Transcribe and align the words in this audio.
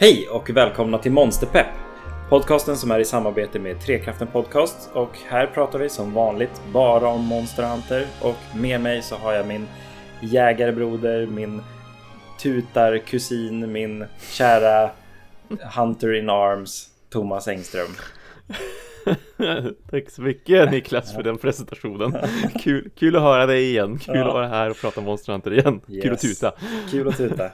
Hej 0.00 0.28
och 0.28 0.50
välkomna 0.50 0.98
till 0.98 1.12
Monsterpepp! 1.12 1.66
Podcasten 2.28 2.76
som 2.76 2.90
är 2.90 2.98
i 2.98 3.04
samarbete 3.04 3.58
med 3.58 3.80
Trekraften 3.80 4.28
Podcast 4.28 4.90
och 4.92 5.18
här 5.28 5.46
pratar 5.46 5.78
vi 5.78 5.88
som 5.88 6.14
vanligt 6.14 6.62
bara 6.72 7.08
om 7.08 7.24
Monster 7.24 7.62
Hunter 7.62 8.06
och 8.22 8.36
med 8.56 8.80
mig 8.80 9.02
så 9.02 9.14
har 9.16 9.32
jag 9.32 9.46
min 9.46 9.66
jägarbroder, 10.20 11.26
min 11.26 11.62
tutarkusin, 12.42 13.72
min 13.72 14.04
kära 14.32 14.90
Hunter 15.76 16.14
in 16.14 16.30
Arms, 16.30 16.88
Thomas 17.10 17.48
Engström. 17.48 17.90
Tack 19.90 20.10
så 20.10 20.22
mycket 20.22 20.70
Niklas 20.70 21.14
för 21.14 21.22
den 21.22 21.38
presentationen. 21.38 22.16
Kul, 22.62 22.90
kul 22.98 23.16
att 23.16 23.22
höra 23.22 23.46
dig 23.46 23.70
igen. 23.70 23.98
Kul 23.98 24.16
Ja. 24.16 24.26
att 24.28 24.34
vara 24.34 24.48
här 24.48 24.70
och 24.70 24.76
prata 24.80 25.00
Monster 25.00 25.32
Hunter 25.32 25.52
igen. 25.52 25.80
Kul 25.86 26.12
att 26.12 26.24
Yes. 26.24 26.38
tuta. 26.38 26.52
Kul 26.90 27.08
att 27.08 27.16
tuta. 27.16 27.50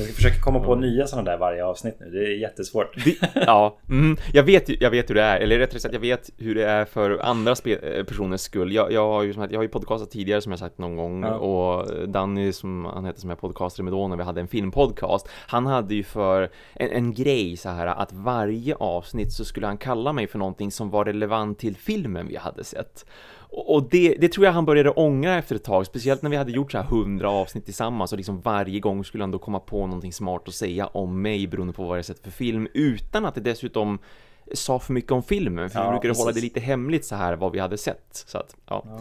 Jag 0.00 0.06
ska 0.08 0.14
försöka 0.14 0.40
komma 0.40 0.60
på 0.60 0.74
nya 0.74 1.06
sådana 1.06 1.30
där 1.30 1.38
varje 1.38 1.64
avsnitt 1.64 1.96
nu. 2.00 2.10
Det 2.10 2.18
är 2.18 2.36
jättesvårt. 2.38 2.94
Ja, 3.34 3.78
mm, 3.88 4.16
jag, 4.32 4.42
vet, 4.42 4.80
jag 4.82 4.90
vet 4.90 5.10
hur 5.10 5.14
det 5.14 5.22
är, 5.22 5.40
eller 5.40 5.58
rättare 5.58 5.80
sagt 5.80 5.94
jag 5.94 6.00
vet 6.00 6.30
hur 6.38 6.54
det 6.54 6.64
är 6.66 6.84
för 6.84 7.18
andra 7.22 7.54
eh, 7.64 8.04
personers 8.04 8.40
skull. 8.40 8.72
Jag, 8.72 8.92
jag, 8.92 9.06
har 9.08 9.22
ju, 9.22 9.32
som 9.32 9.42
sagt- 9.42 9.52
jag 9.52 9.58
har 9.58 9.62
ju 9.64 9.68
podcastat 9.68 10.10
tidigare 10.10 10.40
som 10.40 10.52
jag 10.52 10.58
sagt 10.58 10.78
någon 10.78 10.96
gång 10.96 11.22
Ja. 11.22 11.34
och 11.34 12.08
Danny 12.08 12.52
som 12.52 12.84
han 12.84 13.04
heter 13.04 13.20
som 13.20 13.30
jag 13.30 13.40
podcastade 13.40 13.84
med 13.84 13.92
då 13.92 14.08
när 14.08 14.16
vi 14.16 14.22
hade 14.22 14.40
en 14.40 14.48
filmpodcast. 14.48 15.28
Han 15.46 15.66
hade 15.66 15.94
ju 15.94 16.02
för 16.02 16.42
en, 16.74 16.90
en 16.90 17.14
grej 17.14 17.56
så 17.56 17.68
här 17.68 17.86
att 17.86 18.12
varje 18.12 18.74
avsnitt 18.74 19.32
så 19.32 19.44
skulle 19.44 19.66
han 19.66 19.78
kalla 19.78 20.12
mig 20.12 20.26
för 20.26 20.38
någonting 20.38 20.70
som 20.70 20.90
var 20.90 21.04
relevant 21.04 21.58
till 21.58 21.76
filmen 21.76 22.28
vi 22.28 22.36
hade 22.36 22.64
sett. 22.64 23.06
Och 23.52 23.88
det, 23.90 24.16
det 24.20 24.28
tror 24.32 24.46
jag 24.46 24.52
han 24.52 24.64
började 24.64 24.90
ångra 24.90 25.38
efter 25.38 25.56
ett 25.56 25.64
tag, 25.64 25.86
speciellt 25.86 26.22
när 26.22 26.30
vi 26.30 26.36
hade 26.36 26.52
gjort 26.52 26.72
så 26.72 26.78
här 26.78 26.84
hundra 26.84 27.30
avsnitt 27.30 27.64
tillsammans 27.64 28.12
och 28.12 28.16
liksom 28.18 28.40
varje 28.40 28.80
gång 28.80 29.04
skulle 29.04 29.22
han 29.22 29.30
då 29.30 29.38
komma 29.38 29.60
på 29.60 29.86
någonting 29.86 30.12
smart 30.12 30.48
att 30.48 30.54
säga 30.54 30.86
om 30.86 31.22
mig 31.22 31.46
beroende 31.46 31.72
på 31.72 31.84
vad 31.86 31.98
jag 31.98 32.04
sett 32.04 32.18
för 32.22 32.30
film 32.30 32.68
utan 32.74 33.24
att 33.26 33.34
det 33.34 33.40
dessutom 33.40 33.98
sa 34.54 34.78
för 34.78 34.92
mycket 34.92 35.12
om 35.12 35.22
filmen, 35.22 35.70
för 35.70 35.78
Ja, 35.80 35.84
vi 35.84 35.90
brukade 35.90 36.14
hålla 36.14 36.28
det 36.30 36.34
precis. 36.34 36.42
lite 36.42 36.60
hemligt 36.60 37.04
så 37.04 37.14
här 37.16 37.36
vad 37.36 37.52
vi 37.52 37.58
hade 37.58 37.78
sett. 37.78 38.24
Så 38.26 38.38
att, 38.38 38.56
ja, 38.66 38.84
Ja. 38.86 39.00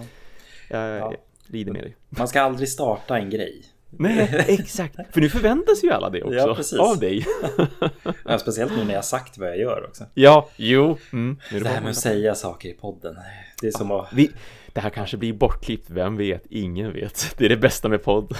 jag 0.79 0.97
Ja. 0.99 1.13
lider 1.47 1.71
med 1.71 1.83
dig. 1.83 1.95
Man 2.09 2.27
ska 2.27 2.41
aldrig 2.41 2.69
starta 2.69 3.17
en 3.17 3.29
grej. 3.29 3.63
Nej, 3.89 4.45
exakt, 4.47 4.95
för 5.13 5.21
nu 5.21 5.29
förväntas 5.29 5.83
ju 5.83 5.91
alla 5.91 6.09
det 6.09 6.23
också, 6.23 6.35
Ja, 6.35 6.55
precis. 6.55 6.79
av 6.79 6.99
dig. 6.99 7.25
Ja, 8.25 8.39
speciellt 8.39 8.71
nu 8.77 8.83
när 8.83 8.93
jag 8.93 9.05
sagt 9.05 9.37
vad 9.37 9.49
jag 9.49 9.57
gör 9.57 9.85
också. 9.87 10.05
Ja, 10.13 10.49
jo, 10.55 10.97
mm, 11.13 11.39
är 11.51 11.59
Det 11.59 11.69
här 11.69 11.81
med 11.81 11.89
att 11.89 11.95
säga 11.97 12.35
saker 12.35 12.69
i 12.69 12.73
podden. 12.73 13.15
Det 13.61 13.67
är 13.67 13.71
som 13.71 13.91
att... 13.91 14.07
vi, 14.13 14.31
det 14.73 14.81
här 14.81 14.89
kanske 14.89 15.17
blir 15.17 15.33
bortklippt, 15.33 15.89
vem 15.89 16.17
vet? 16.17 16.43
Ingen 16.49 16.93
vet. 16.93 17.35
Det 17.37 17.45
är 17.45 17.49
det 17.49 17.57
bästa 17.57 17.89
med 17.89 18.03
podd. 18.03 18.37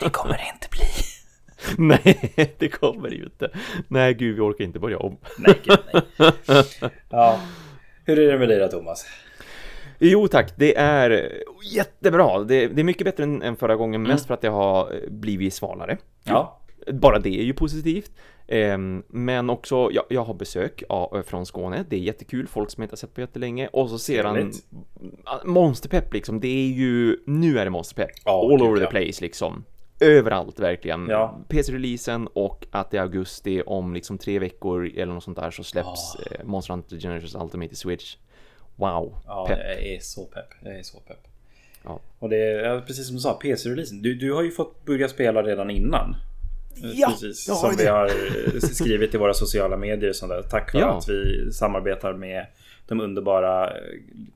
Det 0.00 0.10
kommer 0.10 0.32
det 0.34 0.44
inte 0.54 0.68
bli. 0.70 0.86
Nej, 1.78 2.54
det 2.58 2.68
kommer 2.68 3.08
det 3.08 3.14
ju 3.16 3.24
inte. 3.24 3.50
Nej, 3.88 4.14
gud, 4.14 4.34
vi 4.34 4.40
orkar 4.40 4.64
inte 4.64 4.78
börja 4.78 4.98
om. 4.98 5.16
Nej, 5.38 5.60
gud 5.64 5.78
nej. 5.92 6.02
Ja. 7.10 7.40
Hur 8.04 8.18
är 8.18 8.32
det 8.32 8.38
med 8.38 8.48
dig 8.48 8.58
då 8.58 8.68
Thomas? 8.68 9.06
Jo 9.98 10.28
tack, 10.28 10.52
det 10.56 10.76
är 10.76 11.32
jättebra. 11.72 12.44
Det, 12.44 12.66
det 12.66 12.82
är 12.82 12.84
mycket 12.84 13.04
bättre 13.04 13.24
än, 13.24 13.42
än 13.42 13.56
förra 13.56 13.76
gången, 13.76 14.02
mest 14.02 14.26
för 14.26 14.34
att 14.34 14.42
jag 14.42 14.52
har 14.52 14.92
eh, 14.94 15.10
blivit 15.10 15.54
svalare. 15.54 15.98
Ja. 16.24 16.60
Bara 16.92 17.18
det 17.18 17.40
är 17.40 17.44
ju 17.44 17.52
positivt. 17.52 18.10
Ehm, 18.48 19.02
men 19.08 19.50
också, 19.50 19.90
jag, 19.92 20.04
jag 20.08 20.24
har 20.24 20.34
besök 20.34 20.82
ja, 20.88 21.22
från 21.26 21.46
Skåne, 21.46 21.84
det 21.88 21.96
är 21.96 22.00
jättekul, 22.00 22.46
folk 22.48 22.70
som 22.70 22.82
jag 22.82 22.84
inte 22.86 22.92
har 22.92 22.96
sett 22.96 23.14
på 23.14 23.20
jättelänge. 23.20 23.68
Och 23.72 23.90
så 23.90 23.98
ser 23.98 24.24
han 24.24 24.34
Trevligt. 24.34 24.66
Monsterpepp 25.44 26.14
liksom, 26.14 26.40
det 26.40 26.48
är 26.48 26.68
ju, 26.68 27.18
nu 27.26 27.58
är 27.58 27.64
det 27.64 27.70
Monsterpepp. 27.70 28.10
Ja, 28.24 28.52
All 28.52 28.62
over 28.62 28.76
the 28.76 28.82
ja. 28.82 28.90
place 28.90 29.24
liksom. 29.24 29.64
Överallt 30.00 30.60
verkligen. 30.60 31.06
Ja. 31.08 31.40
PC-releasen 31.48 32.28
och 32.32 32.66
att 32.70 32.90
det 32.90 32.96
är 32.96 33.02
augusti 33.02 33.62
om 33.66 33.94
liksom 33.94 34.18
tre 34.18 34.38
veckor 34.38 34.86
eller 34.96 35.14
något 35.14 35.24
sånt 35.24 35.36
där 35.36 35.50
så 35.50 35.64
släpps 35.64 36.16
eh, 36.16 36.44
Monster 36.44 36.74
Hunter 36.74 36.96
Generations 36.96 37.34
Ultimate 37.34 37.72
i 37.72 37.76
Switch. 37.76 38.16
Wow, 38.76 39.14
Ja, 39.26 39.46
pepp. 39.48 39.58
jag 39.58 39.82
är 39.86 39.98
så 40.00 40.24
pepp. 40.24 40.48
Jag 40.64 40.78
är 40.78 40.82
så 40.82 40.98
pepp. 41.00 41.20
Ja. 41.84 42.00
Och 42.18 42.28
det 42.28 42.36
är 42.52 42.80
precis 42.80 43.06
som 43.06 43.16
du 43.16 43.20
sa, 43.20 43.34
PC-releasen. 43.34 44.02
Du, 44.02 44.14
du 44.14 44.32
har 44.32 44.42
ju 44.42 44.50
fått 44.50 44.84
börja 44.84 45.08
spela 45.08 45.42
redan 45.42 45.70
innan. 45.70 46.16
Ja, 46.94 47.08
precis. 47.08 47.44
Som 47.44 47.70
ju 47.70 47.76
vi 47.76 47.84
det. 47.84 47.90
har 47.90 48.04
eh, 48.54 48.60
skrivit 48.60 49.14
i 49.14 49.18
våra 49.18 49.34
sociala 49.34 49.76
medier 49.76 50.08
och 50.10 50.16
sånt 50.16 50.30
där. 50.32 50.42
Tack 50.42 50.70
för 50.70 50.78
Ja. 50.78 50.98
att 50.98 51.08
vi 51.08 51.52
samarbetar 51.52 52.12
med 52.12 52.46
de 52.88 53.00
underbara 53.00 53.66
eh, 53.70 53.74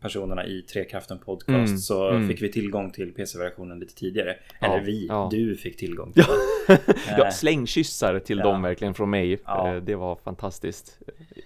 personerna 0.00 0.46
i 0.46 0.62
Trekraften 0.62 1.18
Podcast 1.18 1.48
Mm, 1.68 1.78
så 1.78 2.08
mm. 2.10 2.28
fick 2.28 2.42
vi 2.42 2.52
tillgång 2.52 2.90
till 2.90 3.12
PC-versionen 3.12 3.78
lite 3.80 3.94
tidigare. 3.94 4.36
Ja, 4.60 4.66
Eller 4.74 4.84
vi, 4.86 5.06
ja. 5.06 5.28
du 5.32 5.56
fick 5.56 5.76
tillgång 5.76 6.12
till 6.12 6.24
Ja. 6.68 6.76
ja, 7.18 7.24
Eh, 7.26 7.30
slängkyssar 7.30 8.18
till 8.18 8.38
dem 8.38 8.62
verkligen 8.62 8.94
från 8.94 9.10
mig. 9.10 9.32
Eh, 9.32 9.74
Det 9.82 9.94
var 9.94 10.16
fantastiskt. 10.24 10.98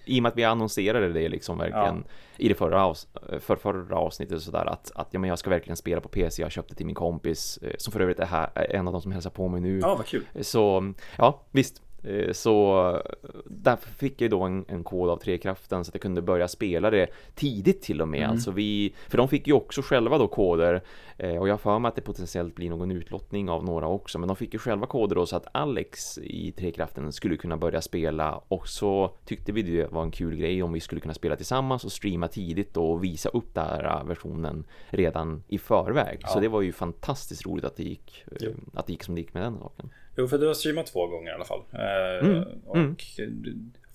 I 0.05 0.19
och 0.19 0.23
med 0.23 0.29
att 0.29 0.37
vi 0.37 0.43
annonserade 0.43 1.13
det 1.13 1.29
liksom 1.29 1.57
verkligen 1.57 2.03
i 2.37 2.47
det 2.47 2.55
förra, 2.55 2.85
avs 2.85 3.07
för 3.39 3.55
förra 3.55 3.95
avsnittet 3.97 4.41
sådär 4.41 4.65
att, 4.65 4.91
att 4.95 5.07
ja, 5.11 5.19
men 5.19 5.29
jag 5.29 5.39
ska 5.39 5.49
verkligen 5.49 5.77
spela 5.77 6.01
på 6.01 6.09
PC. 6.09 6.41
Jag 6.41 6.51
köpte 6.51 6.75
till 6.75 6.85
min 6.85 6.95
kompis 6.95 7.59
eh, 7.61 7.71
som 7.77 7.93
för 7.93 7.99
övrigt 7.99 8.19
är 8.19 8.25
här, 8.25 8.49
är 8.55 8.75
en 8.75 8.87
av 8.87 8.93
de 8.93 9.01
som 9.01 9.11
hälsar 9.11 9.29
på 9.29 9.47
mig 9.47 9.61
nu. 9.61 9.79
Ja, 9.79 9.95
vad 9.95 10.05
kul. 10.05 10.23
Så 10.41 10.93
ja, 11.17 11.41
visst. 11.51 11.81
Eh, 12.03 12.31
Så 12.31 12.89
eh, 12.95 13.29
därför 13.45 13.89
fick 13.89 14.21
jag 14.21 14.31
då 14.31 14.41
en, 14.43 14.65
en 14.67 14.83
kod 14.83 15.09
av 15.09 15.17
Trekraften 15.17 15.85
så 15.85 15.89
att 15.89 15.95
jag 15.95 16.01
kunde 16.01 16.21
börja 16.21 16.47
spela 16.47 16.89
det 16.89 17.07
tidigt 17.35 17.81
till 17.81 18.01
och 18.01 18.07
med. 18.07 18.19
Mm. 18.19 18.31
Alltså 18.31 18.51
vi, 18.51 18.93
för 19.07 19.17
de 19.17 19.27
fick 19.27 19.47
ju 19.47 19.53
också 19.53 19.81
själva 19.81 20.17
då 20.17 20.27
koder 20.27 20.73
eh, 20.73 20.81
och 21.17 21.47
jag 21.47 21.53
har 21.53 21.57
för 21.57 21.79
mig 21.79 21.89
att 21.89 21.95
det 21.95 22.01
potentiellt 22.01 22.55
blir 22.55 22.69
någon 22.69 22.91
utlottning 22.91 23.49
av 23.49 23.63
några 23.65 23.87
också. 23.87 24.19
Men 24.19 24.27
de 24.27 24.35
fick 24.35 24.53
ju 24.53 24.59
själva 24.59 24.85
koder 24.87 25.15
då 25.15 25.25
så 25.25 25.35
att 25.35 25.47
Alex 25.51 26.17
i 26.17 26.51
Trekraften 26.51 27.11
skulle 27.11 27.37
kunna 27.37 27.57
börja 27.57 27.81
spela 27.81 28.41
och 28.47 28.67
så 28.67 29.11
tyckte 29.25 29.51
vi 29.51 29.61
det 29.61 29.91
var 29.91 30.03
en 30.03 30.11
kul 30.11 30.35
grej 30.35 30.63
om 30.63 30.73
vi 30.73 30.79
skulle 30.79 31.01
kunna 31.01 31.13
spela 31.13 31.35
tillsammans 31.35 31.85
och 31.85 31.91
streama 31.91 32.27
tidigt 32.27 32.73
då 32.73 32.91
och 32.91 33.03
visa 33.03 33.29
upp 33.29 33.53
den 33.53 33.65
här 33.65 34.03
versionen 34.03 34.65
redan 34.89 35.43
i 35.47 35.57
förväg. 35.57 36.19
Ja. 36.21 36.27
Så 36.27 36.39
det 36.39 36.47
var 36.47 36.61
ju 36.61 36.71
fantastiskt 36.71 37.45
roligt 37.45 37.65
att 37.65 37.75
det 37.77 37.83
gick, 37.83 38.23
eh, 38.31 38.37
Jo. 38.41 38.53
att 38.73 38.85
det 38.87 38.91
gick 38.93 39.03
som 39.03 39.15
det 39.15 39.21
gick 39.21 39.33
med 39.33 39.43
den 39.43 39.57
saken. 39.59 39.89
Jo, 40.17 40.27
för 40.27 40.37
du 40.37 40.47
har 40.47 40.53
streamat 40.53 40.85
två 40.85 41.07
gånger 41.07 41.31
i 41.31 41.33
alla 41.33 41.45
fall. 41.45 41.61
Eh, 41.73 42.27
Mm, 42.27 42.43
Och 42.65 42.75
mm. 42.77 42.95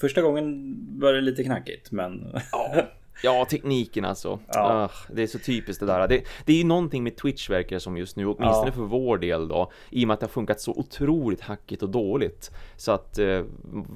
första 0.00 0.22
gången 0.22 0.76
var 1.00 1.12
det 1.12 1.20
lite 1.20 1.44
knackigt, 1.44 1.90
men... 1.92 2.32
Ja, 2.52 2.74
ja 3.22 3.44
tekniken 3.50 4.04
alltså. 4.04 4.38
Ja. 4.48 4.60
Ah, 4.60 4.90
det 5.14 5.22
är 5.22 5.26
så 5.26 5.38
typiskt 5.38 5.80
det 5.80 5.86
där. 5.86 6.08
Det, 6.08 6.22
det 6.44 6.52
är 6.52 6.56
ju 6.56 6.64
någonting 6.64 7.02
med 7.04 7.16
Twitch 7.16 7.50
verkar 7.50 7.78
som 7.78 7.96
just 7.96 8.16
nu, 8.16 8.26
åtminstone 8.26 8.66
Ja. 8.68 8.72
för 8.72 8.82
vår 8.82 9.18
del 9.18 9.48
då, 9.48 9.70
i 9.90 10.04
och 10.04 10.08
med 10.08 10.14
att 10.14 10.20
det 10.20 10.26
har 10.26 10.30
funkat 10.30 10.60
så 10.60 10.72
otroligt 10.72 11.40
hackigt 11.40 11.82
och 11.82 11.88
dåligt. 11.90 12.50
Så 12.76 12.92
att 12.92 13.18
eh, 13.18 13.42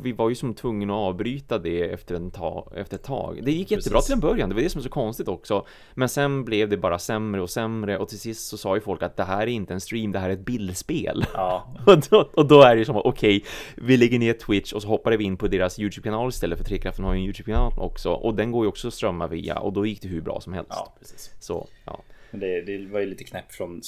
vi 0.03 0.13
var 0.13 0.29
ju 0.29 0.35
som 0.35 0.55
tvungna 0.55 0.95
att 0.95 0.99
avbryta 0.99 1.59
det 1.59 1.83
efter, 1.93 2.15
en 2.15 2.31
ta, 2.31 2.73
efter 2.77 2.97
ett 2.97 3.03
tag. 3.05 3.41
Det 3.43 3.53
gick 3.53 3.71
jättebra 3.71 3.97
Precis. 3.99 4.07
till 4.07 4.15
en 4.15 4.21
början, 4.21 4.49
det 4.49 4.55
var 4.55 4.63
det 4.63 4.71
som 4.71 4.79
är 4.79 4.83
så 4.83 4.89
konstigt 4.89 5.29
också. 5.29 5.67
Men 5.95 6.09
sen 6.09 6.45
blev 6.45 6.69
det 6.69 6.77
bara 6.77 6.99
sämre 6.99 7.43
och 7.43 7.51
sämre 7.51 7.99
och 7.99 8.09
till 8.09 8.19
sist 8.21 8.47
så 8.49 8.57
sa 8.57 8.75
ju 8.75 8.81
folk 8.81 9.03
att 9.03 9.17
det 9.17 9.25
här 9.25 9.43
är 9.43 9.47
inte 9.47 9.75
en 9.75 9.81
stream, 9.81 10.13
det 10.13 10.19
här 10.19 10.29
är 10.29 10.33
ett 10.33 10.45
bildspel. 10.45 11.25
Ja, 11.35 11.67
Och 11.87 11.99
då, 12.11 12.29
och 12.35 12.47
då 12.47 12.63
är 12.63 12.77
det 12.77 12.85
som 12.85 12.97
okej, 12.97 13.45
vi 13.77 13.97
lägger 13.97 14.19
ner 14.19 14.33
Twitch 14.33 14.73
och 14.73 14.83
så 14.83 14.89
hoppade 14.89 15.17
vi 15.17 15.25
in 15.25 15.37
på 15.37 15.49
deras 15.49 15.79
YouTube-kanal 15.79 16.29
istället 16.29 16.59
för 16.59 16.65
Trekraften 16.65 17.05
har 17.05 17.15
ju 17.15 17.19
en 17.19 17.25
YouTube-kanal 17.25 17.73
också 17.79 18.11
och 18.11 18.35
den 18.35 18.53
går 18.53 18.65
ju 18.65 18.69
också 18.69 18.89
att 18.89 18.95
via 19.31 19.59
och 19.59 19.73
då 19.73 19.87
gick 19.87 20.03
det 20.03 20.09
hur 20.09 20.21
bra 20.21 20.41
som 20.41 20.53
helst. 20.53 20.71
ja 20.71 20.95
precis. 20.99 21.31
Så, 21.41 21.69
ja. 21.85 22.03
Men 22.31 22.41
det, 22.41 22.61
det 22.63 22.87
var 22.87 23.01
ju 23.01 23.07
lite 23.07 23.25
knäpp 23.25 23.53
från 23.53 23.81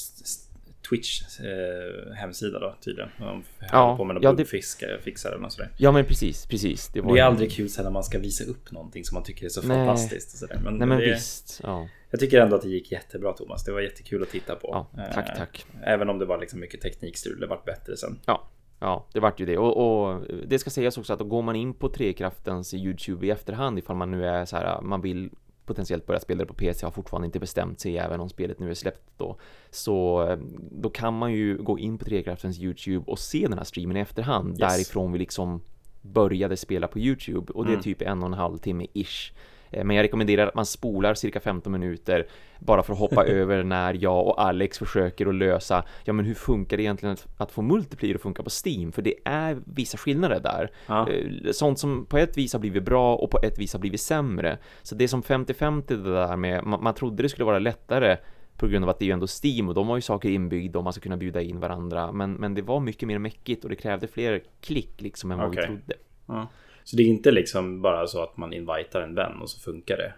Twitch 0.91 1.23
eh, 1.41 2.15
hemsida 2.15 2.59
då 2.59 2.75
tydligen. 2.85 3.11
De 3.19 3.43
Ja, 3.73 3.97
på 3.97 4.05
med 4.05 4.17
ja, 4.17 4.21
någon 4.21 4.37
det- 4.37 4.51
bugfixaren 4.53 5.45
och 5.45 5.53
sådär. 5.53 5.71
ja 5.79 5.93
men 5.93 6.05
precis, 6.05 6.47
precis. 6.47 6.89
Det 6.89 7.01
var 7.01 7.13
Det 7.13 7.21
är 7.21 7.23
ju- 7.25 7.29
aldrig 7.31 7.53
kul 7.53 7.69
sen 7.69 7.85
när 7.85 7.91
man 7.91 8.05
ska 8.05 8.19
visa 8.19 8.45
upp 8.45 8.73
någonting 8.73 9.05
som 9.05 9.15
man 9.15 9.23
tycker 9.25 9.45
är 9.45 9.49
så 9.49 9.63
Nej. 9.63 9.77
fantastiskt. 9.87 10.33
Och 10.33 10.39
sådär. 10.39 10.61
Men, 10.65 10.75
Nej 10.79 10.89
men 10.89 10.99
det, 10.99 11.05
visst, 11.15 11.61
ja. 11.63 11.89
Jag 12.11 12.21
tycker 12.21 12.41
ändå 12.41 12.57
att 12.57 12.63
det 12.63 12.69
gick 12.69 12.93
jättebra 12.93 13.33
Thomas. 13.33 13.65
Det 13.65 13.73
var 13.73 13.81
jättekul 13.81 14.23
att 14.23 14.31
titta 14.31 14.55
på. 14.57 14.69
Ja, 14.97 15.05
tack, 15.15 15.29
Eh, 15.29 15.37
tack. 15.37 15.67
Även 15.85 16.09
om 16.11 16.19
det 16.19 16.25
var 16.25 16.39
liksom 16.39 16.61
mycket 16.61 16.81
teknikstrul. 16.81 17.41
Det 17.41 17.47
vart 17.47 17.65
bättre 17.65 17.97
sen. 17.97 18.19
Ja, 18.27 18.49
ja, 18.81 19.07
det 19.13 19.21
vart 19.21 19.41
ju 19.41 19.47
det. 19.47 19.59
Och, 19.59 19.77
och 20.07 20.21
det 20.47 20.59
ska 20.59 20.71
sägas 20.71 20.99
också 20.99 21.13
att 21.13 21.19
då 21.19 21.25
går 21.25 21.43
man 21.43 21.57
in 21.57 21.75
på 21.75 21.89
Trekraftens 21.89 22.75
YouTube 22.75 23.27
i 23.27 23.31
efterhand 23.31 23.79
ifall 23.79 23.97
man 23.97 24.11
nu 24.11 24.27
är 24.27 24.45
så 24.45 24.57
här, 24.57 24.81
man 24.83 25.01
vill 25.01 25.31
potentiellt 25.65 26.07
börja 26.07 26.21
spela 26.21 26.39
det 26.41 26.47
på 26.47 26.55
PC 26.55 26.87
har 26.87 26.91
fortfarande 26.91 27.27
inte 27.27 27.41
bestämt 27.41 27.81
sig 27.81 27.99
även 27.99 28.21
om 28.21 28.29
spelet 28.29 28.59
nu 28.59 28.71
är 28.71 28.75
släppt 28.75 29.03
då. 29.17 29.37
Så 29.71 30.23
eh, 30.29 30.39
då 30.71 30.91
kan 30.91 31.19
man 31.19 31.33
ju 31.33 31.57
gå 31.63 31.79
in 31.79 31.99
på 31.99 32.05
Trekraftens 32.05 32.59
YouTube 32.61 33.05
och 33.07 33.19
se 33.19 33.47
den 33.49 33.59
här 33.59 33.65
streamen 33.65 33.97
i 33.97 34.01
efterhand 34.01 34.49
Yes. 34.49 34.59
därifrån 34.59 35.13
vi 35.13 35.19
liksom 35.19 35.61
började 36.03 36.57
spela 36.57 36.89
på 36.89 36.99
YouTube 36.99 37.53
och 37.53 37.65
det 37.65 37.71
är 37.71 37.73
Mm. 37.73 37.83
typ 37.83 38.03
en 38.03 38.23
och 38.23 38.27
en 38.29 38.33
halv 38.35 38.59
timme 38.59 38.87
ish. 38.93 39.33
Eh, 39.71 39.85
Men 39.85 39.97
jag 39.97 40.03
rekommenderar 40.05 40.47
att 40.47 40.55
man 40.55 40.67
spolar 40.67 41.15
cirka 41.15 41.41
15 41.41 41.73
minuter 41.73 42.27
bara 42.59 42.83
för 42.83 42.93
att 42.93 42.99
hoppa 42.99 43.25
över 43.27 43.63
när 43.63 43.95
jag 44.01 44.27
och 44.27 44.43
Alex 44.43 44.79
försöker 44.79 45.27
att 45.27 45.35
lösa, 45.35 45.85
ja 46.05 46.13
men 46.13 46.25
hur 46.25 46.35
funkar 46.35 46.77
det 46.77 46.83
egentligen 46.83 47.13
att, 47.13 47.27
att 47.37 47.53
få 47.53 47.63
multiplayer 47.63 48.15
att 48.15 48.21
funka 48.23 48.43
på 48.43 48.51
Steam? 48.67 48.93
För 48.93 49.03
det 49.03 49.15
är 49.25 49.59
vissa 49.65 49.99
skillnader 49.99 50.41
där. 50.41 50.71
Ja. 50.87 51.09
Eh, 51.11 51.51
Sånt 51.53 51.79
som 51.79 52.07
på 52.07 52.19
ett 52.19 52.39
vis 52.39 52.53
har 52.53 52.61
blivit 52.61 52.83
bra 52.85 53.17
och 53.17 53.31
på 53.31 53.39
ett 53.43 53.59
vis 53.59 53.73
har 53.73 53.81
blivit 53.81 54.01
sämre. 54.01 54.59
Så 54.83 54.95
det 54.95 55.05
är 55.05 55.09
som 55.09 55.23
50-50 55.23 55.83
det 55.87 56.13
där 56.13 56.37
med, 56.37 56.65
man, 56.65 56.83
man 56.83 56.95
trodde 56.95 57.23
det 57.23 57.29
skulle 57.29 57.45
vara 57.47 57.59
lättare 57.59 58.17
på 58.57 58.67
grund 58.67 58.85
av 58.85 58.89
att 58.89 58.99
det 58.99 59.05
är 59.05 59.07
ju 59.07 59.13
ändå 59.13 59.27
Steam 59.45 59.69
och 59.69 59.75
de 59.75 59.89
har 59.89 59.97
ju 59.97 60.01
saker 60.03 60.29
inbyggda 60.29 60.79
och 60.79 60.85
man 60.85 60.93
ska 60.93 61.03
kunna 61.03 61.17
bjuda 61.17 61.43
in 61.43 61.61
varandra. 61.61 62.13
Men, 62.13 62.33
men 62.33 62.55
det 62.55 62.63
var 62.63 62.81
mycket 62.81 63.09
mer 63.09 63.19
mäckigt 63.19 63.65
och 63.65 63.71
det 63.71 63.77
krävde 63.77 64.09
fler 64.09 64.43
klick 64.61 65.01
liksom 65.01 65.31
än 65.31 65.39
vad 65.39 65.49
Okej. 65.49 65.61
vi 65.63 65.67
trodde. 65.67 65.95
Ja. 66.27 66.49
Så 66.87 66.97
det 66.97 67.03
är 67.03 67.07
inte 67.07 67.31
liksom 67.31 67.83
bara 67.83 68.07
så 68.07 68.23
att 68.23 68.37
man 68.37 68.53
invitar 68.53 69.01
en 69.01 69.15
vän 69.15 69.41
och 69.41 69.51
så 69.51 69.61
funkar 69.61 69.97
det? 69.97 70.13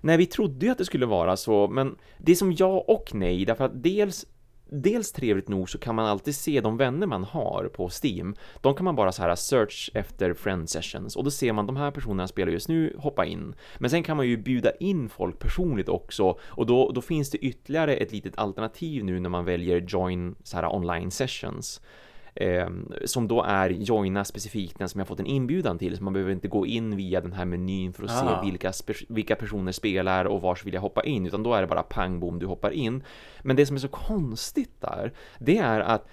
Nej, 0.00 0.16
vi 0.16 0.26
trodde 0.26 0.66
ju 0.66 0.72
att 0.72 0.78
det 0.78 0.84
skulle 0.84 1.06
vara 1.06 1.36
så, 1.36 1.68
men 1.68 1.96
det 2.18 2.32
är 2.32 2.36
som 2.36 2.52
ja 2.52 2.84
och 2.88 3.14
nej, 3.14 3.44
därför 3.44 3.64
att 3.64 3.82
dels 3.82 4.26
Dels 4.74 5.12
trevligt 5.12 5.48
nog 5.48 5.70
så 5.70 5.78
kan 5.78 5.94
man 5.94 6.06
alltid 6.06 6.34
se 6.34 6.60
de 6.60 6.76
vänner 6.76 7.06
man 7.06 7.24
har 7.24 7.70
på 7.74 7.90
Steam. 8.02 8.34
De 8.60 8.74
kan 8.74 8.84
man 8.84 8.96
bara 8.96 9.12
så 9.12 9.22
här 9.22 9.34
search 9.34 9.90
efter 9.94 10.34
friend 10.34 10.70
sessions 10.70 11.16
och 11.16 11.24
då 11.24 11.30
ser 11.30 11.52
man 11.52 11.66
de 11.66 11.76
här 11.76 11.90
personerna 11.90 12.28
spelar 12.28 12.52
just 12.52 12.68
nu, 12.68 12.96
hoppa 12.98 13.26
in. 13.26 13.54
Men 13.78 13.90
sen 13.90 14.02
kan 14.02 14.16
man 14.16 14.28
ju 14.28 14.36
bjuda 14.36 14.70
in 14.80 15.08
folk 15.08 15.38
personligt 15.38 15.88
också 15.88 16.38
och 16.42 16.66
då, 16.66 16.92
då 16.92 17.00
finns 17.00 17.30
det 17.30 17.38
ytterligare 17.38 17.96
ett 17.96 18.12
litet 18.12 18.38
alternativ 18.38 19.04
nu 19.04 19.20
när 19.20 19.28
man 19.28 19.44
väljer 19.44 19.84
join 19.88 20.34
så 20.42 20.56
här 20.56 20.74
online 20.74 21.10
sessions. 21.10 21.80
Eh, 22.34 22.68
som 23.04 23.28
då 23.28 23.42
är 23.42 23.70
joina 23.70 24.24
specifikt 24.24 24.78
den 24.78 24.88
som 24.88 24.98
jag 24.98 25.08
fått 25.08 25.20
en 25.20 25.26
inbjudan 25.26 25.78
till. 25.78 25.96
Så 25.96 26.04
man 26.04 26.12
behöver 26.12 26.32
inte 26.32 26.48
gå 26.48 26.66
in 26.66 26.96
via 26.96 27.20
den 27.20 27.32
här 27.32 27.44
menyn 27.44 27.92
för 27.92 28.04
att 28.04 28.10
Ah. 28.10 28.42
se 28.44 28.50
vilka, 28.50 28.72
vilka 29.08 29.36
personer 29.36 29.72
spelar 29.72 30.24
och 30.24 30.40
vars 30.42 30.64
vill 30.66 30.74
jag 30.74 30.80
hoppa 30.80 31.02
in 31.04 31.26
utan 31.26 31.42
då 31.42 31.54
är 31.54 31.60
det 31.60 31.66
bara 31.66 31.82
pang 31.82 32.20
bom 32.20 32.38
du 32.38 32.46
hoppar 32.46 32.70
in. 32.70 33.02
Men 33.42 33.56
det 33.56 33.66
som 33.66 33.76
är 33.76 33.80
så 33.80 33.88
konstigt 33.88 34.80
där 34.80 35.12
det 35.38 35.58
är 35.58 35.80
att 35.80 36.08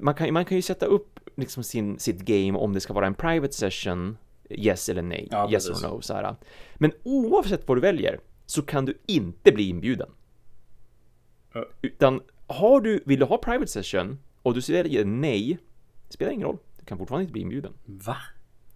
man 0.00 0.14
kan, 0.14 0.32
man 0.32 0.44
kan 0.44 0.56
ju 0.56 0.62
sätta 0.62 0.86
upp 0.86 1.20
liksom 1.36 1.62
sin, 1.62 1.98
sitt 1.98 2.20
game 2.20 2.58
om 2.58 2.72
det 2.72 2.80
ska 2.80 2.92
vara 2.92 3.06
en 3.06 3.14
private 3.14 3.52
session 3.52 4.18
yes 4.50 4.88
eller 4.88 5.02
nej, 5.02 5.28
Ja, 5.30 5.50
yes 5.52 5.68
or 5.70 5.88
no 5.88 6.00
så 6.00 6.14
här. 6.14 6.36
men 6.74 6.92
oavsett 7.02 7.68
vad 7.68 7.76
du 7.76 7.80
väljer 7.80 8.20
så 8.46 8.62
kan 8.62 8.84
du 8.84 8.98
inte 9.06 9.52
bli 9.52 9.68
inbjuden. 9.68 10.08
Utan 11.82 12.20
har 12.46 12.80
du, 12.80 13.02
vill 13.06 13.18
du 13.18 13.24
ha 13.24 13.38
private 13.38 13.66
session 13.70 14.18
och 14.44 14.54
du 14.54 14.62
säger 14.62 15.04
nej, 15.04 15.58
spelar 16.08 16.32
ingen 16.32 16.46
roll. 16.46 16.58
Du 16.78 16.84
kan 16.84 16.98
fortfarande 16.98 17.22
inte 17.22 17.32
bli 17.32 17.42
inbjuden. 17.42 17.72
Va? 17.84 18.16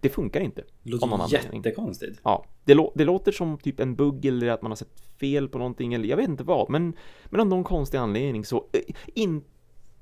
Det 0.01 0.09
funkar 0.09 0.41
inte. 0.41 0.63
Det 0.83 0.91
låter 0.91 1.07
jättekonstigt. 1.33 2.19
Ja, 2.23 2.45
det, 2.65 2.73
lå- 2.73 2.91
det 2.95 3.05
låter 3.05 3.31
som 3.31 3.57
typ 3.57 3.79
en 3.79 3.95
bugg 3.95 4.25
eller 4.25 4.47
att 4.47 4.61
man 4.61 4.71
har 4.71 4.75
sett 4.75 5.01
fel 5.19 5.47
på 5.49 5.57
någonting 5.57 5.93
eller 5.93 6.09
jag 6.09 6.17
vet 6.17 6.29
inte 6.29 6.43
vad, 6.43 6.69
men, 6.69 6.93
men 7.25 7.41
av 7.41 7.47
någon 7.47 7.63
konstig 7.63 7.97
anledning 7.97 8.45
så 8.45 8.65
in, 9.05 9.43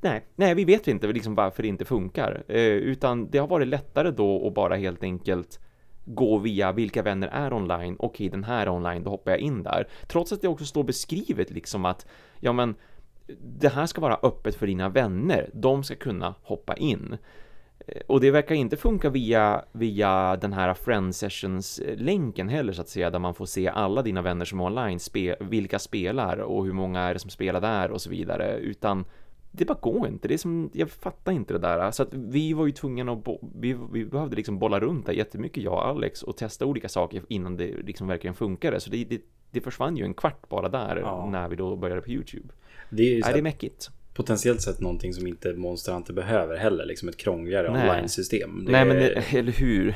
nej, 0.01 0.25
nej, 0.35 0.55
vi 0.55 0.65
vet 0.65 0.87
inte 0.87 1.07
liksom 1.07 1.35
varför 1.35 1.63
det 1.63 1.69
inte 1.69 1.85
funkar, 1.85 2.43
eh, 2.47 2.61
utan 2.61 3.29
det 3.29 3.37
har 3.37 3.47
varit 3.47 3.67
lättare 3.67 4.11
då 4.11 4.47
att 4.47 4.53
bara 4.53 4.75
helt 4.75 5.03
enkelt 5.03 5.59
gå 6.05 6.37
via 6.37 6.71
vilka 6.71 7.03
vänner 7.03 7.27
är 7.27 7.53
online, 7.53 7.95
okej 7.99 8.29
den 8.29 8.43
här 8.43 8.61
är 8.61 8.69
online, 8.69 9.03
då 9.03 9.09
hoppar 9.09 9.31
jag 9.31 9.39
in 9.39 9.63
där. 9.63 9.87
Trots 10.07 10.31
att 10.31 10.41
det 10.41 10.47
också 10.47 10.65
står 10.65 10.83
beskrivet 10.83 11.51
liksom 11.51 11.85
att, 11.85 12.05
ja 12.39 12.53
men, 12.53 12.75
det 13.39 13.69
här 13.69 13.85
ska 13.85 14.01
vara 14.01 14.19
öppet 14.23 14.55
för 14.55 14.67
dina 14.67 14.89
vänner, 14.89 15.49
de 15.53 15.83
ska 15.83 15.95
kunna 15.95 16.35
hoppa 16.41 16.75
in. 16.75 17.17
Eh, 17.87 18.01
Och 18.07 18.21
det 18.21 18.31
verkar 18.31 18.55
inte 18.55 18.77
funka 18.77 19.09
via, 19.09 19.65
via 19.71 20.35
den 20.35 20.53
här 20.53 20.73
Friend 20.73 21.15
Sessions-länken 21.15 22.49
heller 22.49 22.73
så 22.73 22.81
att 22.81 22.89
säga, 22.89 23.09
där 23.09 23.19
man 23.19 23.33
får 23.33 23.45
se 23.45 23.67
alla 23.67 24.01
dina 24.01 24.21
vänner 24.21 24.45
som 24.45 24.59
är 24.59 24.63
online, 24.65 24.99
spe, 24.99 25.35
vilka 25.39 25.79
spelar 25.79 26.37
och 26.37 26.65
hur 26.65 26.73
många 26.73 27.01
är 27.01 27.13
det 27.13 27.19
som 27.19 27.29
spelar 27.29 27.61
där 27.61 27.91
och 27.91 28.01
så 28.01 28.09
vidare, 28.09 28.57
utan 28.57 29.05
det 29.51 29.65
bara 29.65 29.77
går 29.81 30.07
inte. 30.07 30.27
Det 30.27 30.33
är 30.33 30.37
som, 30.37 30.69
jag 30.73 30.89
fattar 30.89 31.31
inte 31.31 31.53
det 31.53 31.59
där. 31.59 31.91
Så 31.91 32.03
att 32.03 32.13
vi 32.13 32.53
var 32.53 32.65
ju 32.65 32.71
tvungna 32.71 33.11
att, 33.11 33.23
bo, 33.23 33.39
vi, 33.55 33.77
vi 33.93 34.05
behövde 34.05 34.35
liksom 34.35 34.59
bolla 34.59 34.79
runt 34.79 35.05
där 35.05 35.13
jättemycket, 35.13 35.63
jag 35.63 35.73
och 35.73 35.85
Alex, 35.87 36.23
och 36.23 36.37
testa 36.37 36.65
olika 36.65 36.89
saker 36.89 37.21
innan 37.27 37.57
det 37.57 37.67
liksom 37.85 38.07
verkligen 38.07 38.33
funkade. 38.33 38.79
Så 38.79 38.89
det, 38.89 39.03
det, 39.05 39.21
det 39.51 39.61
försvann 39.61 39.97
ju 39.97 40.03
en 40.03 40.13
kvart 40.13 40.49
bara 40.49 40.69
där 40.69 40.97
Ja. 40.97 41.29
när 41.31 41.49
vi 41.49 41.55
då 41.55 41.75
började 41.75 42.01
på 42.01 42.09
YouTube. 42.09 42.47
Det 42.89 43.03
är 43.03 43.15
ju 43.15 43.23
här, 43.23 43.33
det 43.33 43.41
mäckigt? 43.41 43.89
potentiellt 44.17 44.61
sett 44.61 44.79
någonting 44.79 45.13
som 45.13 45.27
inte 45.27 45.53
Monster 45.53 45.93
Hunter 45.93 46.13
behöver 46.13 46.57
heller. 46.57 46.85
Liksom 46.85 47.09
ett 47.09 47.17
krångligare 47.17 47.69
online-system. 47.69 48.65
Nej 48.69 48.85
men 48.85 48.95
det, 48.95 49.33
eller 49.37 49.51
hur? 49.51 49.95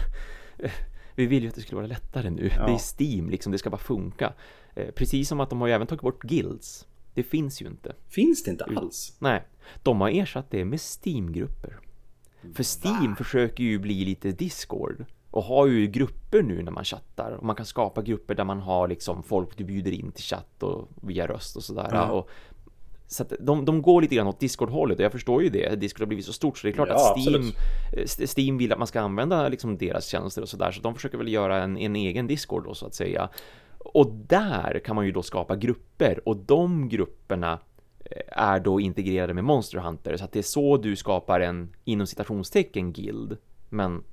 Vi 1.15 1.25
vill 1.25 1.43
ju 1.43 1.49
att 1.49 1.55
det 1.55 1.61
skulle 1.61 1.75
vara 1.75 1.87
lättare 1.87 2.29
nu. 2.29 2.49
Ja. 2.55 2.65
Det 2.65 2.71
är 2.71 2.79
Steam 2.99 3.29
liksom, 3.29 3.51
det 3.51 3.57
ska 3.57 3.69
bara 3.69 3.77
funka. 3.77 4.33
Eh, 4.75 4.91
Precis 4.91 5.27
som 5.27 5.39
att 5.39 5.49
de 5.49 5.61
har 5.61 5.67
ju 5.67 5.73
även 5.73 5.87
tagit 5.87 6.01
bort 6.01 6.23
guilds. 6.23 6.87
Det 7.13 7.23
finns 7.23 7.61
ju 7.61 7.67
inte. 7.67 7.95
Finns 8.09 8.43
det 8.43 8.51
inte 8.51 8.65
alls? 8.65 9.15
Nej, 9.19 9.43
de 9.83 10.01
har 10.01 10.09
ersatt 10.09 10.51
det 10.51 10.65
med 10.65 10.79
Steam-grupper. 10.81 11.79
För 12.53 12.63
Steam 12.63 13.15
försöker 13.15 13.63
ju 13.63 13.79
bli 13.79 14.05
lite 14.05 14.31
Discord 14.31 15.05
och 15.31 15.43
har 15.43 15.67
ju 15.67 15.87
grupper 15.87 16.41
nu 16.41 16.63
när 16.63 16.71
man 16.71 16.83
chattar 16.85 17.31
och 17.31 17.45
man 17.45 17.55
kan 17.55 17.65
skapa 17.65 18.01
grupper 18.01 18.35
där 18.35 18.43
man 18.43 18.59
har 18.59 18.87
liksom 18.87 19.23
folk 19.23 19.57
du 19.57 19.63
bjuder 19.63 19.91
in 19.91 20.11
till 20.11 20.23
chatt 20.23 20.63
och 20.63 20.89
via 21.01 21.27
röst 21.27 21.55
och 21.55 21.63
sådär. 21.63 21.89
Ja. 21.91 22.11
Och, 22.11 22.29
så 23.11 23.23
att 23.23 23.33
de, 23.39 23.65
de 23.65 23.81
går 23.81 24.01
lite 24.01 24.15
grann 24.15 24.27
åt 24.27 24.39
Discord-hållet 24.39 24.99
och 24.99 25.05
jag 25.05 25.11
förstår 25.11 25.43
ju 25.43 25.49
det. 25.49 25.79
Discord 25.79 26.01
har 26.01 26.07
blivit 26.07 26.25
så 26.25 26.33
stort 26.33 26.57
så 26.57 26.67
det 26.67 26.71
är 26.71 26.73
klart 26.73 26.89
Ja, 26.89 26.95
att 27.11 27.17
Steam, 27.17 27.35
absolut. 27.35 28.37
Steam 28.37 28.57
vill 28.57 28.71
att 28.71 28.77
man 28.77 28.87
ska 28.87 29.01
använda 29.01 29.49
liksom 29.49 29.77
deras 29.77 30.07
tjänster 30.07 30.41
och 30.41 30.49
sådär 30.49 30.71
så 30.71 30.81
de 30.81 30.95
försöker 30.95 31.17
väl 31.17 31.27
göra 31.27 31.63
en, 31.63 31.77
en 31.77 31.95
egen 31.95 32.27
Discord 32.27 32.63
då 32.63 32.73
så 32.73 32.85
att 32.85 32.95
säga. 32.95 33.29
Och 33.77 34.11
där 34.11 34.81
kan 34.85 34.95
man 34.95 35.05
ju 35.05 35.11
då 35.11 35.21
skapa 35.21 35.55
grupper 35.55 36.29
och 36.29 36.37
de 36.37 36.89
grupperna 36.89 37.59
eh, 38.05 38.21
är 38.27 38.59
då 38.59 38.79
integrerade 38.79 39.33
med 39.33 39.43
Monster 39.43 39.77
Hunter 39.77 40.17
så 40.17 40.23
att 40.23 40.31
det 40.31 40.39
är 40.39 40.43
så 40.43 40.77
du 40.77 40.95
skapar 40.95 41.39
en 41.39 41.75
inom 41.83 42.07
citationstecken 42.07 42.93
guild. 42.93 43.37
Men 43.69 44.03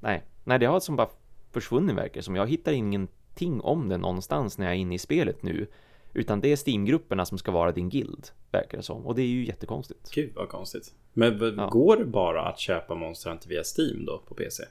nej, 0.00 0.22
nej 0.44 0.58
det 0.58 0.66
har 0.66 0.80
som 0.80 0.96
bara 0.96 1.08
försvunnit 1.50 1.96
verkar 1.96 2.20
som. 2.20 2.36
Jag 2.36 2.46
hittar 2.46 2.72
ingenting 2.72 3.60
om 3.60 3.88
det 3.88 3.96
någonstans 3.96 4.58
när 4.58 4.66
jag 4.66 4.74
är 4.74 4.78
inne 4.78 4.94
i 4.94 4.98
spelet 4.98 5.42
nu. 5.42 5.66
Utan 6.14 6.40
det 6.40 6.52
är 6.52 6.56
Steam-grupperna 6.68 7.24
som 7.24 7.38
ska 7.38 7.52
vara 7.52 7.72
din 7.72 7.88
guild, 7.90 8.28
verkar 8.50 8.76
det 8.78 8.82
som. 8.82 9.06
Och 9.06 9.14
det 9.14 9.22
är 9.22 9.26
ju 9.26 9.46
jättekonstigt. 9.46 10.10
Gud 10.14 10.32
vad 10.34 10.48
konstigt. 10.48 10.92
Men 11.12 11.54
Ja. 11.56 11.68
går 11.68 11.96
det 11.96 12.04
bara 12.04 12.42
att 12.48 12.58
köpa 12.58 12.94
Monster 12.94 13.30
Hunter 13.30 13.48
via 13.48 13.62
Steam 13.78 14.04
då 14.04 14.18
på 14.28 14.34
PC? 14.34 14.62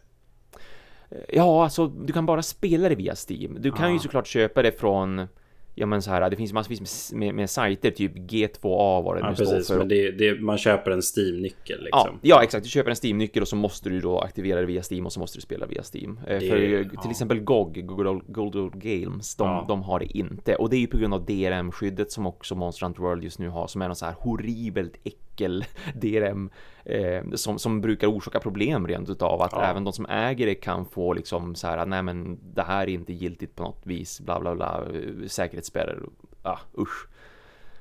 Ja, 1.29 1.63
alltså 1.63 1.87
du 1.87 2.13
kan 2.13 2.25
bara 2.25 2.41
spela 2.41 2.89
det 2.89 2.95
via 2.95 3.15
Steam. 3.29 3.57
Du 3.61 3.71
kan 3.71 3.85
Ah. 3.85 3.93
ju 3.93 3.99
såklart 3.99 4.27
köpa 4.27 4.61
det 4.61 4.79
från 4.79 5.27
Ja 5.75 5.85
men 5.85 6.01
så 6.01 6.11
här, 6.11 6.29
det 6.29 6.35
finns 6.35 6.53
massvis 6.53 7.11
med, 7.13 7.19
med, 7.19 7.35
med 7.35 7.49
sajter, 7.49 7.91
typ 7.91 8.15
G2A 8.15 9.03
vad 9.03 9.15
det 9.15 9.19
Ja 9.19 9.29
nu 9.29 9.35
precis, 9.35 9.65
står 9.65 9.73
för. 9.73 9.79
men 9.79 9.87
det, 9.87 10.11
det, 10.11 10.41
man 10.41 10.57
köper 10.57 10.91
en 10.91 11.01
Steam-nyckel 11.01 11.87
Ja, 11.91 11.97
liksom. 12.03 12.19
ja, 12.21 12.43
exakt. 12.43 12.63
Du 12.63 12.69
köper 12.69 12.89
en 12.89 12.95
Steam-nyckel 13.03 13.41
och 13.41 13.47
så 13.47 13.55
måste 13.55 13.89
du 13.89 13.99
då 13.99 14.19
aktivera 14.19 14.59
det 14.59 14.65
via 14.65 14.81
Steam 14.91 15.05
och 15.05 15.13
så 15.13 15.19
måste 15.19 15.37
du 15.37 15.41
spela 15.41 15.65
via 15.65 15.81
Steam. 15.93 16.19
Eh, 16.27 16.39
Det- 16.39 16.49
för 16.49 16.57
ja. 16.93 17.01
till 17.01 17.11
exempel 17.11 17.39
GOG, 17.39 17.85
Google, 17.87 18.21
Google 18.27 18.69
Games, 18.73 19.35
de, 19.35 19.47
Ja. 19.47 19.65
de 19.67 19.83
har 19.83 19.99
det 19.99 20.17
inte. 20.17 20.55
Och 20.55 20.69
det 20.69 20.75
är 20.75 20.81
ju 20.81 20.87
på 20.87 20.97
grund 20.97 21.13
av 21.13 21.25
DRM-skyddet 21.25 22.11
som 22.11 22.25
också 22.27 22.55
Monster 22.55 22.85
Hunter 22.85 23.01
World 23.01 23.23
just 23.23 23.39
nu 23.39 23.49
har, 23.49 23.67
som 23.67 23.81
är 23.81 23.87
någon 23.87 23.95
så 23.95 24.05
här 24.05 24.15
horribelt 24.19 24.93
äckel 25.41 25.65
DRM 25.95 26.49
eh, 26.85 27.23
som, 27.33 27.59
som 27.59 27.81
brukar 27.81 28.07
orsaka 28.07 28.39
problem 28.39 28.87
rent 28.87 29.09
utav 29.09 29.41
att 29.41 29.51
Ja. 29.51 29.63
även 29.65 29.83
de 29.83 29.93
som 29.93 30.05
äger 30.05 30.45
det 30.45 30.55
kan 30.55 30.85
få 30.85 31.13
liksom 31.13 31.55
så 31.55 31.67
här, 31.67 31.85
nej 31.85 32.03
men 32.03 32.39
det 32.53 32.61
här 32.61 32.81
är 32.81 32.87
inte 32.87 33.13
giltigt 33.13 33.55
på 33.55 33.63
något 33.63 33.81
vis, 33.83 34.21
bla 34.21 34.39
bla 34.39 34.55
bla, 34.55 34.83
säkerhetsspärrar, 35.27 35.99
ah, 36.43 36.57
usch. 36.77 37.07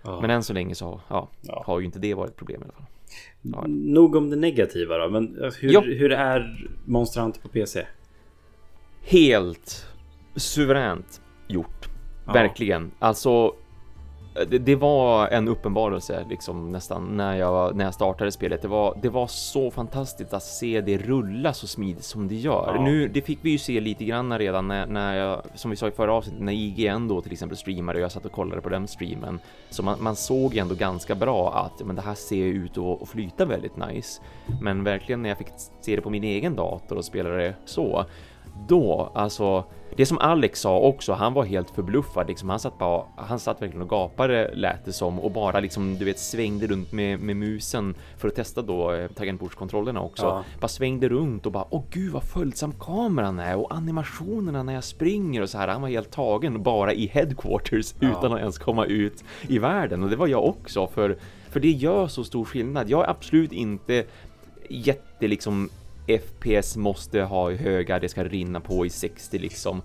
Ja. 0.02 0.20
Men 0.20 0.30
än 0.30 0.42
så 0.42 0.52
länge 0.52 0.74
så, 0.74 1.00
ja, 1.08 1.28
har 1.64 1.80
ju 1.80 1.86
inte 1.86 1.98
det 1.98 2.14
varit 2.14 2.30
ett 2.30 2.36
problem 2.36 2.60
i 2.60 2.64
alla 2.64 2.72
fall. 2.72 2.86
Ja. 3.42 3.64
Nog 3.68 4.16
om 4.16 4.30
det 4.30 4.36
negativa 4.36 4.98
då, 4.98 5.10
men 5.10 5.44
eh, 5.44 5.50
hur, 5.60 5.72
Ja. 5.72 5.80
hur 5.80 6.12
är 6.12 6.68
Monster 6.86 7.20
Hunter 7.20 7.40
på 7.40 7.48
PC? 7.48 7.86
helt 9.02 9.86
suveränt 10.36 11.20
gjort. 11.48 11.88
Verkligen. 12.26 12.90
Alltså, 12.98 13.54
det, 14.34 14.58
det 14.58 14.76
var 14.76 15.28
en 15.28 15.48
uppenbarelse 15.48 16.24
liksom 16.28 16.72
nästan 16.72 17.16
när 17.16 17.36
jag, 17.36 17.76
när 17.76 17.84
jag 17.84 17.94
startade 17.94 18.32
spelet. 18.32 18.62
Det 18.62 18.68
var, 18.68 18.98
det 19.02 19.08
var 19.08 19.26
så 19.26 19.70
fantastiskt 19.70 20.32
att 20.32 20.42
se 20.42 20.80
det 20.80 20.98
rulla 20.98 21.52
så 21.52 21.66
smidigt 21.66 22.04
som 22.04 22.28
det 22.28 22.34
gör. 22.34 22.72
Ja. 22.76 22.82
Nu, 22.82 23.08
det 23.08 23.22
fick 23.22 23.38
vi 23.42 23.50
ju 23.50 23.58
se 23.58 23.80
lite 23.80 24.04
grann 24.04 24.38
redan 24.38 24.68
när, 24.68 24.86
när 24.86 25.16
jag, 25.16 25.42
som 25.54 25.70
vi 25.70 25.76
sa 25.76 25.88
i 25.88 25.90
förra 25.90 26.12
avsnittet, 26.12 26.42
när 26.42 26.52
IGN 26.52 27.08
då 27.08 27.20
till 27.20 27.32
exempel 27.32 27.56
streamade 27.56 27.98
och 27.98 28.02
jag 28.02 28.12
satt 28.12 28.24
och 28.24 28.32
kollade 28.32 28.60
på 28.60 28.68
den 28.68 28.88
streamen. 28.88 29.38
Så 29.70 29.82
man, 29.82 30.02
man 30.02 30.16
såg 30.16 30.56
ändå 30.56 30.74
ganska 30.74 31.14
bra 31.14 31.52
att 31.54 31.86
men 31.86 31.96
det 31.96 32.02
här 32.02 32.14
ser 32.14 32.44
ut 32.44 32.78
att, 32.78 33.02
att 33.02 33.08
flyta 33.08 33.44
väldigt 33.44 33.76
nice. 33.76 34.22
Men 34.60 34.84
verkligen 34.84 35.22
när 35.22 35.28
jag 35.28 35.38
fick 35.38 35.52
se 35.80 35.96
det 35.96 36.02
på 36.02 36.10
min 36.10 36.24
egen 36.24 36.56
dator 36.56 36.96
och 36.96 37.04
spela 37.04 37.28
det 37.28 37.54
så, 37.64 38.04
då, 38.68 39.10
alltså, 39.14 39.64
det 39.96 40.06
som 40.06 40.18
Alex 40.18 40.60
sa 40.60 40.78
också, 40.78 41.12
han 41.12 41.34
var 41.34 41.44
helt 41.44 41.70
förbluffad, 41.70 42.28
liksom, 42.28 42.48
han 42.48 42.60
satt 42.60 42.78
bara, 42.78 43.04
han 43.16 43.38
satt 43.38 43.62
verkligen 43.62 43.82
och 43.82 43.88
gapade 43.88 44.50
lät 44.54 44.84
det 44.84 44.92
som 44.92 45.20
och 45.20 45.30
bara 45.30 45.60
liksom, 45.60 45.98
du 45.98 46.04
vet, 46.04 46.18
svängde 46.18 46.66
runt 46.66 46.92
med, 46.92 47.20
med 47.20 47.36
musen 47.36 47.94
för 48.18 48.28
att 48.28 48.34
testa 48.34 48.62
då 48.62 48.92
eh, 48.92 49.08
tangentbordskontrollerna 49.10 50.00
också. 50.00 50.24
Ja. 50.24 50.44
Bara 50.60 50.68
svängde 50.68 51.08
runt 51.08 51.46
och 51.46 51.52
bara, 51.52 51.64
åh 51.70 51.82
gud 51.90 52.12
vad 52.12 52.22
följsam 52.24 52.72
kameran 52.80 53.38
är 53.38 53.56
och 53.56 53.74
animationerna 53.74 54.62
när 54.62 54.74
jag 54.74 54.84
springer 54.84 55.42
och 55.42 55.50
så 55.50 55.58
här, 55.58 55.68
han 55.68 55.82
var 55.82 55.88
helt 55.88 56.10
tagen 56.10 56.62
bara 56.62 56.92
i 56.92 57.06
headquarters 57.06 57.94
Ja. 58.00 58.08
utan 58.08 58.32
att 58.32 58.38
ens 58.40 58.58
komma 58.58 58.84
ut 58.86 59.24
i 59.48 59.58
världen 59.58 60.02
och 60.02 60.10
det 60.10 60.16
var 60.16 60.26
jag 60.26 60.44
också 60.44 60.86
för, 60.86 61.16
för 61.50 61.60
det 61.60 61.70
gör 61.70 62.06
så 62.06 62.24
stor 62.24 62.44
skillnad. 62.44 62.90
Jag 62.90 63.04
är 63.04 63.10
absolut 63.10 63.52
inte 63.52 64.04
jätte 64.68 65.28
liksom 65.28 65.68
FPS 66.06 66.76
måste 66.76 67.20
ha 67.22 67.50
höga, 67.50 67.98
det 67.98 68.08
ska 68.08 68.24
rinna 68.24 68.60
på 68.60 68.86
i 68.86 68.90
60 68.90 69.38
liksom. 69.38 69.82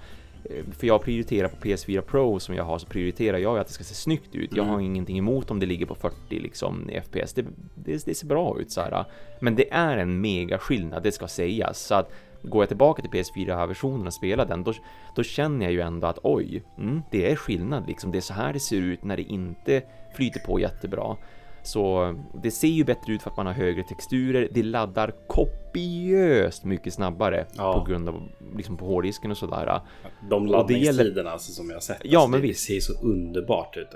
Eh, 0.50 0.64
för 0.78 0.88
jag 0.88 1.02
prioriterar 1.02 1.48
på 1.48 1.56
PS4 1.56 2.02
Pro 2.02 2.40
som 2.40 2.56
jag 2.56 2.64
har 2.64 2.78
så 2.80 2.88
prioriterar 2.88 3.38
jag 3.38 3.58
att 3.58 3.68
det 3.68 3.74
ska 3.74 3.84
se 3.84 3.96
snyggt 3.96 4.36
ut. 4.36 4.56
Jag 4.56 4.64
har 4.64 4.74
Mm. 4.74 4.86
ingenting 4.86 5.18
emot 5.18 5.52
om 5.52 5.60
det 5.60 5.66
ligger 5.66 5.86
på 5.86 5.96
40 5.96 6.16
liksom 6.30 6.90
FPS. 7.04 7.34
Det, 7.34 7.46
det, 7.76 8.06
det 8.06 8.16
ser 8.16 8.28
bra 8.28 8.60
ut 8.60 8.72
så 8.72 8.82
här. 8.82 9.06
Men 9.40 9.56
det 9.56 9.74
är 9.74 9.98
en 9.98 10.22
mega 10.22 10.58
skillnad, 10.58 11.04
det 11.04 11.12
ska 11.12 11.28
sägas. 11.28 11.80
Så 11.80 11.96
att 11.96 12.12
går 12.42 12.62
jag 12.62 12.68
tillbaka 12.68 13.02
till 13.02 13.12
PS4-versionen 13.12 14.08
och 14.08 14.14
spelar 14.14 14.46
den, 14.46 14.64
då, 14.64 14.74
då 15.16 15.24
känner 15.24 15.66
jag 15.66 15.74
ju 15.74 15.82
ändå 15.82 16.08
att 16.08 16.20
oj, 16.24 16.64
mm, 16.78 17.02
det 17.12 17.32
är 17.32 17.36
skillnad 17.36 17.88
liksom. 17.88 18.12
Det 18.12 18.18
är 18.18 18.22
så 18.22 18.34
här 18.34 18.54
det 18.54 18.60
ser 18.60 18.78
ut 18.78 19.04
när 19.04 19.18
det 19.18 19.24
inte 19.24 19.82
flyter 20.16 20.40
på 20.40 20.60
jättebra. 20.60 21.18
Så 21.66 22.16
det 22.44 22.52
ser 22.52 22.68
ju 22.68 22.84
bättre 22.84 23.14
ut 23.14 23.22
för 23.22 23.30
att 23.30 23.38
man 23.38 23.46
har 23.46 23.54
högre 23.54 23.84
texturer. 23.84 24.48
Det 24.52 24.64
laddar 24.64 25.14
kopiöst 25.28 26.64
mycket 26.64 26.94
snabbare 26.94 27.46
Ja. 27.58 27.74
på 27.74 27.92
grund 27.92 28.10
av 28.10 28.24
liksom 28.58 28.78
på 28.78 28.86
hårddisken 28.86 29.32
och 29.32 29.38
sådär. 29.38 29.82
De 30.30 30.48
laddningstiderna 30.48 31.04
gäller- 31.16 31.32
alltså, 31.32 31.52
som 31.52 31.70
jag 31.70 31.84
sett. 31.84 31.98
Ja, 32.04 32.20
alltså, 32.20 32.32
men 32.32 32.42
det, 32.42 32.48
visst. 32.48 32.68
ser 32.68 32.80
så 32.80 32.94
underbart 33.02 33.78
ut. 33.78 33.88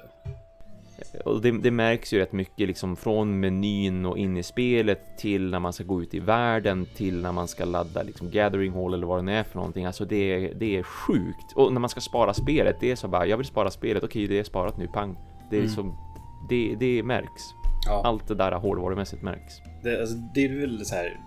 Och 1.26 1.42
det, 1.42 1.52
det 1.52 1.72
märks 1.72 2.14
ju 2.14 2.20
rätt 2.20 2.32
mycket 2.32 2.68
liksom 2.68 2.96
från 2.96 3.40
menyn 3.40 4.06
och 4.06 4.18
in 4.18 4.38
i 4.38 4.44
spelet 4.44 5.00
till 5.18 5.50
när 5.50 5.60
man 5.60 5.74
ska 5.74 5.84
gå 5.84 6.02
ut 6.02 6.14
i 6.14 6.20
världen 6.20 6.86
till 6.96 7.22
när 7.22 7.32
man 7.32 7.48
ska 7.48 7.66
ladda 7.66 8.04
liksom 8.04 8.32
Gathering 8.32 8.74
Hall 8.74 8.94
eller 8.94 9.08
vad 9.08 9.18
det 9.18 9.22
nu 9.22 9.34
är 9.36 9.44
för 9.44 9.56
någonting. 9.56 9.86
Alltså 9.86 10.06
det, 10.06 10.16
är- 10.34 10.54
det 10.54 10.78
är 10.78 10.84
sjukt. 10.84 11.54
Och 11.56 11.74
när 11.74 11.80
man 11.80 11.90
ska 11.90 12.02
spara 12.02 12.34
spelet, 12.34 12.76
det 12.80 12.92
är 12.92 12.96
så 12.96 13.08
bara, 13.08 13.26
jag 13.26 13.38
vill 13.38 13.46
spara 13.46 13.72
spelet, 13.72 14.04
okej 14.04 14.28
det 14.28 14.40
är 14.40 14.44
sparat 14.44 14.78
nu, 14.78 14.88
pang. 14.88 15.18
Det 15.50 15.56
är 15.56 15.62
Mm. 15.62 15.72
så, 15.72 15.96
det, 16.50 16.76
det 16.80 17.04
märks. 17.04 17.44
Ja. 17.86 18.02
Allt 18.06 18.28
det 18.28 18.36
där 18.36 18.52
hårdvarumässigt 18.52 19.22
märks. 19.22 19.62
Det, 19.84 20.00
alltså, 20.00 20.16
det 20.16 20.46
är 20.46 20.60
väl 20.60 20.86
så 20.86 20.96
här. 20.96 21.20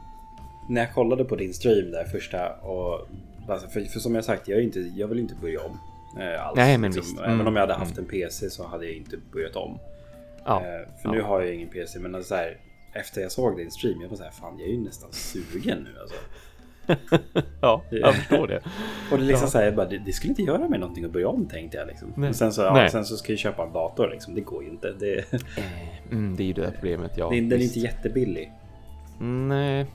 När 0.68 0.80
jag 0.80 0.94
kollade 0.94 1.25
på 1.25 1.37
din 1.37 1.54
stream 1.54 1.90
där 1.90 2.04
första 2.04 2.52
och 2.54 3.09
alltså, 3.49 3.68
för, 3.68 3.80
för 3.80 4.00
som 4.00 4.14
jag 4.14 4.25
sagt, 4.25 4.49
jag, 4.49 4.59
är 4.59 4.62
inte, 4.62 4.80
jag 4.80 5.09
vill 5.09 5.18
inte 5.18 5.35
börja 5.35 5.61
om. 5.61 5.78
Eh, 6.21 6.47
alls, 6.47 6.56
Nej, 6.56 6.78
men 6.78 6.90
visst. 6.90 7.18
Även 7.18 7.30
Mm, 7.35 7.47
om 7.47 7.56
jag 7.56 7.61
hade 7.62 7.75
haft 7.75 7.99
en 7.99 8.04
PC 8.04 8.50
så 8.50 8.66
hade 8.66 8.87
jag 8.87 8.94
inte 8.94 9.16
börjat 9.32 9.56
om. 9.56 9.78
Ja, 10.44 10.56
Eh, 10.61 10.88
för 11.02 11.09
ja. 11.09 11.12
nu 11.12 11.23
har 11.23 11.40
jag 11.40 11.54
ingen 11.54 11.68
PC, 11.68 11.99
men 11.99 12.14
alltså, 12.14 12.28
så 12.28 12.35
här, 12.35 12.56
efter 12.92 13.21
jag 13.21 13.32
såg 13.32 13.56
din 13.56 13.71
stream, 13.71 14.00
jag 14.02 14.09
var 14.09 14.16
så 14.16 14.23
här, 14.23 14.30
fan 14.30 14.59
jag 14.59 14.68
är 14.68 14.73
ju 14.73 14.80
nästan 14.85 15.12
sugen 15.12 15.78
nu 15.92 16.00
alltså. 16.00 16.16
ja 17.60 17.82
jag 17.90 18.14
förstår 18.14 18.46
det. 18.48 18.60
Och 19.12 19.18
det 19.18 19.24
liksom 19.24 19.44
Ja. 19.46 19.50
så 19.50 19.58
här, 19.58 19.72
bara, 19.72 19.86
det, 19.86 19.98
det 19.98 20.12
skulle 20.12 20.30
inte 20.30 20.42
göra 20.42 20.68
mig 20.68 20.78
någonting 20.78 21.04
att 21.04 21.10
börja 21.12 21.28
om 21.28 21.46
tänkte 21.46 21.76
jag 21.76 21.86
liksom. 21.86 22.12
Nej. 22.16 22.28
Och 22.30 22.36
sen 22.36 22.52
så, 22.52 22.62
ja, 22.62 22.88
sen 22.90 23.04
så 23.04 23.16
ska 23.16 23.32
jag 23.32 23.38
köpa 23.38 23.62
en 23.64 23.72
dator 23.72 24.10
liksom, 24.10 24.34
det 24.34 24.40
går 24.40 24.62
ju 24.64 24.70
inte. 24.70 24.92
Det, 25.00 25.24
Mm, 26.10 26.36
det 26.36 26.42
är 26.42 26.46
ju 26.46 26.52
det 26.52 26.62
där 26.62 26.70
problemet, 26.70 27.12
ja. 27.16 27.28
det, 27.30 27.40
den 27.40 27.52
är 27.60 27.62
inte 27.64 27.80
jättebillig. 27.80 28.52
Nej. 29.20 29.86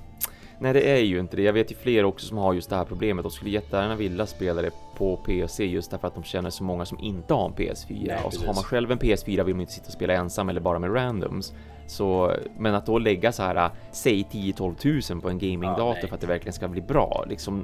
Nej, 0.59 0.73
det 0.73 0.89
är 0.91 0.97
ju 1.01 1.19
inte 1.19 1.35
det. 1.35 1.41
Jag 1.41 1.53
vet 1.53 1.71
ju 1.71 1.75
fler 1.75 2.03
också 2.05 2.27
som 2.27 2.37
har 2.37 2.53
just 2.53 2.69
det 2.69 2.75
här 2.75 2.85
problemet. 2.85 3.23
De 3.23 3.31
skulle 3.31 3.51
jättegärna 3.51 3.95
vilja 3.95 4.25
spela 4.25 4.61
det 4.61 4.71
på 4.97 5.17
PC 5.17 5.65
just 5.65 5.91
därför 5.91 6.07
att 6.07 6.13
de 6.15 6.23
känner 6.23 6.49
så 6.49 6.63
många 6.63 6.85
som 6.85 6.99
inte 6.99 7.33
har 7.33 7.45
en 7.45 7.53
PS4. 7.53 8.07
Nej, 8.07 8.15
och 8.15 8.21
så 8.23 8.29
precis. 8.29 8.45
har 8.47 8.53
man 8.53 8.63
själv 8.63 8.91
en 8.91 8.99
PS4 8.99 9.43
vill 9.43 9.55
man 9.55 9.61
inte 9.61 9.73
sitta 9.73 9.85
och 9.87 9.93
spela 9.93 10.13
ensam 10.13 10.49
eller 10.49 10.61
bara 10.61 10.79
med 10.79 10.95
randoms. 10.95 11.53
Så, 11.87 12.33
men 12.59 12.75
att 12.75 12.85
då 12.85 12.99
lägga 12.99 13.31
så 13.31 13.43
här, 13.43 13.69
säg 13.91 14.27
10-12 14.31 14.75
tusen 14.75 15.21
på 15.21 15.29
en 15.29 15.39
Ja, 15.39 15.47
gamingdator 15.47 15.93
nej. 15.93 16.07
för 16.07 16.15
att 16.15 16.21
det 16.21 16.27
verkligen 16.27 16.53
ska 16.53 16.67
bli 16.67 16.81
bra, 16.81 17.25
liksom. 17.29 17.63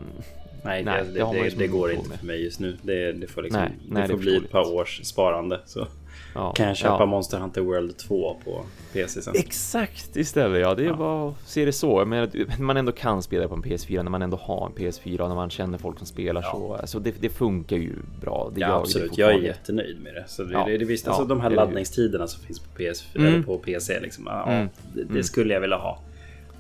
Nej, 0.66 0.84
Nej, 0.84 1.04
det, 1.04 1.12
det 1.12 1.20
det, 1.20 1.24
man 1.26 1.50
det, 1.58 1.68
går 1.68 1.92
inte 1.92 2.10
med. 2.10 2.20
för 2.20 2.26
mig 2.26 2.44
just 2.44 2.60
nu. 2.60 2.78
Det, 2.82 3.28
får, 3.32 3.42
liksom, 3.42 3.62
Nej, 3.62 3.72
det 3.90 3.94
nej, 3.94 4.08
får 4.10 4.18
bli 4.18 4.36
ett 4.38 4.52
par 4.52 4.74
års 4.74 5.02
sparande. 5.04 5.60
Så 5.66 5.88
Ja, 6.36 6.52
kan 6.52 6.68
jag 6.68 6.78
köpa 6.78 6.96
ja. 7.00 7.06
Monster 7.06 7.38
Hunter 7.38 7.62
World 7.62 7.98
2 7.98 8.38
på 8.46 8.66
PC 8.94 9.22
sen. 9.22 9.34
Exakt 9.38 10.16
istället, 10.16 10.62
ja. 10.62 10.76
Det 10.76 10.84
är 10.84 10.88
Ja. 10.88 10.96
bara 10.96 11.30
att 11.30 11.36
se 11.50 11.66
det 11.66 11.72
så. 11.72 12.06
Men 12.06 12.30
man 12.60 12.78
ändå 12.78 12.92
kan 12.92 13.24
spela 13.24 13.48
på 13.48 13.56
en 13.56 13.64
PS4 13.64 14.04
när 14.04 14.12
man 14.12 14.22
ändå 14.22 14.38
har 14.38 14.66
en 14.66 14.72
PS4 14.74 15.20
och 15.20 15.28
när 15.30 15.36
man 15.36 15.50
känner 15.50 15.78
folk 15.78 15.98
som 15.98 16.08
spelar 16.08 16.42
Ja. 16.42 16.52
så. 16.52 16.74
Alltså 16.76 17.00
det, 17.00 17.14
det 17.20 17.30
funkar 17.30 17.78
ju 17.78 17.94
bra. 18.22 18.52
Det 18.56 18.60
Ja, 18.62 18.68
absolut. 18.80 19.18
Jag 19.18 19.32
är 19.34 19.38
jättenöjd 19.40 20.02
med 20.02 20.14
det. 20.14 20.24
Så 20.28 20.44
det, 20.44 20.54
Ja, 20.54 20.66
det, 20.66 20.78
det 20.78 20.86
visst, 20.86 21.08
alltså 21.08 21.26
de 21.26 21.42
här 21.42 21.50
laddningstiderna 21.50 22.28
som 22.28 22.44
finns 22.44 22.60
på 22.60 22.80
PS4 22.82 23.16
Mm. 23.18 23.34
eller 23.34 23.44
på 23.44 23.58
PC. 23.58 24.00
Liksom, 24.00 24.28
Mm. 24.28 24.68
Det, 24.94 25.04
det 25.04 25.10
Mm. 25.10 25.24
skulle 25.24 25.54
jag 25.54 25.62
vilja 25.62 25.78
ha. 25.78 26.00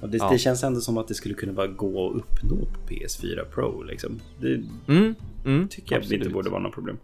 Och 0.01 0.09
det 0.09 0.39
känns 0.39 0.63
ändå 0.63 0.79
som 0.81 0.97
att 0.97 1.07
det 1.07 1.13
skulle 1.13 1.33
kunna 1.35 1.53
bara 1.53 1.67
gå 1.67 2.09
att 2.09 2.15
uppnå 2.15 2.55
på 2.55 2.93
PS4 2.93 3.43
Pro. 3.53 3.83
Liksom. 3.83 4.19
Det 4.41 4.53
Mm, 4.87 5.15
mm, 5.45 5.67
tycker 5.67 5.95
jag 5.95 5.99
absolut. 5.99 6.21
inte 6.21 6.33
borde 6.33 6.49
vara 6.49 6.61
något 6.61 6.73
problem. 6.73 6.97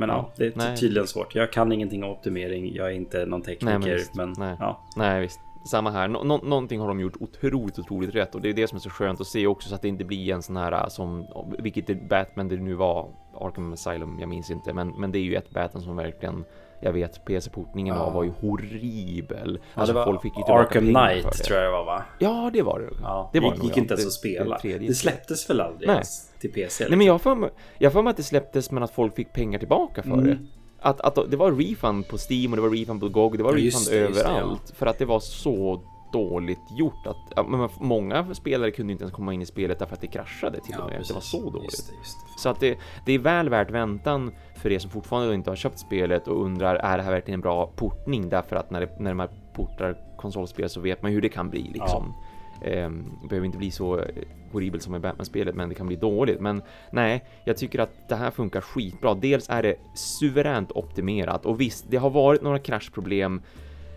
Men 0.00 0.08
ja, 0.08 0.14
Ja, 0.16 0.32
det 0.36 0.44
är 0.46 0.52
nej. 0.56 0.76
tydligen 0.76 1.06
svårt. 1.06 1.34
Jag 1.34 1.52
kan 1.52 1.72
ingenting 1.72 2.04
om 2.04 2.10
optimering. 2.10 2.74
Jag 2.74 2.86
är 2.86 2.92
inte 2.92 3.26
någon 3.26 3.42
tekniker. 3.42 3.78
Nej, 3.78 3.78
men 3.78 3.88
men 4.16 4.28
visst. 4.28 4.38
Nej. 4.38 4.56
Ja, 4.60 4.80
Nej, 4.96 5.20
visst. 5.20 5.40
Samma 5.70 5.90
här. 5.90 6.08
Nå 6.08 6.24
nå 6.24 6.36
någonting 6.38 6.80
har 6.80 6.88
de 6.88 7.00
gjort 7.00 7.16
otroligt, 7.20 7.78
otroligt 7.78 8.14
rätt 8.14 8.34
och 8.34 8.40
det 8.40 8.48
är 8.48 8.52
det 8.52 8.68
som 8.68 8.76
är 8.76 8.80
så 8.80 8.90
skönt 8.90 9.20
att 9.20 9.26
se 9.26 9.46
också 9.46 9.68
så 9.68 9.74
att 9.74 9.82
det 9.82 9.88
inte 9.88 10.04
blir 10.04 10.32
en 10.34 10.42
sån 10.42 10.56
här 10.56 10.72
äh, 10.72 10.88
som, 10.88 11.26
vilket 11.58 11.86
det 11.86 11.94
Batman 11.94 12.48
det 12.48 12.56
nu 12.56 12.74
var, 12.74 13.08
Arkham 13.40 13.72
Asylum, 13.72 14.16
jag 14.20 14.28
minns 14.28 14.50
inte, 14.50 14.72
men, 14.72 14.88
men 14.88 15.12
det 15.12 15.18
är 15.18 15.22
ju 15.22 15.34
ett 15.34 15.50
Batman 15.50 15.82
som 15.82 15.96
verkligen 15.96 16.44
jag 16.82 16.92
vet 16.92 17.24
PC-portningen 17.24 17.96
Ja. 17.96 18.10
var 18.10 18.22
ju 18.24 18.30
horribel. 18.40 19.58
ja 19.74 19.80
Alltså 19.80 19.92
det 19.92 19.98
var 19.98 20.06
folk 20.06 20.22
fick 20.22 20.32
ju 20.36 20.42
Arkham 20.42 20.82
Knight 20.86 21.24
det. 21.38 21.44
tror 21.44 21.58
jag 21.58 21.66
det 21.68 21.72
var 21.72 21.84
va? 21.84 22.02
Ja, 22.18 22.50
det 22.52 22.62
var 22.62 22.78
det. 22.80 22.88
Ja, 23.02 23.30
det 23.32 23.40
var 23.40 23.50
det 23.50 23.62
gick 23.62 23.76
ja. 23.76 23.80
inte 23.80 23.94
ens 23.94 24.04
Det- 24.04 24.08
att 24.08 24.12
spela. 24.12 24.58
det. 24.62 24.78
Det 24.78 24.94
släpptes 24.94 25.50
väl 25.50 25.60
aldrig 25.60 25.86
Nej. 25.88 25.94
ens 25.94 26.29
till 26.40 26.52
PC? 26.52 26.86
Nej 26.88 26.98
men 26.98 27.06
jag 27.06 27.20
för 27.20 27.34
mig, 27.34 27.50
jag 27.78 27.92
för 27.92 28.02
mig 28.02 28.10
att 28.10 28.16
det 28.16 28.22
släpptes 28.22 28.70
men 28.70 28.82
att 28.82 28.90
folk 28.90 29.16
fick 29.16 29.32
pengar 29.32 29.58
tillbaka 29.58 30.02
för 30.02 30.10
Mm. 30.12 30.24
det. 30.24 30.38
Att, 30.82 31.00
att 31.00 31.30
det 31.30 31.36
var 31.36 31.52
refund 31.52 32.08
på 32.08 32.16
Steam 32.30 32.52
och 32.52 32.56
det 32.56 32.62
var 32.62 32.70
refund 32.70 33.00
på 33.00 33.08
GOG, 33.08 33.36
det 33.38 33.42
var 33.44 33.50
Ja, 33.50 33.56
refund 33.56 33.86
det, 33.90 33.96
just 33.98 34.14
det, 34.24 34.28
överallt. 34.30 34.72
För 34.76 34.86
att 34.86 34.98
det 34.98 35.04
var 35.04 35.20
så 35.20 35.82
dåligt 36.12 36.58
gjort 36.78 37.06
att 37.06 37.16
ja, 37.36 37.42
men 37.42 37.68
många 37.80 38.34
spelare 38.34 38.70
kunde 38.70 38.92
inte 38.92 39.04
ens 39.04 39.14
komma 39.14 39.34
in 39.34 39.42
i 39.42 39.46
spelet 39.46 39.78
därför 39.78 39.94
att 39.94 40.00
det 40.00 40.06
kraschade 40.06 40.60
till 40.60 40.74
Ja, 40.78 40.84
och 40.84 40.90
med. 40.90 41.00
Det 41.00 41.12
var 41.14 41.20
precis. 41.20 41.30
så 41.30 41.50
dåligt. 41.50 41.64
Just 41.72 41.88
det, 41.88 41.94
just 41.98 42.16
det. 42.20 42.40
Så 42.40 42.48
att 42.48 42.60
det, 42.60 42.78
det 43.06 43.12
är 43.12 43.18
väl 43.18 43.48
värt 43.48 43.70
väntan 43.70 44.32
för 44.56 44.72
er 44.72 44.78
som 44.78 44.90
fortfarande 44.90 45.34
inte 45.34 45.50
har 45.50 45.56
köpt 45.56 45.78
spelet 45.78 46.28
och 46.28 46.44
undrar 46.44 46.74
är 46.76 46.96
det 46.96 47.02
här 47.02 47.10
verkligen 47.10 47.38
en 47.38 47.42
bra 47.42 47.66
portning? 47.66 48.28
Därför 48.28 48.56
att 48.56 48.70
när, 48.70 48.80
det, 48.80 49.00
när 49.00 49.14
man 49.14 49.28
portar 49.54 49.96
konsolspel 50.18 50.68
så 50.68 50.80
vet 50.80 51.02
man 51.02 51.12
hur 51.12 51.20
det 51.20 51.28
kan 51.28 51.50
bli 51.50 51.62
liksom. 51.74 52.04
Ehm, 52.04 52.12
det 52.60 53.28
behöver 53.28 53.46
inte 53.46 53.58
bli 53.58 53.70
så 53.70 53.98
eh, 53.98 54.04
horribelt 54.52 54.82
som 54.82 54.94
i 54.94 54.98
Batman-spelet, 54.98 55.54
men 55.54 55.68
det 55.68 55.74
kan 55.74 55.86
bli 55.86 55.96
dåligt. 55.96 56.40
Men 56.40 56.62
nej, 56.92 57.24
jag 57.44 57.56
tycker 57.56 57.78
att 57.78 58.08
det 58.08 58.16
här 58.16 58.30
funkar 58.30 58.60
skitbra. 58.60 59.14
Dels 59.14 59.48
är 59.50 59.62
det 59.62 59.74
suveränt 59.94 60.72
optimerat 60.72 61.46
och 61.46 61.60
visst, 61.60 61.84
det 61.88 61.96
har 61.96 62.10
varit 62.10 62.42
några 62.42 62.58
kraschproblem 62.58 63.42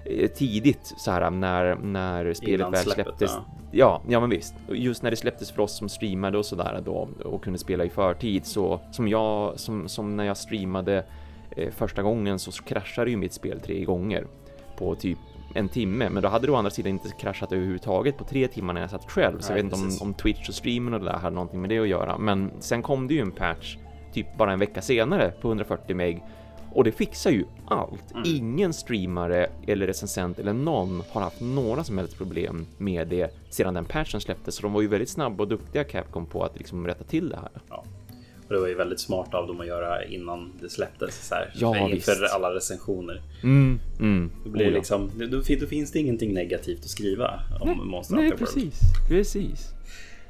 eh, 0.05 0.29
tidigt 0.29 0.93
så 0.97 1.11
här 1.11 1.29
när, 1.29 1.75
när 1.75 2.33
spelet 2.33 2.73
väl 2.73 2.75
släpptes. 2.75 3.31
ja. 3.31 3.45
Ja, 3.75 4.01
ja 4.09 4.19
men 4.19 4.29
visst. 4.29 4.55
Just 4.69 5.03
när 5.03 5.11
det 5.11 5.17
släpptes 5.17 5.51
för 5.51 5.61
oss 5.61 5.77
som 5.77 5.89
streamade 5.89 6.37
och 6.37 6.45
sådär 6.45 6.81
då 6.85 7.09
och 7.23 7.43
kunde 7.43 7.59
spela 7.59 7.85
i 7.85 7.89
förtid 7.89 8.45
så 8.45 8.79
som 8.91 9.07
jag, 9.07 9.59
som, 9.59 9.87
som 9.87 10.15
när 10.15 10.23
jag 10.23 10.37
streamade 10.37 11.05
eh, 11.57 11.71
första 11.71 12.01
gången 12.01 12.39
så 12.39 12.51
kraschade 12.51 13.11
ju 13.11 13.17
mitt 13.17 13.33
spel 13.33 13.59
tre 13.59 13.83
gånger 13.83 14.27
på 14.77 14.95
typ 14.95 15.19
en 15.53 15.69
timme, 15.69 16.09
men 16.09 16.23
då 16.23 16.29
hade 16.29 16.47
det 16.47 16.51
å 16.51 16.55
andra 16.55 16.71
sidan 16.71 16.89
inte 16.89 17.09
kraschat 17.09 17.51
överhuvudtaget 17.51 18.17
på 18.17 18.23
tre 18.23 18.47
timmar 18.47 18.73
när 18.73 18.81
jag 18.81 18.89
satt 18.89 19.11
själv, 19.11 19.39
så 19.39 19.51
jag 19.51 19.55
vet 19.55 19.63
inte 19.63 19.75
om, 19.75 19.97
om 20.01 20.13
Twitch 20.13 20.49
och 20.49 20.55
streamen 20.55 20.93
och 20.93 20.99
det 20.99 21.05
där 21.05 21.17
hade 21.17 21.35
någonting 21.35 21.61
med 21.61 21.69
det 21.69 21.79
att 21.79 21.87
göra. 21.87 22.17
Men 22.17 22.51
sen 22.59 22.81
kom 22.81 23.07
det 23.07 23.13
ju 23.13 23.19
en 23.19 23.31
patch 23.31 23.77
typ 24.13 24.37
bara 24.37 24.53
en 24.53 24.59
vecka 24.59 24.81
senare 24.81 25.31
på 25.41 25.47
140 25.47 25.95
meg 25.95 26.23
och 26.73 26.83
det 26.83 26.91
fixar 26.91 27.31
ju 27.31 27.45
allt. 27.65 28.11
Mm. 28.11 28.23
Ingen 28.25 28.73
streamare 28.73 29.49
eller 29.67 29.87
recensent 29.87 30.39
eller 30.39 30.53
någon 30.53 31.03
har 31.11 31.21
haft 31.21 31.41
några 31.41 31.83
som 31.83 31.97
helst 31.97 32.17
problem 32.17 32.65
med 32.77 33.07
det 33.07 33.35
sedan 33.49 33.73
den 33.73 33.85
patchen 33.85 34.21
släpptes. 34.21 34.55
Så 34.55 34.61
de 34.61 34.73
var 34.73 34.81
ju 34.81 34.87
väldigt 34.87 35.09
snabba 35.09 35.43
och 35.43 35.49
duktiga 35.49 35.83
Capcom 35.83 36.25
på 36.25 36.43
att 36.43 36.57
liksom 36.57 36.87
rätta 36.87 37.03
till 37.03 37.29
det 37.29 37.35
här. 37.35 37.49
Ja. 37.69 37.83
Och 38.47 38.53
det 38.53 38.59
var 38.59 38.67
ju 38.67 38.75
väldigt 38.75 38.99
smart 38.99 39.33
av 39.33 39.47
dem 39.47 39.59
att 39.61 39.67
göra 39.67 40.03
innan 40.05 40.51
det 40.61 40.69
släpptes. 40.69 41.27
Så 41.27 41.35
här, 41.35 41.51
Ja, 41.55 41.73
för, 41.73 41.89
visst. 41.89 42.09
inför 42.09 42.25
alla 42.25 42.55
recensioner. 42.55 43.21
Mm, 43.43 43.79
mm. 43.99 44.31
Då, 44.43 44.49
blir 44.49 44.63
Oh, 44.63 44.67
det 44.67 44.71
ja. 44.71 44.77
liksom, 44.77 45.11
då, 45.31 45.41
då 45.59 45.67
finns 45.67 45.91
det 45.91 45.99
ingenting 45.99 46.33
negativt 46.33 46.79
att 46.79 46.89
skriva 46.89 47.39
om 47.61 47.67
Nej, 47.67 47.77
Monster 47.77 48.15
Nej, 48.15 48.23
Hunter 48.29 48.45
World. 48.45 48.53
precis. 48.55 48.79
Precis. 49.09 49.69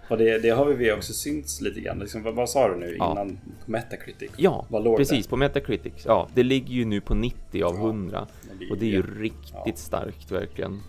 Och 0.10 0.18
det, 0.18 0.40
det 0.40 0.50
har 0.50 0.66
vi 0.66 0.92
också 0.92 1.14
synts 1.14 1.62
lite 1.62 1.80
grann. 1.80 2.00
Liksom, 2.00 2.24
vad, 2.24 2.36
vad 2.36 2.50
sa 2.50 2.68
du 2.70 2.76
nu 2.80 2.96
Ja. 3.00 3.12
innan 3.12 3.38
på 3.66 3.72
Metacritic? 3.72 4.32
Ja, 4.38 4.66
precis. 4.98 5.28
På 5.28 5.38
Metacritic. 5.38 5.94
Ja, 6.06 6.28
det 6.36 6.44
ligger 6.44 6.74
ju 6.74 6.86
nu 6.86 7.02
på 7.02 7.14
90 7.14 7.64
av 7.64 7.76
Ja, 7.76 7.82
100. 7.82 8.28
det? 8.60 8.70
Och 8.72 8.78
det 8.78 8.86
är 8.86 8.90
ju 8.90 9.04
riktigt 9.22 9.78
starkt 9.78 10.32
verkligen. 10.32 10.80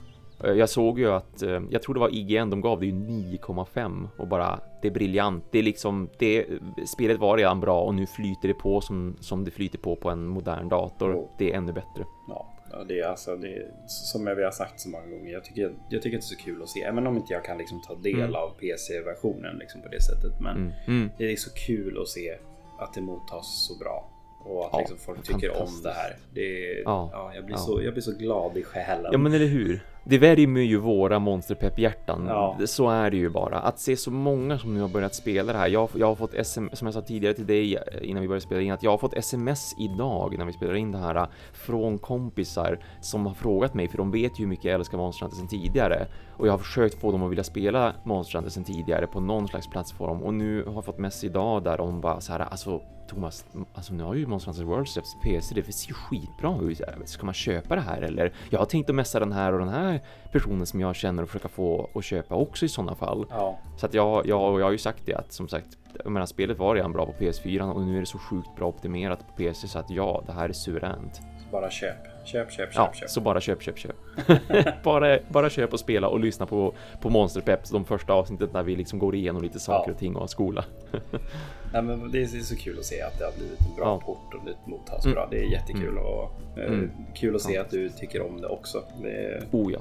Eh, 0.47 0.53
Jag 0.53 0.69
såg 0.69 0.99
ju 0.99 1.09
att, 1.11 1.43
eh, 1.43 1.63
jag 1.71 1.83
tror 1.83 1.95
det 1.95 2.01
var 2.01 2.15
IGN, 2.15 2.51
de 2.51 2.61
gav 2.61 2.81
det 2.81 2.87
ju 2.87 2.93
9,5 2.93 4.09
och 4.19 4.29
bara 4.29 4.61
det 4.83 4.89
är 4.89 4.93
briljant. 4.93 5.45
Det 5.51 5.59
är 5.59 5.63
liksom, 5.63 6.09
det, 6.19 6.47
spelet 6.87 7.19
var 7.19 7.37
redan 7.39 7.61
bra 7.61 7.81
och 7.81 7.95
nu 7.95 8.07
flyter 8.07 8.49
det 8.49 8.55
på 8.55 8.81
som, 8.81 9.17
som 9.21 9.45
det 9.45 9.51
flyter 9.51 9.79
på 9.79 9.97
på 9.97 10.11
en 10.11 10.27
modern 10.27 10.69
dator. 10.69 11.15
Oh. 11.17 11.29
Det 11.39 11.53
är 11.53 11.57
ännu 11.57 11.73
bättre. 11.73 12.05
Ja, 12.29 12.51
det 12.89 13.01
är 13.01 13.09
alltså 13.09 13.37
det 13.37 13.49
är, 13.57 13.71
som 13.87 14.25
vi 14.37 14.45
har 14.45 14.51
sagt 14.51 14.81
så 14.81 14.89
många 14.89 15.07
gånger. 15.07 15.33
Jag 15.33 15.45
tycker, 15.45 15.75
jag 15.91 16.03
tycker 16.03 16.17
att 16.19 16.23
det 16.23 16.35
är 16.35 16.37
så 16.37 16.45
kul 16.45 16.63
att 16.63 16.69
se. 16.69 16.83
Även 16.83 17.07
om 17.07 17.17
inte 17.17 17.33
jag 17.33 17.45
kan 17.45 17.59
liksom 17.59 17.81
ta 17.81 17.95
del 17.95 18.15
Mm. 18.21 18.35
av 18.35 18.49
PC-versionen 18.61 19.57
liksom 19.59 19.83
på 19.83 19.89
det 19.89 20.03
sättet. 20.03 20.41
Men 20.41 20.57
Mm. 20.57 20.73
Mm. 20.87 21.11
det 21.19 21.33
är 21.33 21.37
så 21.37 21.51
kul 21.67 22.03
att 22.03 22.09
se 22.09 22.35
att 22.79 22.95
det 22.95 23.01
mottas 23.01 23.67
så 23.69 23.79
bra. 23.79 24.11
Och 24.45 24.65
att 24.65 24.71
Ja, 24.73 24.79
liksom 24.79 24.99
folk 24.99 25.23
tycker 25.23 25.63
om 25.63 25.69
det 25.83 25.91
här. 25.93 26.17
Det 26.35 26.41
är, 26.73 26.83
Ja, 26.83 27.11
ja, 27.13 27.33
jag, 27.35 27.45
blir. 27.47 27.57
Så, 27.57 27.83
jag 27.83 27.93
blir 27.93 28.03
så 28.03 28.13
glad 28.13 28.57
i 28.57 28.63
själen. 28.63 29.09
Ja 29.13 29.19
men 29.19 29.33
eller 29.35 29.47
hur? 29.47 29.81
Det 30.05 30.19
värmer 30.19 30.61
ju 30.61 30.79
våra 30.79 31.19
monsterpepp-hjärtan. 31.19 32.27
Ja. 32.29 32.59
Så 32.67 32.91
är 32.91 33.11
det 33.11 33.17
ju 33.17 33.31
bara. 33.31 33.59
Att 33.59 33.79
se 33.79 33.97
så 33.97 34.11
många 34.11 34.59
som 34.59 34.75
nu 34.75 34.81
har 34.81 34.89
börjat 34.89 35.15
spela 35.15 35.53
det 35.53 35.59
här. 35.59 35.69
Jag, 35.69 35.89
jag 35.95 36.07
har 36.07 36.15
fått 36.15 36.35
sms, 36.35 36.79
som 36.79 36.87
jag 36.87 36.95
sa 36.95 37.01
tidigare 37.01 37.35
till 37.35 37.47
dig 37.47 37.79
innan 38.03 38.23
vi 38.23 38.29
började 38.29 38.47
spela 38.47 38.61
in, 38.61 38.73
att 38.73 38.83
jag 38.83 38.91
har 38.91 38.99
fått 38.99 39.15
sms 39.15 39.75
idag 39.79 40.39
när 40.39 40.45
vi 40.45 40.53
spelar 40.53 40.75
in 40.75 40.93
det 40.93 40.99
här 40.99 41.27
från 41.53 41.99
kompisar 41.99 42.79
som 43.01 43.27
har 43.27 43.35
frågat 43.35 43.75
mig, 43.75 43.89
för 43.89 43.99
de 43.99 44.11
vet 44.11 44.41
ju 44.41 44.43
hur 44.43 44.49
mycket 44.49 44.65
jag 44.65 44.75
älskar 44.75 44.99
Monster 44.99 45.25
Hunter 45.25 45.37
sedan 45.37 45.49
tidigare. 45.49 46.07
Och 46.37 46.47
jag 46.47 46.53
har 46.53 46.59
försökt 46.59 47.01
få 47.01 47.13
dem 47.13 47.23
att 47.23 47.31
vilja 47.31 47.45
spela 47.45 47.95
Monster 48.05 48.39
Hunter 48.39 48.51
sedan 48.51 48.65
tidigare 48.65 49.07
på 49.07 49.21
någon 49.21 49.49
slags 49.49 49.69
plattform 49.69 50.23
och 50.23 50.35
nu 50.35 50.65
har 50.65 50.75
jag 50.75 50.85
fått 50.85 50.99
mess 50.99 51.25
idag 51.25 51.65
där 51.65 51.79
de 51.79 52.01
bara 52.01 52.21
så 52.21 52.33
här, 52.33 52.41
alltså 52.41 52.81
Thomas, 53.09 53.47
alltså 53.75 53.95
nu 53.95 54.03
har 54.03 54.15
ju 54.15 54.27
Monster 54.27 54.51
Hunter 54.51 54.65
World 54.65 54.89
släppts 54.89 55.17
PC, 55.23 55.55
det 55.55 55.73
ser 55.73 55.89
ju 55.89 55.95
skitbra 55.95 56.59
ut. 56.63 56.81
Ska 57.05 57.25
man 57.25 57.35
köpa 57.35 57.75
det 57.75 57.81
här 57.81 58.03
eller? 58.03 58.33
Jag 58.51 58.59
har 58.59 58.67
tänkt 58.67 58.91
att 58.91 58.97
messa 58.97 59.21
den 59.21 59.33
här 59.33 59.53
och 59.53 59.59
den 59.59 59.69
här 59.69 59.94
personen 60.33 60.67
som 60.67 60.81
jag 60.81 60.97
känner 60.97 61.23
och 61.23 61.29
försöka 61.29 61.49
få 61.49 61.91
att 61.95 62.05
köpa 62.05 62.35
också 62.35 62.65
i 62.65 62.69
sådana 62.69 62.95
fall. 62.95 63.27
Ja. 63.31 63.59
Så 63.77 63.87
att 63.87 63.95
jag, 63.95 64.27
jag, 64.27 64.53
och 64.53 64.61
jag 64.61 64.65
har 64.65 64.73
ju 64.73 64.79
sagt 64.79 65.07
det 65.07 65.15
att 65.15 65.33
som 65.33 65.49
sagt, 65.49 65.67
jag 66.05 66.13
menar 66.13 66.27
spelet 66.27 66.59
var 66.59 66.75
redan 66.75 66.93
bra 66.93 67.07
på 67.07 67.13
PS4 67.13 67.73
och 67.73 67.83
nu 67.83 67.97
är 67.97 68.01
det 68.01 68.07
så 68.07 68.19
sjukt 68.19 68.57
bra 68.57 68.67
optimerat 68.67 69.19
på 69.19 69.33
PC 69.37 69.69
så 69.69 69.79
att 69.79 69.91
ja, 69.91 70.23
det 70.27 70.33
här 70.33 70.49
är 70.49 70.53
suveränt. 70.53 71.21
Bara 71.55 71.71
köp. 71.71 71.97
Köp, 72.25 72.51
köp, 72.53 72.53
köp, 72.53 72.69
Ja, 72.75 72.93
köp. 72.95 73.11
så 73.11 73.21
bara 73.21 73.41
köp, 73.41 73.63
köp, 73.63 73.79
köp. 73.79 73.93
bara, 74.85 75.19
bara 75.29 75.51
köp 75.51 75.73
och 75.73 75.81
spela 75.81 76.09
och 76.09 76.21
lyssna 76.21 76.47
på, 76.47 76.75
på 77.01 77.11
Monster 77.11 77.41
Peps, 77.41 77.71
de 77.71 77.85
första 77.85 78.13
avsnitten 78.13 78.49
där 78.53 78.63
vi 78.63 78.77
liksom 78.77 78.99
går 78.99 79.15
igenom 79.15 79.43
lite 79.43 79.61
saker 79.61 79.89
Ja. 79.91 79.93
och 79.95 79.99
ting 79.99 80.17
och 80.17 80.31
skola. 80.31 80.65
Nej, 81.73 81.83
men 81.83 82.11
det 82.13 82.23
är 82.23 82.27
så 82.27 82.57
kul 82.57 82.79
att 82.79 82.85
se 82.85 83.03
att 83.03 83.19
det 83.19 83.25
har 83.25 83.33
blivit 83.33 83.61
en 83.61 83.77
bra 83.77 83.85
Ja. 83.85 84.01
port 84.07 84.35
och 84.35 84.41
det 84.47 84.71
mottas 84.71 85.05
bra. 85.07 85.29
Det 85.31 85.39
är 85.39 85.53
jättekul 85.53 85.99
och 85.99 86.31
eh, 86.59 86.65
Mm. 86.67 86.91
kul 87.15 87.35
att 87.35 87.43
se 87.43 87.59
att 87.59 87.71
du 87.71 87.89
tycker 87.89 88.23
om 88.23 88.41
det 88.41 88.47
också. 88.49 88.83
Det 89.03 89.11
är, 89.11 89.43
Oh 89.51 89.73
ja. 89.73 89.79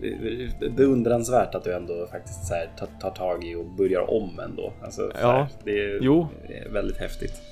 det 0.00 0.06
är 0.66 0.70
beundransvärt 0.70 1.54
att 1.54 1.64
du 1.64 1.74
ändå 1.74 2.06
faktiskt 2.10 2.46
så 2.46 2.54
här, 2.54 2.70
tar, 2.78 2.88
tar 3.00 3.10
tag 3.10 3.44
i 3.44 3.54
och 3.54 3.64
börjar 3.66 4.10
om 4.10 4.40
ändå. 4.40 4.72
Alltså, 4.82 5.02
så 5.02 5.16
Ja. 5.20 5.32
här, 5.32 5.46
det, 5.64 5.70
är, 5.70 5.98
Jo. 6.02 6.26
väldigt 6.72 6.96
häftigt. 6.96 7.42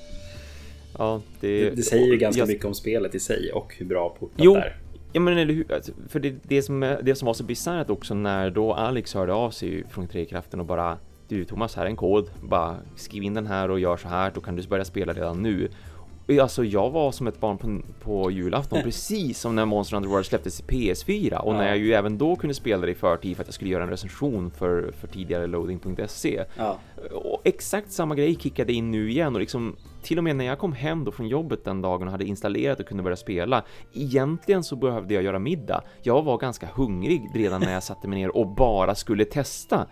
Ja, 0.97 1.21
det, 1.39 1.63
Det, 1.69 1.75
det 1.75 1.81
säger 1.83 2.07
ju 2.07 2.17
ganska 2.17 2.39
jag- 2.41 2.47
mycket 2.47 2.65
om 2.65 2.73
spelet 2.73 3.15
i 3.15 3.19
sig 3.19 3.51
och 3.51 3.75
hur 3.77 3.85
bra 3.85 4.09
portat 4.19 4.35
Jo. 4.37 4.55
är. 4.55 4.75
Ja 5.13 5.19
men 5.21 5.37
eller 5.37 5.53
hur, 5.53 5.73
alltså, 5.73 5.91
för 6.09 6.19
det, 6.19 6.35
det, 6.43 6.61
som, 6.61 6.79
det 7.03 7.15
som 7.15 7.25
var 7.25 7.33
så 7.33 7.43
bisarrt 7.43 7.89
också 7.89 8.13
när 8.13 8.49
då 8.49 8.73
Alex 8.73 9.13
hörde 9.13 9.33
av 9.33 9.51
sig 9.51 9.83
från 9.89 10.07
Trekraften 10.07 10.59
och 10.59 10.65
bara 10.65 10.97
Du 11.27 11.45
Thomas, 11.45 11.75
här 11.75 11.83
är 11.85 11.89
en 11.89 11.95
kod, 11.95 12.29
bara 12.43 12.77
skriv 12.95 13.23
in 13.23 13.33
den 13.33 13.47
här 13.47 13.71
och 13.71 13.79
gör 13.79 13.97
så 13.97 14.07
här, 14.07 14.31
då 14.35 14.41
kan 14.41 14.55
du 14.55 14.67
börja 14.67 14.85
spela 14.85 15.13
redan 15.13 15.41
nu. 15.43 15.69
Alltså 16.41 16.63
jag 16.63 16.89
var 16.89 17.11
som 17.11 17.27
ett 17.27 17.39
barn 17.39 17.57
på, 17.57 17.81
på 18.03 18.31
julafton 18.31 18.79
precis 18.83 19.39
som 19.39 19.55
när 19.55 19.65
Monster 19.65 19.95
Hunter 19.95 20.09
World 20.09 20.25
släpptes 20.25 20.59
i 20.59 20.63
PS4 20.63 21.37
och 21.37 21.53
när 21.53 21.63
Ja. 21.63 21.67
jag 21.69 21.77
ju 21.77 21.93
även 21.93 22.17
då 22.17 22.35
kunde 22.35 22.53
spela 22.53 22.85
det 22.85 22.91
i 22.91 22.95
förtid 22.95 23.35
för 23.35 23.43
att 23.43 23.47
jag 23.47 23.53
skulle 23.53 23.69
göra 23.71 23.83
en 23.83 23.89
recension 23.89 24.51
för, 24.51 24.91
för 24.91 25.07
tidigare 25.07 25.47
loading.se. 25.47 26.43
Ja. 26.57 26.79
Och 27.11 27.41
exakt 27.43 27.91
samma 27.91 28.15
grej 28.15 28.35
kickade 28.39 28.73
in 28.73 28.91
nu 28.91 29.09
igen 29.09 29.33
och 29.35 29.39
liksom 29.39 29.75
till 30.01 30.17
och 30.17 30.23
med 30.23 30.35
när 30.35 30.45
jag 30.45 30.59
kom 30.59 30.73
hem 30.73 31.03
då 31.05 31.11
från 31.11 31.27
jobbet 31.27 31.65
den 31.65 31.81
dagen 31.81 32.07
och 32.07 32.11
hade 32.11 32.25
installerat 32.25 32.79
och 32.79 32.85
kunde 32.85 33.03
börja 33.03 33.17
spela. 33.17 33.63
Egentligen 33.93 34.63
så 34.63 34.75
behövde 34.75 35.13
jag 35.13 35.23
göra 35.23 35.39
middag. 35.39 35.83
Jag 36.01 36.23
var 36.23 36.37
ganska 36.37 36.67
hungrig 36.73 37.21
redan 37.35 37.61
när 37.61 37.73
jag 37.73 37.83
satte 37.83 38.07
mig 38.07 38.19
ner 38.19 38.37
och 38.37 38.47
bara 38.47 38.95
skulle 38.95 39.25
testa. 39.25 39.87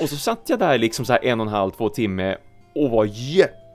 Och 0.00 0.08
så 0.08 0.16
satt 0.16 0.40
jag 0.46 0.58
där 0.58 0.78
liksom 0.78 1.04
så 1.04 1.12
här 1.12 1.24
en 1.24 1.40
och 1.40 1.46
en 1.46 1.52
halv, 1.52 1.70
två 1.70 1.88
timme 1.88 2.36
och 2.74 2.90
var 2.90 3.04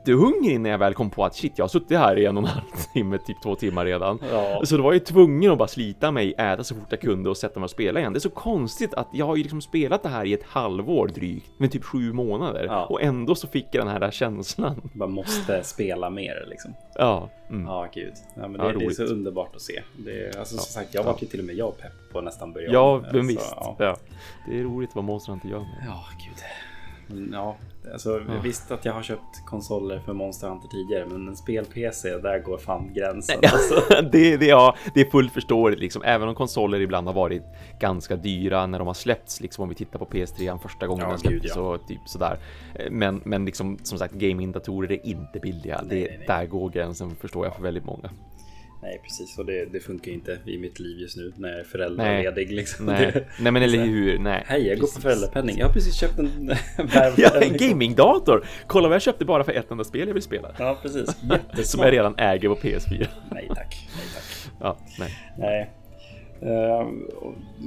jättehungrig 0.10 0.60
när 0.60 0.70
jag 0.70 0.78
väl 0.78 0.94
kom 0.94 1.10
på 1.10 1.26
att 1.26 1.36
shit, 1.36 1.54
jag 1.56 1.64
har 1.64 1.70
suttit 1.70 1.98
här 1.98 2.18
i 2.20 2.26
en 2.26 2.38
och 2.38 2.44
en 2.44 2.50
halv 2.50 2.64
timme, 2.94 3.18
typ 3.18 3.42
två 3.44 3.56
timmar 3.56 3.86
redan. 3.86 4.20
Ja. 4.32 4.62
Så 4.66 4.78
då 4.78 4.84
var 4.84 4.90
jag 4.90 5.00
ju 5.00 5.06
tvungen 5.06 5.52
att 5.52 5.58
bara 5.58 5.68
slita 5.68 6.12
mig, 6.12 6.34
äta 6.38 6.64
så 6.64 6.76
fort 6.76 6.86
jag 6.90 7.02
kunde 7.02 7.30
och 7.30 7.38
sätta 7.38 7.60
mig 7.60 7.64
och 7.66 7.70
spela 7.72 8.00
igen. 8.00 8.14
Det 8.14 8.18
är 8.18 8.20
så 8.22 8.30
konstigt 8.30 8.94
att 8.94 9.08
jag 9.14 9.26
har 9.26 9.36
ju 9.36 9.44
liksom 9.44 9.62
spelat 9.62 10.04
det 10.04 10.10
här 10.10 10.26
i 10.26 10.34
ett 10.34 10.44
halvår 10.44 11.08
drygt, 11.08 11.50
med 11.60 11.72
typ 11.72 11.84
sju 11.84 12.14
månader. 12.14 12.66
Ja. 12.70 12.86
Och 12.86 13.02
ändå 13.02 13.36
så 13.36 13.48
fick 13.48 13.68
jag 13.72 13.86
den 13.86 14.02
här 14.02 14.12
känslan. 14.12 14.82
Man 14.94 15.12
måste 15.12 15.64
spela 15.64 16.10
mer 16.10 16.46
liksom. 16.50 16.74
Ja. 16.96 17.30
Mm. 17.50 17.66
Ja, 17.66 17.88
gud. 17.94 18.14
Ja, 18.36 18.48
men 18.48 18.62
Ja, 18.62 18.72
det, 18.72 18.80
det 18.80 18.86
är 18.86 18.90
så 18.90 19.04
underbart 19.04 19.56
att 19.56 19.62
se. 19.62 19.82
Det 19.98 20.38
alltså, 20.40 20.58
som 20.58 20.66
sagt, 20.82 20.94
jag 20.94 21.06
Ja. 21.06 21.12
var 21.12 21.18
ju 21.22 21.28
till 21.28 21.40
och 21.40 21.46
med 21.46 21.56
jag 21.56 21.78
pepp 21.78 21.92
på 22.12 22.22
nästan 22.22 22.54
börja 22.54 22.70
Ja, 22.72 22.94
om. 22.96 23.02
men 23.02 23.12
Så, 23.22 23.28
visst. 23.28 23.54
ja. 23.56 23.76
Ja. 23.80 23.98
Det 24.50 24.60
är 24.60 24.64
roligt 24.64 24.90
vad 24.94 25.04
Monster 25.04 25.32
Hunter 25.32 25.50
gör 25.50 25.60
med. 25.60 25.84
Ja, 25.88 26.04
gud. 26.26 26.44
Men, 27.08 27.30
Ja, 27.34 27.56
alltså 27.94 28.22
visst 28.44 28.72
att 28.72 28.86
jag 28.86 28.94
har 28.94 29.04
köpt 29.04 29.46
konsoler 29.46 30.00
för 30.00 30.14
Monster 30.14 30.50
Hunter 30.50 30.68
tidigare, 30.68 31.06
men 31.06 31.28
en 31.28 31.36
spel-PC, 31.36 32.18
där 32.18 32.40
går 32.40 32.58
fan 32.58 32.94
gränsen. 32.94 33.40
Alltså. 33.44 34.02
det, 34.12 34.38
det, 34.38 34.46
ja, 34.46 34.76
det 34.94 35.02
är 35.02 35.10
fullt 35.10 35.34
förståeligt 35.34 35.80
liksom, 35.80 36.02
även 36.06 36.30
om 36.30 36.36
konsoler 36.36 36.82
ibland 36.82 37.08
har 37.08 37.14
varit 37.14 37.44
ganska 37.80 38.16
dyra 38.16 38.66
när 38.66 38.80
de 38.80 38.88
har 38.88 38.94
släppts, 38.94 39.42
liksom 39.42 39.62
om 39.62 39.70
vi 39.70 39.76
tittar 39.76 40.00
på 40.00 40.06
PS3 40.06 40.58
första 40.58 40.88
gången 40.88 41.04
Ja, 41.04 41.10
den 41.10 41.20
släpptes 41.20 41.52
ja. 41.56 41.78
typ 41.78 42.02
sådär. 42.06 42.38
Men, 42.92 43.22
men 43.26 43.46
liksom 43.46 43.78
som 43.84 43.98
sagt, 43.98 44.14
gamingdatorer 44.14 44.92
är 44.92 45.06
inte 45.06 45.40
billiga. 45.40 45.82
Nej, 45.82 45.90
det, 45.90 46.08
nej, 46.08 46.16
nej. 46.18 46.28
Där 46.28 46.46
går 46.46 46.70
gränsen 46.70 47.16
förstår 47.16 47.46
jag 47.46 47.56
för 47.56 47.64
väldigt 47.64 47.86
många. 47.86 48.10
Nej, 48.86 49.00
precis. 49.04 49.38
Och 49.38 49.46
det, 49.46 49.66
det 49.66 49.80
funkar 49.80 50.08
ju 50.08 50.14
inte 50.14 50.38
i 50.46 50.58
mitt 50.58 50.80
liv 50.80 51.00
just 51.00 51.18
nu 51.18 51.34
när 51.38 51.50
jag 51.50 51.60
är 51.60 51.64
föräldraledig. 51.64 52.52
Liksom. 52.52 52.86
Nej, 52.86 53.12
Det, 53.14 53.26
nej 53.40 53.52
men 53.52 53.64
eller 53.64 53.86
hur, 53.86 54.20
nej. 54.20 54.44
Hej, 54.48 54.68
jag 54.68 54.80
går 54.80 54.82
på 54.82 54.88
Precis. 54.88 55.04
föräldrapenning. 55.04 55.58
Jag 55.58 55.66
har 55.66 55.74
precis 55.74 55.96
köpt 55.96 56.20
en 56.20 56.54
Ja, 57.18 57.42
en 57.42 57.58
gamingdator! 57.58 58.46
Kolla 58.68 58.88
vad 58.88 58.96
jag 58.96 59.02
köpte 59.02 59.26
bara 59.26 59.44
för 59.44 59.52
ett 59.52 59.72
enda 59.72 59.84
spel 59.84 60.08
jag 60.08 60.14
vill 60.14 60.24
spela. 60.24 60.52
Ja, 60.60 60.78
precis. 60.82 61.16
Som 61.72 61.82
jag 61.82 61.94
redan 61.94 62.16
äger 62.18 62.50
på 62.50 62.56
PS4. 62.56 63.08
Nej 63.32 63.48
tack. 63.56 63.88
Nej 63.96 64.06
tack. 64.14 64.52
Ja, 64.60 64.78
nej. 65.00 65.12
Nej. 65.38 65.70
Eh, 66.42 66.88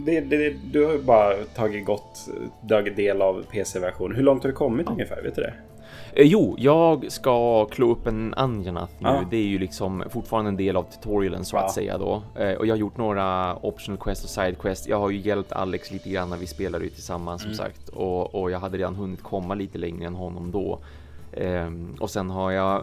det, 0.07 0.21
det, 0.21 0.55
du 0.73 0.85
har 0.85 0.93
ju 0.93 1.03
bara 1.03 1.35
tagit 1.35 1.85
gott 1.87 2.29
del 2.97 3.23
av 3.23 3.45
PC-version. 3.53 4.15
Hur 4.15 4.23
långt 4.23 4.43
har 4.43 4.51
du 4.51 4.57
kommit 4.57 4.89
ungefär? 4.89 5.23
Vet 5.23 5.35
du 5.35 5.43
det? 5.43 5.55
Eh, 6.19 6.27
Jo, 6.27 6.55
jag 6.59 7.13
ska 7.13 7.65
klå 7.65 7.91
upp 7.93 8.07
en 8.07 8.35
Anjanath 8.37 8.93
nu. 8.99 9.09
Ja. 9.09 9.25
Det 9.31 9.37
är 9.37 9.47
ju 9.47 9.59
liksom 9.59 10.05
fortfarande 10.11 10.49
en 10.49 10.57
del 10.57 10.77
av 10.77 10.83
tutorialen 10.83 11.45
så 11.45 11.57
att 11.57 11.73
säga 11.73 11.99
då. 11.99 12.23
Eh, 12.35 12.53
Och 12.53 12.67
jag 12.67 12.73
har 12.75 12.79
gjort 12.79 12.97
några 12.97 13.57
optional 13.67 13.99
quest 14.01 14.25
och 14.25 14.31
side 14.31 14.59
quest. 14.59 14.89
Jag 14.89 14.99
har 15.01 15.11
ju 15.11 15.19
hjälpt 15.19 15.53
Alex 15.53 15.91
lite 15.91 16.11
grann 16.11 16.31
när 16.31 16.37
vi 16.37 16.47
spelade 16.47 16.85
ju 16.85 16.91
tillsammans 16.91 17.45
Mm. 17.45 17.55
som 17.57 17.65
sagt. 17.65 17.89
Och, 17.89 18.35
och 18.35 18.51
jag 18.51 18.61
hade 18.61 18.79
redan 18.79 18.95
hunnit 18.95 19.23
komma 19.23 19.55
lite 19.55 19.79
längre 19.79 20.07
än 20.07 20.15
honom 20.15 20.51
då. 20.51 20.79
Ehm, 21.33 21.95
och 22.01 22.11
sen 22.11 22.31
har 22.31 22.51
jag 22.51 22.83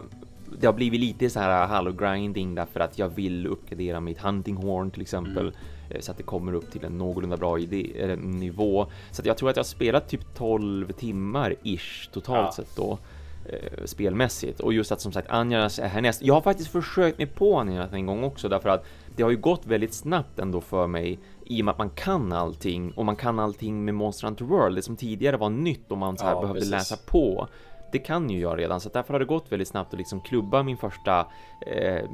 det 0.60 0.66
har 0.66 0.74
blivit 0.74 1.00
lite 1.00 1.30
så 1.30 1.40
här 1.40 1.66
halvgrinding 1.66 2.54
därför 2.54 2.80
att 2.80 2.98
jag 2.98 3.08
vill 3.08 3.46
uppgradera 3.46 4.00
mitt 4.00 4.18
hunting 4.18 4.56
horn 4.56 4.90
till 4.90 5.02
exempel. 5.02 5.52
eh, 5.90 6.00
Så 6.00 6.10
att 6.10 6.16
det 6.16 6.22
kommer 6.22 6.52
upp 6.54 6.70
till 6.70 6.84
en 6.84 6.98
någorlunda 6.98 7.36
bra 7.36 7.58
idé, 7.58 8.16
nivå. 8.22 8.86
Så 9.10 9.22
jag 9.24 9.36
tror 9.36 9.50
att 9.50 9.56
jag 9.56 9.62
har 9.64 9.66
spelat 9.66 10.08
typ 10.08 10.34
12 10.34 10.92
timmar 10.92 11.54
ish 11.62 12.08
totalt 12.12 12.46
Ja. 12.46 12.52
sett 12.52 12.76
då. 12.76 12.98
Eh, 13.48 13.84
Spelmässigt 13.84 14.60
och 14.60 14.72
just 14.72 14.92
att 14.92 15.00
som 15.00 15.12
sagt 15.12 15.30
Anjanas 15.30 15.78
är 15.78 15.88
härnäst. 15.88 16.22
Jag 16.22 16.34
har 16.34 16.40
faktiskt 16.40 16.70
försökt 16.70 17.18
mig 17.18 17.26
på 17.26 17.58
Anjanas 17.58 17.92
en 17.92 18.06
gång 18.06 18.24
också 18.24 18.48
därför 18.48 18.68
att 18.68 18.84
det 19.16 19.22
har 19.22 19.30
ju 19.30 19.36
gått 19.36 19.66
väldigt 19.66 19.94
snabbt 19.94 20.38
ändå 20.38 20.60
för 20.60 20.86
mig 20.86 21.18
i 21.44 21.60
och 21.60 21.64
med 21.64 21.72
att 21.72 21.78
man 21.78 21.90
kan 21.90 22.32
allting 22.32 22.92
och 22.92 23.04
man 23.04 23.16
kan 23.16 23.38
allting 23.38 23.84
med 23.84 23.94
Monster 23.94 24.26
Hunter 24.26 24.44
World. 24.44 24.76
Det 24.76 24.82
som 24.82 24.96
tidigare 24.96 25.36
var 25.36 25.50
nytt 25.50 25.90
och 25.90 25.98
man 25.98 26.18
så 26.18 26.24
här 26.24 26.32
Ja, 26.32 26.40
behövde 26.40 26.60
precis. 26.60 26.70
läsa 26.72 26.96
på. 27.06 27.48
Det 27.92 27.98
kan 27.98 28.30
ju 28.30 28.40
jag 28.40 28.58
redan, 28.58 28.80
så 28.80 28.88
därför 28.88 29.12
har 29.14 29.18
det 29.18 29.24
gått 29.26 29.52
väldigt 29.52 29.68
snabbt 29.68 29.92
att 29.92 29.98
liksom 29.98 30.20
klubba 30.20 30.62
min 30.62 30.76
första, 30.76 31.26
eh, 31.66 32.04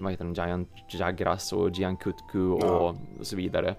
vad 0.00 0.12
heter 0.12 0.24
den, 0.24 0.34
Giant 0.34 0.68
Jagras 0.88 1.52
och 1.52 1.70
Giankutku 1.70 2.48
och, 2.50 2.62
Ja. 2.62 2.94
och 3.20 3.26
så 3.26 3.36
vidare. 3.36 3.74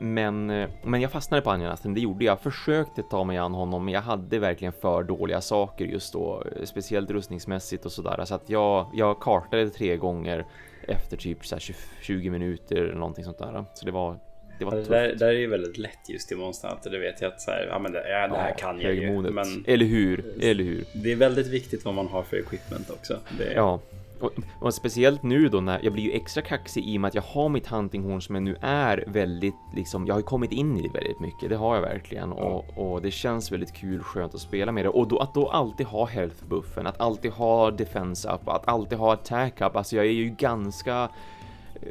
Men, 0.00 0.50
eh, 0.50 0.68
men 0.84 1.00
jag 1.00 1.10
fastnade 1.10 1.42
på 1.42 1.50
Anjanasten, 1.50 1.94
det 1.94 2.00
gjorde 2.00 2.24
jag. 2.24 2.40
Försökte 2.40 3.02
ta 3.02 3.24
mig 3.24 3.38
an 3.38 3.54
honom, 3.54 3.84
men 3.84 3.94
jag 3.94 4.00
hade 4.02 4.38
verkligen 4.38 4.72
för 4.72 5.02
dåliga 5.02 5.40
saker 5.40 5.84
just 5.84 6.12
då, 6.12 6.42
speciellt 6.64 7.10
rustningsmässigt 7.10 7.84
och 7.84 7.92
sådär. 7.92 8.24
Så 8.24 8.34
att 8.34 8.50
jag, 8.50 8.86
jag 8.94 9.20
kartade 9.20 9.70
tre 9.70 9.96
gånger 9.96 10.46
efter 10.88 11.16
typ 11.16 11.46
så 11.46 11.54
här 11.54 11.60
20, 11.60 11.74
20 12.02 12.30
minuter 12.30 12.76
eller 12.76 12.94
någonting 12.94 13.24
sånt 13.24 13.38
där. 13.38 13.64
Så 13.74 13.86
det 13.86 13.92
var, 13.92 14.16
det 14.58 14.64
var 14.64 14.72
tufft. 14.72 14.90
där, 14.90 15.14
där 15.14 15.28
är 15.28 15.32
ju 15.32 15.46
väldigt 15.46 15.78
lätt 15.78 16.08
just 16.08 16.32
i 16.32 16.34
Monster. 16.34 16.78
Det 16.90 16.98
vet 16.98 17.20
jag 17.20 17.32
att 17.32 17.40
så 17.40 17.50
här, 17.50 17.66
ja, 17.70 17.78
men 17.78 17.92
det, 17.92 18.08
ja, 18.08 18.28
det 18.28 18.36
här 18.36 18.54
kan 18.58 18.80
jag 18.80 18.94
ju. 18.94 19.10
Men 19.10 19.64
Eller 19.66 19.86
hur? 19.86 20.24
Eller 20.42 20.64
hur? 20.64 20.84
det 20.92 21.12
är 21.12 21.16
väldigt 21.16 21.46
viktigt 21.46 21.84
vad 21.84 21.94
man 21.94 22.08
har 22.08 22.22
för 22.22 22.36
equipment 22.36 22.90
också. 22.90 23.18
Det, 23.38 23.52
Ja, 23.54 23.80
och, 24.20 24.32
och 24.60 24.74
speciellt 24.74 25.22
nu 25.22 25.48
då 25.48 25.60
när 25.60 25.80
jag 25.82 25.92
blir 25.92 26.04
ju 26.04 26.12
extra 26.12 26.42
kaxig 26.42 26.84
i 26.84 26.96
och 26.96 27.00
med 27.00 27.08
att 27.08 27.14
jag 27.14 27.22
har 27.22 27.48
mitt 27.48 27.66
huntinghorn 27.66 28.22
som 28.22 28.34
jag 28.34 28.44
nu 28.44 28.56
är 28.60 29.04
väldigt 29.06 29.54
liksom, 29.74 30.06
jag 30.06 30.14
har 30.14 30.20
ju 30.20 30.24
kommit 30.24 30.52
in 30.52 30.76
i 30.78 30.82
det 30.82 30.88
väldigt 30.88 31.20
mycket, 31.20 31.48
det 31.48 31.56
har 31.56 31.74
jag 31.74 31.82
verkligen 31.82 32.32
och, 32.32 32.78
och 32.78 33.02
det 33.02 33.10
känns 33.10 33.52
väldigt 33.52 33.72
kul, 33.72 34.02
skönt 34.02 34.34
att 34.34 34.40
spela 34.40 34.72
med 34.72 34.84
det 34.84 34.88
och 34.88 35.08
då 35.08 35.18
att 35.18 35.34
då 35.34 35.48
alltid 35.48 35.86
ha 35.86 36.06
health 36.06 36.44
buffen, 36.48 36.86
att 36.86 37.00
alltid 37.00 37.30
ha 37.30 37.70
defense 37.70 38.28
up, 38.28 38.48
att 38.48 38.68
alltid 38.68 38.98
ha 38.98 39.12
attack 39.12 39.60
up, 39.60 39.76
alltså 39.76 39.96
jag 39.96 40.06
är 40.06 40.10
ju 40.10 40.30
ganska 40.30 41.08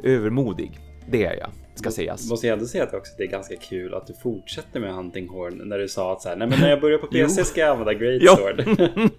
övermodig, 0.02 0.78
det 1.08 1.24
är 1.24 1.36
jag, 1.36 1.50
ska 1.78 1.90
sägas. 1.90 2.30
Måste 2.30 2.46
jag 2.46 2.54
ändå 2.54 2.66
säga 2.66 2.84
att 2.84 2.94
också 2.94 3.12
det 3.18 3.24
är 3.24 3.28
ganska 3.28 3.56
kul 3.56 3.94
att 3.94 4.06
du 4.06 4.14
fortsätter 4.14 4.80
med 4.80 4.94
Hunting 4.94 5.28
Horn 5.28 5.68
när 5.68 5.78
du 5.78 5.88
sa 5.88 6.12
att 6.12 6.22
så 6.22 6.28
här, 6.28 6.36
nej 6.36 6.48
men 6.48 6.60
när 6.60 6.70
jag 6.70 6.80
börjar 6.80 6.98
på 6.98 7.06
PC 7.12 7.44
ska 7.44 7.60
jag 7.60 7.70
använda 7.70 7.94
Great. 7.94 8.38
Sword. 8.38 8.64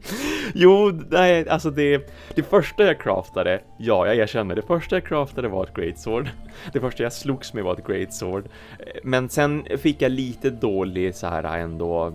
Jo, 0.54 0.92
nej, 1.10 1.50
alltså 1.50 1.70
det, 1.70 2.12
det 2.36 2.44
första 2.44 2.84
jag 2.84 3.00
craftade, 3.00 3.62
ja, 3.78 4.08
jag 4.08 4.16
erkänner, 4.16 4.56
det 4.56 4.62
första 4.62 4.96
jag 4.96 5.06
craftade 5.06 5.48
var 5.48 5.64
ett 5.64 5.74
great 5.74 6.00
sword. 6.00 6.30
Det 6.74 6.80
första 6.80 7.04
jag 7.04 7.14
slogs 7.14 7.54
med 7.54 7.64
var 7.64 7.74
ett 7.74 7.88
great 7.88 8.14
sword. 8.14 8.46
Men 9.04 9.30
sen 9.30 9.66
fick 9.78 10.02
jag 10.02 10.12
lite 10.12 10.50
dålig 10.50 11.16
så 11.16 11.28
här 11.28 11.58
ändå 11.58 12.14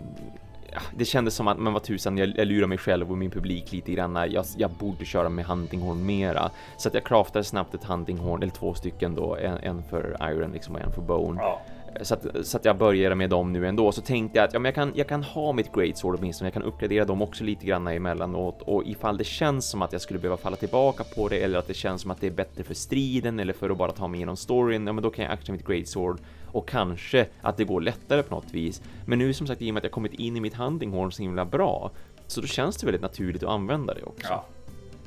det 0.97 1.05
kändes 1.05 1.35
som 1.35 1.49
att, 1.49 1.59
men 1.59 1.73
vad 1.73 1.83
tusan, 1.83 2.19
jag, 2.19 2.33
jag 2.37 2.47
lurar 2.47 2.67
mig 2.67 2.79
själv 2.79 3.11
och 3.11 3.19
min 3.19 3.31
publik 3.31 3.73
lite 3.73 3.93
grann. 3.93 4.15
Jag, 4.31 4.45
jag 4.57 4.71
borde 4.71 5.05
köra 5.05 5.29
med 5.29 5.45
huntinghorn 5.45 6.07
mera. 6.07 6.51
Så 6.77 6.89
att 6.89 6.95
jag 6.95 7.05
craftade 7.05 7.45
snabbt 7.45 7.75
ett 7.75 7.85
huntinghorn, 7.85 8.43
eller 8.43 8.53
två 8.53 8.75
stycken 8.75 9.15
då, 9.15 9.37
en, 9.37 9.57
en 9.57 9.83
för 9.83 10.17
iron 10.23 10.53
liksom 10.53 10.75
och 10.75 10.81
en 10.81 10.93
för 10.93 11.03
bone. 11.03 11.41
Ja. 11.41 11.61
Så 12.01 12.15
att, 12.15 12.27
så 12.43 12.57
att 12.57 12.65
jag 12.65 12.77
började 12.77 13.15
med 13.15 13.31
dem 13.31 13.53
nu 13.53 13.67
ändå. 13.67 13.93
Så 13.93 14.01
tänkte 14.01 14.39
jag 14.39 14.45
att 14.45 14.53
ja, 14.53 14.59
men 14.59 14.65
jag, 14.65 14.75
kan, 14.75 14.93
jag 14.95 15.09
kan 15.09 15.23
ha 15.23 15.53
mitt 15.53 15.73
great 15.73 15.99
sword 15.99 16.19
åtminstone. 16.19 16.47
Jag 16.47 16.55
kan 16.55 16.63
uppgradera 16.63 17.05
dem 17.05 17.23
också 17.23 17.45
lite 17.45 17.67
grann 17.67 17.87
emellanåt. 17.87 18.63
Och 18.63 18.85
ifall 18.85 19.17
det 19.17 19.25
känns 19.25 19.71
som 19.71 19.83
att 19.83 19.93
jag 19.93 20.01
skulle 20.01 20.19
behöva 20.19 20.37
falla 20.37 20.57
tillbaka 20.57 21.05
på 21.17 21.29
det 21.29 21.39
eller 21.43 21.59
att 21.59 21.67
det 21.67 21.75
känns 21.75 22.03
som 22.03 22.11
att 22.11 22.21
det 22.21 22.27
är 22.27 22.31
bättre 22.31 22.65
för 22.65 22.75
striden 22.75 23.41
eller 23.41 23.53
för 23.53 23.71
att 23.71 23.77
bara 23.77 23.93
ta 23.93 24.09
mig 24.09 24.19
igenom 24.19 24.37
storyn, 24.37 24.87
ja 24.87 24.93
men 24.93 25.03
då 25.03 25.11
kan 25.11 25.25
jag 25.25 25.35
akta 25.35 25.53
mitt 25.53 25.67
great 25.67 25.89
sword 25.89 26.19
och 26.53 26.69
kanske 26.69 27.27
att 27.41 27.57
det 27.57 27.65
går 27.65 27.81
lättare 27.81 28.23
på 28.23 28.35
något 28.35 28.53
vis. 28.53 28.83
Men 29.07 29.19
nu 29.19 29.33
som 29.33 29.47
sagt 29.47 29.63
i 29.63 29.71
och 29.71 29.75
med 29.75 29.81
att 29.81 29.85
jag 29.85 29.93
kommit 29.93 30.15
in 30.15 30.37
i 30.37 30.41
mitt 30.41 30.55
huntinghorn 30.55 31.13
så 31.13 31.23
himla 31.23 31.45
bra 31.45 31.91
så 32.27 32.41
då 32.41 32.47
känns 32.47 32.77
det 32.77 32.87
väldigt 32.87 33.03
naturligt 33.03 33.43
att 33.43 33.49
använda 33.49 33.95
det 33.95 34.03
också. 34.03 34.29
Ja, 34.29 34.45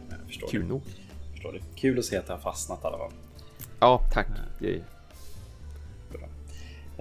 jag 0.09 0.27
förstår 0.27 0.47
Kul 0.47 0.61
det. 0.61 0.67
nog. 0.67 0.81
Förstår 1.31 1.53
det. 1.53 1.59
Kul 1.75 1.99
att 1.99 2.05
se 2.05 2.17
att 2.17 2.27
det 2.27 2.33
har 2.33 2.39
fastnat 2.39 2.83
i 2.83 2.87
alla 2.87 2.97
fall. 2.97 3.11
Ja, 3.79 4.01
tack. 4.13 4.27
Ja. 4.59 4.69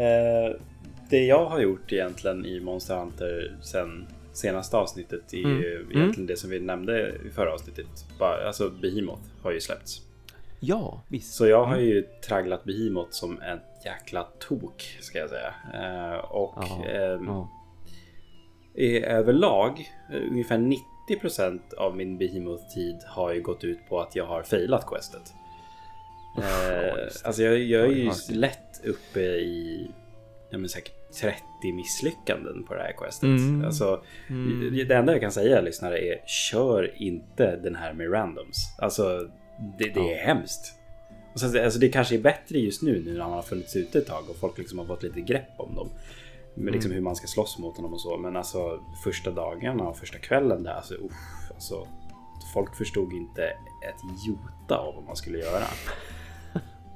Eh, 0.03 0.57
det 1.11 1.25
jag 1.25 1.47
har 1.47 1.61
gjort 1.61 1.93
egentligen 1.93 2.47
i 2.47 2.61
Monster 2.61 2.97
Hunter 2.97 3.57
sen 3.63 4.07
senaste 4.33 4.77
avsnittet 4.77 5.35
är 5.35 5.45
mm. 5.45 5.63
egentligen 5.63 6.15
mm. 6.15 6.27
det 6.27 6.37
som 6.37 6.51
vi 6.51 6.61
nämnde 6.61 7.15
i 7.27 7.31
förra 7.31 7.53
avsnittet. 7.53 7.87
Alltså 8.19 8.71
Behemoth 8.71 9.23
har 9.43 9.53
ju 9.53 9.61
släppts. 9.61 10.03
Ja, 10.61 11.03
visst. 11.09 11.35
Så 11.35 11.47
jag 11.47 11.65
har 11.65 11.75
mm. 11.75 11.87
ju 11.87 12.03
tragglat 12.03 12.65
Behemoth 12.65 13.11
som 13.11 13.43
en 13.43 13.59
jäkla 13.85 14.23
tok 14.39 14.99
ska 15.01 15.19
jag 15.19 15.31
säga. 15.31 15.55
Eh, 15.75 16.19
och 16.19 16.55
ja, 16.57 16.85
eh, 16.87 17.21
ja. 17.27 17.49
överlag 19.07 19.89
ungefär 20.31 20.59
90% 21.09 21.75
av 21.75 21.97
min 21.97 22.19
Behemoth-tid 22.19 22.97
har 23.07 23.33
ju 23.33 23.43
gått 23.43 23.65
ut 23.65 23.89
på 23.89 24.01
att 24.01 24.17
jag 24.17 24.27
har 24.27 24.43
failat 24.43 24.87
questet. 24.87 25.33
Eh, 26.39 27.05
alltså 27.25 27.43
jag, 27.43 27.59
jag 27.59 27.85
är 27.85 27.91
ju 27.91 28.11
lätt 28.31 28.85
uppe 28.85 29.21
i 29.21 29.91
ja, 30.51 30.59
men 30.59 30.69
säkert 30.69 31.13
30 31.21 31.73
misslyckanden 31.75 32.65
på 32.65 32.75
det 32.75 32.83
här 32.83 32.93
questet. 32.93 33.25
Mm. 33.25 33.65
Alltså, 33.65 34.03
mm. 34.29 34.87
Det 34.89 34.95
enda 34.95 35.13
jag 35.13 35.21
kan 35.21 35.33
säga 35.33 35.61
lyssnare 35.61 35.99
är 35.99 36.27
kör 36.27 37.03
inte 37.03 37.57
den 37.57 37.75
här 37.75 37.93
med 37.93 38.13
randoms. 38.13 38.57
Alltså 38.79 39.31
det, 39.79 39.91
det 39.95 40.15
är 40.15 40.27
hemskt. 40.27 40.79
Och 41.35 41.41
sen, 41.41 41.65
alltså 41.65 41.79
det 41.79 41.89
kanske 41.89 42.15
är 42.15 42.19
bättre 42.19 42.59
just 42.59 42.83
nu, 42.83 43.03
nu 43.05 43.13
när 43.13 43.21
han 43.21 43.33
har 43.33 43.43
funnits 43.43 43.77
ute 43.77 43.99
ett 43.99 44.07
tag 44.07 44.31
och 44.31 44.37
folk 44.37 44.59
liksom 44.59 44.79
har 44.79 44.87
fått 44.87 45.03
lite 45.03 45.21
grepp 45.21 45.51
om 45.57 45.75
dem. 45.75 45.89
Med 46.55 46.73
liksom 46.73 46.91
mm. 46.91 46.97
hur 46.97 47.05
man 47.05 47.17
ska 47.17 47.27
slåss 47.27 47.59
mot 47.59 47.77
honom 47.77 47.93
och 47.93 48.01
så. 48.01 48.17
Men 48.17 48.37
alltså 48.37 48.81
första 49.05 49.31
dagarna 49.31 49.85
och 49.85 49.97
första 49.97 50.19
kvällen 50.19 50.63
där, 50.63 50.73
alltså, 50.73 50.95
uff, 50.95 51.51
alltså 51.55 51.87
folk 52.55 52.77
förstod 52.77 53.13
inte 53.13 53.45
ett 53.89 54.27
jota 54.27 54.77
av 54.77 54.95
vad 54.95 55.05
man 55.05 55.17
skulle 55.17 55.39
göra. 55.39 55.65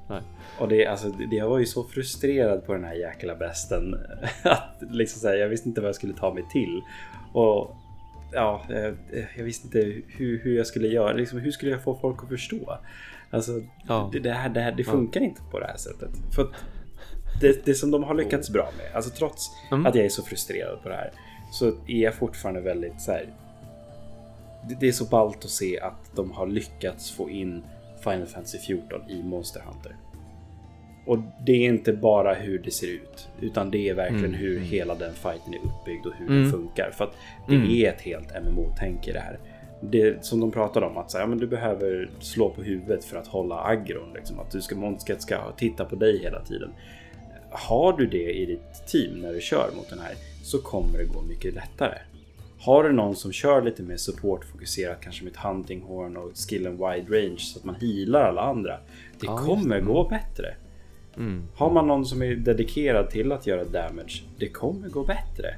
Och 0.59 0.69
det, 0.69 0.87
alltså, 0.87 1.09
det, 1.09 1.37
jag 1.37 1.49
var 1.49 1.59
ju 1.59 1.67
så 1.67 1.85
frustrerad 1.85 2.67
på 2.67 2.73
den 2.73 2.85
här 2.85 2.95
jäkla 2.95 3.35
besten 3.35 3.95
att 4.43 4.77
liksom 4.81 5.21
så 5.21 5.29
här, 5.29 5.35
jag 5.35 5.49
visste 5.49 5.69
inte 5.69 5.81
vad 5.81 5.89
jag 5.89 5.95
skulle 5.95 6.15
ta 6.15 6.35
mig 6.35 6.45
till. 6.51 6.83
Och 7.33 7.77
ja, 8.33 8.65
jag, 8.69 8.97
jag 9.37 9.45
visste 9.45 9.67
inte 9.67 10.03
hur, 10.07 10.39
hur 10.39 10.57
jag 10.57 10.67
skulle 10.67 10.89
göra. 10.89 11.13
Liksom, 11.13 11.39
hur 11.39 11.51
skulle 11.51 11.71
jag 11.71 11.83
få 11.83 11.95
folk 11.95 12.23
att 12.23 12.29
förstå? 12.29 12.79
Alltså, 13.31 13.53
ja. 13.89 14.11
det, 14.13 14.19
det, 14.19 14.33
här, 14.33 14.49
det, 14.49 14.61
här, 14.61 14.73
det 14.73 14.85
funkar 14.85 15.21
ja. 15.21 15.27
inte 15.27 15.41
på 15.51 15.59
det 15.59 15.67
här 15.67 15.77
sättet. 15.77 16.11
För 16.35 16.49
det, 17.41 17.65
det 17.65 17.75
som 17.75 17.91
de 17.91 18.05
har 18.05 18.15
lyckats 18.15 18.51
bra 18.51 18.69
med, 18.77 18.97
alltså 18.97 19.11
trots 19.11 19.51
mm. 19.71 19.87
att 19.87 19.95
jag 19.95 20.05
är 20.05 20.09
så 20.09 20.23
frustrerad 20.23 20.83
på 20.83 20.89
det 20.89 20.95
här, 20.95 21.13
så 21.53 21.67
är 21.67 22.03
jag 22.03 22.15
fortfarande 22.15 22.61
väldigt 22.61 23.01
så 23.01 23.13
här, 23.13 23.27
det, 24.69 24.77
det 24.81 24.89
är 24.89 24.93
så 24.93 25.05
ballt 25.05 25.45
att 25.45 25.51
se 25.51 25.81
att 25.81 26.17
de 26.17 26.31
har 26.31 26.47
lyckats 26.47 27.11
få 27.11 27.31
in 27.31 27.63
Final 28.05 28.27
Fantasy 28.27 28.59
14 28.59 29.11
i 29.11 29.23
Monster 29.23 29.61
Hunter. 29.61 29.97
Och 31.07 31.19
det 31.47 31.53
är 31.53 31.69
inte 31.69 31.93
bara 31.93 32.35
hur 32.35 32.59
det 32.59 32.71
ser 32.71 32.87
ut, 32.87 33.29
utan 33.41 33.71
det 33.71 33.89
är 33.89 33.95
verkligen 33.95 34.25
mm. 34.25 34.41
hur 34.41 34.57
mm. 34.57 34.69
hela 34.69 34.95
den 34.95 35.15
fighten 35.15 35.55
är 35.55 35.59
uppbyggd 35.59 36.07
och 36.07 36.13
hur 36.15 36.27
mm. 36.29 36.43
den 36.43 36.53
funkar. 36.53 36.91
För 36.91 37.05
att 37.05 37.17
det 37.49 37.55
mm. 37.55 37.71
är 37.71 37.89
ett 37.89 38.01
helt 38.01 38.29
MMO-tänk 38.45 39.09
i 39.09 39.13
det 39.13 39.21
här. 39.21 39.39
Det 39.81 40.25
som 40.25 40.41
de 40.41 40.51
pratade 40.51 40.87
om 40.87 40.97
att 40.97 41.11
så 41.11 41.19
här, 41.19 41.27
men 41.27 41.39
du 41.39 41.47
behöver 41.47 42.11
slå 42.21 42.51
på 42.51 42.63
huvudet 42.63 43.05
för 43.05 43.17
att 43.17 43.27
hålla 43.27 43.65
aggron. 43.65 44.13
Liksom, 44.15 44.41
att 44.41 44.51
du 44.51 44.61
ska, 44.61 44.77
Monsket 44.77 45.23
ska 45.23 45.53
titta 45.57 45.85
på 45.85 45.97
dig 45.97 46.19
hela 46.19 46.45
tiden. 46.45 46.71
Har 47.51 47.93
du 47.93 48.07
det 48.07 48.33
i 48.33 48.47
ditt 48.47 48.87
team 48.87 49.21
när 49.21 49.33
du 49.33 49.41
kör 49.41 49.71
mot 49.77 49.91
den 49.91 49.99
här 49.99 50.15
så 50.43 50.59
kommer 50.59 50.99
det 50.99 51.05
gå 51.05 51.23
mycket 51.23 51.55
lättare. 51.55 51.99
Har 52.61 52.85
du 52.85 52.93
någon 52.93 53.17
som 53.17 53.33
kör 53.33 53.63
lite 53.63 53.83
mer 53.83 53.97
supportfokuserat, 53.97 55.01
kanske 55.01 55.25
med 55.25 55.33
ett 55.33 55.39
hunting 55.39 55.83
horn 55.83 56.17
och 56.17 56.31
skillen 56.49 56.73
wide 56.73 57.19
range 57.19 57.39
så 57.39 57.59
att 57.59 57.65
man 57.65 57.75
healar 57.75 58.21
alla 58.21 58.43
andra. 58.43 58.79
Det 59.21 59.27
ja, 59.27 59.37
kommer 59.37 59.77
det. 59.77 59.83
gå 59.85 60.09
bättre. 60.09 60.55
Mm. 61.17 61.43
Har 61.55 61.71
man 61.71 61.87
någon 61.87 62.07
som 62.07 62.23
är 62.23 62.35
dedikerad 62.35 63.11
till 63.11 63.33
att 63.33 63.47
göra 63.47 63.65
damage, 63.65 64.23
det 64.39 64.49
kommer 64.49 64.89
gå 64.89 65.05
bättre. 65.05 65.55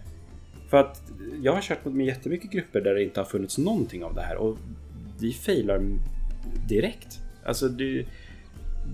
För 0.71 0.77
att 0.77 1.03
jag 1.43 1.53
har 1.53 1.61
kört 1.61 1.85
med 1.85 2.07
jättemycket 2.07 2.51
grupper 2.51 2.81
där 2.81 2.95
det 2.95 3.03
inte 3.03 3.21
har 3.21 3.25
funnits 3.25 3.59
någonting 3.59 4.05
av 4.05 4.15
det 4.15 4.23
här 4.23 4.37
och 4.37 4.59
vi 5.21 5.33
failar 5.33 5.83
direkt. 6.69 7.19
Alltså 7.45 7.69
det, 7.69 8.07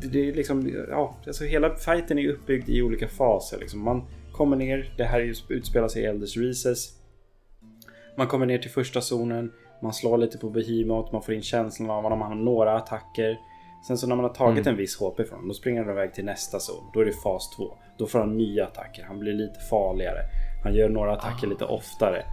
det, 0.01 0.09
det 0.09 0.29
är 0.29 0.35
liksom, 0.35 0.87
ja, 0.91 1.17
alltså 1.27 1.45
hela 1.45 1.75
fighten 1.75 2.19
är 2.19 2.29
uppbyggd 2.29 2.69
i 2.69 2.83
olika 2.83 3.09
faser. 3.09 3.59
Liksom. 3.59 3.81
Man 3.81 4.03
kommer 4.33 4.57
ner, 4.57 4.95
det 4.97 5.05
här 5.05 5.35
utspelar 5.49 5.89
sig 5.89 6.03
i 6.03 6.07
Elders 6.07 6.37
Reeses. 6.37 6.93
Man 8.17 8.27
kommer 8.27 8.47
ner 8.47 8.59
till 8.59 8.71
första 8.71 9.01
zonen, 9.01 9.53
man 9.83 9.93
slår 9.93 10.19
lite 10.19 10.39
på 10.39 10.51
Behemoth, 10.51 11.13
man 11.13 11.23
får 11.23 11.35
in 11.35 11.43
känslan 11.43 11.91
av 11.91 12.07
att 12.07 12.19
man 12.19 12.29
har 12.29 12.35
några 12.35 12.77
attacker. 12.77 13.39
Sen 13.87 13.99
så 13.99 14.07
när 14.07 14.17
man 14.17 14.25
har 14.25 14.35
tagit 14.35 14.67
mm. 14.67 14.73
en 14.73 14.77
viss 14.77 14.97
HP 14.97 15.17
från 15.17 15.31
honom, 15.31 15.49
då 15.49 15.55
springer 15.55 15.83
han 15.83 15.93
iväg 15.93 16.15
till 16.15 16.25
nästa 16.25 16.61
zon. 16.61 16.91
Då 16.95 17.01
är 17.01 17.05
det 17.05 17.13
fas 17.13 17.51
2. 17.57 17.79
Då 17.99 18.07
får 18.07 18.19
han 18.19 18.37
nya 18.37 18.67
attacker. 18.67 19.03
Han 19.03 19.19
blir 19.19 19.33
lite 19.33 19.61
farligare. 19.71 20.21
Han 20.67 20.75
gör 20.75 20.89
några 20.89 21.13
attacker 21.13 21.47
ah. 21.47 21.51
lite 21.51 21.65
oftare. 21.65 22.25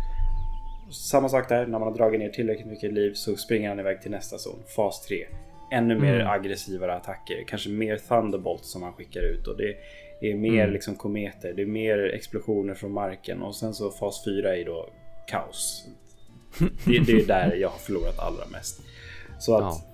Samma 0.91 1.29
sak 1.29 1.49
där, 1.49 1.65
när 1.65 1.79
man 1.79 1.87
har 1.87 1.97
dragit 1.97 2.19
ner 2.19 2.29
tillräckligt 2.29 2.67
mycket 2.67 2.93
liv 2.93 3.13
så 3.13 3.35
springer 3.35 3.69
han 3.69 3.79
iväg 3.79 4.01
till 4.01 4.11
nästa 4.11 4.37
zon. 4.37 4.59
Fas 4.75 5.05
3. 5.07 5.25
Ännu 5.71 5.99
mer 5.99 6.15
mm. 6.15 6.27
aggressivare 6.27 6.93
attacker. 6.93 7.43
Kanske 7.47 7.69
mer 7.69 7.97
Thunderbolt 7.97 8.65
som 8.65 8.83
han 8.83 8.93
skickar 8.93 9.21
ut. 9.21 9.47
Och 9.47 9.57
det 9.57 9.75
är 10.31 10.35
mer 10.35 10.63
mm. 10.63 10.73
liksom 10.73 10.95
kometer. 10.95 11.53
Det 11.53 11.61
är 11.61 11.65
mer 11.65 12.13
explosioner 12.13 12.73
från 12.73 12.91
marken. 12.91 13.41
Och 13.41 13.55
sen 13.55 13.73
så 13.73 13.91
fas 13.91 14.23
4 14.25 14.57
är 14.57 14.65
då 14.65 14.89
kaos. 15.27 15.87
Det, 16.85 16.99
det 16.99 17.11
är 17.11 17.27
där 17.27 17.55
jag 17.55 17.69
har 17.69 17.77
förlorat 17.77 18.19
allra 18.19 18.45
mest. 18.51 18.81
Så 19.39 19.55
att 19.55 19.63
ja 19.63 19.93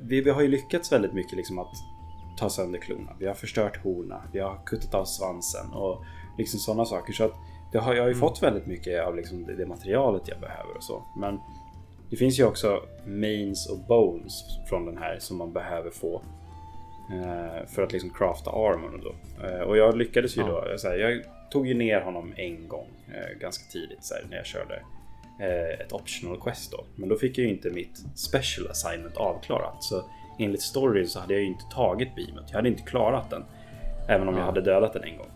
vi, 0.00 0.20
vi 0.20 0.30
har 0.30 0.42
ju 0.42 0.48
lyckats 0.48 0.92
väldigt 0.92 1.12
mycket 1.12 1.36
liksom 1.36 1.58
att 1.58 1.72
ta 2.38 2.50
sönder 2.50 2.78
klorna. 2.78 3.16
Vi 3.18 3.26
har 3.26 3.34
förstört 3.34 3.82
horna, 3.84 4.22
vi 4.32 4.40
har 4.40 4.60
kuttat 4.66 4.94
av 4.94 5.04
svansen 5.04 5.72
och 5.72 6.04
liksom 6.38 6.60
sådana 6.60 6.84
saker. 6.84 7.12
Så 7.12 7.24
att 7.24 7.34
det 7.72 7.78
har, 7.78 7.94
jag 7.94 8.02
har 8.02 8.08
ju 8.08 8.14
mm. 8.14 8.28
fått 8.28 8.42
väldigt 8.42 8.66
mycket 8.66 9.04
av 9.04 9.16
liksom 9.16 9.46
det, 9.46 9.54
det, 9.54 9.66
materialet 9.66 10.28
jag 10.28 10.40
behöver 10.40 10.76
och 10.76 10.82
så. 10.82 11.02
Men 11.16 11.40
det 12.10 12.16
finns 12.16 12.38
ju 12.38 12.44
också 12.44 12.82
mains 13.06 13.70
och 13.70 13.78
bones 13.78 14.44
från 14.68 14.86
den 14.86 14.98
här 14.98 15.18
som 15.18 15.36
man 15.36 15.52
behöver 15.52 15.90
få 15.90 16.22
eh, 17.10 17.66
för 17.66 17.82
att 17.82 17.92
liksom 17.92 18.10
crafta 18.10 18.50
armor 18.50 18.94
och 18.94 19.00
då. 19.00 19.46
Eh, 19.46 19.60
och 19.60 19.76
jag 19.76 19.96
lyckades 19.96 20.36
ju 20.36 20.40
ja. 20.40 20.48
då. 20.48 20.78
Så 20.78 20.88
här, 20.88 20.96
jag 20.96 21.22
tog 21.50 21.66
ju 21.66 21.74
ner 21.74 22.00
honom 22.00 22.34
en 22.36 22.68
gång 22.68 22.88
eh, 23.08 23.38
ganska 23.38 23.64
tidigt 23.72 24.04
så 24.04 24.14
här, 24.14 24.24
när 24.30 24.36
jag 24.36 24.46
körde 24.46 24.82
Eh, 25.40 25.80
ett 25.80 25.92
optional 25.92 26.40
quest 26.40 26.72
då. 26.72 26.84
Men 26.96 27.08
då 27.08 27.16
fick 27.16 27.38
jag 27.38 27.44
ju 27.44 27.50
inte 27.50 27.70
mitt 27.70 28.04
special 28.14 28.70
assignment 28.70 29.16
avklarat. 29.16 29.84
Så 29.84 30.02
enligt 30.38 30.62
storyn 30.62 31.08
så 31.08 31.20
hade 31.20 31.34
jag 31.34 31.42
ju 31.42 31.48
inte 31.48 31.64
tagit 31.64 32.14
beamet. 32.14 32.44
Jag 32.48 32.56
hade 32.56 32.68
inte 32.68 32.82
klarat 32.82 33.30
den. 33.30 33.44
Även 34.08 34.28
om 34.28 34.34
ja. 34.34 34.40
jag 34.40 34.46
hade 34.46 34.60
dödat 34.60 34.92
den 34.92 35.04
en 35.04 35.16
gång. 35.16 35.30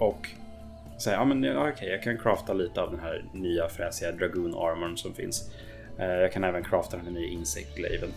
Eh, 0.00 0.06
och 0.06 0.28
säga, 0.98 1.16
ja 1.16 1.24
men 1.24 1.42
ja, 1.42 1.68
okej, 1.68 1.88
jag 1.88 2.02
kan 2.02 2.18
crafta 2.18 2.52
lite 2.52 2.82
av 2.82 2.90
den 2.90 3.00
här 3.00 3.24
nya 3.32 3.68
fräsiga 3.68 4.12
Dragoon 4.12 4.54
Armorn 4.54 4.96
som 4.96 5.14
finns. 5.14 5.50
Eh, 5.98 6.06
jag 6.06 6.32
kan 6.32 6.44
även 6.44 6.64
crafta 6.64 6.96
den 6.96 7.14
nya 7.14 7.28
Insect 7.28 7.76
Glaven. 7.76 8.10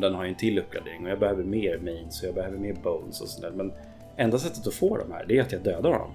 Den 0.00 0.14
har 0.14 0.24
ju 0.24 0.28
en 0.28 0.34
till 0.34 0.58
uppgradering 0.58 1.04
och 1.04 1.10
jag 1.10 1.18
behöver 1.18 1.44
mer 1.44 1.78
mains 1.78 2.22
och 2.22 2.28
jag 2.28 2.34
behöver 2.34 2.58
mer 2.58 2.74
bones 2.74 3.20
och 3.20 3.28
sådär. 3.28 3.50
Men 3.50 3.72
enda 4.16 4.38
sättet 4.38 4.66
att 4.66 4.74
få 4.74 4.96
de 4.96 5.12
här 5.12 5.24
det 5.28 5.38
är 5.38 5.42
att 5.42 5.52
jag 5.52 5.62
dödar 5.62 5.92
dem. 5.92 6.10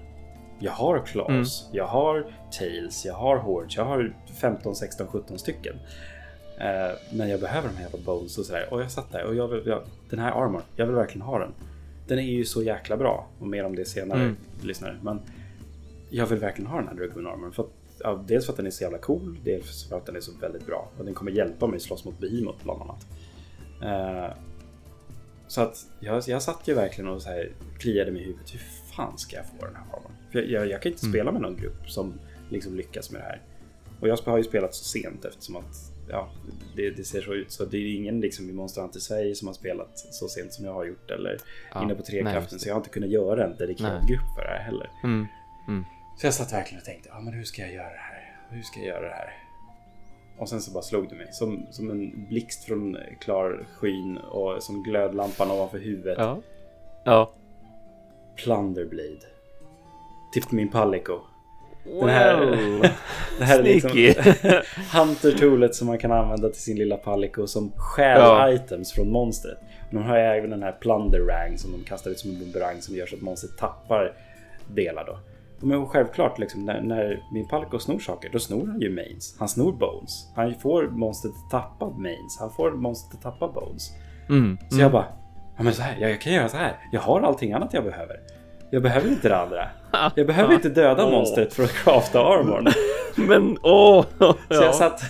Jag 0.59 0.71
har 0.71 0.99
Claws, 1.05 1.63
mm. 1.65 1.77
jag 1.77 1.87
har 1.87 2.25
Tails, 2.59 3.05
jag 3.05 3.13
har 3.13 3.37
Hordes, 3.37 3.75
jag 3.75 3.85
har 3.85 4.13
15, 4.41 4.75
16, 4.75 5.07
17 5.07 5.39
stycken. 5.39 5.75
Eh, 6.57 6.95
men 7.11 7.29
jag 7.29 7.39
behöver 7.39 7.67
de 7.69 7.75
här 7.75 7.83
jävla 7.83 7.99
bones 8.05 8.37
och 8.37 8.45
sådär. 8.45 8.67
Och 8.71 8.81
jag 8.81 8.91
satt 8.91 9.11
där 9.11 9.25
och 9.25 9.35
jag 9.35 9.47
vill, 9.47 9.63
jag, 9.65 9.81
den 10.09 10.19
här 10.19 10.31
armor, 10.31 10.61
jag 10.75 10.85
vill 10.85 10.95
verkligen 10.95 11.27
ha 11.27 11.39
den. 11.39 11.53
Den 12.07 12.19
är 12.19 12.23
ju 12.23 12.45
så 12.45 12.63
jäkla 12.63 12.97
bra 12.97 13.27
och 13.39 13.47
mer 13.47 13.63
om 13.63 13.75
det 13.75 13.85
senare, 13.85 14.21
mm. 14.21 14.35
lyssnare. 14.63 14.97
Men 15.01 15.21
jag 16.09 16.25
vill 16.25 16.39
verkligen 16.39 16.71
ha 16.71 16.77
den 16.77 16.87
här 16.87 16.95
Dragoon 16.95 17.27
Armor. 17.27 17.51
För 17.51 17.63
att 17.63 17.69
ja, 17.99 18.23
dels 18.27 18.45
för 18.45 18.53
att 18.53 18.57
den 18.57 18.65
är 18.65 18.71
så 18.71 18.83
jävla 18.83 18.97
cool, 18.97 19.37
dels 19.43 19.89
för 19.89 19.97
att 19.97 20.05
den 20.05 20.15
är 20.15 20.19
så 20.19 20.31
väldigt 20.41 20.65
bra. 20.65 20.91
Och 20.97 21.05
den 21.05 21.13
kommer 21.13 21.31
hjälpa 21.31 21.67
mig 21.67 21.79
slåss 21.79 22.05
mot 22.05 22.19
Behemoth 22.19 22.63
bland 22.63 22.81
annat. 22.81 23.05
Eh, 23.83 24.37
så 25.47 25.61
att 25.61 25.85
jag, 25.99 26.23
jag 26.27 26.41
satt 26.41 26.67
ju 26.67 26.73
verkligen 26.73 27.09
och 27.09 27.21
så 27.21 27.29
här 27.29 27.51
kliade 27.79 28.11
mig 28.11 28.21
i 28.21 28.25
huvudet. 28.25 28.53
Hur 28.53 28.61
fan 28.95 29.17
ska 29.17 29.35
jag 29.35 29.45
få 29.45 29.65
den 29.65 29.75
här 29.75 29.83
armorn? 29.83 30.11
För 30.31 30.39
jag, 30.39 30.49
jag, 30.49 30.69
jag 30.69 30.81
kan 30.81 30.91
inte 30.91 31.05
Mm. 31.05 31.13
spela 31.13 31.31
med 31.31 31.41
någon 31.41 31.57
grupp 31.57 31.89
som 31.89 32.13
liksom 32.49 32.75
lyckas 32.75 33.11
med 33.11 33.21
det 33.21 33.25
här. 33.25 33.41
Och 33.99 34.07
jag 34.07 34.17
har 34.25 34.37
ju 34.37 34.43
spelat 34.43 34.75
så 34.75 34.83
sent 34.83 35.25
eftersom 35.25 35.55
att 35.55 35.91
ja, 36.09 36.29
det, 36.75 36.89
det 36.89 37.03
ser 37.03 37.21
så 37.21 37.33
ut. 37.33 37.51
Så 37.51 37.65
det 37.65 37.77
är 37.77 37.95
ingen 37.95 38.21
liksom 38.21 38.49
i 38.49 38.53
Monster 38.53 38.81
Hunter 38.81 38.99
Sverige 38.99 39.35
som 39.35 39.47
har 39.47 39.55
spelat 39.55 39.97
så 39.97 40.27
sent 40.27 40.53
som 40.53 40.65
jag 40.65 40.73
har 40.73 40.85
gjort. 40.85 41.11
Eller 41.11 41.37
Ja, 41.73 41.83
inne 41.83 41.95
på 41.95 42.03
Trekraften. 42.03 42.59
Så 42.59 42.69
jag 42.69 42.73
har 42.73 42.79
inte 42.79 42.89
kunnat 42.89 43.09
göra 43.09 43.45
en 43.45 43.57
dedikerad 43.57 43.93
Nej. 43.93 44.09
grupp 44.09 44.35
för 44.35 44.41
det 44.41 44.49
här 44.49 44.63
heller. 44.63 44.89
Mm. 45.03 45.25
Så 46.17 46.27
jag 46.27 46.33
satt 46.33 46.53
verkligen 46.53 46.79
och 46.79 46.85
tänkte, 46.85 47.09
ja 47.09 47.19
men 47.19 47.33
hur 47.33 47.43
ska 47.43 47.61
jag 47.61 47.73
göra 47.73 47.89
det 47.89 47.97
här? 47.97 48.35
Hur 48.49 48.61
ska 48.61 48.79
jag 48.79 48.87
göra 48.87 49.07
det 49.07 49.13
här? 49.13 49.33
Och 50.37 50.49
sen 50.49 50.61
så 50.61 50.71
bara 50.71 50.83
slog 50.83 51.09
det 51.09 51.15
mig. 51.15 51.27
Som, 51.31 51.67
som 51.71 51.91
en 51.91 52.27
blixt 52.27 52.63
från 52.63 52.97
klar 53.19 53.67
skyn 53.75 54.17
och 54.17 54.63
som 54.63 54.83
glödlampan 54.83 55.51
ovanför 55.51 55.79
huvudet. 55.79 56.17
Ja. 56.17 56.41
Ja. 57.03 57.31
Plunderblade. 58.35 59.25
Till 60.33 60.43
min 60.49 60.69
Palico. 60.69 61.19
Den 61.85 62.09
här, 62.09 62.45
Wow. 62.45 62.81
det 63.39 63.45
här 63.45 63.59
är 63.59 63.63
liksom. 63.63 63.91
Hunter-toolet 64.99 65.75
som 65.75 65.87
man 65.87 65.97
kan 65.97 66.11
använda 66.11 66.49
till 66.49 66.61
sin 66.61 66.77
lilla 66.77 66.97
Palico 66.97 67.47
som 67.47 67.71
stjäl 67.77 68.19
Ja. 68.19 68.51
items 68.51 68.91
från 68.93 69.11
monstret. 69.11 69.57
De 69.91 69.97
har 70.03 70.17
ju 70.17 70.23
även 70.23 70.49
den 70.49 70.63
här 70.63 70.71
Plunder 70.71 71.19
Rang 71.19 71.57
som 71.57 71.71
de 71.71 71.83
kastar 71.83 72.11
ut 72.11 72.19
som 72.19 72.29
en 72.31 72.39
bumerang 72.39 72.81
som 72.81 72.95
gör 72.95 73.05
så 73.05 73.15
att 73.15 73.21
monstret 73.21 73.57
tappar 73.57 74.13
delar 74.67 75.05
då. 75.05 75.19
Men 75.59 75.85
självklart, 75.85 76.39
liksom, 76.39 76.65
när, 76.65 76.81
när 76.81 77.23
min 77.33 77.47
Palico 77.47 77.79
snor 77.79 77.99
saker, 77.99 78.29
då 78.29 78.39
snor 78.39 78.67
han 78.67 78.81
ju 78.81 78.89
mains. 78.95 79.35
Han 79.39 79.47
snor 79.47 79.71
bones. 79.71 80.27
Han 80.35 80.55
får 80.55 80.83
monstret 80.87 81.33
att 81.45 81.51
tappa 81.51 81.89
mains. 81.89 82.37
Han 82.39 82.51
får 82.51 82.71
monstret 82.71 83.15
att 83.25 83.39
tappa 83.39 83.47
bones. 83.61 83.91
Mm. 84.29 84.57
Så 84.69 84.79
jag 84.79 84.91
bara, 84.91 85.05
ja 85.57 85.63
men 85.63 85.73
så 85.73 85.81
här, 85.81 85.97
jag, 85.99 86.11
jag 86.11 86.21
kan 86.21 86.33
göra 86.33 86.49
så 86.49 86.57
här. 86.57 86.77
Jag 86.91 87.01
har 87.01 87.21
allting 87.21 87.53
annat 87.53 87.73
jag 87.73 87.83
behöver. 87.83 88.15
Jag 88.75 88.81
behöver 88.81 89.07
inte 89.07 89.29
det 89.29 89.37
andra. 89.37 89.67
Jag 90.15 90.27
behöver 90.27 90.53
inte 90.53 90.69
döda 90.69 91.05
Åh. 91.05 91.11
monstret 91.11 91.53
för 91.53 91.63
att 91.63 91.73
crafta 91.73 92.19
armorn. 92.19 92.67
Men 93.27 93.57
åh! 93.61 94.05
Så 94.17 94.35
ja. 94.49 94.63
jag 94.63 94.75
satt 94.75 95.01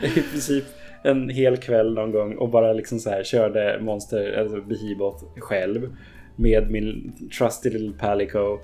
i 0.00 0.22
princip 0.22 0.64
en 1.02 1.28
hel 1.28 1.56
kväll 1.56 1.94
någon 1.94 2.12
gång 2.12 2.36
och 2.36 2.48
bara 2.48 2.72
liksom 2.72 2.98
så 2.98 3.10
här 3.10 3.24
körde 3.24 3.78
monster, 3.80 4.38
alltså 4.40 4.60
Behemoth 4.60 5.24
själv. 5.36 5.96
Med 6.36 6.70
min 6.70 7.12
trusty 7.38 7.70
little 7.70 7.92
Palico 7.98 8.58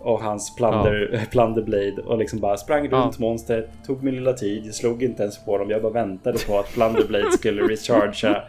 och 0.00 0.20
hans 0.22 0.56
plunder, 0.56 1.20
Plunderblade 1.30 2.02
och 2.06 2.18
liksom 2.18 2.40
bara 2.40 2.56
sprang 2.56 2.88
Ja. 2.90 2.96
runt 2.98 3.18
monstret, 3.18 3.68
tog 3.86 4.02
min 4.02 4.14
lilla 4.14 4.32
tid, 4.32 4.66
jag 4.66 4.74
slog 4.74 5.02
inte 5.02 5.22
ens 5.22 5.44
på 5.44 5.58
dem, 5.58 5.70
jag 5.70 5.82
bara 5.82 5.92
väntade 5.92 6.38
på 6.46 6.58
att 6.58 6.72
Plunderblade 6.72 7.32
skulle 7.32 7.62
rechargea. 7.68 8.42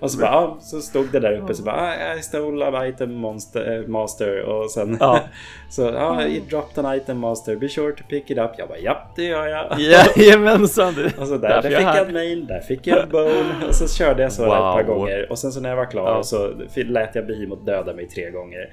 Och 0.00 0.10
så 0.10 0.18
bara, 0.18 0.30
ja, 0.30 0.56
så 0.60 0.80
stod 0.80 1.08
det 1.12 1.20
där 1.20 1.38
uppe 1.38 1.54
så 1.54 1.62
bara, 1.62 1.76
ah, 1.76 2.14
I 2.18 2.22
stole 2.22 2.66
an 2.66 2.86
item 2.88 3.14
monster, 3.14 3.76
eh, 3.82 3.86
master 3.88 4.42
och 4.42 4.70
sen 4.70 4.96
Ja. 5.00 5.20
så, 5.70 5.82
ja, 5.82 6.26
I 6.26 6.40
dropped 6.50 6.84
an 6.84 6.94
item 6.96 7.18
master, 7.18 7.56
be 7.56 7.68
sure 7.68 7.92
to 7.92 8.02
pick 8.08 8.30
it 8.30 8.38
up. 8.38 8.50
Jag 8.58 8.68
bara, 8.68 8.78
japp 8.78 9.16
det 9.16 9.24
gör 9.24 9.46
jag. 9.46 9.80
Jajamensan! 9.80 10.94
du. 10.94 11.06
Och 11.22 11.28
så 11.28 11.36
där, 11.38 11.48
där 11.48 11.62
fick 11.62 11.72
jag 11.72 12.06
en 12.08 12.12
main, 12.12 12.46
där 12.46 12.60
fick 12.60 12.86
jag 12.86 13.02
en 13.02 13.08
bone 13.08 13.66
och 13.68 13.74
så 13.74 13.88
körde 13.88 14.22
jag 14.22 14.32
så 14.32 14.42
där 14.42 14.48
ett 14.48 14.58
par 14.58 14.84
Wow. 14.84 14.96
gånger 14.98 15.30
och 15.30 15.38
sen 15.38 15.52
så 15.52 15.60
när 15.60 15.68
jag 15.68 15.76
var 15.76 15.90
klar 15.90 16.08
Ja. 16.16 16.22
så 16.22 16.50
lät 16.74 17.14
jag 17.14 17.26
Behemoth 17.26 17.64
döda 17.64 17.92
mig 17.92 18.08
tre 18.08 18.30
gånger. 18.30 18.68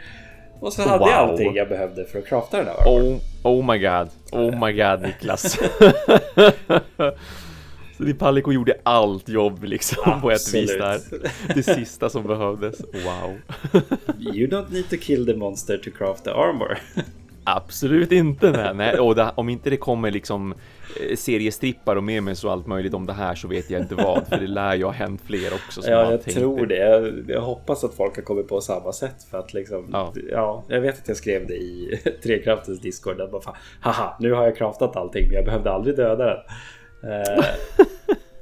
Och 0.62 0.74
så 0.74 0.82
hade 0.82 1.10
jag 1.10 1.22
Wow. 1.26 1.32
allting 1.32 1.56
jag 1.56 1.70
behövde 1.70 2.06
för 2.06 2.20
att 2.20 2.26
crafta 2.28 2.58
den 2.58 2.68
armorn. 2.68 3.20
Oh, 3.44 3.52
oh 3.52 3.72
my 3.72 3.78
god. 3.80 4.10
Oh 4.32 4.66
my 4.68 4.74
god 4.74 5.02
Niklas. 5.02 5.42
Så 7.98 8.04
din 8.04 8.18
Palico 8.18 8.52
gjorde 8.52 8.74
allt 8.84 9.30
jobb 9.30 9.64
liksom 9.64 10.22
på 10.22 10.32
ett 10.32 10.54
vis 10.54 10.78
där. 10.78 10.96
Absolut. 10.96 11.28
Det 11.56 11.64
sista 11.64 12.10
som 12.10 12.24
behövdes. 12.24 12.82
Wow. 12.82 13.38
You 14.20 14.48
don't 14.48 14.74
need 14.74 14.90
to 14.90 14.96
kill 15.02 15.26
the 15.26 15.34
monster 15.36 15.78
to 15.78 15.90
craft 15.98 16.24
the 16.24 16.30
armor. 16.30 16.78
Absolut 17.44 18.12
inte. 18.12 18.52
Nej, 18.52 18.74
nej. 18.74 19.00
Och 19.00 19.16
det, 19.16 19.32
om 19.36 19.50
inte 19.50 19.70
det 19.70 19.78
kommer 19.78 20.12
liksom 20.12 20.52
eh, 20.52 21.16
seriestrippar 21.16 21.96
och 21.96 22.04
memes 22.04 22.44
och 22.44 22.52
allt 22.52 22.68
möjligt 22.68 22.94
om 22.94 23.06
det 23.06 23.14
här 23.14 23.36
så 23.36 23.48
vet 23.48 23.70
jag 23.70 23.82
inte 23.82 23.96
vad. 23.96 24.28
För 24.28 24.38
det 24.38 24.48
lär 24.48 24.76
ju 24.76 24.84
ha 24.84 24.92
hänt 24.92 25.22
fler 25.26 25.54
också 25.54 25.82
Ja, 25.90 26.12
jag 26.12 26.24
tror 26.24 26.66
det. 26.66 26.78
Jag, 26.78 27.26
jag 27.28 27.42
hoppas 27.42 27.84
att 27.84 27.94
folk 27.94 28.16
har 28.16 28.24
kommit 28.24 28.48
på 28.48 28.62
samma 28.62 28.92
sätt 28.92 29.24
för 29.32 29.40
att 29.40 29.54
liksom. 29.54 29.90
Ja. 29.92 30.14
Ja. 30.32 30.64
jag 30.68 30.82
vet 30.82 31.02
att 31.02 31.08
jag 31.08 31.18
skrev 31.18 31.48
det 31.48 31.56
i 31.56 32.00
Trekraftens 32.24 32.82
Discord. 32.82 33.22
Att 33.22 33.32
bara, 33.32 33.42
fan, 33.42 33.56
haha, 33.82 34.18
nu 34.20 34.32
har 34.32 34.44
jag 34.44 34.58
craftat 34.58 34.96
allting, 34.96 35.28
men 35.28 35.36
jag 35.36 35.46
behövde 35.46 35.72
aldrig 35.72 35.96
döda 35.96 36.26
den. 36.26 36.38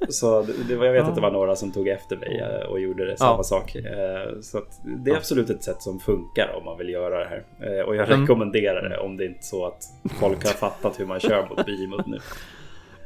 Eh, 0.00 0.06
så 0.08 0.42
det, 0.42 0.74
jag 0.74 0.92
vet 0.92 1.04
att 1.04 1.14
det 1.14 1.20
var 1.20 1.30
några 1.30 1.56
som 1.56 1.72
tog 1.72 1.88
efter 1.88 2.16
mig 2.16 2.38
eh, 2.40 2.66
och 2.70 2.80
gjorde 2.80 3.06
det, 3.06 3.16
samma 3.16 3.36
Ja. 3.38 3.42
sak. 3.42 3.74
Eh, 3.74 4.40
så 4.42 4.60
det 5.04 5.10
är 5.10 5.16
absolut 5.16 5.50
ett 5.50 5.62
sätt 5.64 5.82
som 5.82 6.00
funkar 6.00 6.54
om 6.58 6.64
man 6.64 6.78
vill 6.78 6.88
göra 6.88 7.18
det 7.18 7.28
här. 7.28 7.42
Eh, 7.60 7.84
och 7.84 7.96
jag 7.96 8.06
Mm. 8.08 8.20
rekommenderar 8.20 8.88
det 8.88 8.98
om 8.98 9.16
det 9.16 9.24
inte 9.24 9.38
är 9.38 9.42
så 9.42 9.66
att 9.66 9.84
folk 10.20 10.44
har 10.46 10.52
fattat 10.52 11.00
hur 11.00 11.06
man 11.06 11.20
kör 11.20 11.48
mot 11.48 11.66
Behemoth 11.66 12.08
nu. 12.08 12.18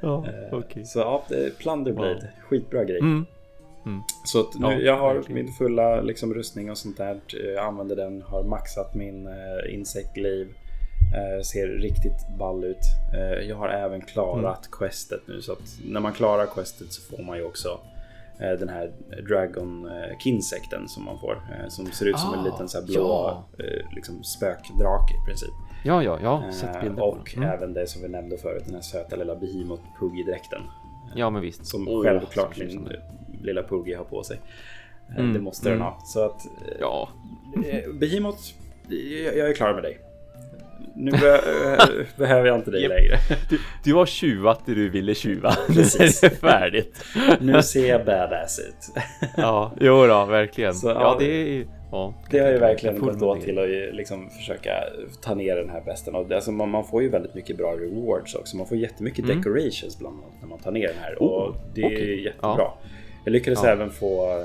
Ja, 0.00 0.24
Eh, 0.26 0.58
okej. 0.58 0.84
Så 0.84 0.98
ja, 0.98 1.24
Plunderblade, 1.58 2.28
skitbra 2.48 2.84
grej. 2.84 2.98
Mm. 2.98 3.26
Så 4.24 4.40
att 4.40 4.54
nu, 4.58 4.66
Ja, 4.66 4.72
jag 4.72 4.96
har 4.96 5.14
verkligen. 5.14 5.44
min 5.44 5.52
fulla 5.54 6.00
liksom, 6.00 6.34
rustning 6.34 6.70
och 6.70 6.78
sånt 6.78 6.96
där. 6.96 7.20
Jag 7.54 7.64
använder 7.64 7.96
den, 7.96 8.22
har 8.22 8.42
maxat 8.44 8.94
min 8.94 9.26
uh, 9.26 9.74
insektliv. 9.74 10.54
Eh, 11.14 11.42
ser 11.42 11.66
riktigt 11.68 12.28
ball 12.38 12.64
ut. 12.64 12.84
Eh, 13.14 13.48
jag 13.48 13.56
har 13.56 13.68
även 13.68 14.00
klarat 14.00 14.68
questet 14.72 15.20
nu 15.26 15.42
så 15.42 15.52
att 15.52 15.78
när 15.84 16.00
man 16.00 16.12
klarar 16.12 16.46
questet 16.46 16.92
så 16.92 17.16
får 17.16 17.22
man 17.22 17.36
ju 17.38 17.44
också 17.44 17.80
eh, 18.40 18.58
den 18.58 18.68
här 18.68 18.92
Dragon 19.28 19.90
Kinsekten 20.18 20.88
som 20.88 21.04
man 21.04 21.18
får. 21.18 21.42
som 21.68 21.86
ser 21.86 22.06
ut 22.06 22.18
som 22.18 22.34
en 22.34 22.40
Ah, 22.40 22.44
liten 22.44 22.68
så 22.68 22.82
blå 22.84 22.94
ja. 22.94 23.46
liksom 23.94 24.22
spökdrake 24.24 25.14
i 25.22 25.26
princip. 25.26 25.54
Ja, 25.84 26.02
ja, 26.02 26.18
ja. 26.22 26.52
Sett 26.52 26.76
Eh, 26.76 26.82
bilder 26.82 26.96
på 26.96 27.04
och 27.04 27.30
den. 27.34 27.42
Mm. 27.42 27.56
även 27.56 27.74
det 27.74 27.86
som 27.86 28.02
vi 28.02 28.08
nämnde 28.08 28.38
förut, 28.38 28.62
den 28.66 28.74
här 28.74 28.82
söta 28.82 29.16
lilla 29.16 29.36
Behemoth 29.36 29.82
Puggy-dräkten. 30.00 30.62
Ja, 31.14 31.30
men 31.30 31.42
visst. 31.42 31.66
Som 31.66 31.88
Åh, 31.88 32.02
självklart 32.02 32.58
min 32.58 32.88
lilla 33.42 33.62
Puggy 33.62 33.94
har 33.94 34.04
på 34.04 34.22
sig. 34.22 34.40
Mm, 35.18 35.32
Det 35.32 35.40
måste 35.40 35.68
den 35.68 35.74
mm. 35.76 35.86
ha. 35.86 36.00
Så 36.04 36.24
att 36.24 36.46
Ja, 36.80 37.08
eh, 37.66 37.92
Behemoth, 37.94 38.42
jag 38.88 39.36
jag 39.36 39.50
är 39.50 39.54
klar 39.54 39.74
med 39.74 39.82
dig. 39.82 39.98
Nu 40.96 41.10
be 41.10 41.34
eh, 41.34 42.06
behöver 42.16 42.46
jag 42.46 42.56
inte 42.58 42.70
dig 42.70 42.88
längre. 42.88 43.16
du, 43.50 43.58
du 43.84 43.94
har 43.94 44.06
tjuvat 44.06 44.60
det 44.66 44.74
du 44.74 44.88
ville 44.90 45.14
tjuva. 45.14 45.56
Precis. 45.66 46.20
det 46.20 46.26
är 46.26 46.30
färdigt. 46.30 47.04
Nu 47.40 47.62
ser 47.62 47.88
jag 47.88 48.04
badass 48.04 48.58
ut. 48.58 49.02
Ja, 49.36 49.72
jo 49.80 50.06
då, 50.06 50.24
verkligen. 50.24 50.74
Så, 50.74 50.88
ja, 50.88 50.94
ja, 51.00 51.16
det 51.18 51.58
är 51.58 51.66
ja, 51.90 52.14
Det 52.30 52.38
har 52.38 52.50
ju 52.50 52.58
verkligen 52.58 52.98
gått 52.98 53.22
åt 53.22 53.40
till 53.42 53.58
att 53.58 53.94
liksom 53.94 54.30
försöka 54.30 54.70
ta 55.22 55.34
ner 55.34 55.56
den 55.56 55.70
här 55.70 55.82
det- 56.28 56.34
alltså 56.34 56.52
man, 56.52 56.70
man 56.70 56.84
får 56.84 57.02
ju 57.02 57.08
väldigt 57.08 57.34
mycket 57.34 57.56
bra 57.56 57.72
rewards 57.72 58.34
också. 58.34 58.56
Man 58.56 58.66
får 58.66 58.76
jättemycket 58.76 59.24
Mm. 59.24 59.36
decorations 59.36 59.98
bland 59.98 60.18
annat 60.18 60.32
när 60.40 60.48
man 60.48 60.58
tar 60.58 60.70
ner 60.72 60.88
den 60.88 60.96
här. 61.02 61.16
Oh, 61.20 61.26
och 61.26 61.54
det 61.74 61.80
är 61.80 61.86
okej. 61.86 62.24
jättebra. 62.24 62.54
Ja. 62.58 62.78
Jag 63.24 63.32
lyckades 63.32 63.58
Ja. 63.62 63.68
även 63.68 63.90
få 63.90 64.30
eh, 64.30 64.44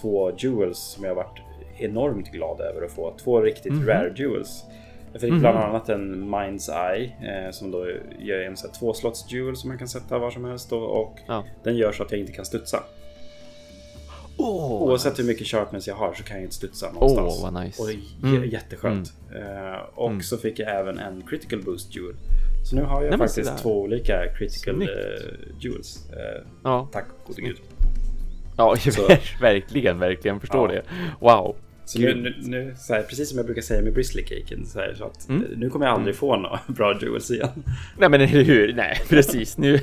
två 0.00 0.32
jewels 0.38 0.78
som 0.78 1.04
jag 1.04 1.14
varit 1.14 1.38
enormt 1.78 2.32
glad 2.32 2.60
över 2.60 2.82
att 2.86 2.92
få. 2.92 3.14
Två 3.24 3.40
riktigt 3.40 3.72
Mhm. 3.72 3.86
rare 3.86 4.12
jewels. 4.16 4.64
Jag 5.12 5.20
fick 5.20 5.30
Mhm. 5.30 5.40
bland 5.40 5.58
annat 5.58 5.88
en 5.88 6.34
Mind's 6.34 6.90
Eye 6.92 7.04
eh, 7.46 7.50
som 7.50 7.70
då 7.70 7.86
gör 8.18 8.40
en 8.40 8.56
så 8.56 8.66
här 8.66 8.74
tvåslotts 8.74 9.32
jewel 9.32 9.56
som 9.56 9.68
man 9.68 9.78
kan 9.78 9.88
sätta 9.88 10.18
var 10.18 10.30
som 10.30 10.44
helst. 10.44 10.70
Då, 10.70 10.76
och 10.78 11.18
Ja. 11.26 11.44
den 11.64 11.76
gör 11.76 11.92
så 11.92 12.02
att 12.02 12.10
jag 12.10 12.20
inte 12.20 12.32
kan 12.32 12.44
studsa. 12.44 12.82
Åh, 14.36 14.82
Oavsett 14.82 15.18
hur 15.18 15.24
mycket 15.24 15.46
sharpness 15.46 15.88
jag 15.88 15.94
har 15.94 16.14
så 16.14 16.22
kan 16.22 16.36
jag 16.36 16.44
inte 16.44 16.54
studsa 16.54 16.92
någonstans. 16.92 17.34
Åh, 17.44 17.50
vad 17.52 17.64
nice. 17.64 17.82
Och 17.82 17.88
det 17.88 17.94
är 18.28 18.36
Mm. 18.36 18.50
jätteskönt. 18.50 19.12
Eh, 19.34 19.80
och 19.94 20.10
Mm. 20.10 20.22
så 20.22 20.36
fick 20.36 20.58
jag 20.58 20.80
även 20.80 20.98
en 20.98 21.22
critical 21.22 21.62
boost 21.62 21.96
jewel. 21.96 22.14
Så 22.64 22.76
nu 22.76 22.82
har 22.82 23.02
jag 23.02 23.10
Nej, 23.10 23.18
faktiskt 23.18 23.58
två 23.58 23.80
olika 23.80 24.26
critical 24.38 24.82
eh, 24.82 24.88
jewels. 25.60 26.10
Eh, 26.12 26.42
Ja, 26.64 26.88
tack 26.92 27.04
gode 27.26 27.42
gud. 27.42 27.56
ja 28.56 28.76
Så- 28.90 29.08
verkligen, 29.40 29.98
verkligen 29.98 30.40
förstår 30.40 30.72
Ja. 30.74 30.74
det. 30.74 30.82
Wow. 31.20 31.56
Så 31.90 31.98
nu, 32.00 32.34
nu, 32.42 32.74
så 32.78 32.94
här, 32.94 33.02
precis 33.02 33.28
som 33.28 33.36
jag 33.38 33.46
brukar 33.46 33.62
säga 33.62 33.82
med 33.82 33.92
bristly 33.92 34.22
caken, 34.22 34.66
så, 34.66 34.78
här, 34.78 34.94
så 34.98 35.04
att 35.04 35.28
Mm. 35.28 35.42
eh, 35.42 35.48
nu 35.58 35.70
kommer 35.70 35.86
jag 35.86 35.94
aldrig 35.94 36.16
få 36.16 36.36
några 36.36 36.60
bra 36.66 36.98
jewels 37.02 37.30
igen. 37.30 37.48
Nej 37.98 38.08
men 38.08 38.20
eller 38.20 38.42
hur, 38.44 38.72
nej 38.74 38.96
precis 39.08 39.58
nu 39.58 39.74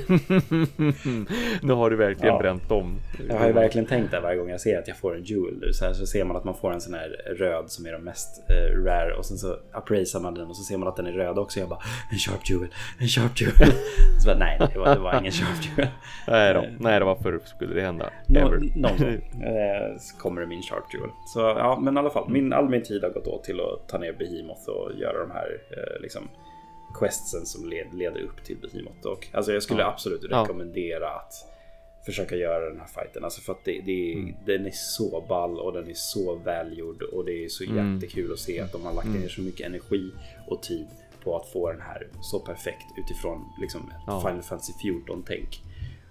Nu 1.62 1.72
har 1.72 1.90
du 1.90 1.96
verkligen 1.96 2.34
Ja. 2.34 2.38
bränt 2.38 2.70
om 2.70 2.96
Jag 3.28 3.38
har 3.38 3.46
ju 3.46 3.52
verkligen 3.52 3.86
tänkt 3.86 4.10
där 4.10 4.20
varje 4.20 4.38
gång 4.38 4.50
jag 4.50 4.60
ser 4.60 4.78
att 4.78 4.88
jag 4.88 4.96
får 4.96 5.16
en 5.16 5.22
jewel. 5.24 5.74
Så, 5.74 5.84
här, 5.84 5.92
så 5.92 6.06
ser 6.06 6.24
man 6.24 6.36
att 6.36 6.44
man 6.44 6.54
får 6.54 6.72
en 6.72 6.80
sån 6.80 6.94
här 6.94 7.08
röd 7.38 7.64
som 7.70 7.86
är 7.86 7.92
de 7.92 8.02
mest 8.04 8.42
eh, 8.50 8.82
rare 8.84 9.14
och 9.14 9.24
sen 9.26 9.36
så 9.38 9.56
appraisar 9.72 10.20
man 10.20 10.34
den 10.34 10.46
och 10.46 10.56
så 10.56 10.62
ser 10.62 10.76
man 10.78 10.88
att 10.88 10.96
den 10.96 11.06
är 11.06 11.12
röd 11.12 11.38
också. 11.38 11.60
Jag 11.60 11.68
bara 11.68 11.80
en 12.12 12.18
sharp 12.18 12.50
jewel, 12.50 12.68
en 12.98 13.08
sharp 13.08 13.40
jewel. 13.40 13.72
så 14.20 14.26
bara, 14.28 14.38
nej, 14.38 14.58
det 14.72 14.78
var, 14.78 14.94
det 14.94 15.00
var 15.00 15.20
ingen 15.20 15.32
sharp 15.32 15.64
jewel. 15.68 15.88
Nej 16.28 16.54
då, 16.54 16.64
nej 16.80 17.00
då 17.00 17.06
varför 17.06 17.40
skulle 17.44 17.74
det 17.74 17.80
hända? 17.82 18.10
Nå, 18.28 18.40
någon 18.76 18.96
gång 18.98 19.42
eh, 19.42 19.96
kommer 20.18 20.40
det 20.40 20.46
min 20.46 20.62
Sharp 20.62 20.94
Jewel. 20.94 21.10
Så 21.26 21.40
ja, 21.40 21.78
men 21.82 21.96
i 21.98 22.00
alla 22.00 22.10
fall. 22.10 22.28
Min, 22.30 22.52
all 22.52 22.68
min 22.68 22.82
tid 22.82 23.02
har 23.02 23.10
gått 23.10 23.26
åt 23.26 23.44
till 23.44 23.60
att 23.60 23.88
ta 23.88 23.98
ner 23.98 24.12
Behemoth 24.12 24.68
och 24.68 24.92
göra 24.98 25.18
de 25.18 25.30
här 25.30 25.60
eh, 25.70 26.00
liksom, 26.02 26.28
questsen 26.98 27.46
som 27.46 27.68
led, 27.68 27.94
leder 27.94 28.20
upp 28.20 28.44
till 28.44 28.56
Behemoth. 28.56 29.06
Och, 29.06 29.28
alltså 29.32 29.52
jag 29.52 29.62
skulle 29.62 29.80
Ja. 29.80 29.88
absolut 29.92 30.26
Ja. 30.30 30.42
rekommendera 30.42 31.08
att 31.10 31.32
försöka 32.06 32.36
göra 32.36 32.68
den 32.68 32.80
här 32.80 32.86
fighten. 32.86 33.24
Alltså 33.24 33.40
för 33.40 33.52
att 33.52 33.64
det, 33.64 33.80
det, 33.86 34.12
Mm. 34.12 34.34
den 34.46 34.66
är 34.66 34.70
så 34.74 35.24
ball 35.28 35.58
och 35.60 35.72
den 35.72 35.88
är 35.90 35.94
så 35.94 36.34
välgjord 36.36 37.02
och 37.02 37.24
det 37.24 37.44
är 37.44 37.48
så 37.48 37.64
Mm. 37.64 37.94
jättekul 37.94 38.32
att 38.32 38.38
se 38.38 38.60
att 38.60 38.72
de 38.72 38.84
har 38.84 38.92
lagt 38.94 39.08
ner 39.08 39.28
så 39.28 39.40
mycket 39.42 39.66
energi 39.66 40.10
och 40.46 40.62
tid 40.62 40.86
på 41.24 41.36
att 41.36 41.48
få 41.48 41.72
den 41.72 41.80
här 41.80 42.08
så 42.20 42.40
perfekt 42.40 42.84
utifrån 42.98 43.44
liksom 43.60 43.92
Ja. 44.06 44.20
Final 44.20 44.42
Fantasy 44.42 44.72
14-tänk. 44.72 45.48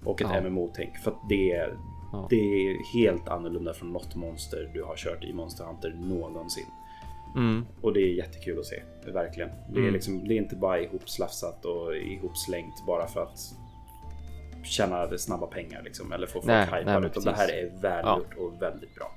Och 0.05 0.21
ett 0.21 0.27
Ja. 0.33 0.41
MMO-tänk. 0.41 0.97
För 0.97 1.11
att 1.11 1.29
det, 1.29 1.69
Ja. 2.11 2.27
det 2.29 2.35
är 2.35 2.93
helt 2.93 3.27
annorlunda 3.27 3.73
från 3.73 3.93
något 3.93 4.15
monster 4.15 4.71
du 4.73 4.83
har 4.83 4.95
kört 4.95 5.23
i 5.23 5.33
Monster 5.33 5.63
Hunter 5.65 5.93
någonsin. 5.99 6.65
Mm. 7.35 7.65
Och 7.81 7.93
det 7.93 7.99
är 7.99 8.13
jättekul 8.13 8.59
att 8.59 8.65
se, 8.65 8.81
verkligen. 9.05 9.49
Det 9.69 9.75
är, 9.75 9.81
Mm. 9.81 9.93
liksom, 9.93 10.27
det 10.27 10.33
är 10.33 10.37
inte 10.37 10.55
bara 10.55 10.79
ihopslafsat 10.79 11.65
och 11.65 11.95
ihopslängt 11.97 12.85
bara 12.85 13.07
för 13.07 13.23
att 13.23 13.39
tjäna 14.63 15.17
snabba 15.17 15.47
pengar 15.47 15.81
liksom, 15.83 16.11
eller 16.11 16.27
få 16.27 16.33
folk 16.33 16.45
Nej, 16.45 16.67
nej, 16.71 16.79
hypade. 16.79 16.99
men 16.99 17.09
Utan 17.09 17.23
det 17.23 17.33
här 17.33 17.49
är 17.53 17.71
välgjort 17.81 18.33
och 18.37 18.61
väldigt 18.61 18.95
bra. 18.95 19.11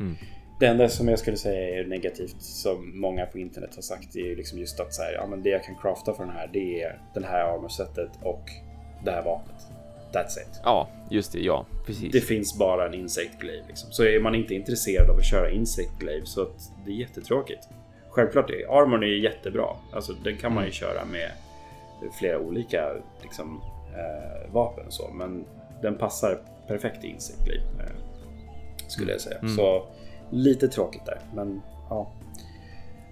Mm. 0.00 0.14
Det 0.60 0.66
enda 0.66 0.88
som 0.88 1.08
jag 1.08 1.18
skulle 1.18 1.36
säga 1.36 1.80
är 1.80 1.86
negativt 1.86 2.42
som 2.42 3.00
många 3.00 3.26
på 3.26 3.38
internet 3.38 3.74
har 3.74 3.82
sagt 3.82 4.16
är 4.16 4.36
liksom 4.36 4.58
just 4.58 4.80
att 4.80 4.94
så 4.94 5.02
här, 5.02 5.12
ja, 5.12 5.26
men 5.26 5.42
det 5.42 5.48
jag 5.50 5.64
kan 5.64 5.74
crafta 5.76 6.12
för 6.14 6.24
den 6.24 6.32
här 6.34 6.50
det 6.52 6.82
är 6.82 7.00
den 7.14 7.24
här 7.24 7.54
armorsetet 7.54 8.10
och 8.22 8.44
det 9.04 9.10
här 9.10 9.22
vapnet. 9.24 9.66
That's 10.16 10.38
it. 10.38 10.60
Ja, 10.64 10.88
just 11.10 11.32
det. 11.32 11.40
Ja, 11.40 11.66
precis. 11.86 12.12
Det 12.12 12.20
finns 12.20 12.58
bara 12.58 12.86
en 12.86 12.94
Insect 12.94 13.38
Glaive. 13.38 13.64
Liksom. 13.68 13.90
Så 13.92 14.04
är 14.04 14.20
man 14.20 14.34
inte 14.34 14.54
intresserad 14.54 15.10
av 15.10 15.16
att 15.16 15.24
köra 15.24 15.50
Insect 15.50 15.98
Glaive 15.98 16.26
så 16.26 16.42
att 16.42 16.70
det 16.86 16.90
är 16.90 16.94
jättetråkigt. 16.94 17.68
Självklart 18.10 18.50
är 18.50 18.80
Armorn 18.82 19.02
är 19.02 19.06
jättebra. 19.06 19.66
Alltså 19.92 20.12
den 20.12 20.36
kan 20.36 20.54
man 20.54 20.64
ju 20.64 20.70
köra 20.70 21.04
med 21.04 21.30
flera 22.18 22.38
olika 22.38 22.92
liksom, 23.22 23.60
eh, 23.94 24.52
vapen 24.52 24.86
och 24.86 24.92
så. 24.92 25.10
Men 25.10 25.44
den 25.82 25.98
passar 25.98 26.38
perfekt 26.66 27.04
i 27.04 27.08
Insect 27.08 27.44
Glaive. 27.44 27.64
Eh, 27.78 27.90
skulle 28.88 29.12
jag 29.12 29.20
säga. 29.20 29.38
Så 29.56 29.88
lite 30.30 30.68
tråkigt 30.68 31.06
där. 31.06 31.18
Men 31.34 31.62
ja. 31.90 32.12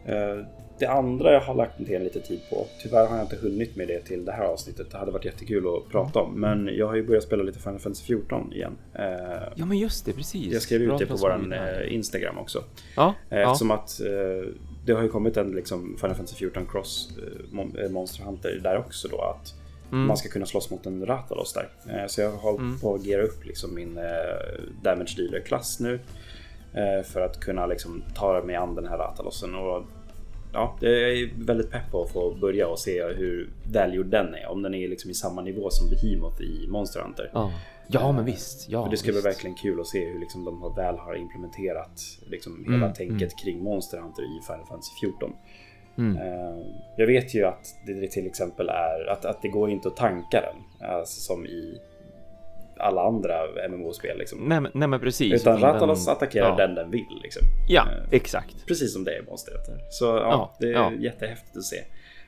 Eh, 0.07 0.47
det 0.79 0.87
andra 0.87 1.33
jag 1.33 1.41
har 1.41 1.55
lagt 1.55 1.79
ner 1.79 2.01
lite 2.01 2.21
tid 2.21 2.41
på. 2.51 2.67
Tyvärr 2.83 3.07
har 3.07 3.17
jag 3.17 3.25
inte 3.25 3.37
hunnit 3.37 3.77
med 3.77 3.89
det 3.89 4.01
till 4.01 4.25
det 4.25 4.33
här 4.33 4.45
avsnittet. 4.45 4.91
Det 4.91 4.99
hade 4.99 5.11
varit 5.13 5.25
jättekul 5.25 5.65
att 5.69 5.93
prata 5.93 6.21
om. 6.21 6.41
Men 6.41 6.71
jag 6.77 6.87
har 6.87 6.95
ju 6.95 7.07
börjat 7.07 7.23
spela 7.25 7.43
lite 7.43 7.59
Final 7.59 7.79
Fantasy 7.79 8.05
14 8.05 8.53
igen. 8.53 8.77
Eh, 8.95 9.05
Ja, 9.55 9.67
men 9.67 9.79
just 9.79 10.05
det. 10.07 10.13
Precis. 10.13 10.53
jag 10.53 10.63
skrev 10.63 10.83
ut 10.83 10.89
det 10.89 10.95
att 10.95 11.21
på 11.21 11.29
här. 11.53 11.83
eh, 11.83 11.95
Instagram 11.95 12.39
också. 12.39 12.65
Ja, 12.97 13.15
Eh, 13.31 13.39
ja. 13.39 13.47
Eftersom 13.53 13.71
att 13.71 14.01
eh, 14.01 14.49
det 14.87 14.93
har 14.93 15.03
ju 15.03 15.09
kommit 15.09 15.37
en 15.37 15.51
liksom, 15.53 15.97
Final 16.01 16.17
Fantasy 16.17 16.37
14 16.37 16.67
Cross 16.67 17.19
Mon- 17.53 17.89
Monster 17.93 18.25
Hunter 18.25 18.61
där 18.63 18.79
också 18.79 19.09
då. 19.09 19.21
Att 19.21 19.55
Mm. 19.93 20.07
man 20.07 20.17
ska 20.17 20.29
kunna 20.29 20.47
slåss 20.47 20.71
mot 20.71 20.87
en 20.87 21.07
Ratalos 21.07 21.53
där. 21.53 21.69
Så 22.09 22.21
jag 22.21 22.31
har 22.31 22.39
hållit 22.39 22.81
på 22.83 22.95
att 22.95 23.05
gera 23.07 23.23
upp 23.23 23.45
liksom, 23.45 23.75
min 23.75 23.99
Damage 24.83 25.15
Dealer-klass 25.17 25.81
nu. 25.81 26.01
För 27.05 27.21
att 27.21 27.41
kunna 27.41 27.67
liksom, 27.67 28.03
ta 28.15 28.43
mig 28.43 28.57
an 28.57 28.75
den 28.75 28.87
här 28.87 28.99
Ratalosen. 28.99 29.55
Och, 29.55 29.83
ja, 30.55 30.77
det 30.81 30.89
är 30.89 31.31
väldigt 31.45 31.71
pepp 31.71 31.91
på 31.91 32.03
att 32.03 32.11
få 32.13 32.35
börja 32.35 32.69
och 32.69 32.79
se 32.79 33.05
hur 33.05 33.51
välgjord 33.73 34.07
den 34.07 34.35
är. 34.35 34.47
Om 34.49 34.63
den 34.63 34.75
är 34.75 34.89
liksom 34.89 35.11
i 35.11 35.15
samma 35.15 35.43
nivå 35.43 35.71
som 35.71 35.91
Behemoth 35.91 36.43
i 36.43 36.67
Monster 36.69 37.01
Hunter. 37.01 37.31
Ja. 37.33 37.53
ja, 37.89 38.13
men 38.13 38.25
visst. 38.25 38.69
Ja, 38.71 38.85
För 38.85 38.91
det 38.91 38.97
ska 38.97 39.07
bli 39.07 39.13
visst. 39.15 39.27
verkligen 39.27 39.57
kul 39.57 39.81
att 39.81 39.87
se 39.87 40.05
hur 40.05 40.21
liksom 40.21 40.45
de 40.45 40.63
har 40.63 40.77
väl 40.77 40.97
har 40.99 41.15
implementerat 41.17 42.01
liksom 42.27 42.65
Mm, 42.67 42.81
hela 42.81 42.93
tänket 42.95 43.33
kring 43.45 43.63
Monster 43.63 43.99
Hunter 43.99 44.23
i 44.23 44.41
Final 44.47 44.67
Fantasy 44.67 44.93
14. 45.01 45.33
Mm. 45.99 46.17
Eh, 46.17 46.67
Jag 46.97 47.07
vet 47.07 47.35
ju 47.35 47.45
att 47.45 47.67
det 47.87 48.09
till 48.09 48.27
exempel 48.27 48.69
är 48.69 49.11
att, 49.13 49.25
att 49.25 49.43
det 49.43 49.49
går 49.49 49.71
inte 49.71 49.89
att 49.89 49.97
tanka 49.97 50.41
den. 50.41 50.89
Alltså 50.91 51.21
som 51.21 51.47
i 51.47 51.79
alla 52.79 53.03
andra 53.03 53.35
MMO-spel. 53.69 54.19
Liksom. 54.19 54.39
Nej, 54.49 54.61
men, 54.61 54.71
nej, 54.75 54.89
men 54.89 55.01
precis. 55.01 55.43
Utan 55.43 55.61
den- 55.61 55.73
Ratalos 55.73 56.09
attackerar 56.09 56.49
ja. 56.49 56.57
den 56.67 56.75
den 56.75 56.91
vill. 56.91 57.21
Liksom. 57.23 57.43
Ja, 57.69 57.83
Eh, 57.83 58.05
exakt. 58.11 58.67
Precis 58.67 58.93
som 58.93 59.05
det 59.05 59.11
är 59.17 59.23
i 59.23 59.27
Monster 59.27 59.53
Hunter. 59.53 59.85
Så 59.91 60.05
ja, 60.05 60.13
Ja, 60.21 60.55
det 60.61 60.67
är 60.67 60.73
ja. 60.73 60.93
jättehäftigt 60.93 61.57
att 61.57 61.65
se. 61.65 61.77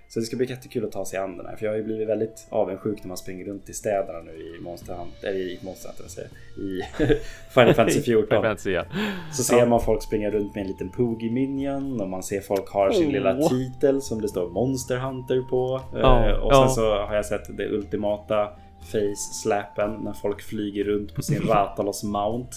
Så 0.08 0.20
det 0.20 0.26
ska 0.26 0.36
bli 0.36 0.46
jättekul 0.50 0.84
att 0.84 0.92
ta 0.92 1.04
sig 1.04 1.18
an 1.18 1.36
den 1.36 1.46
här. 1.46 1.56
För 1.56 1.64
jag 1.66 1.72
har 1.72 1.76
ju 1.76 1.84
blivit 1.84 2.08
väldigt 2.08 2.46
avundsjuk 2.50 2.98
när 3.02 3.08
man 3.08 3.16
springer 3.16 3.44
runt 3.44 3.68
i 3.68 3.72
städerna 3.72 4.18
nu 4.20 4.30
i 4.32 4.60
Monster 4.62 4.94
Hunter, 4.94 5.28
eller 5.28 5.40
i 5.40 5.58
Monster 5.62 5.88
Hunter, 5.88 6.04
säger 6.08 6.28
i 6.58 6.82
Final 7.54 7.74
Fantasy 7.74 8.02
14. 8.02 8.28
Final 8.28 8.42
Fantasy, 8.42 8.70
ja. 8.70 8.84
Så 9.32 9.42
ser 9.42 9.66
man 9.66 9.80
folk 9.80 10.02
springa 10.02 10.30
runt 10.30 10.54
med 10.54 10.62
en 10.62 10.68
liten 10.68 10.90
Poogie 10.90 11.30
Minion 11.30 12.00
och 12.00 12.08
man 12.08 12.22
ser 12.22 12.40
folk 12.40 12.68
har 12.68 12.90
sin 12.90 13.06
Åh. 13.06 13.12
lilla 13.12 13.48
titel 13.48 14.02
som 14.02 14.20
det 14.22 14.28
står 14.28 14.48
Monster 14.48 14.96
Hunter 14.96 15.40
på. 15.50 15.80
Eh, 15.98 16.30
och 16.30 16.52
sen 16.52 16.62
ja. 16.62 16.68
så 16.68 16.94
har 16.96 17.14
jag 17.14 17.26
sett 17.26 17.56
det 17.56 17.68
ultimata 17.68 18.48
face-slappen 18.92 19.90
när 20.04 20.12
folk 20.12 20.42
flyger 20.42 20.84
runt 20.84 21.14
på 21.14 21.22
sin 21.22 21.42
Ratalos 21.48 22.02
Mount. 22.04 22.56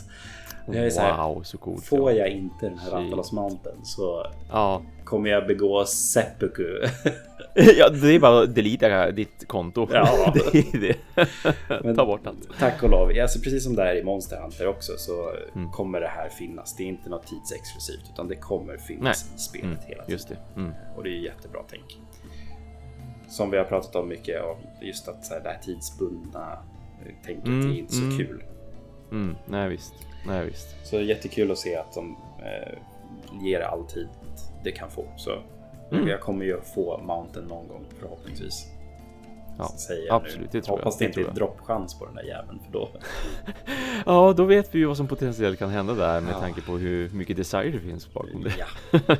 Jag 0.71 0.75
är 0.85 0.89
så 0.89 1.01
här, 1.01 1.27
Wow, 1.27 1.43
så 1.43 1.57
coolt. 1.57 1.85
Får 1.85 2.11
ja. 2.11 2.17
jag 2.17 2.29
inte 2.29 2.69
den 2.69 2.77
här. 2.77 2.91
Ratalos 2.91 3.31
Mounten 3.31 3.85
så 3.85 4.25
Ja. 4.49 4.81
kommer 5.03 5.29
jag 5.29 5.47
begå 5.47 5.85
seppuku. 5.85 6.63
ja, 7.77 7.89
det 7.89 8.15
är 8.15 8.19
bara 8.19 8.41
att 8.43 8.55
delita 8.55 9.11
ditt 9.11 9.47
konto. 9.47 9.87
Ja. 9.91 10.33
det 10.51 10.95
det. 11.83 11.93
Ta 11.95 12.05
bort 12.05 12.27
allt. 12.27 12.49
Tack 12.59 12.83
och 12.83 12.89
lov. 12.89 13.11
Alltså 13.21 13.39
precis 13.39 13.63
som 13.63 13.75
det 13.75 13.83
är 13.83 13.95
i 13.95 14.03
Monster 14.03 14.41
Hunter 14.41 14.67
också 14.67 14.91
så 14.97 15.31
Mm. 15.55 15.71
kommer 15.71 16.01
det 16.01 16.07
här 16.07 16.29
finnas. 16.29 16.75
Det 16.75 16.83
är 16.83 16.87
inte 16.87 17.09
något 17.09 17.27
tidsexklusivt 17.27 18.09
utan 18.13 18.27
det 18.27 18.35
kommer 18.35 18.77
finnas 18.77 19.25
Nej. 19.29 19.35
i 19.35 19.39
spelet 19.39 19.65
Mm, 19.65 19.77
hela 19.87 20.03
tiden. 20.03 20.11
just 20.11 20.29
det. 20.29 20.37
Mm. 20.55 20.71
Och 20.95 21.03
det 21.03 21.09
är 21.09 21.19
jättebra 21.19 21.61
tänk. 21.69 21.97
Som 23.29 23.51
vi 23.51 23.57
har 23.57 23.65
pratat 23.65 23.95
om 23.95 24.07
mycket 24.07 24.43
om 24.43 24.57
just 24.81 25.07
att 25.07 25.25
så 25.25 25.33
här, 25.33 25.41
det 25.41 25.49
här 25.49 25.59
tidsbundna 25.61 26.57
eh, 27.05 27.13
tänket 27.25 27.47
Mm, 27.47 27.71
är 27.71 27.75
inte 27.79 27.93
så 27.93 28.03
mm. 28.03 28.17
kul. 28.17 28.43
Mm. 29.11 29.35
Nej, 29.45 29.69
visst. 29.69 29.93
Nej, 30.27 30.45
visst. 30.45 30.75
Så 30.87 31.01
jättekul 31.01 31.51
att 31.51 31.57
se 31.57 31.75
att 31.75 31.93
de 31.93 32.17
eh, 32.43 32.77
ger 33.43 33.61
all 33.61 33.85
tid 33.85 34.07
det 34.63 34.71
kan 34.71 34.89
få. 34.89 35.05
Så 35.17 35.31
Mm. 35.91 36.07
jag 36.07 36.21
kommer 36.21 36.45
ju 36.45 36.61
få 36.61 36.97
Mountain 37.03 37.45
någon 37.47 37.67
gång 37.67 37.85
förhoppningsvis. 37.99 38.67
Ja, 39.59 39.67
säger 39.77 40.13
absolut, 40.13 40.39
nu. 40.53 40.59
det 40.59 40.65
tror 40.65 40.77
Hoppas 40.77 41.01
jag, 41.01 41.09
det 41.09 41.13
det 41.15 41.21
inte 41.21 41.31
är 41.31 41.35
droppchans 41.35 41.99
på 41.99 42.05
den 42.05 42.15
där 42.15 42.23
jäveln 42.23 42.59
för 42.65 42.71
då. 42.71 42.89
Ja, 44.05 44.33
då 44.37 44.43
vet 44.43 44.75
vi 44.75 44.79
ju 44.79 44.85
vad 44.85 44.97
som 44.97 45.07
potentiellt 45.07 45.59
kan 45.59 45.69
hända 45.69 45.93
där 45.93 46.21
med 46.21 46.33
Ja. 46.33 46.39
tanke 46.39 46.61
på 46.61 46.77
hur 46.77 47.09
mycket 47.09 47.37
desire 47.37 47.69
det 47.71 47.79
finns 47.79 48.13
bakom 48.13 48.43
det. 48.43 48.53
Ja. 48.59 49.17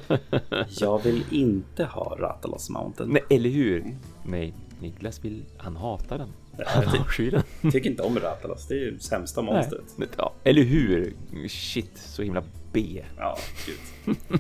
Jag 0.70 1.04
vill 1.04 1.24
inte 1.32 1.84
ha 1.86 2.16
Ratalos 2.20 2.70
Mountain. 2.70 3.10
Nej, 3.10 3.24
eller 3.30 3.50
hur? 3.50 3.98
Nej, 4.24 4.54
Niklas 4.82 5.26
vill, 5.26 5.46
han 5.58 5.76
hatar 5.76 6.18
den. 6.18 6.30
Han 6.66 6.84
avskyr 7.02 7.32
den. 7.62 7.72
tycker 7.72 7.90
inte 7.90 8.04
om 8.04 8.20
Ratalos. 8.20 8.68
Det 8.68 8.74
är 8.74 8.78
ju 8.80 9.00
sämsta 9.00 9.42
monstret. 9.42 9.84
Nej. 9.96 10.08
Ja, 10.18 10.34
eller 10.44 10.62
hur? 10.64 11.14
Shit, 11.50 11.98
så 11.98 12.22
himla 12.22 12.44
B. 12.74 13.04
Ja, 13.18 13.38
gud. 13.66 14.18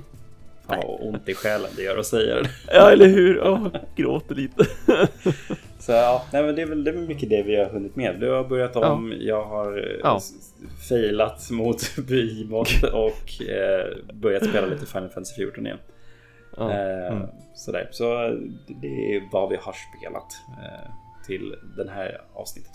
Vad 0.77 1.07
ont 1.07 1.29
i 1.29 1.33
själen 1.33 1.69
det 1.75 1.81
gör 1.83 1.97
att 1.97 2.05
säga 2.05 2.35
det. 2.35 2.49
Ja, 2.73 2.91
eller 2.91 3.07
hur? 3.07 3.37
Ja, 3.37 3.71
gråter 3.95 4.35
lite. 4.35 4.65
Så 5.79 5.91
ja, 5.91 6.25
nej, 6.33 6.43
men 6.43 6.55
det 6.55 6.61
är, 6.61 6.65
väl, 6.65 6.83
det 6.83 6.91
är 6.91 6.95
mycket 6.95 7.29
det 7.29 7.43
vi 7.43 7.55
har 7.55 7.65
hunnit 7.65 7.95
med. 7.95 8.19
Du 8.19 8.31
har 8.31 8.43
börjat 8.43 8.75
om, 8.75 9.13
jag 9.19 9.45
har 9.45 9.77
eh, 9.77 9.99
Ja. 10.03 10.19
failat 10.89 11.51
mot 11.51 11.95
Behemoth 12.07 12.83
och 12.83 13.41
eh, 13.49 14.13
börjat 14.13 14.45
spela 14.49 14.67
lite 14.67 14.85
Final 14.85 15.09
Fantasy 15.09 15.35
14 15.35 15.65
igen. 15.65 15.77
Ja. 16.57 16.71
Eh, 16.71 17.13
Mm. 17.13 17.27
Sådär, 17.53 17.87
så 17.91 18.05
det 18.67 18.87
är 19.15 19.31
vad 19.31 19.49
vi 19.49 19.55
har 19.55 19.75
spelat 19.97 20.33
eh, 20.63 20.91
till 21.27 21.55
den 21.77 21.89
här 21.89 22.21
avsnittet. 22.33 22.71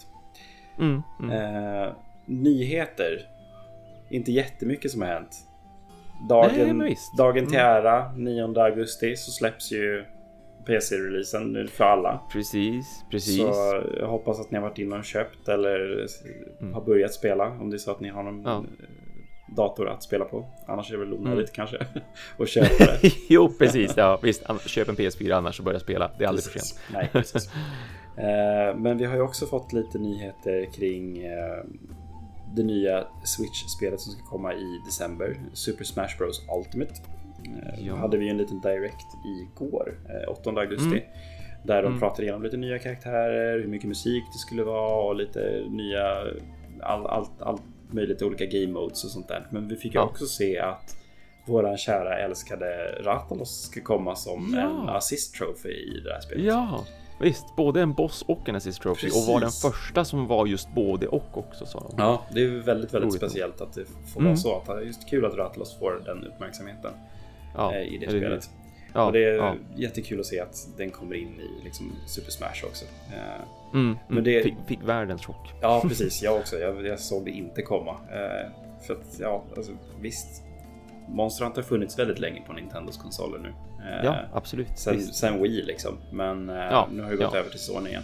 Mm, 0.79 1.03
mm. 1.23 1.31
Eh, 1.31 1.93
nyheter. 2.27 3.21
Inte 4.11 4.33
jättemycket 4.33 4.91
som 4.91 5.03
har 5.03 5.09
hänt. 5.09 5.37
Dagen, 6.29 6.79
Nej, 6.79 6.97
dagen 7.19 7.47
till 7.47 7.59
Mm. 7.59 7.67
ära, 7.77 8.13
9 8.17 8.59
augusti, 8.61 9.17
så 9.17 9.31
släpps 9.31 9.73
ju 9.73 10.05
PC-releasen 10.67 11.53
nu 11.53 11.67
för 11.67 11.85
alla. 11.85 12.21
Precis, 12.33 13.05
precis. 13.11 13.37
Så 13.39 13.83
jag 14.01 14.07
hoppas 14.09 14.41
att 14.41 14.51
ni 14.51 14.59
har 14.59 14.69
varit 14.69 14.79
inne 14.79 14.97
och 14.99 15.05
köpt 15.05 15.49
eller 15.49 16.07
har 16.73 16.81
börjat 16.85 17.13
spela 17.15 17.47
om 17.49 17.71
det 17.71 17.77
är 17.77 17.79
så 17.79 17.91
att 17.91 18.01
ni 18.01 18.09
har 18.09 18.23
någon 18.23 18.35
Mm. 18.35 18.45
Ja. 18.47 18.59
eh, 18.59 19.55
dator 19.57 19.89
att 19.89 20.03
spela 20.03 20.25
på. 20.25 20.47
Annars 20.69 20.91
är 20.93 20.97
det 20.99 21.05
väl 21.05 21.13
onödigt 21.15 21.53
kanske 21.53 21.77
att 22.39 22.49
köpa 22.49 22.69
det. 22.85 23.01
jo, 23.29 23.49
precis. 23.59 23.95
Ja, 23.97 24.19
visst. 24.23 24.43
Köp 24.67 24.89
en 24.89 24.97
PS4 24.97 25.33
annars 25.37 25.59
och 25.59 25.65
börja 25.65 25.81
spela. 25.81 26.11
Det 26.19 26.25
är 26.25 26.29
aldrig 26.29 26.45
för 26.45 26.59
sent. 26.59 26.81
Nej, 26.93 27.09
precis. 27.13 27.51
Eh, 28.17 28.77
Men 28.77 28.99
vi 28.99 29.05
har 29.05 29.15
ju 29.15 29.21
också 29.23 29.47
fått 29.47 29.73
lite 29.73 29.99
nyheter 29.99 30.73
kring 30.73 31.19
eh, 31.25 31.65
det 32.57 32.63
nya 32.63 33.05
Switch-spelet 33.25 34.01
som 34.01 34.13
ska 34.13 34.23
komma 34.25 34.55
i 34.55 34.81
december. 34.87 35.37
Super 35.53 35.85
Smash 35.85 36.19
Bros 36.19 36.43
Ultimate. 36.59 36.95
Eh, 37.45 37.87
Ja. 37.87 37.95
hade 37.97 38.17
vi 38.19 38.29
en 38.29 38.37
liten 38.37 38.61
direct 38.61 39.07
igår, 39.27 39.99
eh, 40.09 40.31
8 40.31 40.51
augusti. 40.61 40.87
Mm. 40.87 41.01
Där 41.65 41.83
de 41.83 41.87
Mm. 41.89 42.01
pratade 42.01 42.23
igenom 42.23 42.43
lite 42.43 42.57
nya 42.57 42.79
karaktärer, 42.79 43.59
hur 43.59 43.67
mycket 43.69 43.89
musik 43.89 44.25
det 44.33 44.39
skulle 44.39 44.65
vara 44.65 45.05
och 45.09 45.17
lite 45.17 45.65
nya, 45.71 46.25
allt 46.83 47.07
all, 47.07 47.27
all 47.41 47.59
möjligt 47.91 48.23
olika 48.23 48.47
game 48.47 48.67
modes 48.73 49.05
och 49.05 49.11
sånt 49.11 49.29
där. 49.29 49.47
Men 49.51 49.69
vi 49.69 49.77
fick 49.77 49.95
Ja. 49.95 50.03
också 50.03 50.27
se 50.27 50.59
att 50.59 50.97
våran 51.47 51.77
kära 51.77 52.19
älskade 52.19 52.67
Ratalos 53.03 53.63
ska 53.63 53.81
komma 53.81 54.17
som 54.17 54.55
Ja. 54.57 54.83
en 54.83 54.89
assist 54.89 55.35
trophy 55.35 55.69
i 55.69 56.01
det 56.05 56.13
här 56.13 56.21
spelet. 56.21 56.45
Ja, 56.45 56.85
visst. 57.21 57.57
Både 57.57 57.81
en 57.81 57.93
boss 57.93 58.25
och 58.29 58.49
en 58.49 58.57
assist 58.57 58.83
trophy. 58.83 59.09
Och 59.09 59.27
var 59.27 59.41
den 59.41 59.49
Precis. 59.49 59.63
första 59.63 60.05
som 60.05 60.27
var 60.27 60.47
just 60.47 60.69
både 60.75 61.07
och 61.07 61.39
också 61.39 61.67
sa 61.67 61.81
de. 61.81 61.95
Ja, 61.99 62.23
det 62.35 62.41
är 62.45 62.49
väldigt, 62.49 62.67
väldigt 62.67 62.95
Roligt 62.95 63.15
speciellt 63.15 63.61
att 63.61 63.73
det 63.73 63.85
får 64.13 64.21
Mm. 64.21 64.25
vara 64.33 64.37
så. 64.37 64.63
Att, 64.73 64.87
just 64.87 65.09
kul 65.11 65.25
att 65.25 65.35
Ratalos 65.35 65.79
får 65.79 66.03
den 66.05 66.25
uppmärksamheten 66.25 66.93
Ja, 67.57 67.75
eh, 67.75 67.83
i 67.83 67.99
det 67.99 68.09
spelet. 68.09 68.51
Ja, 68.97 69.07
och 69.07 69.13
det 69.13 69.25
är 69.25 69.35
ja. 69.37 69.55
jättekul 69.77 70.21
att 70.21 70.27
se 70.27 70.41
att 70.41 70.69
den 70.77 70.91
kommer 70.91 71.15
in 71.15 71.41
i 71.41 71.65
liksom, 71.65 71.93
Super 72.07 72.31
Smash 72.31 72.65
också. 72.69 72.85
Eh, 72.85 73.21
Mm, 73.73 73.87
mm. 73.87 73.99
Men 74.09 74.25
det- 74.25 74.43
Fick, 74.43 74.55
fick 74.67 74.83
världens 74.85 75.27
chock. 75.27 75.53
Ja, 75.61 75.81
precis. 75.89 76.23
Jag 76.23 76.37
också. 76.37 76.57
Jag, 76.57 76.87
jag 76.87 77.01
såg 77.01 77.25
det 77.25 77.31
inte 77.31 77.63
komma. 77.63 77.91
Eh, 77.91 78.51
för 78.87 78.95
att, 78.95 79.19
ja, 79.21 79.43
alltså, 79.57 79.73
visst. 80.01 80.43
Monster 81.09 81.45
Hunter 81.45 81.63
har 81.63 81.69
funnits 81.69 81.99
väldigt 81.99 82.19
länge 82.19 82.43
på 82.47 82.53
Nintendos 82.53 82.97
konsoler 82.99 83.39
nu. 83.39 83.53
Eh, 83.85 84.05
Ja, 84.05 84.19
absolut. 84.33 84.67
sen, 84.77 84.97
Visst. 84.97 85.15
sen 85.15 85.43
Wii 85.43 85.63
liksom. 85.63 85.99
Men 86.13 86.49
eh, 86.49 86.55
Ja, 86.57 86.89
nu 86.93 87.03
har 87.03 87.11
det 87.11 87.17
gått 87.17 87.31
ja. 87.35 87.39
över 87.41 87.51
till 87.51 87.61
Sony 87.61 87.89
igen. 87.91 88.03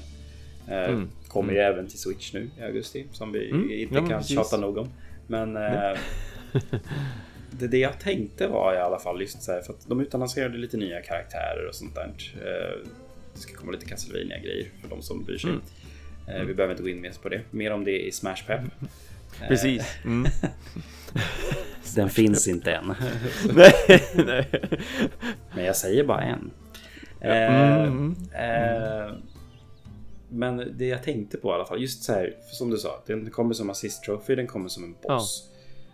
Eh, 0.69 0.85
Mm, 0.89 1.09
Kommer 1.29 1.53
ju 1.53 1.59
även 1.59 1.89
till 1.89 1.99
Switch 1.99 2.33
nu 2.35 2.51
i 2.59 2.63
augusti. 2.63 3.07
Som 3.13 3.33
vi 3.33 3.51
Mm, 3.51 3.71
inte 3.71 3.95
ja, 3.95 4.01
kan 4.07 4.19
precis. 4.19 4.37
tjata 4.37 4.57
nog 4.57 4.79
om. 4.79 4.89
Men 5.27 5.57
eh, 5.57 5.99
det, 7.51 7.67
det 7.69 7.79
jag 7.79 7.99
tänkte 8.01 8.47
var 8.47 8.75
i 8.75 8.79
alla 8.79 8.99
fall 8.99 9.21
just 9.21 9.43
så 9.43 9.53
här. 9.53 9.61
För 9.63 9.73
att 9.73 9.89
de 9.89 10.01
utannonserade 10.01 10.59
lite 10.59 10.77
nya 10.77 11.01
karaktärer 11.01 11.67
och 11.69 11.75
sånt 11.75 11.95
där. 11.95 12.13
Eh, 12.37 12.89
det 13.35 13.41
ska 13.41 13.55
komma 13.55 13.73
lite 13.73 13.87
castlevania 13.87 14.39
grejer 14.39 14.67
för 14.83 14.89
de 14.89 15.03
som 15.03 15.25
bryr 15.25 15.39
sig. 15.39 15.51
Mm. 15.51 15.63
Eh, 16.27 16.43
vi 16.47 16.55
behöver 16.55 16.73
inte 16.75 16.83
gå 16.83 16.89
in 16.89 17.01
mer 17.01 17.13
på 17.23 17.29
det. 17.29 17.41
Mer 17.51 17.71
om 17.73 17.85
det 17.85 18.07
i 18.07 18.13
Smash 18.13 18.47
Pep. 18.47 18.61
Precis. 19.49 19.85
Mm. 21.15 21.27
Den 21.97 22.11
finns 22.11 22.49
inte 22.49 22.73
än. 22.73 22.95
nej, 23.55 23.73
nej. 24.15 24.49
Men 25.55 25.65
jag 25.65 25.77
säger 25.77 26.05
bara 26.05 26.21
en. 26.23 26.51
Eh, 27.21 27.83
Mm. 27.83 28.17
eh, 28.35 29.13
men 30.29 30.79
det 30.79 30.87
jag 30.87 31.03
tänkte 31.03 31.37
på 31.37 31.49
i 31.51 31.53
alla 31.53 31.65
fall, 31.67 31.81
just 31.83 32.03
så 32.05 32.13
här, 32.13 32.35
som 32.53 32.71
du 32.71 32.77
sa, 32.77 33.03
den 33.07 33.31
kommer 33.31 33.55
som 33.55 33.71
assist 33.71 34.03
trophy, 34.05 34.35
den 34.35 34.47
kommer 34.47 34.69
som 34.69 34.85
en 34.85 34.95
boss. 35.03 35.51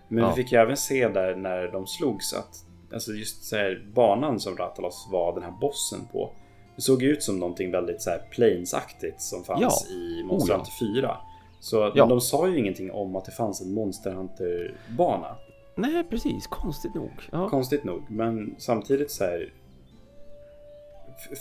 Men 0.08 0.24
Ja. 0.24 0.30
vi 0.34 0.42
fick 0.42 0.52
ju 0.52 0.58
även 0.58 0.76
se 0.76 1.08
där 1.08 1.34
när 1.36 1.72
de 1.72 1.86
slogs 1.86 2.32
att 2.34 2.54
alltså 2.94 3.12
just 3.12 3.44
så 3.44 3.56
här, 3.56 3.84
banan 3.94 4.40
som 4.40 4.56
Ratalos 4.56 5.08
var 5.12 5.34
den 5.34 5.42
här 5.42 5.54
bossen 5.60 6.00
på. 6.12 6.32
Det 6.76 6.82
såg 6.82 7.02
ut 7.02 7.22
som 7.22 7.38
någonting 7.38 7.70
väldigt 7.70 8.02
så 8.02 8.10
här 8.10 8.22
planesaktigt 8.30 9.20
som 9.22 9.44
fanns 9.44 9.86
Ja. 9.88 9.94
i 9.94 10.22
Monster 10.24 10.52
Oh, 10.54 10.56
ja. 10.56 10.56
Hunter 10.56 11.00
4. 11.02 11.16
Så 11.60 11.92
Ja. 11.94 12.06
de 12.06 12.20
sa 12.20 12.48
ju 12.48 12.58
ingenting 12.58 12.90
om 12.90 13.16
att 13.16 13.24
det 13.24 13.32
fanns 13.32 13.60
en 13.60 13.74
Monster 13.74 14.10
Hunter-bana. 14.12 15.36
nej, 15.74 16.04
precis. 16.10 16.46
Konstigt 16.46 16.94
nog. 16.94 17.10
Ja. 17.32 17.48
Konstigt 17.48 17.84
nog, 17.84 18.02
men 18.10 18.54
samtidigt 18.58 19.10
så 19.10 19.24
här. 19.24 19.52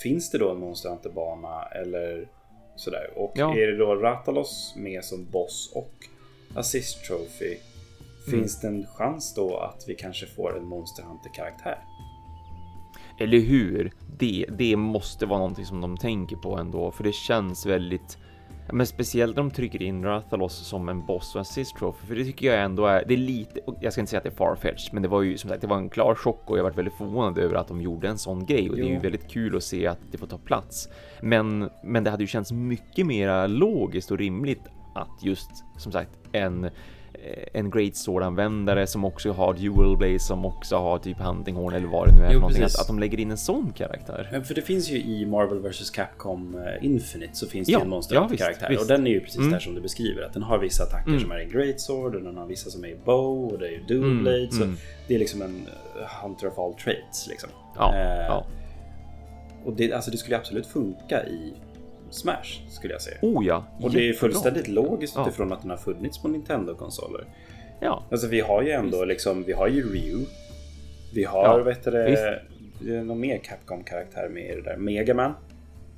Finns 0.04 0.32
det 0.32 0.38
då 0.38 0.52
en 0.52 0.60
Monster 0.60 0.90
Hunter-bana 0.90 1.64
eller 1.66 2.28
sådär? 2.76 3.14
Och 3.16 3.32
Ja. 3.36 3.54
är 3.58 3.68
det 3.68 3.78
då 3.78 3.96
Ratalos 3.96 4.74
med 4.78 5.04
som 5.04 5.26
boss 5.32 5.72
och 5.76 5.94
Assist 6.56 7.06
Trophy? 7.06 7.46
Mm. 7.48 7.60
Finns 8.40 8.62
det 8.62 8.68
en 8.68 8.86
chans 8.88 9.34
då 9.36 9.58
att 9.58 9.84
vi 9.88 9.96
kanske 9.96 10.26
får 10.26 10.58
en 10.58 10.66
Monster 10.66 11.04
Hunter-karaktär? 11.04 11.78
Eller 13.20 13.40
hur? 13.40 13.92
Det, 14.20 14.46
det 14.58 14.76
måste 14.76 15.26
vara 15.26 15.40
någonting 15.40 15.66
som 15.66 15.82
de 15.82 15.98
tänker 15.98 16.36
på 16.36 16.58
ändå, 16.58 16.92
för 16.92 17.04
det 17.04 17.14
känns 17.14 17.66
väldigt 17.66 18.18
men 18.72 18.88
speciellt 18.88 19.36
när 19.36 19.44
de 19.44 19.52
trycker 19.52 19.82
in 19.82 20.04
Rathalos 20.04 20.54
som 20.54 20.90
en 20.90 21.06
boss 21.06 21.36
och 21.36 21.42
assist 21.42 21.76
trophy, 21.78 22.08
för 22.08 22.16
det 22.16 22.24
tycker 22.24 22.48
jag 22.48 22.64
ändå 22.64 22.86
är, 22.86 23.04
det 23.08 23.14
är 23.14 23.18
lite, 23.18 23.60
jag 23.82 23.94
ska 23.94 24.02
inte 24.02 24.10
säga 24.10 24.18
att 24.18 24.24
det 24.24 24.30
är 24.30 24.36
farfetched, 24.36 24.94
men 24.94 25.04
det 25.04 25.10
var 25.10 25.22
ju 25.22 25.38
som 25.38 25.50
sagt, 25.50 25.62
det 25.62 25.68
var 25.68 25.78
en 25.78 25.90
klar 25.90 26.16
chock 26.16 26.50
och 26.50 26.58
jag 26.58 26.64
varit 26.64 26.78
väldigt 26.78 26.98
förvånad 26.98 27.38
över 27.38 27.56
att 27.56 27.68
de 27.68 27.82
gjorde 27.82 28.08
en 28.08 28.18
sån 28.18 28.46
grej 28.46 28.70
och 28.70 28.76
det 28.76 28.82
är 28.82 28.88
ju 28.88 28.94
Jo. 28.94 29.02
väldigt 29.02 29.28
kul 29.32 29.56
att 29.56 29.64
se 29.64 29.88
att 29.88 30.00
det 30.12 30.18
får 30.18 30.28
ta 30.28 30.38
plats. 30.38 30.90
Men, 31.22 31.70
men 31.84 32.04
det 32.04 32.10
hade 32.10 32.24
ju 32.24 32.28
känts 32.28 32.52
mycket 32.52 33.06
mer 33.06 33.48
logiskt 33.48 34.12
och 34.12 34.18
rimligt 34.18 34.62
att 34.96 35.24
just 35.24 35.50
som 35.78 35.92
sagt 35.92 36.10
en 36.32 36.70
en 37.54 37.70
Great 37.70 37.96
Sword-användare 37.96 38.88
som 38.88 39.06
också 39.06 39.32
har 39.32 39.54
Dual 39.54 39.98
Blaze 39.98 40.20
som 40.26 40.46
också 40.46 40.76
har 40.78 40.98
typ 41.00 41.18
Hunting 41.20 41.56
Horn 41.56 41.74
eller 41.74 41.88
vad 41.88 42.08
det 42.08 42.16
nu 42.16 42.22
är 42.22 42.26
Jo, 42.26 42.32
för 42.34 42.40
någonting. 42.40 42.64
Att, 42.64 42.80
att 42.82 42.88
de 42.88 43.00
lägger 43.00 43.20
in 43.20 43.32
en 43.32 43.38
sån 43.38 43.74
karaktär. 43.74 44.30
Men 44.32 44.44
för 44.46 44.56
det 44.56 44.62
finns 44.62 44.90
ju 44.90 44.98
i 45.02 45.26
Marvel 45.26 45.60
vs 45.60 45.90
Capcom 45.90 46.56
eh, 46.56 46.86
Infinite 46.86 47.36
så 47.36 47.48
finns 47.48 47.68
det 47.68 47.72
Ja, 47.72 47.82
en 47.82 47.90
Monster 47.90 48.16
ja, 48.16 48.28
visst, 48.32 48.44
Och 48.64 48.72
visst. 48.72 48.88
den 48.88 49.08
är 49.08 49.12
ju 49.12 49.20
precis 49.20 49.38
Mm. 49.40 49.52
där 49.52 49.60
som 49.60 49.76
du 49.76 49.82
beskriver. 49.82 50.22
Att 50.24 50.34
den 50.34 50.44
har 50.44 50.58
vissa 50.60 50.84
attacker 50.84 51.10
Mm. 51.10 51.22
som 51.22 51.32
är 51.32 51.40
i 51.40 51.46
Great 51.46 51.80
Sword 51.82 52.16
och 52.16 52.22
den 52.22 52.38
har 52.38 52.46
vissa 52.46 52.70
som 52.70 52.84
är 52.84 52.88
i 52.88 52.96
Bow 53.06 53.52
och 53.54 53.60
det 53.60 53.68
är 53.68 53.72
ju 53.72 53.84
Dual 53.88 54.04
Mm, 54.12 54.24
Blade. 54.24 54.52
Så 54.52 54.64
mm. 54.64 54.76
det 55.08 55.16
är 55.16 55.20
liksom 55.20 55.42
en 55.42 55.68
eh, 56.02 56.24
Hunter 56.24 56.48
of 56.48 56.60
all 56.60 56.74
traits 56.74 57.28
liksom. 57.30 57.50
Ja, 57.76 57.94
Eh, 57.96 58.26
ja. 58.26 58.46
Och 59.66 59.74
det, 59.74 59.94
alltså 59.94 60.12
det 60.12 60.18
skulle 60.18 60.38
absolut 60.38 60.68
funka 60.68 61.26
i 61.26 61.54
Smash 62.16 62.62
skulle 62.70 62.94
jag 62.94 63.02
säga. 63.02 63.18
Oh 63.22 63.46
ja, 63.46 63.66
Och 63.82 63.92
det 63.92 64.10
är 64.10 64.14
fullständigt 64.14 64.68
logiskt 64.68 65.14
Ja. 65.16 65.28
utifrån 65.28 65.52
att 65.54 65.62
den 65.62 65.70
har 65.70 65.78
funnits 65.78 66.18
på 66.22 66.28
Nintendo-konsoler. 66.28 67.26
Ja, 67.80 68.04
Alltså 68.12 68.28
vi 68.28 68.40
har 68.42 68.62
ju 68.62 68.72
ändå 68.72 69.06
liksom, 69.06 69.44
vi 69.44 69.54
har 69.54 69.68
ju 69.68 69.94
Ryu. 69.94 70.26
Vi 71.14 71.24
har, 71.24 71.44
Ja, 71.44 71.64
vet 71.64 71.84
du 71.84 71.92
det, 71.92 73.04
någon 73.04 73.20
mer 73.20 73.38
Capcom-karaktär 73.38 74.30
med 74.30 74.44
i 74.52 74.56
det 74.56 74.62
där. 74.62 74.78
Megaman 74.78 75.34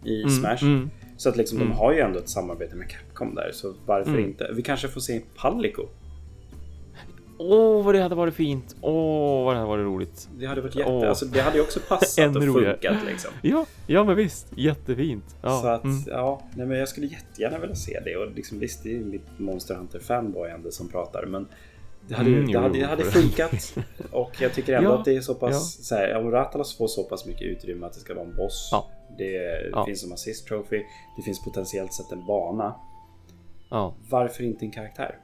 i 0.05 0.21
Mm, 0.21 0.29
Smash. 0.29 0.57
mm. 0.61 0.89
Så 1.17 1.29
att 1.29 1.37
liksom 1.37 1.57
Mm. 1.57 1.69
de 1.69 1.75
har 1.75 1.93
ju 1.93 1.99
ändå 1.99 2.19
ett 2.19 2.29
samarbete 2.29 2.75
med 2.75 2.89
Capcom 2.89 3.35
där. 3.35 3.49
Så 3.53 3.73
varför 3.85 4.11
Mm. 4.11 4.25
inte? 4.25 4.49
Vi 4.53 4.61
kanske 4.61 4.87
får 4.87 5.01
se 5.01 5.21
Palico. 5.35 5.85
Åh, 7.39 7.83
vad 7.85 7.95
det 7.95 8.01
hade 8.01 8.15
varit 8.15 8.33
fint. 8.33 8.75
Åh, 8.81 9.45
vad 9.45 9.53
det 9.53 9.57
hade 9.57 9.69
varit 9.69 9.85
roligt. 9.85 10.29
Det 10.37 10.45
hade 10.45 10.61
varit 10.61 10.75
jätte... 10.75 10.91
Åh. 10.91 11.09
Alltså 11.09 11.25
det 11.25 11.41
hade 11.41 11.57
ju 11.57 11.63
också 11.63 11.79
passat 11.87 12.35
och 12.35 12.43
funkat 12.43 12.95
liksom. 13.05 13.31
Ja, 13.41 13.65
ja 13.87 14.03
men 14.03 14.15
visst. 14.15 14.47
Jättefint. 14.55 15.35
Ja, 15.41 15.61
Så 15.61 15.67
att, 15.67 15.83
mm. 15.83 16.03
ja, 16.07 16.41
nej 16.55 16.67
men 16.67 16.77
jag 16.79 16.87
skulle 16.89 17.07
jättegärna 17.07 17.59
vilja 17.59 17.75
se 17.75 17.99
det. 18.05 18.15
Och 18.17 18.31
liksom, 18.35 18.59
visst, 18.59 18.83
det 18.83 18.89
är 18.89 18.93
ju 18.93 19.05
mitt 19.05 19.39
Monster 19.39 19.75
Hunter 19.75 19.99
fanboyande 19.99 20.71
som 20.71 20.89
pratar, 20.89 21.25
men 21.25 21.47
det 22.07 22.15
hade, 22.15 22.29
Mm, 22.29 22.51
det 22.51 22.59
hade, 22.59 22.79
det 22.79 22.85
hade 22.85 23.03
funkat. 23.03 23.77
Och 24.11 24.31
jag 24.41 24.53
tycker 24.53 24.73
ändå 24.73 24.89
Ja, 24.89 24.97
att 24.99 25.05
det 25.05 25.15
är 25.15 25.21
så 25.21 25.33
pass, 25.35 25.51
ja. 25.79 25.83
så 25.83 25.95
här, 25.95 26.15
om 26.17 26.31
Ratalos 26.31 26.77
får 26.77 26.87
så 26.87 27.03
pass 27.03 27.25
mycket 27.25 27.41
utrymme 27.47 27.85
att 27.85 27.93
det 27.93 27.99
ska 27.99 28.13
vara 28.13 28.25
en 28.25 28.35
boss. 28.35 28.69
Ja. 28.71 28.87
Det 29.17 29.69
Ja. 29.71 29.85
finns 29.85 30.01
som 30.01 30.11
assist 30.13 30.47
trophy. 30.47 30.83
Det 31.17 31.21
finns 31.23 31.43
potentiellt 31.43 31.93
sett 31.93 32.11
en 32.11 32.25
bana. 32.25 32.75
ja. 33.69 33.95
Varför 34.09 34.43
inte 34.43 34.65
en 34.65 34.71
karaktär? 34.71 35.15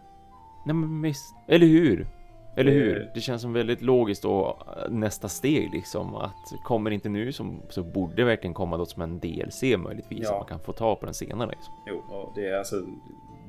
Nej 0.65 0.75
men 0.75 1.01
visst. 1.01 1.35
Eller 1.47 1.67
hur? 1.67 2.07
Eller 2.55 2.71
Det- 2.71 2.77
hur? 2.77 3.11
Det 3.13 3.21
känns 3.21 3.41
som 3.41 3.53
väldigt 3.53 3.81
logiskt 3.81 4.25
och 4.25 4.47
äh, 4.47 4.89
nästa 4.89 5.29
steg 5.29 5.69
liksom 5.73 6.15
att 6.15 6.53
kommer 6.63 6.91
inte 6.91 7.09
nu 7.09 7.31
som, 7.31 7.61
så 7.69 7.83
borde 7.83 8.15
det 8.15 8.23
verkligen 8.23 8.53
komma 8.53 8.77
då 8.77 8.85
som 8.85 9.01
en 9.01 9.19
DLC 9.19 9.63
möjligtvis 9.77 10.19
Ja. 10.23 10.29
så 10.29 10.33
man 10.37 10.45
kan 10.45 10.59
få 10.59 10.73
ta 10.73 10.95
på 10.95 11.05
den 11.05 11.13
senare. 11.13 11.49
Liksom. 11.49 11.73
Jo, 11.87 12.03
och 12.09 12.31
det 12.35 12.47
är 12.47 12.57
alltså 12.57 12.75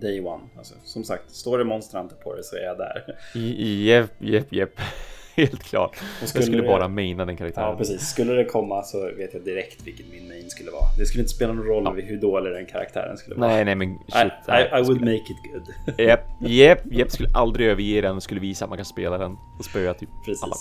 day 0.00 0.20
one. 0.20 0.42
Alltså, 0.56 0.74
som 0.84 1.04
sagt, 1.04 1.30
står 1.30 1.58
det 1.58 1.64
Monster 1.64 1.98
Hunter 1.98 2.16
på 2.16 2.34
det 2.36 2.42
så 2.44 2.56
är 2.56 2.60
jag 2.64 2.78
där. 2.78 3.16
Jepp, 3.84 4.12
jepp, 4.18 4.52
jepp. 4.52 4.80
Helt 5.42 5.62
klart. 5.62 5.96
Jag 6.20 6.28
skulle 6.28 6.44
skulle 6.44 6.62
det- 6.62 6.68
bara 6.68 6.88
maina 6.88 7.24
den 7.24 7.36
karaktären. 7.36 7.68
Ja, 7.70 7.76
precis. 7.76 8.08
Skulle 8.08 8.32
det 8.32 8.44
komma 8.44 8.82
så 8.82 9.10
vet 9.16 9.34
jag 9.34 9.44
direkt 9.44 9.86
vilken 9.86 10.06
min 10.10 10.28
main 10.28 10.50
skulle 10.50 10.70
vara. 10.70 10.84
Det 10.98 11.06
skulle 11.06 11.22
inte 11.22 11.34
spela 11.34 11.52
någon 11.52 11.66
roll 11.66 11.84
Ja. 11.84 12.04
hur 12.06 12.20
dålig 12.20 12.52
den 12.52 12.66
karaktären 12.66 13.16
skulle 13.16 13.36
vara. 13.36 13.48
Nej, 13.50 13.64
nej 13.64 13.74
men 13.74 13.88
I, 13.92 13.98
shit. 14.08 14.32
nej, 14.48 14.62
I, 14.72 14.78
I 14.78 14.82
would 14.82 14.96
skulle- 14.96 15.00
make 15.12 15.32
it 15.32 15.36
good. 15.52 15.98
Japp, 16.06 16.20
japp, 16.40 16.78
japp. 16.90 17.10
Skulle 17.10 17.28
aldrig 17.34 17.66
överge 17.68 18.00
den 18.00 18.16
och 18.16 18.22
skulle 18.22 18.40
visa 18.40 18.64
att 18.64 18.68
man 18.68 18.78
kan 18.78 18.84
spela 18.84 19.18
den. 19.18 19.36
Och 19.58 19.64
spöa 19.64 19.94
typ 19.94 20.08
alla. 20.42 20.54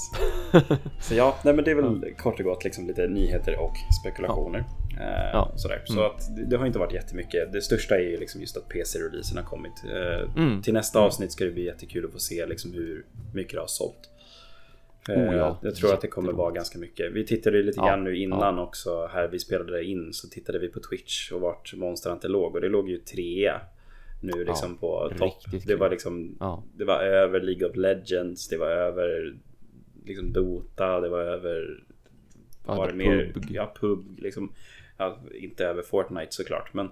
Precis. 0.54 0.80
så 1.08 1.16
ja, 1.16 1.36
nej, 1.44 1.54
men 1.54 1.64
det 1.66 1.72
är 1.72 1.76
väl 1.76 2.14
kort 2.18 2.40
och 2.40 2.46
gott 2.46 2.64
liksom 2.64 2.88
lite 2.88 3.08
nyheter 3.08 3.60
och 3.60 3.74
spekulationer. 4.02 4.60
Eh, 5.00 5.30
Ja. 5.34 5.52
Sådär. 5.56 5.82
Så 5.86 5.94
Mm. 5.94 6.06
att 6.06 6.36
det, 6.36 6.46
det 6.46 6.58
har 6.58 6.66
inte 6.66 6.80
varit 6.80 6.94
jättemycket. 6.94 7.52
Det 7.54 7.62
största 7.62 7.96
är 7.96 8.00
ju 8.00 8.18
liksom 8.18 8.42
just 8.42 8.58
att 8.58 8.70
PC-releasen 8.70 9.38
har 9.38 9.44
kommit. 9.44 9.74
Eh, 9.84 10.44
Mm. 10.44 10.62
Till 10.62 10.74
nästa 10.74 11.00
avsnitt 11.00 11.32
ska 11.32 11.44
det 11.46 11.52
bli 11.52 11.66
jättekul 11.66 12.06
att 12.06 12.12
få 12.12 12.20
se 12.20 12.46
liksom 12.46 12.74
hur 12.74 13.06
mycket 13.34 13.54
det 13.54 13.60
har 13.60 13.68
sålt. 13.68 14.10
Eh, 15.10 15.16
Oh 15.18 15.36
ja, 15.36 15.60
jag 15.64 15.76
tror 15.76 15.94
att 15.94 16.02
det 16.02 16.08
kommer 16.08 16.32
vara 16.34 16.52
ganska 16.52 16.80
mycket. 16.80 17.12
Vi 17.12 17.26
tittade 17.26 17.64
lite 17.64 17.80
Ja, 17.80 17.88
grann 17.88 18.04
nu 18.04 18.18
innan 18.18 18.60
också. 18.60 19.06
Här 19.14 19.28
vi 19.28 19.40
spelade 19.40 19.84
in 19.84 20.14
så 20.14 20.28
tittade 20.30 20.60
vi 20.60 20.68
på 20.68 20.80
Twitch 20.80 21.32
och 21.32 21.42
vart 21.42 21.74
Monster 21.76 22.10
Hunter 22.10 22.30
låg. 22.30 22.56
Och 22.56 22.62
det 22.62 22.70
låg 22.70 22.90
ju 22.90 22.98
trea 22.98 23.62
nu 24.22 24.46
liksom 24.46 24.78
på 24.78 25.12
topp. 25.18 25.44
Det 25.68 25.76
var 25.76 25.90
liksom 25.90 26.38
Ja. 26.40 26.64
det 26.78 26.86
var 26.86 27.00
över 27.00 27.42
League 27.42 27.70
of 27.70 27.76
Legends, 27.76 28.48
det 28.48 28.58
var 28.58 28.68
över 28.68 29.36
liksom 30.06 30.34
Dota, 30.34 31.00
det 31.00 31.10
var 31.10 31.20
över 31.20 31.84
Ja, 32.68 32.76
var 32.76 32.88
det 32.88 32.94
mer? 32.94 33.32
PUBG. 33.34 33.52
Ja, 33.52 33.74
PUB 33.80 34.20
liksom. 34.20 34.52
Ja, 34.98 35.20
inte 35.34 35.66
över 35.66 35.82
Fortnite 35.82 36.32
såklart, 36.32 36.74
men 36.74 36.90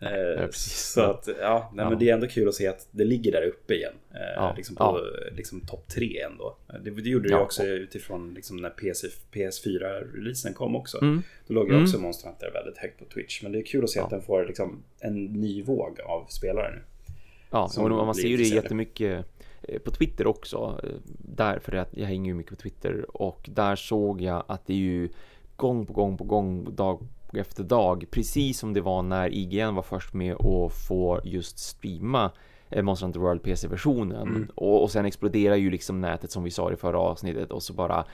eh, 0.00 0.46
precis. 0.46 0.78
så 0.92 1.00
att 1.00 1.28
ja, 1.40 1.70
nej, 1.74 1.84
Ja. 1.84 1.90
men 1.90 1.98
det 1.98 2.08
är 2.10 2.14
ändå 2.14 2.26
kul 2.26 2.48
att 2.48 2.54
se 2.54 2.66
att 2.68 2.88
det 2.90 3.04
ligger 3.04 3.32
där 3.32 3.46
uppe 3.46 3.74
igen. 3.74 3.92
Eh, 4.14 4.20
Ja, 4.36 4.54
Liksom 4.56 4.76
på 4.76 4.84
ja. 4.84 5.00
liksom 5.36 5.60
topp 5.60 5.88
tre 5.88 6.20
ändå. 6.20 6.56
Det, 6.84 6.90
det 6.90 7.10
gjorde 7.10 7.28
det 7.28 7.34
Ja. 7.34 7.40
också 7.40 7.64
utifrån 7.66 8.34
liksom 8.34 8.56
när 8.56 8.70
PC, 8.70 9.08
PS4-releasen 9.32 10.54
kom 10.54 10.76
också. 10.76 10.98
Mm. 11.02 11.22
Då 11.46 11.54
låg 11.54 11.66
ju 11.68 11.72
Mm. 11.72 11.82
också 11.82 11.98
Monster 11.98 12.28
Hunter 12.28 12.50
väldigt 12.52 12.78
högt 12.78 12.98
på 12.98 13.04
Twitch. 13.04 13.42
Men 13.42 13.52
det 13.52 13.58
är 13.58 13.62
kul 13.64 13.84
att 13.84 13.90
se 13.90 13.98
Ja. 13.98 14.04
att 14.04 14.10
den 14.10 14.22
får 14.22 14.44
liksom 14.46 14.82
en 15.00 15.24
ny 15.24 15.62
våg 15.62 16.00
av 16.00 16.26
spelare 16.28 16.70
nu. 16.74 16.82
Ja, 17.50 17.70
och 17.76 17.90
man 17.90 18.14
ser 18.14 18.28
ju 18.28 18.36
det 18.36 18.42
jättemycket. 18.42 19.24
eh, 19.68 19.78
på 19.78 19.90
Twitter 19.90 20.26
också. 20.26 20.80
eh, 20.84 20.90
Där, 21.18 21.58
för 21.58 21.72
att 21.74 21.88
jag 21.96 22.06
hänger 22.06 22.30
ju 22.30 22.34
mycket 22.34 22.50
på 22.52 22.62
Twitter 22.62 23.16
och 23.16 23.48
där 23.54 23.76
såg 23.76 24.20
jag 24.20 24.44
att 24.48 24.66
det 24.66 24.72
är 24.72 24.76
ju 24.76 25.08
gång 25.56 25.86
på 25.86 25.92
gång 25.92 26.16
på 26.16 26.24
gång, 26.24 26.74
dag 26.76 27.00
efter 27.32 27.64
dag, 27.64 28.04
precis 28.10 28.58
som 28.58 28.72
det 28.72 28.80
var 28.80 29.02
när 29.02 29.34
IGN 29.34 29.74
var 29.74 29.82
först 29.82 30.14
med 30.14 30.34
att 30.34 30.72
få 30.88 31.20
just 31.24 31.58
streama 31.58 32.30
eh, 32.68 32.82
Monster 32.82 33.06
Hunter 33.06 33.20
World 33.20 33.42
PC-versionen 33.42 34.28
Mm. 34.28 34.48
och, 34.54 34.82
och 34.82 34.90
sen 34.90 35.04
exploderar 35.06 35.56
ju 35.56 35.70
liksom 35.70 36.00
nätet 36.00 36.30
som 36.30 36.42
vi 36.44 36.50
sa 36.50 36.72
i 36.72 36.76
förra 36.76 36.98
avsnittet 36.98 37.50
och 37.50 37.62
så 37.62 37.72
bara 37.72 38.04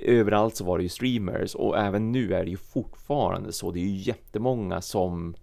överallt 0.00 0.56
så 0.56 0.64
var 0.64 0.78
det 0.78 0.82
ju 0.82 0.88
streamers 0.88 1.54
och 1.54 1.78
även 1.78 2.12
nu 2.12 2.34
är 2.34 2.44
det 2.44 2.50
ju 2.50 2.56
fortfarande 2.56 3.52
så. 3.52 3.70
Det 3.70 3.80
är 3.80 3.84
ju 3.84 3.96
jättemånga 3.96 4.80
som 4.80 5.34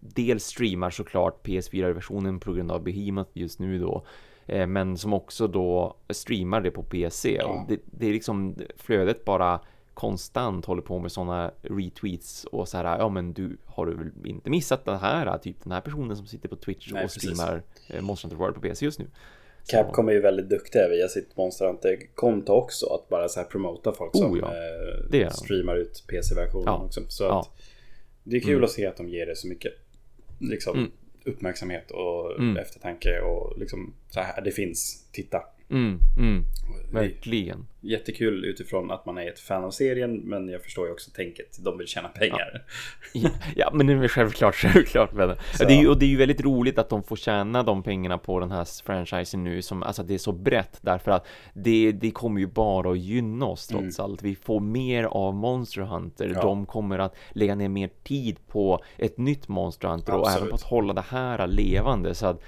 dels 0.00 0.44
streamar 0.44 0.90
såklart 0.90 1.46
PS4-versionen 1.46 2.40
på 2.40 2.52
grund 2.52 2.72
av 2.72 2.82
Behemoth 2.82 3.30
just 3.32 3.58
nu 3.60 3.78
då, 3.78 4.04
eh, 4.46 4.66
men 4.66 4.96
som 4.96 5.12
också 5.12 5.46
då 5.46 5.96
streamar 6.10 6.60
det 6.60 6.70
på 6.70 6.82
PC. 6.82 7.38
Och 7.42 7.60
det, 7.68 7.80
det 7.84 8.08
är 8.08 8.12
liksom 8.12 8.54
flödet 8.76 9.24
bara 9.24 9.60
konstant 9.96 10.64
håller 10.64 10.82
på 10.82 10.98
med 10.98 11.12
sådana 11.12 11.50
retweets 11.62 12.44
och 12.44 12.68
så 12.68 12.76
här, 12.76 12.98
ja 12.98 13.08
men 13.08 13.32
du 13.32 13.56
har 13.64 13.86
du 13.86 13.94
väl 13.96 14.10
inte 14.26 14.50
missat 14.50 14.84
det 14.84 14.96
här, 14.96 15.38
typ 15.38 15.56
den 15.62 15.72
här 15.72 15.80
personen 15.80 16.16
som 16.16 16.26
sitter 16.26 16.48
på 16.48 16.56
Twitch 16.56 16.92
Nej, 16.92 17.04
och 17.04 17.10
precis. 17.12 17.22
streamar 17.38 17.62
eh, 17.88 18.00
Monster 18.02 18.28
Hunter 18.28 18.38
World 18.44 18.54
på 18.54 18.60
PC 18.60 18.84
just 18.84 18.98
nu. 18.98 19.06
Så- 19.62 19.70
Capcom 19.76 20.08
är 20.08 20.12
ju 20.12 20.20
väldigt 20.20 20.48
duktiga 20.50 20.88
via 20.88 21.08
sitt 21.08 21.36
Monster 21.36 21.66
Hunter-konto 21.66 22.52
också. 22.52 22.86
Att 22.86 23.08
bara 23.08 23.28
så 23.28 23.40
här 23.40 23.46
promota 23.46 23.92
folk 23.92 24.16
som 24.16 24.32
Oh, 24.32 24.38
ja. 24.38 24.46
eh, 24.46 25.10
Det 25.10 25.32
streamar 25.34 25.76
ut 25.76 26.04
PC-versionen 26.08 26.66
Ja. 26.66 26.82
också. 26.84 27.00
Så 27.08 27.24
Ja. 27.24 27.40
att 27.40 27.62
det 28.24 28.36
är 28.36 28.40
kul 28.40 28.50
Mm. 28.52 28.64
att 28.64 28.70
se 28.70 28.86
att 28.86 28.96
de 28.96 29.08
ger 29.08 29.26
det 29.26 29.36
så 29.36 29.48
mycket 29.48 29.72
liksom, 30.38 30.78
Mm. 30.78 30.90
uppmärksamhet 31.24 31.90
och 31.90 32.38
Mm. 32.38 32.56
eftertanke 32.56 33.20
och 33.20 33.58
liksom 33.58 33.94
så 34.10 34.20
här, 34.20 34.42
det 34.42 34.50
finns, 34.50 35.08
titta. 35.12 35.42
Mm, 35.70 35.98
mm, 36.18 36.44
verkligen. 36.92 37.66
Jättekul 37.90 38.44
utifrån 38.44 38.90
att 38.90 39.06
man 39.06 39.18
är 39.18 39.28
ett 39.28 39.40
fan 39.40 39.64
av 39.64 39.70
serien 39.70 40.16
men 40.16 40.48
jag 40.48 40.62
förstår 40.62 40.86
ju 40.86 40.92
också 40.92 41.10
tänket, 41.10 41.64
de 41.64 41.78
vill 41.78 41.86
tjäna 41.86 42.08
pengar. 42.08 42.64
Ja, 43.12 43.30
ja, 43.56 43.70
men 43.74 43.86
det 43.86 43.92
är 43.92 44.08
självklart, 44.08 44.54
självklart. 44.72 45.12
Men, 45.12 45.36
Så. 45.54 45.64
det 45.64 45.72
är 45.74 45.80
ju, 45.80 45.88
och 45.88 45.98
det 45.98 46.04
är 46.04 46.08
ju 46.08 46.16
väldigt 46.16 46.40
roligt 46.40 46.78
att 46.78 46.88
de 46.88 47.02
får 47.02 47.16
tjäna 47.16 47.62
de 47.62 47.82
pengarna 47.82 48.18
på 48.18 48.40
den 48.40 48.50
här 48.50 48.82
franchisen 48.86 49.44
nu, 49.44 49.62
som, 49.62 49.82
alltså 49.82 50.02
det 50.02 50.14
är 50.14 50.18
så 50.18 50.32
brett, 50.32 50.78
därför 50.80 51.10
att 51.10 51.26
det, 51.54 51.92
det 51.92 52.10
kommer 52.10 52.40
ju 52.40 52.46
bara 52.46 52.90
att 52.90 52.98
gynna 52.98 53.46
oss 53.46 53.66
trots 53.66 54.00
allt. 54.00 54.22
Vi 54.22 54.34
får 54.34 54.60
mer 54.60 55.04
av 55.04 55.34
Monster 55.34 55.82
Hunter, 55.82 56.24
Mm. 56.26 56.36
Ja. 56.36 56.42
de 56.42 56.66
kommer 56.66 56.98
att 56.98 57.16
lägga 57.30 57.54
ner 57.54 57.68
mer 57.68 57.90
tid 58.04 58.38
på 58.48 58.82
ett 58.96 59.18
nytt 59.18 59.48
Monster 59.48 59.88
Hunter 59.88 60.12
och 60.14 60.20
Absolut. 60.20 60.38
även 60.38 60.48
på 60.50 60.54
att 60.54 60.62
hålla 60.62 60.92
det 60.94 61.04
här 61.08 61.46
levande, 61.46 62.14
så 62.14 62.26
att 62.26 62.40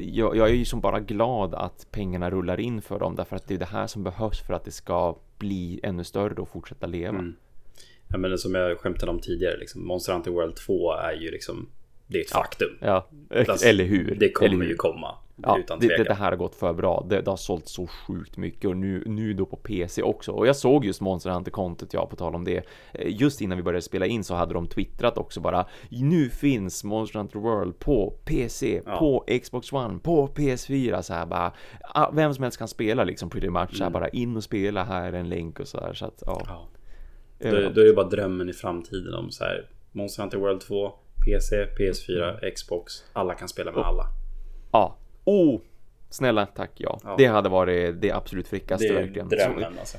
jag, 0.00 0.36
jag 0.36 0.48
är 0.48 0.52
ju 0.54 0.64
som 0.64 0.80
bara 0.80 1.00
glad 1.00 1.54
att 1.54 1.86
pengarna 1.90 2.30
rullar 2.30 2.60
in 2.60 2.82
för 2.82 2.98
dem, 2.98 3.16
därför 3.16 3.36
att 3.36 3.48
det 3.48 3.54
är 3.54 3.58
det 3.58 3.64
här 3.64 3.86
som 3.86 4.02
behövs 4.04 4.40
för 4.46 4.54
att 4.54 4.64
det 4.64 4.70
ska 4.70 4.85
bli 5.38 5.80
ännu 5.82 6.04
större 6.04 6.34
och 6.42 6.48
fortsätta 6.48 6.86
leva. 6.86 7.18
Mm. 7.18 7.36
Ja, 8.08 8.18
men 8.18 8.38
som 8.38 8.54
jag 8.54 8.78
skämtade 8.78 9.12
om 9.12 9.20
tidigare, 9.20 9.56
liksom, 9.56 9.86
Monster 9.86 10.12
Hunter 10.12 10.30
World 10.30 10.56
2 10.56 10.92
är 10.92 11.12
ju 11.12 11.30
liksom, 11.30 11.68
det 12.06 12.18
är 12.18 12.22
ett 12.22 12.30
faktum. 12.30 12.78
Ja, 12.80 13.08
Alltså, 13.48 13.66
eller 13.66 13.84
hur? 13.84 14.16
Det 14.20 14.32
kommer 14.32 14.64
hur? 14.64 14.70
ju 14.70 14.76
komma. 14.76 15.14
Ja, 15.42 15.58
utan 15.58 15.78
det, 15.78 15.88
det, 15.96 16.04
det 16.04 16.14
här 16.14 16.30
har 16.30 16.36
gått 16.36 16.54
för 16.54 16.72
bra. 16.72 17.06
Det, 17.10 17.20
det 17.20 17.30
har 17.30 17.36
sålt 17.36 17.68
så 17.68 17.86
sjukt 17.86 18.36
mycket 18.36 18.64
och 18.70 18.76
nu, 18.76 19.02
nu 19.06 19.32
då 19.34 19.46
på 19.46 19.56
PC 19.56 20.02
också. 20.02 20.32
Och 20.32 20.46
jag 20.46 20.56
såg 20.56 20.84
just 20.84 21.00
Monster 21.00 21.30
Hunter-kontot, 21.30 21.92
ja, 21.94 22.06
på 22.06 22.16
tal 22.16 22.34
om 22.34 22.44
det. 22.44 22.56
Eh, 22.92 23.20
Just 23.20 23.40
innan 23.40 23.56
vi 23.58 23.62
började 23.62 23.82
spela 23.82 24.06
in 24.06 24.24
så 24.24 24.34
hade 24.34 24.54
de 24.54 24.66
twittrat 24.66 25.18
också 25.18 25.40
bara 25.40 25.66
Nu 25.90 26.28
finns 26.30 26.84
Monster 26.84 27.18
Hunter 27.18 27.38
World 27.38 27.78
på 27.78 28.10
PC, 28.24 28.82
Ja. 28.86 28.98
på 28.98 29.24
Xbox 29.42 29.72
One, 29.72 29.98
på 29.98 30.26
PS4 30.28 31.02
så 31.02 31.14
här 31.14 31.26
bara 31.26 31.52
Vem 32.12 32.34
som 32.34 32.42
helst 32.42 32.58
kan 32.58 32.68
spela 32.68 33.04
liksom 33.04 33.30
pretty 33.30 33.50
much 33.50 33.76
så 33.76 33.84
här, 33.84 33.90
bara 33.90 34.08
in 34.08 34.36
och 34.36 34.44
spela, 34.44 34.84
här 34.84 35.12
är 35.12 35.18
en 35.18 35.28
länk 35.28 35.60
och 35.60 35.68
så 35.68 35.80
här 35.80 35.92
så 35.94 36.06
att 36.06 36.22
ja. 36.26 36.42
Mm. 37.40 37.62
Ja. 37.62 37.70
Då, 37.70 37.80
är 37.80 37.84
det 37.84 37.92
bara 37.92 38.08
drömmen 38.08 38.48
i 38.48 38.52
framtiden 38.52 39.14
om 39.14 39.30
så 39.30 39.44
här 39.44 39.68
Monster 39.92 40.22
Hunter 40.22 40.38
World 40.38 40.60
2, 40.60 40.92
PC, 41.26 41.64
PS4, 41.64 42.28
Mm. 42.38 42.54
Xbox. 42.54 42.92
Alla 43.12 43.34
kan 43.34 43.48
spela 43.48 43.72
med 43.72 43.84
alla. 43.84 44.04
Ja, 44.72 44.96
oh! 45.26 45.60
Snälla, 46.10 46.46
tack 46.46 46.70
ja. 46.74 46.98
Ja. 47.04 47.14
Det 47.18 47.26
hade 47.26 47.48
varit 47.48 48.00
det 48.00 48.10
absolut 48.12 48.48
fräckaste 48.48 48.86
Det 48.86 48.94
är 48.94 49.02
verkligen. 49.02 49.28
drömmen 49.28 49.78
alltså. 49.78 49.98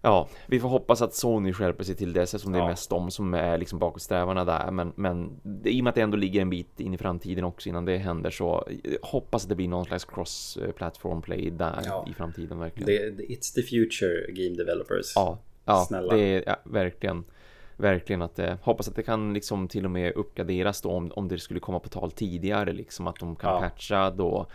Ja, 0.00 0.28
vi 0.46 0.60
får 0.60 0.68
hoppas 0.68 1.02
att 1.02 1.14
Sony 1.14 1.52
skärper 1.52 1.84
sig 1.84 1.94
till 1.94 2.12
dess 2.12 2.34
eftersom 2.34 2.52
det 2.52 2.58
är 2.58 2.62
Ja. 2.62 2.68
mest 2.68 2.90
de 2.90 3.10
som 3.10 3.34
är 3.34 3.58
liksom 3.58 3.78
bakåtsträvarna 3.78 4.44
där. 4.44 4.70
Men, 4.70 4.92
men 4.96 5.40
det- 5.42 5.70
i 5.70 5.80
och 5.80 5.84
med 5.84 5.88
att 5.88 5.94
det 5.94 6.00
ändå 6.02 6.16
ligger 6.16 6.40
en 6.42 6.50
bit 6.50 6.80
in 6.80 6.94
i 6.94 6.98
framtiden 6.98 7.44
också 7.44 7.68
innan 7.68 7.84
det 7.84 7.96
händer 7.96 8.30
så 8.30 8.68
hoppas 9.02 9.42
att 9.42 9.48
det 9.48 9.54
blir 9.54 9.68
någon 9.68 9.84
slags 9.84 10.04
cross-platform 10.04 11.22
play 11.22 11.50
där 11.50 11.80
Ja. 11.84 12.06
i 12.10 12.14
framtiden 12.14 12.58
verkligen. 12.58 12.86
Det, 12.86 13.10
det- 13.10 13.22
it's 13.34 13.54
the 13.54 13.62
future 13.62 14.32
game 14.32 14.56
developers. 14.56 15.12
ja, 15.14 15.38
ja, 15.64 15.84
Snälla. 15.88 16.14
det 16.14 16.20
är 16.20 16.42
ja, 16.46 16.56
verkligen. 16.64 17.24
Verkligen 17.80 18.22
att 18.22 18.34
det, 18.36 18.58
hoppas 18.62 18.88
att 18.88 18.96
det 18.96 19.02
kan 19.02 19.34
liksom 19.34 19.68
till 19.68 19.84
och 19.84 19.90
med 19.90 20.12
uppgraderas 20.16 20.80
då 20.80 20.90
om, 20.90 21.12
om 21.16 21.28
det 21.28 21.38
skulle 21.38 21.60
komma 21.60 21.78
på 21.80 21.88
tal 21.88 22.10
tidigare 22.10 22.72
liksom 22.72 23.06
att 23.06 23.16
de 23.20 23.36
kan 23.36 23.54
Ja. 23.54 23.60
patcha 23.60 24.10
då 24.10 24.46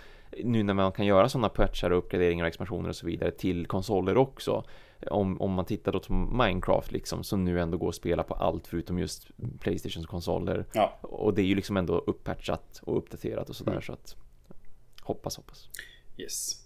nu 0.44 0.64
när 0.64 0.74
man 0.74 0.92
kan 0.92 1.06
göra 1.06 1.30
sådana 1.30 1.50
patchar 1.50 1.90
och 1.92 1.98
uppgraderingar 1.98 2.44
och 2.44 2.48
expansioner 2.48 2.90
och 2.90 2.96
så 2.96 3.06
vidare 3.06 3.32
till 3.32 3.66
konsoler 3.66 4.18
också 4.18 4.64
om, 5.10 5.42
om 5.42 5.52
man 5.54 5.66
tittar 5.66 5.92
då 5.92 6.00
till 6.00 6.14
Minecraft 6.14 6.92
liksom 6.92 7.24
som 7.24 7.46
nu 7.46 7.60
ändå 7.62 7.78
går 7.78 7.90
att 7.90 7.96
spela 7.96 8.24
på 8.24 8.34
allt 8.34 8.68
förutom 8.68 9.00
just 9.00 9.28
Playstations 9.60 10.06
konsoler 10.06 10.66
Ja. 10.74 10.98
och 11.02 11.34
det 11.34 11.42
är 11.42 11.46
ju 11.46 11.56
liksom 11.56 11.78
ändå 11.78 11.98
uppatchat 11.98 12.80
och 12.84 12.98
uppdaterat 12.98 13.50
och 13.50 13.56
sådär 13.56 13.72
Mm. 13.72 13.82
så 13.82 13.94
att 13.94 14.16
hoppas 15.02 15.38
hoppas 15.38 15.70
Yes. 16.18 16.64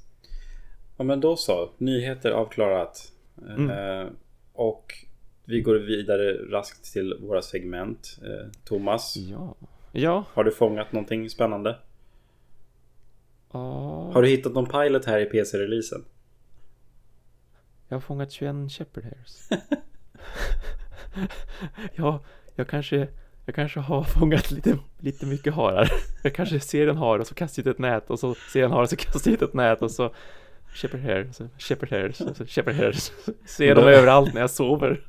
Ja 0.97 1.03
men 1.03 1.19
då 1.21 1.35
så. 1.35 1.69
Nyheter 1.77 2.31
avklarat. 2.31 3.11
Mm. 3.47 3.69
Eh, 3.69 4.07
och 4.53 4.93
vi 5.47 5.61
går 5.61 5.75
vidare 5.75 6.33
raskt 6.33 6.93
till 6.93 7.17
våra 7.21 7.41
segment. 7.41 8.19
Eh, 8.23 8.51
Thomas, 8.63 9.15
ja 9.17 9.55
ja 9.91 10.25
har 10.33 10.43
du 10.43 10.51
fångat 10.51 10.91
någonting 10.91 11.29
spännande? 11.29 11.75
ja 13.51 14.11
Har 14.13 14.21
du 14.21 14.27
hittat 14.27 14.53
någon 14.53 14.65
pilot 14.65 15.05
här 15.05 15.19
i 15.19 15.25
PC-releasen? 15.25 16.05
Jag 17.87 17.95
har 17.95 18.01
fångat 18.01 18.31
21 18.31 18.71
shepherd 18.71 19.03
hairs. 19.03 19.49
ja, 21.95 22.23
jag 22.55 22.67
kanske, 22.67 23.07
jag 23.45 23.55
kanske 23.55 23.79
har 23.79 24.03
fångat 24.03 24.51
lite, 24.51 24.77
lite 24.99 25.25
mycket 25.25 25.53
harar. 25.53 25.91
Jag 26.23 26.35
kanske 26.35 26.59
ser 26.59 26.87
en 26.87 26.97
hare 26.97 27.19
och 27.19 27.27
så 27.27 27.35
kastar 27.35 27.61
jag 27.61 27.67
ut 27.67 27.75
ett 27.75 27.79
nät 27.79 28.09
och 28.09 28.19
så 28.19 28.35
ser 28.35 28.59
jag 28.59 28.65
en 28.67 28.71
hare 28.71 28.83
och 28.83 28.89
så 28.89 28.95
kastar 28.95 29.31
jag 29.31 29.35
ut 29.35 29.49
ett 29.49 29.53
nät 29.53 29.81
och 29.81 29.91
så 29.91 30.13
shepherd 30.73 31.01
hair, 31.01 31.29
så 31.31 31.47
shepherd 31.57 31.89
hairs, 31.91 32.21
shepherd 32.49 32.75
hairs. 32.75 33.11
Ser 33.45 33.75
dem 33.75 33.83
överallt 33.87 34.33
när 34.33 34.41
jag 34.41 34.49
sover. 34.49 35.01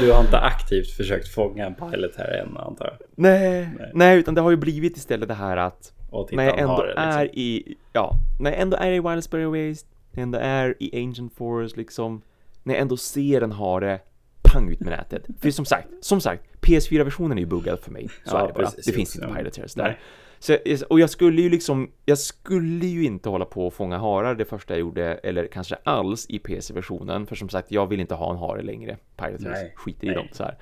Du 0.00 0.12
har 0.12 0.20
inte 0.20 0.38
aktivt 0.38 0.90
försökt 0.90 1.28
fånga 1.28 1.66
en 1.66 1.74
pilot 1.74 2.16
här 2.16 2.32
än 2.32 2.56
antar 2.56 2.86
jag? 2.86 2.96
Nej, 3.14 3.68
Nej. 3.78 3.90
nej, 3.94 4.18
utan 4.18 4.34
det 4.34 4.40
har 4.40 4.50
ju 4.50 4.56
blivit 4.56 4.96
istället 4.96 5.28
det 5.28 5.34
här 5.34 5.56
att 5.56 5.92
när 6.32 6.44
jag 6.44 6.58
ändå 6.58 6.82
det, 6.82 6.88
liksom. 6.88 7.04
är 7.04 7.24
i, 7.38 7.76
ja, 7.92 8.12
när 8.40 8.50
jag 8.50 8.60
ändå 8.60 8.76
är 8.76 8.90
i 8.92 9.00
Wildsbury 9.00 9.70
Waste, 9.70 9.88
när 10.12 10.20
jag 10.20 10.22
ändå 10.22 10.38
är 10.38 10.74
i 10.78 11.04
Ancient 11.06 11.34
Forest 11.34 11.76
liksom, 11.76 12.22
när 12.62 12.74
jag 12.74 12.80
ändå 12.82 12.96
ser 12.96 13.40
en 13.42 13.52
hare, 13.52 14.00
pang 14.42 14.70
ut 14.70 14.80
med 14.80 14.90
nätet. 14.90 15.26
För 15.40 15.50
som 15.50 15.64
sagt, 15.64 15.88
som 16.00 16.20
sagt, 16.20 16.42
PS4-versionen 16.60 17.38
är 17.38 17.42
ju 17.42 17.46
buggad 17.48 17.80
för 17.80 17.90
mig. 17.90 18.08
Så 18.08 18.36
Ja, 18.36 18.42
är 18.42 18.46
det 18.46 18.52
bara. 18.52 18.64
precis, 18.64 18.86
det 18.86 18.92
finns 18.92 19.16
inte 19.16 19.28
ja. 19.28 19.34
Pilot 19.34 19.52
Tears 19.52 19.76
Nej. 19.76 19.98
Så, 20.40 20.56
och 20.88 21.00
jag 21.00 21.10
skulle 21.10 21.42
ju 21.42 21.48
liksom, 21.50 21.90
jag 22.04 22.18
skulle 22.18 22.86
ju 22.86 23.04
inte 23.04 23.28
hålla 23.28 23.44
på 23.44 23.66
och 23.66 23.74
fånga 23.74 23.98
harar 23.98 24.34
det 24.34 24.44
första 24.44 24.74
jag 24.74 24.80
gjorde, 24.80 25.14
eller 25.14 25.46
kanske 25.46 25.76
alls 25.84 26.26
i 26.28 26.38
PC-versionen, 26.38 27.26
för 27.26 27.36
som 27.36 27.48
sagt, 27.48 27.70
jag 27.70 27.86
vill 27.86 28.00
inte 28.00 28.14
ha 28.14 28.30
en 28.32 28.38
hare 28.38 28.62
längre. 28.62 28.96
Nej, 29.38 29.72
skiter 29.76 30.04
i 30.04 30.06
nej. 30.06 30.16
dem 30.16 30.26
så 30.32 30.42
här. 30.42 30.58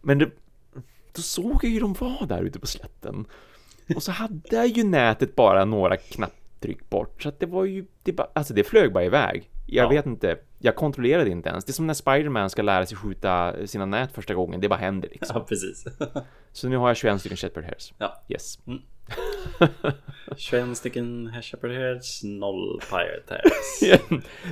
Men 0.00 0.18
det, 0.18 0.30
då 1.12 1.22
såg 1.22 1.64
jag 1.64 1.72
ju 1.72 1.80
dem 1.80 1.92
vara 1.92 2.26
där 2.26 2.42
ute 2.42 2.58
på 2.60 2.66
slätten. 2.66 3.26
Och 3.96 4.02
så 4.02 4.12
hade 4.12 4.40
jag 4.56 4.66
ju 4.66 4.84
nätet 4.84 5.36
bara 5.36 5.64
några 5.64 5.96
knapptryck 5.96 6.90
bort, 6.90 7.22
så 7.22 7.28
att 7.28 7.40
det 7.40 7.46
var 7.46 7.64
ju, 7.64 7.86
det 8.02 8.12
bara, 8.12 8.28
alltså 8.32 8.54
det 8.54 8.64
flög 8.64 8.92
bara 8.92 9.04
iväg. 9.04 9.48
Jag 9.66 9.84
Ja. 9.84 9.88
vet 9.88 10.06
inte, 10.06 10.38
jag 10.58 10.76
kontrollerade 10.76 11.30
inte 11.30 11.48
ens. 11.48 11.64
Det 11.64 11.70
är 11.70 11.72
som 11.74 11.86
när 11.86 11.94
Spiderman 11.94 12.50
ska 12.50 12.62
lära 12.62 12.86
sig 12.86 12.96
skjuta 12.96 13.54
sina 13.66 13.86
nät 13.86 14.12
första 14.12 14.34
gången, 14.34 14.60
det 14.60 14.68
bara 14.68 14.78
händer 14.78 15.08
liksom. 15.12 15.36
Ja, 15.38 15.44
precis. 15.48 15.84
Så 16.52 16.68
nu 16.68 16.76
har 16.76 16.88
jag 16.88 16.96
21 16.96 17.20
stycken 17.20 17.36
Shepherd 17.36 17.64
Hairs. 17.64 17.92
Ja. 17.98 18.22
Yes. 18.28 18.58
21 20.36 20.76
stycken 20.76 21.32
Shepherd 21.42 21.70
Heads, 21.70 22.22
noll 22.24 22.80
Pirate 22.90 23.34
Heads. 23.34 24.02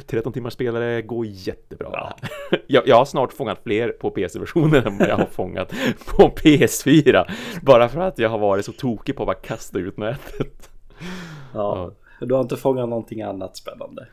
13 0.07 0.33
timmar 0.33 0.51
spelare 0.51 1.03
går 1.03 1.27
jättebra. 1.27 1.91
Ja. 1.93 2.17
Jag, 2.67 2.89
jag 2.89 2.97
har 2.97 3.05
snart 3.05 3.33
fångat 3.33 3.61
fler 3.63 3.89
på 3.89 4.11
PC-versionen 4.11 4.87
än 4.87 4.99
vad 4.99 5.09
jag 5.09 5.17
har 5.17 5.27
fångat 5.27 5.73
på 6.07 6.29
PS4. 6.29 7.31
Bara 7.63 7.89
för 7.89 8.01
att 8.01 8.19
jag 8.19 8.29
har 8.29 8.39
varit 8.39 8.65
så 8.65 8.73
tokig 8.73 9.17
på 9.17 9.23
att 9.23 9.27
bara 9.27 9.37
kasta 9.37 9.79
ut 9.79 9.97
nätet. 9.97 10.71
Ja, 11.55 11.93
Du 12.21 12.35
har 12.35 12.41
inte 12.41 12.57
fångat 12.57 12.89
någonting 12.89 13.23
annat 13.23 13.57
spännande? 13.57 14.07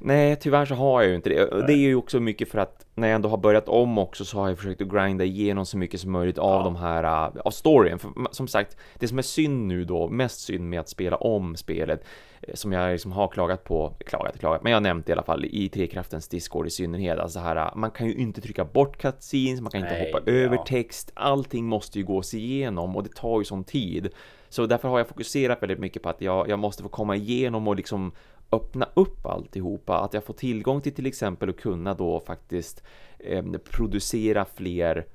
Nej, 0.00 0.36
tyvärr 0.36 0.64
så 0.64 0.74
har 0.74 1.02
jag 1.02 1.10
ju 1.10 1.16
inte 1.16 1.28
det. 1.28 1.48
Nej. 1.52 1.64
Det 1.66 1.72
är 1.72 1.76
ju 1.76 1.94
också 1.94 2.20
mycket 2.20 2.48
för 2.48 2.58
att 2.58 2.86
när 2.94 3.08
jag 3.08 3.14
ändå 3.14 3.28
har 3.28 3.36
börjat 3.36 3.68
om 3.68 3.98
också 3.98 4.24
så 4.24 4.38
har 4.38 4.48
jag 4.48 4.58
försökt 4.58 4.82
att 4.82 4.88
grinda 4.88 5.24
igenom 5.24 5.66
så 5.66 5.78
mycket 5.78 6.00
som 6.00 6.12
möjligt 6.12 6.38
av 6.38 6.60
ja. 6.60 6.64
de 6.64 6.76
här, 6.76 7.04
uh, 7.04 7.40
av 7.44 7.50
storyn. 7.50 7.98
För 7.98 8.10
som 8.30 8.48
sagt, 8.48 8.76
det 8.98 9.08
som 9.08 9.18
är 9.18 9.22
synd 9.22 9.66
nu 9.66 9.84
då, 9.84 10.08
mest 10.08 10.40
synd 10.40 10.68
med 10.68 10.80
att 10.80 10.88
spela 10.88 11.16
om 11.16 11.56
spelet, 11.56 12.04
eh, 12.40 12.54
som 12.54 12.72
jag 12.72 12.92
liksom 12.92 13.12
har 13.12 13.28
klagat 13.28 13.64
på, 13.64 13.94
klagat, 14.06 14.38
klagat, 14.38 14.62
men 14.62 14.72
jag 14.72 14.76
har 14.76 14.82
nämnt 14.82 15.08
i 15.08 15.12
alla 15.12 15.22
fall 15.22 15.44
i 15.44 15.68
Trekraftens 15.68 16.28
Discord 16.28 16.66
i 16.66 16.70
synnerhet, 16.70 17.18
alltså 17.18 17.38
här, 17.38 17.56
uh, 17.56 17.76
man 17.76 17.90
kan 17.90 18.06
ju 18.06 18.14
inte 18.14 18.40
trycka 18.40 18.64
bort 18.64 18.98
cutscenes, 18.98 19.60
man 19.60 19.70
kan 19.70 19.80
inte 19.80 19.92
Nej, 19.92 20.12
hoppa 20.12 20.30
ja. 20.30 20.32
över 20.32 20.56
text, 20.56 21.12
allting 21.14 21.66
måste 21.66 21.98
ju 21.98 22.04
gås 22.04 22.34
igenom 22.34 22.96
och 22.96 23.02
det 23.02 23.14
tar 23.14 23.38
ju 23.38 23.44
sån 23.44 23.64
tid. 23.64 24.08
Så 24.52 24.66
därför 24.66 24.88
har 24.88 24.98
jag 24.98 25.08
fokuserat 25.08 25.62
väldigt 25.62 25.78
mycket 25.78 26.02
på 26.02 26.08
att 26.08 26.20
jag, 26.20 26.48
jag 26.48 26.58
måste 26.58 26.82
få 26.82 26.88
komma 26.88 27.16
igenom 27.16 27.68
och 27.68 27.76
liksom 27.76 28.12
öppna 28.52 28.88
upp 28.94 29.26
alltihopa, 29.26 29.98
att 29.98 30.14
jag 30.14 30.24
får 30.24 30.34
tillgång 30.34 30.80
till 30.80 30.94
till 30.94 31.06
exempel 31.06 31.48
att 31.48 31.56
kunna 31.56 31.94
då 31.94 32.20
faktiskt 32.20 32.82
eh, 33.18 33.44
producera 33.70 34.44
fler 34.44 35.06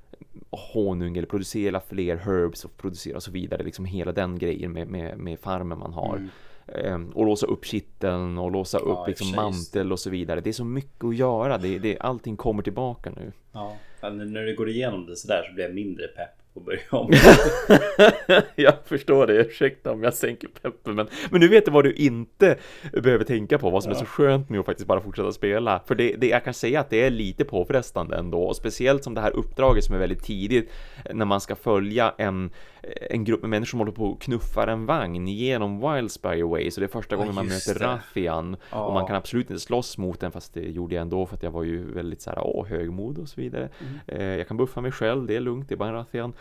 honung 0.73 1.17
eller 1.17 1.27
producera 1.27 1.79
fler 1.79 2.17
herbs 2.17 2.65
och 2.65 2.77
producera 2.77 3.15
och 3.15 3.23
så 3.23 3.31
vidare, 3.31 3.63
liksom 3.63 3.85
hela 3.85 4.11
den 4.11 4.39
grejen 4.39 4.71
med, 4.71 4.87
med, 4.87 5.17
med 5.17 5.39
farmen 5.39 5.79
man 5.79 5.93
har. 5.93 6.15
Mm. 6.15 6.29
Eh, 6.67 7.15
och 7.15 7.25
låsa 7.25 7.47
upp 7.47 7.65
kitteln 7.65 8.37
och 8.37 8.51
låsa 8.51 8.77
upp 8.77 8.97
ja, 8.97 9.07
liksom 9.07 9.31
mantel 9.35 9.91
och 9.91 9.99
så 9.99 10.09
vidare. 10.09 10.41
Det 10.41 10.49
är 10.49 10.53
så 10.53 10.65
mycket 10.65 11.03
att 11.03 11.15
göra, 11.15 11.57
det, 11.57 11.79
det, 11.79 11.99
allting 11.99 12.37
kommer 12.37 12.63
tillbaka 12.63 13.09
nu. 13.09 13.31
Ja, 13.51 13.77
när 14.01 14.45
du 14.45 14.55
går 14.55 14.69
igenom 14.69 15.05
det 15.05 15.15
sådär 15.15 15.43
så 15.47 15.53
blir 15.53 15.65
jag 15.65 15.75
mindre 15.75 16.07
pepp 16.07 16.46
och 16.57 16.63
börja 16.63 16.79
om. 16.89 17.11
jag 18.55 18.73
förstår 18.85 19.27
det, 19.27 19.33
ursäkta 19.33 19.91
om 19.91 20.03
jag 20.03 20.13
sänker 20.13 20.47
peppen 20.47 20.95
men, 20.95 21.07
men 21.29 21.41
nu 21.41 21.47
vet 21.47 21.65
du 21.65 21.71
vad 21.71 21.83
du 21.83 21.93
inte 21.93 22.57
behöver 23.03 23.25
tänka 23.25 23.57
på, 23.57 23.69
vad 23.69 23.83
som 23.83 23.91
ja. 23.91 23.97
är 23.97 23.99
så 23.99 24.05
skönt 24.05 24.49
med 24.49 24.59
att 24.59 24.65
faktiskt 24.65 24.87
bara 24.87 25.01
fortsätta 25.01 25.31
spela. 25.31 25.81
För 25.85 25.95
det, 25.95 26.15
det, 26.17 26.27
jag 26.27 26.43
kan 26.43 26.53
säga 26.53 26.79
att 26.79 26.89
det 26.89 27.03
är 27.03 27.09
lite 27.09 27.45
påfrestande 27.45 28.17
ändå, 28.17 28.43
och 28.43 28.55
speciellt 28.55 29.03
som 29.03 29.13
det 29.13 29.21
här 29.21 29.35
uppdraget 29.35 29.83
som 29.83 29.95
är 29.95 29.99
väldigt 29.99 30.23
tidigt 30.23 30.71
när 31.13 31.25
man 31.25 31.41
ska 31.41 31.55
följa 31.55 32.13
en, 32.17 32.51
en 33.09 33.23
grupp 33.23 33.41
med 33.41 33.49
människor 33.49 33.69
som 33.69 33.79
håller 33.79 33.91
på 33.91 34.05
och 34.05 34.21
knuffar 34.21 34.67
en 34.67 34.85
vagn 34.85 35.27
genom 35.27 35.79
Wildspire 35.79 36.43
Way, 36.43 36.71
så 36.71 36.79
det 36.79 36.85
är 36.85 36.87
första 36.87 37.15
gången 37.15 37.29
ja, 37.29 37.35
man 37.35 37.47
möter 37.47 37.73
Raffian 37.73 38.57
ja. 38.71 38.85
och 38.85 38.93
man 38.93 39.07
kan 39.07 39.15
absolut 39.15 39.49
inte 39.49 39.61
slåss 39.61 39.97
mot 39.97 40.19
den 40.19 40.31
fast 40.31 40.53
det 40.53 40.61
gjorde 40.61 40.95
jag 40.95 41.01
ändå 41.01 41.25
för 41.25 41.35
att 41.35 41.43
jag 41.43 41.51
var 41.51 41.63
ju 41.63 41.93
väldigt 41.93 42.21
så 42.21 42.29
här, 42.29 42.39
åh, 42.43 42.65
högmod 42.65 43.17
och 43.17 43.29
så 43.29 43.41
vidare. 43.41 43.69
Mm. 43.79 44.21
Eh, 44.21 44.37
jag 44.37 44.47
kan 44.47 44.57
buffa 44.57 44.81
mig 44.81 44.91
själv, 44.91 45.27
det 45.27 45.35
är 45.35 45.39
lugnt, 45.39 45.69
det 45.69 45.75
är 45.75 45.77
bara 45.77 45.89
en 45.89 45.95
Raffian. 45.95 46.33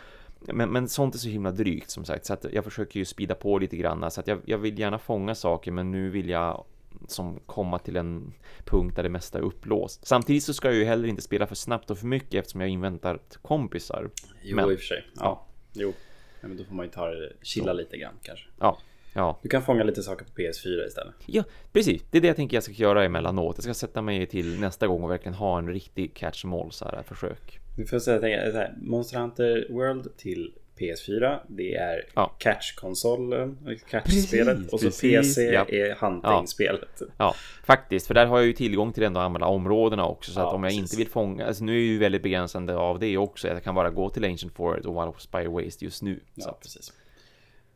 Men, 0.53 0.69
men 0.69 0.87
sånt 0.87 1.15
är 1.15 1.19
så 1.19 1.29
himla 1.29 1.51
drygt 1.51 1.89
som 1.89 2.05
sagt 2.05 2.25
så 2.25 2.33
att 2.33 2.45
jag 2.51 2.63
försöker 2.63 2.99
ju 2.99 3.05
spida 3.05 3.35
på 3.35 3.59
lite 3.59 3.77
grann 3.77 4.11
så 4.11 4.19
att 4.19 4.27
jag, 4.27 4.39
jag 4.45 4.57
vill 4.57 4.79
gärna 4.79 4.99
fånga 4.99 5.35
saker 5.35 5.71
men 5.71 5.91
nu 5.91 6.09
vill 6.09 6.29
jag 6.29 6.65
som 7.07 7.39
komma 7.45 7.79
till 7.79 7.95
en 7.95 8.33
punkt 8.65 8.95
där 8.95 9.03
det 9.03 9.09
mesta 9.09 9.37
är 9.37 9.41
upplåst. 9.41 10.07
Samtidigt 10.07 10.43
så 10.43 10.53
ska 10.53 10.67
jag 10.67 10.77
ju 10.77 10.85
heller 10.85 11.07
inte 11.07 11.21
spela 11.21 11.47
för 11.47 11.55
snabbt 11.55 11.91
och 11.91 11.97
för 11.97 12.07
mycket 12.07 12.33
eftersom 12.33 12.61
jag 12.61 12.69
inväntar 12.69 13.19
kompisar. 13.41 14.09
Jo, 14.43 14.55
men, 14.55 14.71
i 14.71 14.75
och 14.75 14.79
för 14.79 14.85
sig. 14.85 15.05
Ja, 15.15 15.21
ja. 15.21 15.47
jo. 15.73 15.93
Ja, 16.41 16.47
men 16.47 16.57
då 16.57 16.63
får 16.63 16.75
man 16.75 16.85
ju 16.85 16.91
ta 16.91 17.07
det, 17.07 17.33
chilla 17.41 17.71
så. 17.71 17.73
lite 17.73 17.97
grann 17.97 18.13
kanske. 18.21 18.45
Ja, 18.59 18.77
Ja. 19.17 19.39
Du 19.41 19.49
kan 19.49 19.61
fånga 19.61 19.83
lite 19.83 20.03
saker 20.03 20.25
på 20.25 20.31
PS4 20.31 20.87
istället. 20.87 21.15
Ja, 21.25 21.43
precis. 21.71 22.01
Det 22.11 22.17
är 22.17 22.21
det 22.21 22.27
jag 22.27 22.35
tänker 22.35 22.57
jag 22.57 22.63
ska 22.63 22.73
göra 22.73 23.05
emellanåt. 23.05 23.55
Jag 23.57 23.63
ska 23.63 23.73
sätta 23.73 24.01
mig 24.01 24.25
till 24.25 24.59
nästa 24.59 24.87
gång 24.87 25.03
och 25.03 25.11
verkligen 25.11 25.33
ha 25.33 25.57
en 25.57 25.69
riktig 25.69 26.13
catch 26.13 26.45
all 26.45 26.71
så 26.71 26.85
här 26.85 27.03
försök. 27.03 27.59
Vi 27.77 27.85
får 27.85 27.99
säga 27.99 28.51
så 28.51 28.57
här, 28.57 28.73
Monster 28.81 29.19
Hunter 29.19 29.67
World 29.69 30.17
till 30.17 30.53
PS4. 30.79 31.39
Det 31.47 31.75
är 31.75 32.05
ja. 32.15 32.35
catch-konsolen, 32.39 33.57
catch-spelet 33.89 34.69
och 34.69 34.79
så 34.79 34.91
PC 35.01 35.41
ja. 35.41 35.65
är 35.69 35.95
hunting-spelet. 35.95 36.89
Ja. 36.99 37.05
ja. 37.17 37.35
faktiskt, 37.65 38.07
för 38.07 38.13
där 38.13 38.25
har 38.25 38.37
jag 38.37 38.47
ju 38.47 38.53
tillgång 38.53 38.93
till 38.93 39.03
ändå 39.03 39.19
alla 39.19 39.47
områdena 39.47 40.05
också 40.05 40.31
så 40.31 40.39
att 40.39 40.53
om 40.53 40.63
jag 40.63 40.71
precis. 40.71 40.81
inte 40.81 40.97
vill 40.97 41.09
fånga, 41.09 41.45
alltså 41.45 41.63
nu 41.63 41.77
är 41.77 41.81
ju 41.81 41.97
väldigt 41.97 42.23
begränsande 42.23 42.77
av 42.77 42.99
det 42.99 43.17
också. 43.17 43.47
Jag 43.47 43.63
kan 43.63 43.75
bara 43.75 43.89
gå 43.89 44.09
till 44.09 44.25
Ancient 44.25 44.53
Forest 44.53 44.85
och 44.85 45.03
Wild 45.03 45.21
Spire 45.21 45.47
Waste 45.47 45.85
just 45.85 46.01
nu. 46.01 46.19
Ja, 46.35 46.57
precis. 46.61 46.93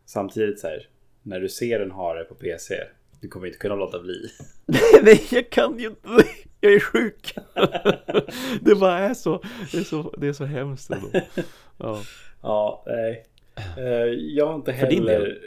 Samtidigt 0.05 0.59
så 0.59 0.67
här, 0.67 0.87
när 1.21 1.39
du 1.39 1.49
ser 1.49 1.79
en 1.79 1.91
hare 1.91 2.23
på 2.23 2.35
PC, 2.35 2.75
du 3.21 3.27
kommer 3.27 3.47
inte 3.47 3.59
kunna 3.59 3.75
låta 3.75 3.99
bli. 3.99 4.29
Nej, 5.03 5.27
jag 5.31 5.49
kan 5.49 5.79
ju 5.79 5.87
inte. 5.87 6.09
Jag 6.63 6.73
är 6.73 6.79
sjuk. 6.79 7.35
det 8.61 8.75
bara 8.75 8.99
är 8.99 9.13
så. 9.13 9.43
Det 9.71 9.77
är 9.77 9.83
så, 9.83 10.13
det 10.17 10.27
är 10.27 10.33
så 10.33 10.45
hemskt 10.45 10.91
ändå. 10.91 11.07
Ja, 11.77 12.01
ja 12.41 12.83
nej. 12.87 13.25
Eh, 13.77 14.13
jag 14.13 14.47
har 14.47 14.55
inte 14.55 14.71
heller 14.71 15.37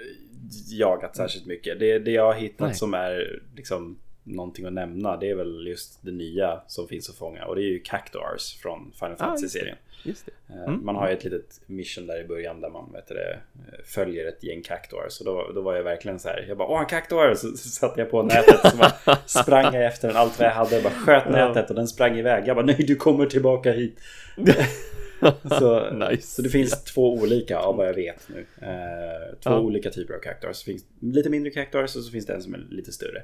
jagat 0.71 1.17
särskilt 1.17 1.47
mycket. 1.47 1.79
Det, 1.79 1.99
det 1.99 2.11
jag 2.11 2.27
har 2.27 2.35
hittat 2.35 2.67
nej. 2.69 2.75
som 2.75 2.95
är 2.95 3.43
liksom 3.57 3.99
någonting 4.25 4.66
att 4.66 4.72
nämna 4.72 5.16
det 5.16 5.31
är 5.31 5.35
väl 5.35 5.66
just 5.66 5.99
det 6.03 6.12
nya 6.12 6.61
som 6.66 6.89
finns 6.89 7.11
att 7.11 7.16
fånga 7.16 7.45
och 7.45 7.57
det 7.57 7.62
är 7.62 7.70
ju 7.70 7.81
Cactuars 7.81 8.57
från 8.62 8.93
Final 8.99 9.12
ah, 9.12 9.16
Fantasy-serien. 9.16 9.77
Eh, 10.07 10.62
mm. 10.68 10.85
Man 10.85 10.97
har 10.97 11.09
ju 11.09 11.14
ett 11.14 11.25
litet 11.25 11.61
mission 11.66 12.07
där 12.07 12.20
i 12.20 12.25
början 12.25 12.61
där 12.61 12.70
man 12.70 12.93
vet 12.93 13.09
det, 13.09 13.39
följer 13.85 14.29
ett 14.29 14.45
gäng 14.45 14.62
Cactuars. 14.62 15.12
Så 15.12 15.25
då, 15.25 15.53
då 15.55 15.61
var 15.61 15.77
jag 15.77 15.83
verkligen 15.83 16.18
så 16.18 16.29
här. 16.29 16.45
Jag 16.49 16.59
bara 16.59 16.68
åh 16.68 16.81
en 16.81 16.87
Cactuar! 16.87 17.35
Så, 17.35 17.49
så 17.49 17.68
satte 17.68 18.01
jag 18.01 18.11
på 18.11 18.22
nätet 18.22 18.61
så 18.70 18.77
bara 18.77 19.16
sprang 19.27 19.75
jag 19.75 19.85
efter 19.85 20.09
den 20.09 20.16
allt 20.16 20.39
vad 20.39 20.49
jag 20.49 20.55
hade. 20.55 20.75
Jag 20.75 20.83
bara 20.83 20.95
sköt 20.95 21.31
nätet 21.31 21.70
och 21.70 21.77
den 21.77 21.89
sprang 21.89 22.18
iväg. 22.18 22.45
Jag 22.47 22.57
bara 22.57 22.66
nej 22.66 22.85
du 22.89 22.97
kommer 22.97 23.27
tillbaka 23.27 23.72
hit. 23.72 24.01
så, 25.59 25.91
nice. 25.91 26.27
så 26.27 26.43
det 26.43 26.49
finns 26.49 26.85
två 26.85 27.14
olika 27.14 27.59
av 27.59 27.77
vad 27.77 27.89
jag 27.89 27.95
vet 27.95 28.29
nu. 28.29 28.47
Eh, 28.62 29.35
två 29.41 29.51
ja. 29.51 29.61
olika 29.61 29.91
typer 29.91 30.14
av 30.14 30.18
Cactuars. 30.18 30.64
Det 30.64 30.72
finns 30.72 30.85
lite 31.01 31.31
mindre 31.31 31.51
Cactuars 31.51 31.97
och 31.97 32.03
så 32.03 32.11
finns 32.11 32.27
det 32.27 32.35
en 32.35 32.43
som 32.43 32.55
är 32.55 32.66
lite 32.70 32.93
större. 32.93 33.22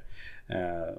Eh, 0.53 0.94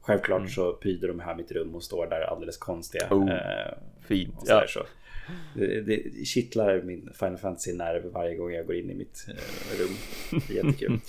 självklart 0.00 0.38
mm. 0.38 0.50
så 0.50 0.72
pryder 0.72 1.08
de 1.08 1.20
här 1.20 1.34
mitt 1.34 1.52
rum 1.52 1.74
och 1.74 1.82
står 1.82 2.06
där 2.06 2.20
alldeles 2.20 2.56
konstiga. 2.56 3.06
Oh, 3.10 3.30
eh, 3.30 3.72
fint. 4.06 4.42
Ja. 4.46 4.64
Så. 4.68 4.80
Det, 5.54 5.80
det 5.80 6.24
kittlar 6.24 6.82
min 6.82 7.10
Final 7.18 7.38
Fantasy-nerv 7.38 8.12
varje 8.12 8.36
gång 8.36 8.52
jag 8.52 8.66
går 8.66 8.76
in 8.76 8.90
i 8.90 8.94
mitt 8.94 9.26
eh, 9.28 9.80
rum. 9.80 9.96
Det 10.48 10.58
är 10.58 10.64
jättekul. 10.64 11.00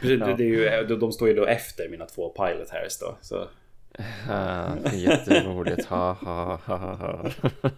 ja. 0.00 0.34
det, 0.36 0.44
är 0.44 0.82
ju, 0.84 0.96
de 0.96 1.12
står 1.12 1.28
ju 1.28 1.34
då 1.34 1.46
efter 1.46 1.88
mina 1.88 2.06
två 2.06 2.28
Pilot 2.28 2.70
Hairs 2.70 2.98
då. 2.98 3.16
Så. 3.20 3.48
Uh, 4.28 4.94
jätteroligt, 4.94 5.84
ha 5.84 6.12
ha 6.12 6.60
ha 6.64 6.76
ha. 6.76 7.30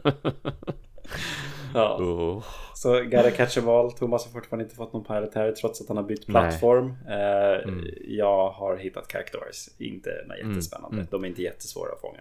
Ja. 1.75 1.97
Oh. 1.97 2.45
Så 2.75 3.03
Gotta 3.05 3.31
Catch 3.31 3.59
a 3.59 3.61
All, 3.67 3.93
Thomas 3.93 4.25
har 4.25 4.33
fortfarande 4.33 4.65
inte 4.65 4.77
fått 4.77 4.93
någon 4.93 5.05
Pilot 5.05 5.35
här 5.35 5.53
trots 5.53 5.81
att 5.81 5.89
han 5.89 5.97
har 5.97 6.05
bytt 6.05 6.27
plattform. 6.27 6.95
Eh, 7.09 7.69
mm. 7.69 7.85
Jag 8.07 8.51
har 8.51 8.77
hittat 8.77 9.09
Cactuars, 9.09 9.69
inte 9.79 10.11
mm. 10.11 10.49
jättespännande. 10.49 10.97
Mm. 10.97 11.07
De 11.11 11.25
är 11.25 11.29
inte 11.29 11.43
jättesvåra 11.43 11.93
att 11.93 12.01
fånga. 12.01 12.21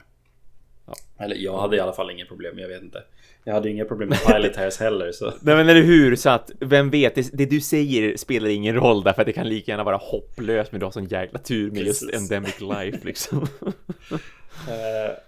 Ja. 0.86 0.94
Eller 1.26 1.36
jag 1.36 1.58
hade 1.58 1.78
i 1.78 1.80
alla 1.80 1.94
fall 1.94 2.12
inga 2.12 2.26
problem, 2.26 2.60
jag 2.60 2.68
vet 2.68 2.82
inte. 2.82 3.04
Jag 3.44 3.54
hade 3.54 3.70
inga 3.70 3.86
problem 3.86 4.10
med 4.10 4.20
Pilot 4.28 4.56
Hairs 4.56 4.80
heller 4.80 5.12
så. 5.12 5.26
Nej 5.26 5.56
men 5.56 5.70
eller 5.70 5.82
hur, 5.82 6.16
så 6.16 6.30
att 6.30 6.52
vem 6.60 6.90
vet, 6.90 7.16
det, 7.16 7.30
det, 7.34 7.46
du 7.46 7.62
säger 7.62 8.18
spelar 8.18 8.50
ingen 8.50 8.76
roll 8.76 9.04
därför 9.04 9.22
att 9.22 9.26
det 9.26 9.34
kan 9.34 9.50
lika 9.50 9.72
gärna 9.72 9.84
vara 9.84 9.98
hopplöst 9.98 10.72
men 10.72 10.80
du 10.80 10.86
har 10.86 10.92
sån 10.92 11.06
jäkla 11.06 11.40
tur 11.40 11.72
med 11.72 11.84
Precis. 11.84 12.02
just 12.02 12.32
Endemic 12.32 12.62
Life 12.62 13.00
liksom. 13.08 13.48
uh, 14.12 14.18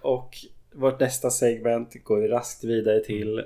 och 0.00 0.36
vårt 0.72 1.00
nästa 1.00 1.30
segment 1.30 2.04
går 2.04 2.20
vi 2.20 2.28
raskt 2.28 2.64
vidare 2.64 3.00
till 3.00 3.38
eh, 3.38 3.44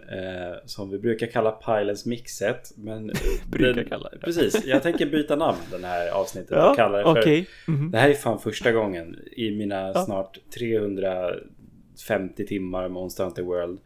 som 0.64 0.90
vi 0.90 0.98
brukar 0.98 1.26
kalla 1.26 1.50
Pilens 1.50 2.06
mixet. 2.06 2.72
Men 2.76 3.06
brukar 3.50 3.72
den, 3.72 3.88
kalla 3.88 4.10
det. 4.10 4.18
Precis, 4.18 4.64
jag 4.64 4.82
tänker 4.82 5.06
byta 5.06 5.36
namn 5.36 5.58
den 5.70 5.84
här 5.84 6.10
avsnittet 6.10 6.50
ja, 6.50 6.70
och 6.70 6.76
kalla 6.76 6.98
det 6.98 7.04
för. 7.04 7.20
Okay. 7.20 7.46
Mm 7.68 7.80
-hmm. 7.80 7.90
Det 7.90 7.98
här 7.98 8.10
är 8.10 8.14
fan 8.14 8.38
första 8.38 8.72
gången 8.72 9.18
i 9.32 9.50
mina 9.50 9.92
ja. 9.94 10.04
snart 10.04 10.38
350 10.58 12.46
timmar 12.46 12.88
Monster 12.88 13.24
Hunter 13.24 13.42
World. 13.42 13.80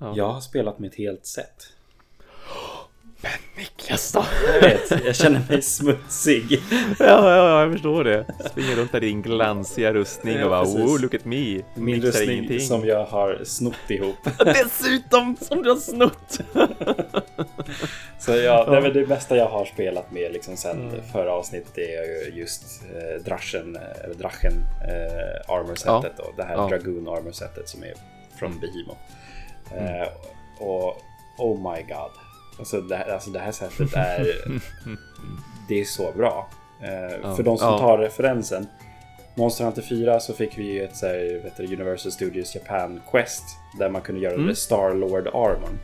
Ja. 0.00 0.12
Jag 0.16 0.28
har 0.28 0.40
spelat 0.40 0.78
med 0.78 0.90
ett 0.90 0.96
helt 0.96 1.26
set. 1.26 1.72
Men 3.24 3.64
Niklas 3.64 4.12
då? 4.12 4.24
Jag 4.46 4.60
vet, 4.60 5.04
jag 5.04 5.16
känner 5.16 5.42
mig 5.48 5.62
smutsig. 5.62 6.60
ja, 6.98 7.06
ja, 7.06 7.36
ja, 7.36 7.62
jag 7.62 7.72
förstår 7.72 8.04
det. 8.04 8.26
Springer 8.50 8.76
runt 8.76 8.92
där 8.92 9.04
i 9.04 9.06
din 9.06 9.22
glansiga 9.22 9.92
rustning 9.92 10.36
ja, 10.36 10.44
och 10.44 10.50
bara 10.50 10.62
oh, 10.62 11.00
look 11.00 11.14
at 11.14 11.24
me. 11.24 11.62
Min 11.74 12.02
rustning 12.02 12.30
ingenting. 12.30 12.60
som 12.60 12.86
jag 12.86 13.04
har 13.04 13.40
snott 13.44 13.90
ihop. 13.90 14.16
Dessutom 14.44 15.36
som 15.40 15.62
du 15.62 15.70
har 15.70 15.76
snott! 15.76 16.40
Så 18.18 18.36
ja, 18.36 18.64
det 18.64 18.76
är 18.76 18.80
väl 18.80 18.92
det 18.92 19.06
bästa 19.06 19.36
jag 19.36 19.48
har 19.48 19.64
spelat 19.64 20.12
med 20.12 20.32
liksom 20.32 20.56
sen 20.56 20.88
mm. 20.88 21.02
förra 21.12 21.32
avsnittet. 21.32 21.72
Det 21.74 21.94
är 21.94 22.30
just 22.32 22.82
eh, 22.82 23.24
Drachen, 23.24 23.76
eh, 23.76 24.04
eller 24.04 24.14
Drachen 24.14 24.64
eh, 24.82 25.54
armor 25.54 25.74
setet 25.74 26.14
ja. 26.18 26.24
och 26.24 26.36
det 26.36 26.44
här 26.44 26.54
ja. 26.54 26.68
Dragoon 26.68 27.08
armor 27.08 27.32
setet 27.32 27.68
som 27.68 27.82
är 27.82 27.94
från 28.38 28.50
mm. 28.50 28.60
Behemoth. 28.60 29.00
Mm. 29.72 30.02
Eh, 30.02 30.08
och 30.58 31.02
oh 31.38 31.72
my 31.72 31.82
god. 31.82 32.23
Alltså 32.58 32.80
det, 32.80 32.96
här, 32.96 33.12
alltså 33.12 33.30
det 33.30 33.38
här 33.38 33.52
sättet 33.52 33.94
är... 33.94 34.26
det 35.68 35.80
är 35.80 35.84
så 35.84 36.12
bra. 36.16 36.48
Eh, 36.82 37.16
ja. 37.22 37.36
För 37.36 37.42
de 37.42 37.58
som 37.58 37.68
ja. 37.68 37.78
tar 37.78 37.98
referensen. 37.98 38.66
Monster 39.34 39.64
Hunter 39.64 39.82
4 39.82 40.20
så 40.20 40.32
fick 40.34 40.58
vi 40.58 40.80
ett 40.80 40.96
så 40.96 41.06
här, 41.06 41.40
vet 41.44 41.56
du, 41.56 41.66
Universal 41.66 42.12
Studios 42.12 42.54
Japan 42.54 43.00
Quest. 43.10 43.44
Där 43.78 43.90
man 43.90 44.02
kunde 44.02 44.20
göra 44.20 44.34
mm. 44.34 44.46
det 44.46 44.56
Star 44.56 44.94
Lord 44.94 45.26
Armon. 45.26 45.78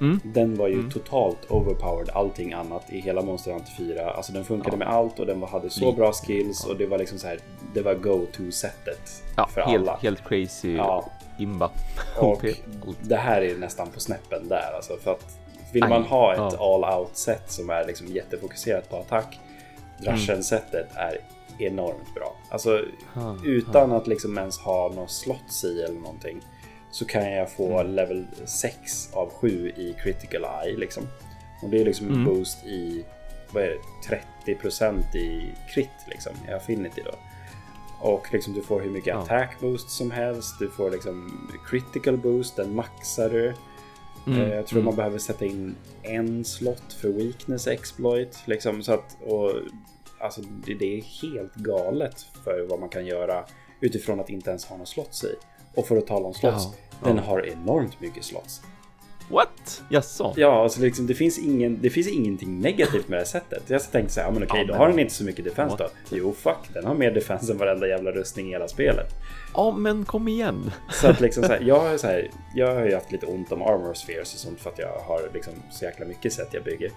Mm. 0.00 0.20
Den 0.24 0.56
var 0.56 0.68
ju 0.68 0.74
Mm. 0.74 0.90
totalt 0.90 1.50
overpowered 1.50 2.10
allting 2.10 2.52
annat 2.52 2.92
i 2.92 3.00
hela 3.00 3.22
Monster 3.22 3.52
Hunter 3.52 3.72
4. 3.72 4.10
Alltså 4.10 4.32
den 4.32 4.44
funkade 4.44 4.76
Ja. 4.76 4.78
med 4.78 4.88
allt 4.88 5.18
och 5.18 5.26
den 5.26 5.42
hade 5.42 5.70
så 5.70 5.84
Lite, 5.84 5.96
bra 5.96 6.12
skills 6.12 6.64
och 6.64 6.76
det 6.76 6.86
var 6.86 6.98
liksom 6.98 7.18
så 7.18 7.26
här. 7.26 7.38
Det 7.74 7.82
var 7.82 7.94
go-to-sättet 7.94 9.22
för 9.54 9.60
helt, 9.60 9.88
alla. 9.88 9.98
helt 10.02 10.28
crazy 10.28 10.78
imba. 11.38 11.70
och 12.16 12.44
det 13.02 13.16
här 13.16 13.42
är 13.42 13.56
nästan 13.56 13.88
på 13.90 14.00
snäppen 14.00 14.48
där 14.48 14.72
alltså. 14.76 14.96
För 14.96 15.10
att 15.10 15.38
vill 15.72 15.88
man 15.88 16.02
ha 16.02 16.32
ett 16.32 16.54
ja. 16.58 16.74
all-out-set 16.74 17.50
som 17.52 17.70
är 17.70 17.86
liksom 17.86 18.06
jättefokuserat 18.06 18.90
på 18.90 18.96
attack. 18.96 19.40
Drashen-setet 20.02 20.86
är 20.94 21.18
enormt 21.58 22.14
bra. 22.14 22.36
Alltså 22.50 22.84
Ha, 23.14 23.36
utan 23.44 23.92
att 23.92 24.06
liksom 24.06 24.38
ens 24.38 24.58
ha 24.58 24.88
något 24.88 25.10
slots 25.10 25.64
i 25.64 25.82
eller 25.82 26.00
någonting. 26.00 26.40
Så 26.90 27.04
kan 27.04 27.32
jag 27.32 27.50
få 27.50 27.80
Mm. 27.80 27.94
level 27.94 28.26
6 28.44 29.08
av 29.12 29.30
7 29.30 29.68
i 29.76 29.94
critical 30.02 30.44
eye 30.64 30.76
liksom. 30.76 31.08
Och 31.62 31.68
det 31.70 31.80
är 31.80 31.84
liksom 31.84 32.06
en 32.06 32.12
Mm. 32.14 32.24
boost 32.24 32.64
i 32.64 33.04
vad 33.50 33.62
är 33.62 33.68
det, 33.68 33.78
30% 34.46 35.14
i 35.14 35.54
crit 35.74 35.90
liksom 36.06 36.32
i 36.48 36.52
affinity 36.52 37.02
då. 37.04 37.12
Och 38.00 38.32
liksom 38.32 38.52
du 38.54 38.62
får 38.62 38.80
hur 38.80 38.90
mycket 38.90 39.08
Ja. 39.14 39.18
attack 39.22 39.60
boost 39.60 39.90
som 39.90 40.10
helst. 40.10 40.58
Du 40.58 40.70
får 40.70 40.90
liksom 40.90 41.48
critical 41.70 42.16
boost, 42.16 42.56
den 42.56 42.74
maxar 42.74 43.30
du. 43.30 43.54
Mm, 44.32 44.40
Eh, 44.40 44.54
Jag 44.54 44.66
tror 44.66 44.78
mm. 44.78 44.84
man 44.84 44.96
behöver 44.96 45.18
sätta 45.18 45.44
in 45.44 45.74
en 46.02 46.44
slott 46.44 46.92
för 46.92 47.08
weakness 47.08 47.66
exploit. 47.66 48.38
Liksom, 48.46 48.82
så 48.82 48.92
att, 48.92 49.16
och, 49.26 49.52
alltså, 50.20 50.40
det, 50.66 50.74
det 50.74 50.98
är 50.98 51.02
helt 51.02 51.54
galet 51.54 52.26
för 52.44 52.66
vad 52.68 52.80
man 52.80 52.88
kan 52.88 53.06
göra 53.06 53.44
utifrån 53.80 54.20
att 54.20 54.30
inte 54.30 54.50
ens 54.50 54.64
ha 54.64 54.76
någon 54.76 54.86
slots 54.86 55.24
i. 55.24 55.34
Och 55.74 55.86
för 55.86 55.96
att 55.96 56.06
tala 56.06 56.26
om 56.26 56.34
slots, 56.34 56.64
Ja, 56.64 57.08
den 57.08 57.16
ja. 57.16 57.22
har 57.22 57.46
enormt 57.46 58.00
mycket 58.00 58.24
slots. 58.24 58.62
What? 59.30 59.82
Jaså? 59.88 60.32
Ja, 60.36 60.62
alltså 60.62 60.80
liksom, 60.80 61.06
det, 61.06 61.14
finns 61.14 61.38
ingen, 61.38 61.78
det 61.82 61.90
finns 61.90 62.08
ingenting 62.08 62.60
negativt 62.60 63.08
med 63.08 63.18
det 63.18 63.24
sättet. 63.24 63.62
Jag 63.66 63.90
tänkte 63.92 64.14
så 64.14 64.20
här, 64.20 64.26
ja, 64.28 64.32
men 64.32 64.42
okej, 64.42 64.60
Ja, 64.60 64.66
då 64.66 64.72
men- 64.72 64.80
har 64.80 64.88
den 64.88 64.98
inte 64.98 65.14
så 65.14 65.24
mycket 65.24 65.44
defense 65.44 65.76
då. 65.78 65.84
What? 65.84 65.92
Jo, 66.10 66.34
fuck, 66.38 66.56
den 66.74 66.84
har 66.86 66.94
mer 66.94 67.10
defense 67.10 67.52
än 67.52 67.58
varenda 67.58 67.86
jävla 67.88 68.10
rustning 68.10 68.46
i 68.48 68.50
hela 68.50 68.68
spelet. 68.68 69.06
Ja, 69.54 69.70
men 69.70 70.04
kom 70.04 70.28
igen. 70.28 70.70
Så 70.92 71.08
att 71.08 71.20
liksom 71.20 71.42
så 71.42 71.48
här, 71.52 71.60
jag, 71.60 71.80
har 71.80 71.96
så 71.96 72.06
här, 72.06 72.30
jag 72.54 72.74
har 72.74 72.84
ju 72.86 72.94
haft 72.94 73.12
lite 73.12 73.26
ont 73.26 73.52
om 73.52 73.62
armor 73.62 73.94
spheres 73.94 74.34
och 74.34 74.40
sånt 74.40 74.60
för 74.60 74.70
att 74.70 74.78
jag 74.78 74.98
har 74.98 75.20
liksom 75.34 75.52
så 75.70 75.84
jäkla 75.84 76.06
mycket 76.06 76.32
sätt 76.32 76.48
jag 76.52 76.64
bygger. 76.64 76.90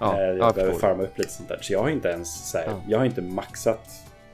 Ja, 0.00 0.20
Eh, 0.20 0.28
jag 0.36 0.54
behöver 0.54 0.74
farma 0.78 1.02
upp 1.02 1.18
lite 1.18 1.30
sånt 1.32 1.48
där. 1.48 1.58
Så 1.62 1.72
jag 1.72 1.80
har 1.82 1.88
inte 1.90 2.08
ens 2.08 2.50
så 2.50 2.58
här, 2.58 2.64
Ja. 2.66 2.72
jag 2.88 2.98
har 2.98 3.04
inte 3.06 3.22
maxat 3.22 3.80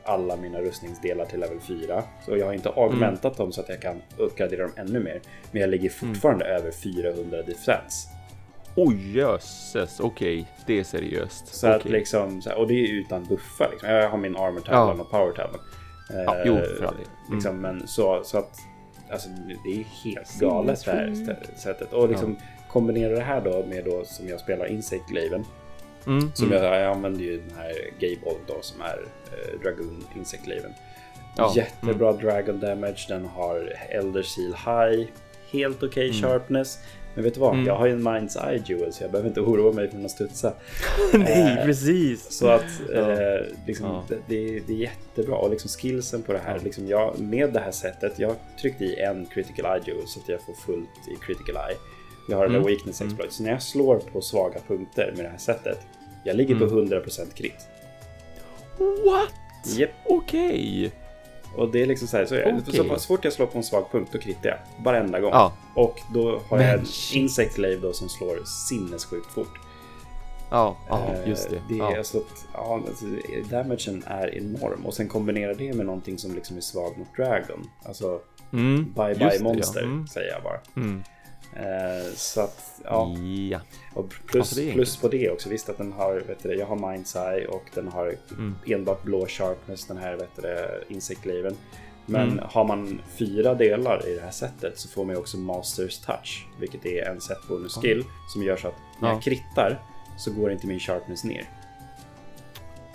alla 0.05 0.37
mina 0.37 0.61
rustningsdelar 0.61 1.25
till 1.25 1.41
level 1.41 1.61
4. 1.61 2.03
Så 2.25 2.37
jag 2.37 2.47
har 2.47 2.53
inte 2.53 2.69
augmentat 2.71 3.37
dem 3.37 3.53
så 3.53 3.61
att 3.61 3.69
jag 3.69 3.81
kan 3.81 4.03
uppgradera 4.17 4.63
dem 4.63 4.73
ännu 4.77 5.01
mer. 5.01 5.21
Men 5.53 5.61
jag 5.61 5.71
ligger 5.71 5.91
fortfarande 5.91 6.45
över 6.45 6.71
400 6.71 7.43
defense. 7.43 8.09
Oj, 8.77 9.17
jösses. 9.17 10.01
Okej, 10.01 10.47
det 10.67 10.81
är 10.81 10.85
seriöst. 10.85 11.55
Så 11.55 11.67
att 11.69 11.81
Okej. 11.81 11.93
liksom, 11.93 12.43
så 12.43 12.51
här, 12.51 12.59
och 12.59 12.69
det 12.69 12.75
är 12.75 12.93
utan 12.93 13.25
buffar. 13.25 13.69
Liksom. 13.71 13.89
Jag 13.91 14.11
har 14.11 14.19
min 14.19 14.37
armor 14.37 14.63
Ja. 14.71 14.93
och 14.93 15.11
power 15.11 15.33
tavlan. 15.33 15.61
Ja, 16.11 16.37
jo, 16.45 16.55
för 16.57 16.85
all. 16.85 16.95
Mm. 16.95 17.07
Liksom, 17.33 17.61
men 17.61 17.89
så, 17.89 18.21
så 18.25 18.39
att 18.39 18.57
alltså, 19.11 19.29
det 19.65 19.71
är 19.81 19.85
helt 20.05 20.41
galet 20.41 20.85
det 20.85 20.91
här 20.91 21.37
sättet. 21.57 21.93
Och 21.93 22.09
liksom 22.09 22.37
kombinera 22.71 23.15
det 23.15 23.21
här 23.21 23.41
då 23.41 23.65
med 23.69 23.85
då 23.85 24.05
som 24.05 24.29
jag 24.29 24.41
spelar 24.41 24.67
Insect 24.67 25.09
Glaven. 25.09 25.45
Mm, 26.07 26.31
Som 26.35 26.47
mm. 26.53 26.63
jag, 26.65 26.81
jag 26.81 26.93
använder 26.93 27.21
ju 27.21 27.37
den 27.49 27.57
här 27.59 27.73
Gable 28.01 28.39
då 28.47 28.59
som 28.61 28.81
är 28.81 28.99
eh, 29.33 29.61
Dragoon 29.63 30.05
Insect 30.17 30.45
Glaven. 30.45 30.73
Ja, 31.37 31.45
mm. 31.53 31.57
Jättebra 31.57 32.13
Dragon 32.13 32.61
Damage. 32.61 33.05
Den 33.09 33.25
har 33.25 33.73
Elder 33.91 34.23
Seal 34.23 34.55
High. 34.55 35.07
Helt 35.51 35.83
okej 35.83 36.13
sharpness. 36.13 36.79
Men 37.15 37.25
vet 37.25 37.35
du 37.35 37.41
vad? 37.41 37.55
Mm. 37.55 37.67
Jag 37.67 37.77
har 37.77 37.87
ju 37.87 37.93
en 37.93 38.09
Mind's 38.09 38.51
Eye 38.51 38.63
Jewel 38.67 38.93
så 38.93 39.05
jag 39.05 39.11
behöver 39.11 39.29
inte 39.29 39.41
oroa 39.41 39.73
mig 39.73 39.91
för 39.91 40.05
att 40.05 40.11
studsa. 40.11 40.53
Nej, 41.15 41.57
Eh, 41.59 41.65
precis. 41.65 42.33
Så 42.39 42.49
att 42.49 42.65
Ja. 42.93 43.11
eh, 43.13 43.41
liksom, 43.67 43.87
Ja. 43.87 44.05
det, 44.09 44.19
det, 44.27 44.61
det 44.67 44.73
är 44.73 44.77
jättebra. 44.77 45.37
Och 45.37 45.51
liksom 45.51 45.69
skillsen 45.71 46.23
på 46.23 46.33
det 46.33 46.39
här. 46.39 46.59
Liksom 46.59 46.87
jag, 46.89 47.19
med 47.19 47.53
det 47.53 47.61
här 47.61 47.71
sättet. 47.71 48.19
Jag 48.19 48.35
tryckte 48.61 48.85
i 48.85 49.01
en 49.01 49.27
critical 49.27 49.65
eye 49.77 49.83
jewel 49.87 50.07
så 50.07 50.21
att 50.21 50.29
jag 50.29 50.43
får 50.43 50.55
fullt 50.55 50.89
i 51.13 51.27
critical 51.27 51.57
eye. 51.69 51.77
Jag 52.29 52.37
har 52.37 52.47
Mm. 52.47 52.63
där 52.63 52.69
weakness 52.69 53.01
exploit. 53.01 53.33
Så 53.33 53.43
när 53.43 53.51
jag 53.51 53.63
slår 53.63 53.97
på 53.99 54.21
svaga 54.21 54.61
punkter 54.69 55.13
med 55.17 55.25
det 55.25 55.29
här 55.29 55.39
sättet. 55.39 55.79
Jag 56.25 56.37
ligger 56.37 56.55
Mm. 56.57 56.69
på 56.69 56.75
100% 56.75 57.35
crit. 57.35 57.69
What? 58.79 59.33
Japp. 59.79 59.91
Okej. 60.05 60.93
Och 61.57 61.69
det 61.73 61.83
är 61.83 61.87
liksom 61.87 62.09
så 62.09 62.17
här. 62.17 62.27
Så, 62.27 62.35
Okej. 62.41 62.61
så, 62.67 62.99
så 62.99 63.07
fort 63.07 63.25
jag 63.25 63.33
slår 63.33 63.47
på 63.47 63.59
en 63.59 63.65
svag 63.65 63.85
punkt 63.93 64.09
då 64.13 64.19
kritar 64.19 64.49
jag. 64.49 64.85
Varenda 64.85 65.21
gång. 65.21 65.31
Ja. 65.31 65.53
Och 65.75 66.01
då 66.15 66.41
har 66.49 66.57
Men 66.59 66.67
jag 66.67 66.79
en 66.79 66.87
insect 67.15 67.57
glaive 67.57 67.81
då 67.83 67.93
som 67.93 68.09
slår 68.09 68.39
sinnessjukt 68.69 69.33
fort. 69.33 69.59
Ja, 70.51 70.77
ja, 70.89 71.07
Eh, 71.15 71.29
just 71.29 71.51
det. 71.51 71.63
det 71.69 71.75
är 71.75 71.79
ja. 71.79 71.99
alltså 71.99 72.19
att, 72.19 72.47
ja, 72.53 72.81
alltså, 72.89 73.05
damagen 73.51 74.05
är 74.07 74.35
enorm. 74.39 74.87
Och 74.87 74.95
sen 74.95 75.09
kombinera 75.09 75.55
det 75.55 75.73
med 75.75 75.87
någonting 75.87 76.19
som 76.19 76.35
liksom 76.35 76.57
är 76.57 76.61
svag 76.61 76.99
mot 76.99 77.17
Dragon. 77.17 77.71
Alltså, 77.83 78.21
Mm, 78.53 78.85
bye 78.97 79.15
bye 79.15 79.29
det, 79.29 79.35
ja. 79.37 79.43
monster, 79.43 79.83
Mm. 79.83 80.07
säger 80.07 80.33
jag 80.33 80.43
bara. 80.43 80.61
Mm. 80.77 81.03
Eh, 81.57 82.13
så 82.15 82.41
att, 82.41 82.81
ja. 82.85 83.17
Ja. 83.51 83.61
Och 83.95 84.15
plus, 84.27 84.41
Alltså, 84.59 84.73
plus 84.73 84.97
på 84.97 85.09
det 85.09 85.31
också. 85.31 85.49
Visst 85.49 85.69
att 85.69 85.79
den 85.79 85.93
har, 85.93 86.15
vet 86.15 86.43
du, 86.43 86.55
jag 86.55 86.67
har 86.67 86.77
Mind's 86.77 87.33
Eye 87.35 87.47
och 87.47 87.65
den 87.75 87.89
har 87.89 88.15
Mm. 88.33 88.55
enbart 88.67 89.03
blå 89.03 89.27
sharpness, 89.27 89.87
den 89.87 89.97
här, 89.97 90.17
vet 90.17 90.29
du, 90.37 90.85
Glaven. 91.23 91.57
Men 92.07 92.33
Mm. 92.33 92.45
har 92.51 92.65
man 92.65 93.01
fyra 93.19 93.55
delar 93.55 94.09
i 94.09 94.15
det 94.15 94.21
här 94.23 94.31
sättet 94.31 94.79
så 94.79 94.89
får 94.89 95.05
man 95.05 95.17
också 95.17 95.37
Masters 95.37 95.99
Touch. 95.99 96.47
Vilket 96.61 96.87
är 96.87 97.09
en 97.09 97.21
set 97.21 97.49
bonus 97.49 97.75
skill 97.75 98.05
som 98.33 98.43
gör 98.43 98.57
så 98.57 98.69
att 98.69 98.75
när 99.01 99.09
Ja. 99.09 99.15
jag 99.15 99.23
krittar 99.23 99.83
så 100.19 100.33
går 100.33 100.53
inte 100.53 100.67
min 100.67 100.81
sharpness 100.81 101.25
ner. 101.25 101.49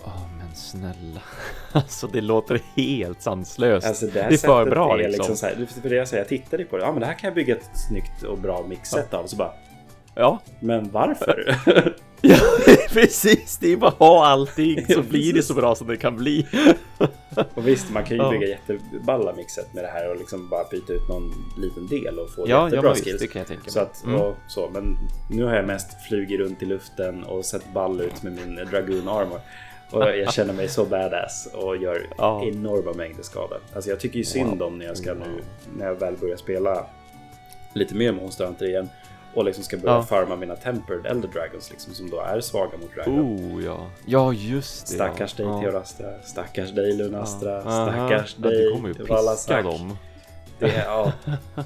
Åh, 0.04 0.22
men 0.38 0.56
snälla. 0.56 1.22
Alltså, 1.72 2.08
det 2.08 2.22
låter 2.22 2.62
helt 2.76 3.22
sanslöst. 3.22 3.88
Alltså 3.88 4.06
det, 4.06 4.12
det 4.14 4.20
är 4.20 4.38
för 4.38 4.66
bra 4.66 4.94
är 4.94 4.98
liksom. 4.98 5.12
liksom 5.12 5.36
så 5.36 5.46
här, 5.46 5.66
för 5.82 5.90
det 5.90 5.96
jag 5.96 6.08
säger, 6.08 6.22
jag 6.24 6.30
tittade 6.30 6.64
på 6.66 6.78
det, 6.78 6.84
ja 6.84 6.92
men 6.92 7.00
det 7.00 7.06
här 7.06 7.14
kan 7.14 7.28
jag 7.28 7.36
bygga 7.36 7.56
ett 7.56 7.70
snyggt 7.90 8.24
och 8.24 8.38
bra 8.38 8.66
mixset 8.70 9.14
av. 9.14 9.28
Så 9.28 9.36
bara, 9.36 9.52
Ja. 10.16 10.40
men 10.60 10.92
varför? 10.92 11.56
ja, 12.22 12.38
precis. 12.94 13.58
Det 13.58 13.74
är 13.74 13.78
bara 13.78 13.88
att 13.92 13.98
ha 14.00 14.26
allting 14.26 14.86
så 14.86 14.92
Ja, 14.94 15.02
blir 15.10 15.34
det 15.34 15.44
så 15.44 15.54
bra 15.54 15.76
som 15.76 15.88
det 15.88 15.98
kan 15.98 16.16
bli. 16.18 16.48
och 17.54 17.68
visst, 17.68 17.90
man 17.92 18.04
kan 18.04 18.18
ju 18.18 18.24
Ja. 18.24 18.32
bygga 18.32 18.48
jätteballa 18.48 19.34
mixet 19.34 19.74
med 19.74 19.84
det 19.84 19.88
här 19.88 20.10
och 20.12 20.18
liksom 20.18 20.50
bara 20.50 20.64
byta 20.72 20.94
ut 20.94 21.10
någon 21.10 21.34
liten 21.58 21.88
del 21.88 22.20
och 22.20 22.30
få 22.34 22.42
Ja, 22.42 22.48
ja 22.48 22.66
jättebra 22.66 22.94
visst, 22.94 23.04
skills. 23.06 23.22
det 23.22 23.28
kan 23.28 23.40
jag 23.40 23.48
tänka. 23.48 23.70
Så 23.72 23.80
att, 23.80 24.04
Mm. 24.06 24.34
så, 24.48 24.70
men 24.74 24.98
nu 25.30 25.44
har 25.44 25.56
jag 25.56 25.68
mest 25.68 26.02
flugit 26.08 26.40
runt 26.40 26.62
i 26.62 26.66
luften 26.66 27.24
och 27.24 27.46
sett 27.46 27.74
ball 27.74 28.02
ut 28.02 28.24
med 28.24 28.34
min 28.34 28.56
Dragoon 28.56 29.08
Armor. 29.10 29.40
Och 29.92 30.04
jag 30.04 30.34
känner 30.34 30.54
mig 30.54 30.68
så 30.70 30.86
badass 30.86 31.50
och 31.54 31.78
gör 31.78 32.08
Ja. 32.18 32.44
enorma 32.46 32.94
mängder 32.94 33.24
skada. 33.24 33.56
Alltså 33.76 33.90
jag 33.90 34.00
tycker 34.00 34.18
ju 34.18 34.24
synd 34.26 34.62
om 34.62 34.78
när 34.80 34.86
jag 34.86 34.98
ska 34.98 35.14
nu, 35.14 35.44
när 35.78 35.86
jag 35.86 35.96
väl 35.96 36.18
börjar 36.18 36.38
spela 36.38 36.86
lite 37.74 37.96
mer 37.96 38.12
Monster 38.12 38.46
Hunter 38.46 38.66
igen. 38.66 38.90
Och 39.34 39.46
liksom 39.46 39.64
ska 39.64 39.78
börja 39.78 39.96
Ja. 39.96 40.04
farma 40.04 40.36
mina 40.36 40.56
Tempered 40.56 41.06
Elder 41.06 41.30
Dragons 41.30 41.72
liksom, 41.72 41.94
som 41.94 42.10
då 42.10 42.20
är 42.20 42.42
svaga 42.42 42.78
mot 42.78 42.96
Dragon. 42.96 43.20
Oh, 43.22 43.64
ja. 43.66 43.88
Ja, 44.06 44.34
just 44.34 44.88
det. 44.88 44.94
Stackars 44.94 45.34
dig 45.34 45.46
ja. 45.46 45.62
Teorastra, 45.62 46.08
stackars 46.24 46.72
dig 46.72 46.94
Lunastra, 46.94 47.50
Ja. 47.52 47.58
Aha. 47.62 47.86
stackars 48.08 48.36
Ja, 48.42 48.50
dig 48.50 48.58
Du 48.64 48.72
kommer 48.72 48.88
ju 48.90 48.94
piska 48.94 49.62
dem. 49.62 49.98
Det 50.60 50.84
ja. 50.86 51.12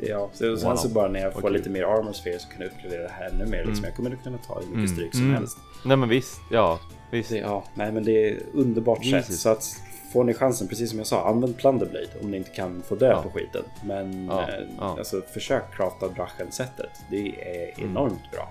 Ja, 0.00 0.30
så, 0.32 0.56
sen 0.56 0.68
Wow. 0.70 0.76
så 0.76 0.88
bara 0.88 1.08
när 1.08 1.20
jag 1.20 1.32
får 1.32 1.40
Okej. 1.40 1.52
lite 1.52 1.70
mer 1.70 1.82
armor 1.82 2.12
sphere 2.12 2.38
så 2.38 2.48
kan 2.48 2.60
jag 2.60 2.66
uppgradera 2.70 3.02
det 3.02 3.12
här 3.18 3.28
ännu 3.30 3.46
mer. 3.46 3.56
Liksom. 3.58 3.72
Mm. 3.72 3.84
Jag 3.84 3.94
kommer 3.96 4.16
kunna 4.24 4.38
ta 4.38 4.54
hur 4.54 4.60
mycket 4.60 4.74
Mm, 4.76 4.88
stryk 4.88 5.12
som 5.14 5.22
mm. 5.24 5.34
helst. 5.34 5.58
Nej, 5.84 5.96
men 5.96 6.08
visst. 6.08 6.40
Ja, 6.50 6.78
visst. 7.10 7.30
Det, 7.30 7.36
ja, 7.38 7.64
nej 7.74 7.92
men 7.92 8.04
det 8.04 8.28
är 8.28 8.38
underbart 8.54 8.98
sätt. 8.98 9.06
Jesus. 9.12 9.40
Så 9.40 9.48
att 9.48 9.76
får 10.12 10.24
ni 10.24 10.34
chansen, 10.34 10.68
precis 10.68 10.90
som 10.90 10.98
jag 10.98 11.06
sa, 11.06 11.28
använd 11.28 11.56
Plunderblade 11.56 12.06
om 12.22 12.30
ni 12.30 12.36
inte 12.36 12.50
kan 12.50 12.82
få 12.82 12.94
dö 12.94 13.06
Ja. 13.10 13.22
på 13.22 13.30
skiten. 13.30 13.62
Men 13.84 14.26
Ja, 14.26 14.42
eh, 14.42 14.64
ja. 14.78 14.94
Alltså, 14.98 15.22
försök 15.34 15.62
crafta 15.76 16.08
Drachen-sättet. 16.08 16.90
Det 17.10 17.28
är 17.28 17.80
enormt 17.84 18.30
bra. 18.32 18.48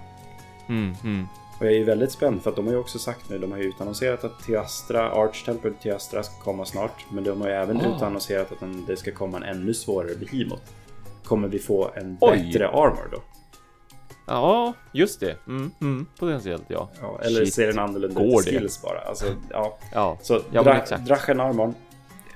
Mm, 0.69 0.95
mm. 1.03 1.27
Och 1.59 1.65
jag 1.65 1.73
är 1.73 1.77
ju 1.77 1.83
väldigt 1.83 2.11
spänd 2.11 2.41
för 2.43 2.49
att 2.49 2.55
de 2.55 2.65
har 2.65 2.73
ju 2.73 2.79
också 2.79 2.99
sagt 2.99 3.29
nu, 3.29 3.37
de 3.37 3.51
har 3.51 3.57
ju 3.59 3.63
utannonserat 3.63 4.23
att 4.23 4.43
Teastra, 4.43 5.11
Arch-Temple 5.11 5.73
Teastra 5.83 6.23
ska 6.23 6.35
komma 6.43 6.65
snart. 6.65 7.05
Men 7.11 7.23
de 7.23 7.41
har 7.41 7.47
ju 7.47 7.53
även 7.53 7.77
Ah. 7.81 7.95
utannonserat 7.95 8.51
att 8.51 8.59
den, 8.59 8.85
det 8.87 8.97
ska 8.97 9.11
komma 9.11 9.37
en 9.37 9.43
ännu 9.43 9.73
svårare 9.73 10.15
Behemoth. 10.15 10.61
Kommer 11.23 11.47
vi 11.47 11.59
få 11.59 11.89
en 11.95 12.17
Oj. 12.21 12.37
bättre 12.37 12.67
armor 12.67 13.09
då? 13.11 13.17
Ja, 14.27 14.73
just 14.91 15.19
det. 15.19 15.35
Mm, 15.47 15.71
mm. 15.81 16.05
Potentiellt, 16.19 16.63
ja. 16.67 16.89
Ja, 17.01 17.19
eller 17.21 17.45
Shit. 17.45 17.53
ser 17.53 17.67
den 17.67 17.79
annorlunda 17.79 18.21
ut 18.23 18.45
skills 18.45 18.81
bara? 18.81 18.99
Alltså, 18.99 19.25
ja. 19.51 19.77
Ja, 19.93 20.17
Så 20.21 20.41
Ja, 20.51 20.63
dra. 20.63 20.97
Drachen 20.97 21.39
Armorn, 21.39 21.73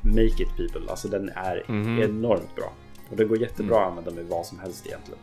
make 0.01 0.43
it 0.43 0.49
people. 0.57 0.91
Alltså 0.91 1.07
den 1.07 1.29
är 1.29 1.63
Mhm. 1.67 2.01
enormt 2.01 2.55
bra. 2.55 2.71
Och 3.09 3.17
det 3.17 3.25
går 3.25 3.37
jättebra 3.41 3.81
att 3.81 3.87
använda 3.87 4.11
med 4.11 4.25
vad 4.25 4.45
som 4.45 4.59
helst 4.59 4.87
egentligen. 4.87 5.19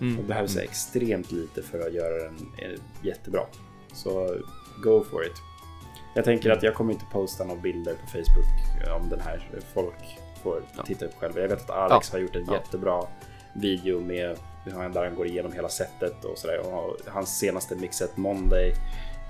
mm. 0.00 0.16
Det 0.16 0.22
behövs 0.22 0.54
mm. 0.56 0.64
extremt 0.68 1.32
lite 1.32 1.62
för 1.62 1.86
att 1.86 1.92
göra 1.94 2.24
den 2.24 2.36
eh, 2.58 2.78
jättebra. 3.02 3.40
Så 3.92 4.36
go 4.84 5.04
for 5.10 5.26
it. 5.26 5.32
Jag 6.14 6.24
tänker 6.24 6.50
att 6.50 6.62
jag 6.62 6.74
kommer 6.74 6.92
inte 6.92 7.04
posta 7.12 7.44
några 7.44 7.60
bilder 7.60 7.92
på 7.94 8.06
Facebook 8.06 8.86
eh, 8.86 8.96
om 8.96 9.08
den 9.08 9.20
här. 9.20 9.48
Folk 9.74 10.18
får 10.42 10.62
Ja. 10.76 10.82
titta 10.82 11.04
upp 11.04 11.14
själva. 11.20 11.40
Jag 11.40 11.48
vet 11.48 11.70
att 11.70 11.70
Alex 11.70 12.08
Ja. 12.12 12.16
har 12.18 12.22
gjort 12.22 12.36
en 12.36 12.44
Ja. 12.46 12.52
jättebra 12.54 13.02
video 13.54 14.00
med 14.00 14.38
där 14.68 15.04
han 15.04 15.14
går 15.14 15.26
igenom 15.26 15.52
hela 15.52 15.68
setet 15.68 16.24
och 16.24 16.38
sådär. 16.38 16.58
Och 16.58 16.96
hans 17.06 17.38
senaste 17.38 17.76
mixet 17.76 18.16
Monday 18.16 18.74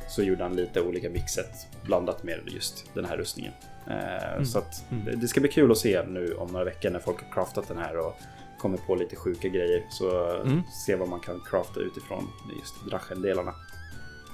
så 0.08 0.22
gjorde 0.22 0.42
han 0.42 0.56
lite 0.56 0.80
olika 0.80 1.10
mixet 1.10 1.66
blandat 1.84 2.22
med 2.22 2.40
just 2.46 2.94
den 2.94 3.04
här 3.04 3.16
rustningen. 3.16 3.52
Eh, 3.86 4.32
mm. 4.32 4.44
Så 4.44 4.58
att 4.58 4.84
mm. 4.90 5.20
det 5.20 5.28
ska 5.28 5.40
bli 5.40 5.50
kul 5.50 5.72
att 5.72 5.78
se 5.78 6.02
nu 6.02 6.34
om 6.34 6.52
några 6.52 6.64
veckor 6.64 6.90
när 6.90 7.00
folk 7.00 7.22
har 7.22 7.32
craftat 7.32 7.68
den 7.68 7.78
här 7.78 7.98
och 7.98 8.16
kommer 8.58 8.78
på 8.78 8.94
lite 8.94 9.16
sjuka 9.16 9.48
grejer. 9.48 9.86
Så 9.90 10.36
mm. 10.40 10.62
se 10.86 10.96
vad 10.96 11.08
man 11.08 11.20
kan 11.20 11.40
crafta 11.50 11.80
utifrån 11.80 12.28
just 12.58 12.74
Drachen-delarna. 12.90 13.54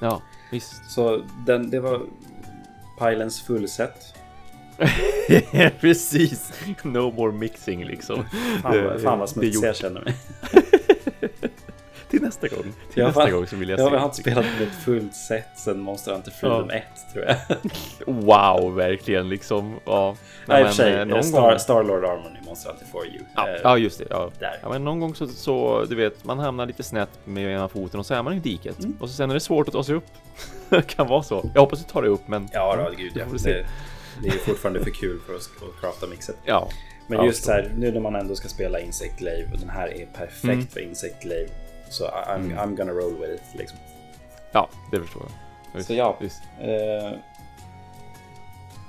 Ja, 0.00 0.22
visst. 0.50 0.90
Så 0.90 1.24
den, 1.46 1.70
det 1.70 1.80
var 1.80 2.00
Pylens 2.98 3.42
fullset. 3.42 4.14
Precis, 5.80 6.52
no 6.82 7.12
more 7.12 7.32
mixing 7.32 7.84
liksom. 7.84 8.24
Fan, 8.62 8.98
fan 8.98 9.18
vad 9.18 9.30
smutsig 9.30 9.64
jag 9.64 9.76
känner 9.76 10.00
mig. 10.00 10.16
till 12.10 12.22
nästa 12.22 12.48
gång. 12.48 12.62
Till 12.62 12.72
jag 12.94 13.06
nästa 13.06 13.22
har, 13.22 13.30
gång 13.30 13.46
så 13.46 13.56
vill 13.56 13.68
jag, 13.68 13.78
jag 13.78 13.88
se. 13.88 13.94
Jag 13.94 14.00
har 14.00 14.06
inte 14.06 14.16
spelat 14.16 14.44
med 14.44 14.68
ett 14.68 14.84
fullt 14.84 15.14
set 15.14 15.58
sen 15.58 15.80
Monster 15.80 16.12
Hunter 16.12 16.30
Freedom 16.30 16.70
ja. 16.70 16.76
1 16.76 16.84
tror 17.12 17.24
jag. 17.24 17.36
wow, 18.06 18.74
verkligen 18.74 19.28
liksom. 19.28 19.80
Ja. 19.84 20.16
Nej, 20.46 20.62
i 20.62 20.64
och 20.64 20.68
för 20.68 20.74
sig. 20.74 20.92
Eh, 20.92 21.04
någon 21.04 21.24
Star, 21.24 21.50
gång... 21.50 21.58
Starlord 21.58 22.04
Armor 22.04 22.38
i 22.42 22.46
Monster 22.46 22.70
Hunter 22.70 22.86
for 22.86 23.06
you. 23.06 23.24
Ja, 23.36 23.48
eh, 23.48 23.60
ja 23.62 23.78
just 23.78 23.98
det. 23.98 24.06
Ja. 24.10 24.30
Där. 24.38 24.58
ja, 24.62 24.68
men 24.68 24.84
någon 24.84 25.00
gång 25.00 25.14
så, 25.14 25.28
så, 25.28 25.84
du 25.88 25.94
vet, 25.94 26.24
man 26.24 26.38
hamnar 26.38 26.66
lite 26.66 26.82
snett 26.82 27.10
med 27.24 27.52
ena 27.52 27.68
foten 27.68 28.00
och 28.00 28.06
så 28.06 28.14
är 28.14 28.22
man 28.22 28.32
i 28.32 28.38
diket. 28.38 28.78
Mm. 28.78 28.96
Och 29.00 29.08
så 29.08 29.14
sen 29.14 29.30
är 29.30 29.34
det 29.34 29.40
svårt 29.40 29.68
att 29.68 29.74
ta 29.74 29.84
sig 29.84 29.94
upp. 29.94 30.06
det 30.68 30.82
kan 30.86 31.06
vara 31.06 31.22
så. 31.22 31.50
Jag 31.54 31.60
hoppas 31.60 31.78
du 31.78 31.90
tar 31.92 32.02
dig 32.02 32.10
upp, 32.10 32.28
men... 32.28 32.48
Ja, 32.52 32.76
då, 32.76 32.96
gud 32.96 33.12
ja. 33.14 33.24
Det, 33.44 33.66
det 34.22 34.28
är 34.28 34.38
fortfarande 34.38 34.84
för 34.84 34.90
kul 34.90 35.20
för 35.26 35.36
oss 35.36 35.50
att 35.56 35.80
crafta 35.80 36.06
mixet. 36.06 36.36
Ja. 36.44 36.68
Men 37.06 37.24
just 37.26 37.44
så 37.44 37.52
här, 37.52 37.72
nu 37.76 37.92
när 37.92 38.00
man 38.00 38.14
ändå 38.14 38.34
ska 38.34 38.48
spela 38.48 38.80
Insect 38.80 39.18
Glaive 39.18 39.52
och 39.52 39.58
den 39.58 39.70
här 39.70 39.88
är 39.88 40.06
perfekt 40.06 40.44
mm. 40.44 40.66
för 40.66 40.80
Insect 40.80 41.22
Glaive. 41.22 41.50
Så 41.90 42.04
I'm, 42.04 42.34
mm. 42.36 42.58
I'm 42.58 42.76
gonna 42.76 42.92
roll 42.92 43.16
with 43.20 43.32
it 43.32 43.58
liksom. 43.58 43.78
Ja, 44.52 44.68
det 44.90 45.00
förstår 45.00 45.22
jag. 45.22 45.84
Så 45.84 45.94
ja. 45.94 46.18
Eh, 46.60 47.18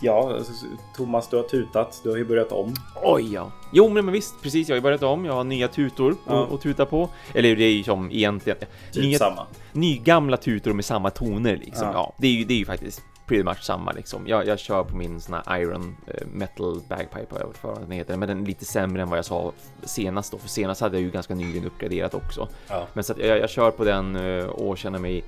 ja, 0.02 0.34
alltså, 0.34 0.52
Thomas, 0.96 1.30
du 1.30 1.36
har 1.36 1.44
tutat. 1.44 2.00
Du 2.04 2.10
har 2.10 2.18
ju 2.18 2.26
börjat 2.26 2.52
om. 2.52 2.74
Oj, 3.04 3.34
ja. 3.34 3.52
Jo, 3.74 3.90
men 3.90 4.12
visst, 4.12 4.42
precis. 4.44 4.70
Jag 4.70 4.74
har 4.74 4.78
ju 4.78 4.82
börjat 4.82 5.04
om. 5.04 5.26
Jag 5.26 5.34
har 5.34 5.44
nya 5.44 5.68
tutor 5.68 6.16
ja. 6.28 6.48
att 6.52 6.62
tuta 6.62 6.86
på. 6.86 7.10
Eller 7.34 7.56
det 7.56 7.64
är 7.64 7.72
ju 7.72 7.84
som 7.84 8.12
egentligen... 8.12 8.60
Typ 8.92 9.04
nya, 9.04 9.18
samma. 9.18 9.48
Nygamla 9.72 10.38
tutor 10.38 10.74
med 10.74 10.86
samma 10.86 11.10
toner 11.10 11.58
liksom. 11.58 11.88
Ja, 11.88 11.94
ja 11.94 12.16
det, 12.18 12.28
är 12.28 12.32
ju, 12.32 12.44
det 12.44 12.54
är 12.54 12.58
ju 12.58 12.66
faktiskt 12.66 13.02
pretty 13.26 13.44
much 13.44 13.64
samma 13.64 13.92
liksom. 13.92 14.28
Jag, 14.28 14.48
jag 14.48 14.60
kör 14.60 14.84
på 14.84 14.96
min 14.96 15.22
sån 15.22 15.34
här 15.34 15.60
Iron 15.60 15.98
uh, 16.08 16.28
Metal 16.28 16.82
Bagpipe, 16.90 17.36
jag 17.40 17.56
för 17.56 17.68
vad 17.68 17.82
den 17.82 17.92
heter, 17.92 18.18
men 18.18 18.28
den 18.28 18.42
är 18.42 18.46
lite 18.46 18.66
sämre 18.66 19.02
än 19.02 19.10
vad 19.10 19.18
jag 19.18 19.26
sa 19.26 19.52
senast 19.84 20.32
då, 20.32 20.38
för 20.38 20.50
senast 20.50 20.82
hade 20.82 20.98
jag 20.98 21.04
ju 21.04 21.12
ganska 21.12 21.36
nyligen 21.36 21.66
uppgraderat 21.66 22.14
också. 22.14 22.48
Ja. 22.68 22.88
Men 22.94 23.04
så 23.04 23.14
att 23.14 23.20
jag, 23.20 23.40
jag 23.40 23.50
kör 23.50 23.72
på 23.72 23.84
den 23.84 24.16
uh, 24.16 24.46
och 24.46 24.78
känner 24.78 25.00
mig 25.00 25.24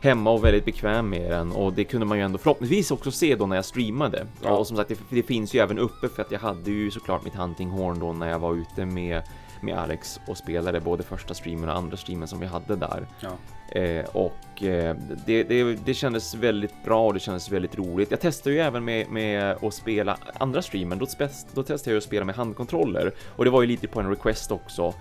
hemma 0.00 0.30
och 0.30 0.44
väldigt 0.44 0.64
bekväm 0.64 1.10
med 1.10 1.30
den 1.30 1.52
och 1.52 1.72
det 1.72 1.84
kunde 1.84 2.06
man 2.06 2.18
ju 2.18 2.24
ändå 2.24 2.38
förhoppningsvis 2.38 2.90
också 2.90 3.10
se 3.10 3.36
då 3.36 3.46
när 3.46 3.56
jag 3.56 3.64
streamade. 3.64 4.26
Ja. 4.42 4.50
Och 4.50 4.66
som 4.66 4.76
sagt, 4.76 4.88
det, 4.88 4.98
det, 5.08 5.22
finns 5.22 5.54
ju 5.54 5.60
även 5.60 5.78
uppe 5.78 6.08
för 6.08 6.22
att 6.22 6.30
jag 6.30 6.40
hade 6.40 6.70
ju 6.70 6.90
såklart 6.90 7.24
mitt 7.24 7.34
hunting 7.34 7.70
horn 7.70 7.98
då 7.98 8.12
när 8.12 8.30
jag 8.30 8.38
var 8.38 8.54
ute 8.54 8.86
med 8.86 9.22
med 9.62 9.78
Alex 9.78 10.20
och 10.26 10.36
spelade 10.36 10.80
både 10.80 11.02
första 11.02 11.34
streamen 11.34 11.68
och 11.68 11.76
andra 11.76 11.96
streamen 11.96 12.28
som 12.28 12.40
vi 12.40 12.46
hade 12.46 12.76
där. 12.76 13.06
Ja. 13.20 13.30
Eh, 13.70 14.04
och 14.04 14.62
eh, 14.62 14.96
det, 15.26 15.44
det, 15.44 15.74
det 15.74 15.94
kändes 15.94 16.34
väldigt 16.34 16.84
bra 16.84 17.06
och 17.06 17.14
det 17.14 17.20
kändes 17.20 17.52
väldigt 17.52 17.78
roligt. 17.78 18.10
Jag 18.10 18.20
testade 18.20 18.54
ju 18.54 18.60
även 18.60 18.84
med, 18.84 19.08
med 19.08 19.56
att 19.62 19.74
spela 19.74 20.16
andra 20.38 20.62
streamen. 20.62 20.98
Då, 20.98 21.06
då 21.54 21.62
testade 21.62 21.90
jag 21.90 21.98
att 21.98 22.04
spela 22.04 22.24
med 22.24 22.34
handkontroller 22.34 23.14
och 23.36 23.44
det 23.44 23.50
var 23.50 23.60
ju 23.60 23.66
lite 23.66 23.88
på 23.88 24.00
en 24.00 24.10
request 24.10 24.50
också. 24.50 24.94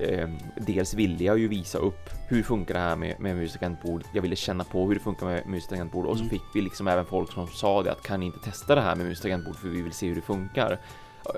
Eh, 0.00 0.28
dels 0.56 0.94
ville 0.94 1.24
jag 1.24 1.38
ju 1.38 1.48
visa 1.48 1.78
upp 1.78 2.10
hur 2.28 2.42
funkar 2.42 2.74
det 2.74 2.80
här 2.80 2.96
med, 2.96 3.20
med 3.20 3.36
musikantbord. 3.36 4.04
Jag 4.12 4.22
ville 4.22 4.36
känna 4.36 4.64
på 4.64 4.86
hur 4.86 4.94
det 4.94 5.00
funkar 5.00 5.26
med 5.26 5.46
musikantbord 5.46 6.06
och 6.06 6.16
så 6.16 6.22
mm. 6.22 6.30
fick 6.30 6.42
vi 6.54 6.60
liksom 6.60 6.88
även 6.88 7.04
folk 7.04 7.32
som 7.32 7.46
sa 7.46 7.82
det 7.82 7.92
att 7.92 8.02
kan 8.02 8.20
ni 8.20 8.26
inte 8.26 8.38
testa 8.38 8.74
det 8.74 8.80
här 8.80 8.96
med 8.96 9.06
musikantbord 9.06 9.56
för 9.56 9.68
vi 9.68 9.82
vill 9.82 9.92
se 9.92 10.08
hur 10.08 10.14
det 10.14 10.20
funkar. 10.20 10.78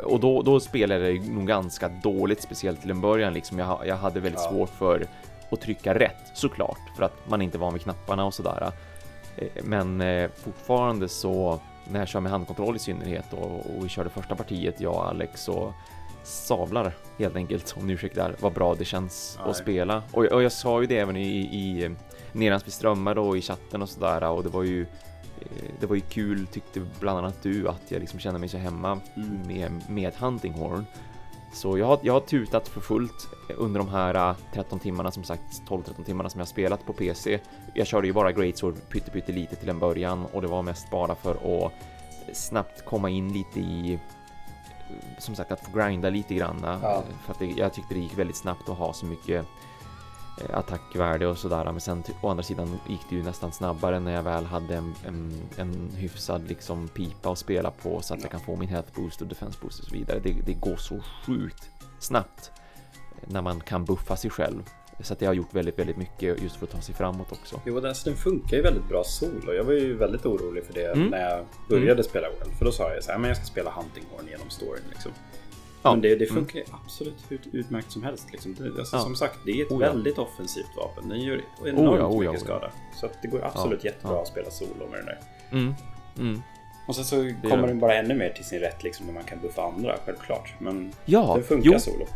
Och 0.05 0.21
då, 0.21 0.43
då 0.43 0.61
spelade 0.61 1.13
det 1.13 1.31
nog 1.31 1.47
ganska 1.47 1.89
dåligt, 1.89 2.43
speciellt 2.43 2.81
till 2.81 2.91
en 2.91 3.01
början. 3.01 3.33
Liksom 3.33 3.59
jag, 3.59 3.87
jag 3.87 3.97
hade 3.97 4.21
väldigt 4.21 4.41
ja. 4.45 4.51
svårt 4.51 4.71
för 4.71 5.07
att 5.51 5.61
trycka 5.61 5.95
rätt 5.95 6.31
såklart, 6.35 6.97
för 6.97 7.03
att 7.03 7.29
man 7.29 7.43
inte 7.43 7.57
är 7.57 7.61
van 7.61 7.73
vid 7.73 7.83
knapparna 7.83 8.25
och 8.25 8.35
sådär. 8.35 8.73
Eh, 9.37 9.49
men 9.63 10.01
eh, 10.01 10.31
fortfarande 10.35 11.09
så 11.09 11.61
när 11.91 11.99
jag 11.99 12.09
kör 12.09 12.21
med 12.21 12.33
handkontroll 12.33 12.77
i 12.77 12.79
synnerhet 12.79 13.33
och, 13.33 13.77
och 13.77 13.85
vi 13.85 13.89
körde 13.89 14.11
första 14.11 14.37
partiet, 14.37 14.81
jag 14.81 14.95
och 14.95 15.09
Alex 15.09 15.49
och 15.49 15.73
savlar 16.23 16.93
helt 17.19 17.37
enkelt 17.37 17.75
om 17.79 17.87
ni 17.87 17.93
ursäktar 17.93 18.35
vad 18.41 18.53
bra 18.53 18.75
det 18.75 18.85
känns 18.85 19.39
Nej. 19.41 19.51
att 19.51 19.57
spela. 19.57 20.03
Och, 20.13 20.25
och, 20.25 20.43
jag 20.43 20.53
sa 20.53 20.81
ju 20.81 20.87
det 20.87 20.99
även 20.99 21.17
i, 21.17 21.39
i 21.39 21.95
Nedans 22.33 22.67
vi 22.67 22.71
strömmar 22.71 23.19
och 23.19 23.37
i 23.37 23.41
chatten 23.41 23.83
och 23.83 23.89
sådär 23.89 24.25
och 24.25 24.43
det 24.43 24.49
var 24.49 24.63
ju 24.63 24.87
Eh, 25.41 25.71
det 25.81 25.87
var 25.87 25.97
ju 25.97 26.01
kul 26.01 26.47
tyckte 26.47 26.87
bland 27.01 27.19
annat 27.19 27.43
du 27.43 27.69
att 27.69 27.83
jag 27.89 28.01
liksom 28.01 28.19
kände 28.19 28.39
mig 28.41 28.49
så 28.49 28.59
hemma 28.59 29.01
mm. 29.17 29.41
med, 29.47 29.91
med 29.91 30.15
Hunting 30.15 30.53
Horn. 30.53 30.85
Så 31.53 31.79
jag 31.79 31.87
har, 31.87 31.99
jag 32.03 32.13
har 32.13 32.21
tutat 32.21 32.69
för 32.69 32.81
fullt 32.81 33.29
under 33.57 33.81
de 33.81 33.89
här 33.89 34.35
13 34.53 34.79
eh, 34.79 34.83
timmarna 34.83 35.11
som 35.11 35.25
sagt 35.25 35.63
12-13 35.69 36.05
timmarna 36.05 36.31
som 36.31 36.39
jag 36.39 36.49
spelat 36.49 36.87
på 36.87 36.93
PC. 36.93 37.41
Jag 37.75 37.87
körde 37.87 38.07
ju 38.07 38.13
bara 38.13 38.33
Greatsword 38.33 38.75
pytte, 38.89 39.33
lite 39.33 39.57
till 39.57 39.69
en 39.69 39.79
början 39.79 40.27
och 40.33 40.43
det 40.43 40.49
var 40.49 40.63
mest 40.63 40.91
bara 40.91 41.15
för 41.15 41.65
att 41.67 41.73
snabbt 42.37 42.85
komma 42.85 43.11
in 43.11 43.33
lite 43.33 43.61
i 43.61 43.99
som 45.19 45.35
sagt 45.35 45.53
att 45.53 45.61
få 45.61 45.79
grinda 45.79 46.11
lite 46.11 46.35
granna 46.35 46.79
ja. 46.83 47.05
för 47.25 47.33
att 47.33 47.39
det, 47.39 47.47
jag 47.47 47.73
tyckte 47.73 47.95
det 47.95 48.01
gick 48.01 48.19
väldigt 48.19 48.37
snabbt 48.37 48.69
att 48.69 48.79
ha 48.79 48.93
så 48.93 49.07
mycket 49.07 49.47
attackvärde 50.53 51.27
och 51.27 51.39
sådär. 51.39 51.65
Men 51.65 51.81
sen 51.81 52.03
å 52.23 52.29
andra 52.29 52.43
sidan 52.43 52.79
gick 52.89 53.01
det 53.11 53.17
ju 53.17 53.23
nästan 53.23 53.53
snabbare 53.53 54.01
när 54.01 54.13
jag 54.13 54.23
väl 54.23 54.45
hade 54.45 54.75
en, 54.75 54.95
en, 55.07 55.33
en 55.57 55.91
hyfsad 55.97 56.49
liksom 56.49 56.89
pipa 56.89 57.33
att 57.33 57.39
spela 57.39 57.71
på 57.71 58.01
så 58.01 58.15
att 58.15 58.23
jag 58.23 58.31
kan 58.31 58.41
få 58.41 58.57
min 58.57 58.69
health 58.69 58.93
boost 58.95 59.21
och 59.21 59.27
defense 59.27 59.59
boost 59.63 59.81
och 59.81 59.87
så 59.87 59.95
vidare. 59.95 60.19
Det, 60.19 60.33
det 60.47 60.55
går 60.55 60.77
så 60.77 61.01
sjukt 61.27 61.71
snabbt 61.99 62.51
när 63.27 63.43
man 63.43 63.61
kan 63.61 63.85
buffa 63.85 64.17
sig 64.17 64.31
själv. 64.31 64.63
Så 65.01 65.13
att 65.13 65.19
det 65.19 65.27
har 65.27 65.35
gjort 65.35 65.55
väldigt, 65.55 65.79
väldigt 65.79 65.97
mycket 65.97 66.43
just 66.43 66.57
för 66.57 66.67
att 66.67 66.73
ta 66.73 66.81
sig 66.81 66.95
framåt 66.95 67.33
också. 67.33 67.61
Jo, 67.67 67.87
alltså, 67.87 68.11
den 68.11 68.19
funkar 68.19 68.57
ju 68.57 68.63
väldigt 68.63 68.89
bra 68.89 69.05
solo. 69.05 69.53
Jag 69.53 69.65
var 69.65 69.73
ju 69.73 69.97
väldigt 69.97 70.27
orolig 70.27 70.65
för 70.65 70.75
det 70.75 70.93
mm. 70.93 71.09
när 71.09 71.31
jag 71.31 71.45
började 71.69 71.93
mm. 71.93 72.05
spela 72.05 72.29
WoW. 72.29 72.53
För 72.59 72.65
då 72.65 72.73
sa 72.73 72.95
jag 72.95 73.05
så 73.05 73.11
här, 73.13 73.19
men 73.19 73.29
jag 73.29 73.37
ska 73.37 73.47
spela 73.47 73.71
Hunting 73.71 74.05
Horn 74.11 74.27
genom 74.31 74.51
storyn 74.51 74.83
liksom. 74.91 75.13
Ja. 75.89 75.93
Men 75.93 76.01
det, 76.01 76.09
det 76.09 76.31
mm. 76.31 76.35
funkar 76.35 76.59
mm. 76.59 76.81
absolut 76.85 77.15
ut, 77.29 77.41
utmärkt 77.53 77.93
som 77.93 78.03
helst. 78.03 78.33
Liksom. 78.33 78.55
Det, 78.55 78.79
alltså, 78.79 78.97
ja. 78.97 79.03
Som 79.03 79.17
sagt, 79.17 79.39
det 79.45 79.51
är 79.51 79.65
ett 79.65 79.71
oh, 79.71 79.83
ja. 79.83 79.89
väldigt 79.89 80.19
offensivt 80.19 80.77
vapen. 80.77 81.09
Den 81.09 81.21
gör 81.21 81.43
enormt 81.67 82.03
oh, 82.03 82.11
oh, 82.11 82.21
mycket 82.21 82.41
skada. 82.41 82.71
Så 83.01 83.09
det 83.23 83.29
går 83.29 83.45
absolut 83.45 83.85
jättebra 83.85 84.21
att 84.21 84.29
spela 84.29 84.51
solo 84.51 84.89
med 84.91 84.99
den 84.99 85.07
där. 85.07 85.19
Mm. 85.51 85.75
Mm. 86.19 86.43
Och 86.89 86.97
sen 86.97 87.05
så 87.05 87.31
kommer 87.49 87.69
den 87.69 87.79
bara 87.79 87.95
ännu 87.95 88.15
mer 88.15 88.31
till 88.31 88.45
sin 88.45 88.61
rätt 88.61 88.83
liksom, 88.83 89.07
när 89.07 89.13
man 89.13 89.25
kan 89.25 89.41
buffa 89.41 89.63
andra, 89.63 89.97
självklart. 90.07 90.55
Men 90.59 90.93
ja, 91.05 91.35
det 91.37 91.43
funkar 91.43 91.71
jo. 91.73 91.79
solo. 91.79 92.07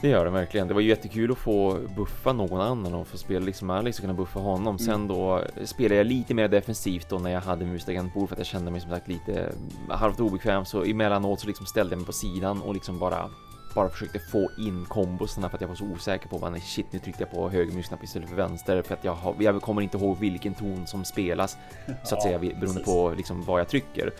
Det 0.00 0.08
gör 0.08 0.24
det 0.24 0.30
verkligen. 0.30 0.68
Det 0.68 0.74
var 0.74 0.80
ju 0.80 0.88
jättekul 0.88 1.32
att 1.32 1.38
få 1.38 1.78
buffa 1.96 2.32
någon 2.32 2.60
annan 2.60 2.94
och 2.94 3.06
få 3.06 3.18
spela 3.18 3.46
liksom 3.46 3.70
Alex 3.70 3.98
och 3.98 4.02
kunna 4.02 4.14
buffa 4.14 4.40
honom. 4.40 4.76
Mm. 4.76 4.78
Sen 4.78 5.08
då 5.08 5.42
spelade 5.64 5.94
jag 5.94 6.06
lite 6.06 6.34
mer 6.34 6.48
defensivt 6.48 7.08
då 7.08 7.18
när 7.18 7.30
jag 7.30 7.40
hade 7.40 7.64
musagentbord 7.64 8.28
för 8.28 8.34
att 8.34 8.38
jag 8.40 8.46
kände 8.46 8.70
mig 8.70 8.80
som 8.80 8.90
sagt 8.90 9.08
lite 9.08 9.52
halvt 9.88 10.20
obekväm. 10.20 10.64
Så 10.64 10.84
emellanåt 10.84 11.40
så 11.40 11.46
liksom 11.46 11.66
ställde 11.66 11.92
jag 11.92 11.98
mig 11.98 12.06
på 12.06 12.12
sidan 12.12 12.62
och 12.62 12.74
liksom 12.74 12.98
bara 12.98 13.30
bara 13.74 13.88
försökte 13.88 14.18
få 14.18 14.50
in 14.58 14.84
kombosarna 14.88 15.48
för 15.48 15.56
att 15.56 15.60
jag 15.60 15.68
var 15.68 15.74
så 15.74 15.84
osäker 15.84 16.28
på 16.28 16.38
vad 16.38 16.62
shit 16.62 16.86
nu 16.90 16.98
tryckte 16.98 17.22
jag 17.22 17.30
på 17.30 17.50
höger 17.50 17.72
musknapp 17.72 18.04
istället 18.04 18.28
för 18.28 18.36
vänster 18.36 18.82
för 18.82 18.94
att 18.94 19.04
jag, 19.04 19.14
har, 19.14 19.34
jag 19.38 19.62
kommer 19.62 19.82
inte 19.82 19.98
ihåg 19.98 20.18
vilken 20.18 20.54
ton 20.54 20.86
som 20.86 21.04
spelas 21.04 21.56
så 22.04 22.14
att 22.14 22.22
säga 22.22 22.38
beroende 22.38 22.82
på 22.82 23.14
liksom 23.16 23.44
vad 23.44 23.60
jag 23.60 23.68
trycker. 23.68 24.12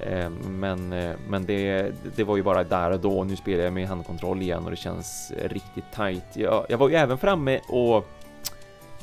Eh, 0.00 0.30
men, 0.30 0.92
eh, 0.92 1.14
men 1.28 1.46
det, 1.46 1.92
det 2.16 2.24
var 2.24 2.36
ju 2.36 2.42
bara 2.42 2.64
där 2.64 2.90
och 2.90 3.00
då. 3.00 3.24
Nu 3.24 3.36
spelar 3.36 3.64
jag 3.64 3.72
med 3.72 3.88
handkontroll 3.88 4.42
igen 4.42 4.64
och 4.64 4.70
det 4.70 4.76
känns 4.76 5.32
riktigt 5.42 5.92
tight. 5.94 6.24
Jag, 6.32 6.66
jag 6.68 6.78
var 6.78 6.88
ju 6.88 6.94
även 6.94 7.18
framme 7.18 7.60
och 7.68 8.08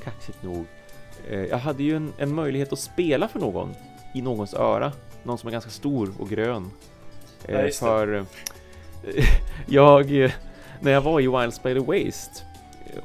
kaxigt 0.03 0.43
nog. 0.43 0.65
Eh, 1.29 1.45
jag 1.45 1.57
hade 1.57 1.83
ju 1.83 1.95
en, 1.95 2.13
en 2.17 2.35
möjlighet 2.35 2.73
att 2.73 2.79
spela 2.79 3.27
för 3.27 3.39
någon 3.39 3.75
i 4.13 4.21
någons 4.21 4.53
öra. 4.53 4.91
Någon 5.23 5.37
som 5.37 5.47
är 5.47 5.51
ganska 5.51 5.71
stor 5.71 6.13
och 6.19 6.29
grön. 6.29 6.71
Ja, 7.47 7.67
för 7.79 8.25
jag, 9.67 10.31
när 10.79 10.91
jag 10.91 11.01
var 11.01 11.19
i 11.19 11.27
Wild 11.27 11.53
Spider 11.53 11.79
Waste 11.79 12.52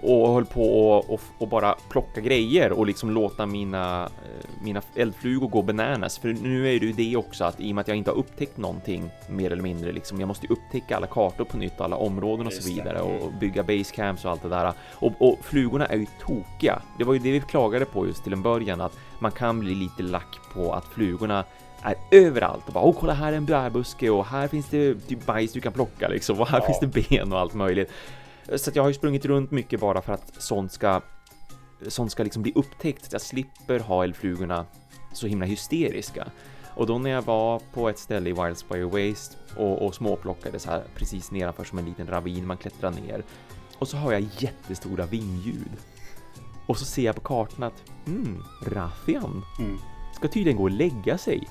och 0.03 0.35
höll 0.35 0.47
på 0.47 0.89
och, 0.89 1.11
och, 1.11 1.21
och, 1.39 1.49
bara 1.49 1.75
plocka 1.89 2.21
grejer 2.21 2.73
och 2.73 2.87
liksom 2.87 3.11
låta 3.11 3.47
mina, 3.47 4.05
eh, 4.05 4.63
mina 4.63 4.83
eldflugor 4.95 5.49
gå 5.49 5.63
bananas. 5.63 6.19
För 6.19 6.29
nu 6.29 6.75
är 6.75 6.81
det 6.81 6.87
ju 6.87 6.93
det 6.93 7.17
också 7.17 7.45
att 7.45 7.61
i 7.61 7.71
och 7.71 7.75
med 7.75 7.83
att 7.83 7.89
jag 7.89 7.97
inte 7.97 8.11
har 8.11 8.17
upptäckt 8.17 8.57
någonting 8.57 9.11
mer 9.29 9.53
eller 9.53 9.63
mindre 9.63 9.93
liksom, 9.93 10.21
jag 10.21 10.27
måste 10.27 10.47
ju 10.47 10.53
upptäcka 10.53 10.97
alla 10.97 11.07
kartor 11.07 11.45
på 11.45 11.57
nytt, 11.57 11.81
alla 11.81 11.97
områden 11.97 12.47
och 12.47 12.53
så 12.53 12.69
vidare 12.69 13.01
och 13.01 13.33
bygga 13.41 13.63
basecamps 13.63 14.25
och 14.25 14.31
allt 14.31 14.43
det 14.43 14.49
där. 14.49 14.73
Och, 14.95 15.13
och 15.19 15.39
flugorna 15.43 15.87
är 15.87 15.97
ju 15.97 16.07
tokiga. 16.21 16.83
Det 16.99 17.05
var 17.05 17.13
ju 17.13 17.19
det 17.19 17.33
vi 17.33 17.41
klagade 17.41 17.85
på 17.85 18.07
just 18.07 18.25
till 18.25 18.33
en 18.33 18.43
början 18.43 18.81
att 18.81 18.99
man 19.19 19.33
kan 19.33 19.61
bli 19.61 19.75
lite 19.75 20.03
lack 20.03 20.39
på 20.55 20.73
att 20.73 20.85
flugorna 20.85 21.45
är 21.83 21.95
överallt 22.11 22.67
och 22.67 22.73
bara 22.73 22.85
åh 22.85 22.95
kolla 23.01 23.13
här 23.13 23.33
är 23.33 23.37
en 23.37 23.47
bärbuske 23.47 24.11
och 24.11 24.27
här 24.27 24.49
finns 24.49 24.69
det 24.69 24.95
typ 24.95 25.27
bajs 25.27 25.53
du 25.53 25.61
kan 25.61 25.73
plocka 25.73 26.09
liksom 26.09 26.41
och 26.41 26.49
här 26.49 26.61
ja. 26.61 26.67
finns 26.67 26.81
det 26.81 27.09
ben 27.09 27.33
och 27.33 27.39
allt 27.39 27.55
möjligt. 27.55 27.91
Så 28.57 28.71
jag 28.75 28.83
har 28.83 28.89
ju 28.89 28.95
sprungit 28.95 29.25
runt 29.25 29.51
mycket 29.51 29.81
bara 29.81 30.03
för 30.03 30.13
att 30.13 30.43
sånt 30.43 30.73
ska 30.73 31.01
sånt 31.89 32.13
ska 32.13 32.23
liksom 32.23 32.43
bli 32.43 32.53
upptäckt. 32.55 33.05
Så 33.05 33.15
jag 33.15 33.21
slipper 33.23 33.81
ha 33.81 34.05
eldflugorna 34.05 34.67
så 35.13 35.27
himla 35.27 35.47
hysteriska. 35.47 36.27
Och 36.75 36.87
då 36.87 36.99
när 36.99 37.11
jag 37.11 37.23
var 37.23 37.63
på 37.73 37.89
ett 37.89 37.99
ställe 37.99 38.31
i 38.31 38.33
Wildspire 38.33 38.85
Waste 38.85 39.37
och, 39.57 39.87
och 39.87 39.95
småplockade 39.95 40.59
så 40.59 40.71
här 40.71 40.85
precis 40.95 41.31
nedanför 41.31 41.65
som 41.65 41.79
en 41.79 41.85
liten 41.85 42.07
ravin 42.07 42.47
man 42.47 42.57
klättrar 42.57 42.91
ner 42.91 43.23
och 43.79 43.89
så 43.89 43.97
har 43.97 44.13
jag 44.13 44.27
jättestora 44.39 45.07
vindljud. 45.07 45.71
Och 46.67 46.79
så 46.79 46.85
ser 46.85 47.03
jag 47.03 47.15
på 47.15 47.21
kartan 47.21 47.63
att 47.63 47.83
hmm, 48.07 48.45
Rathian 48.67 49.45
Mm. 49.59 49.79
ska 50.15 50.29
tydligen 50.29 50.57
gå 50.57 50.63
och 50.63 50.71
lägga 50.71 51.19
sig. 51.19 51.49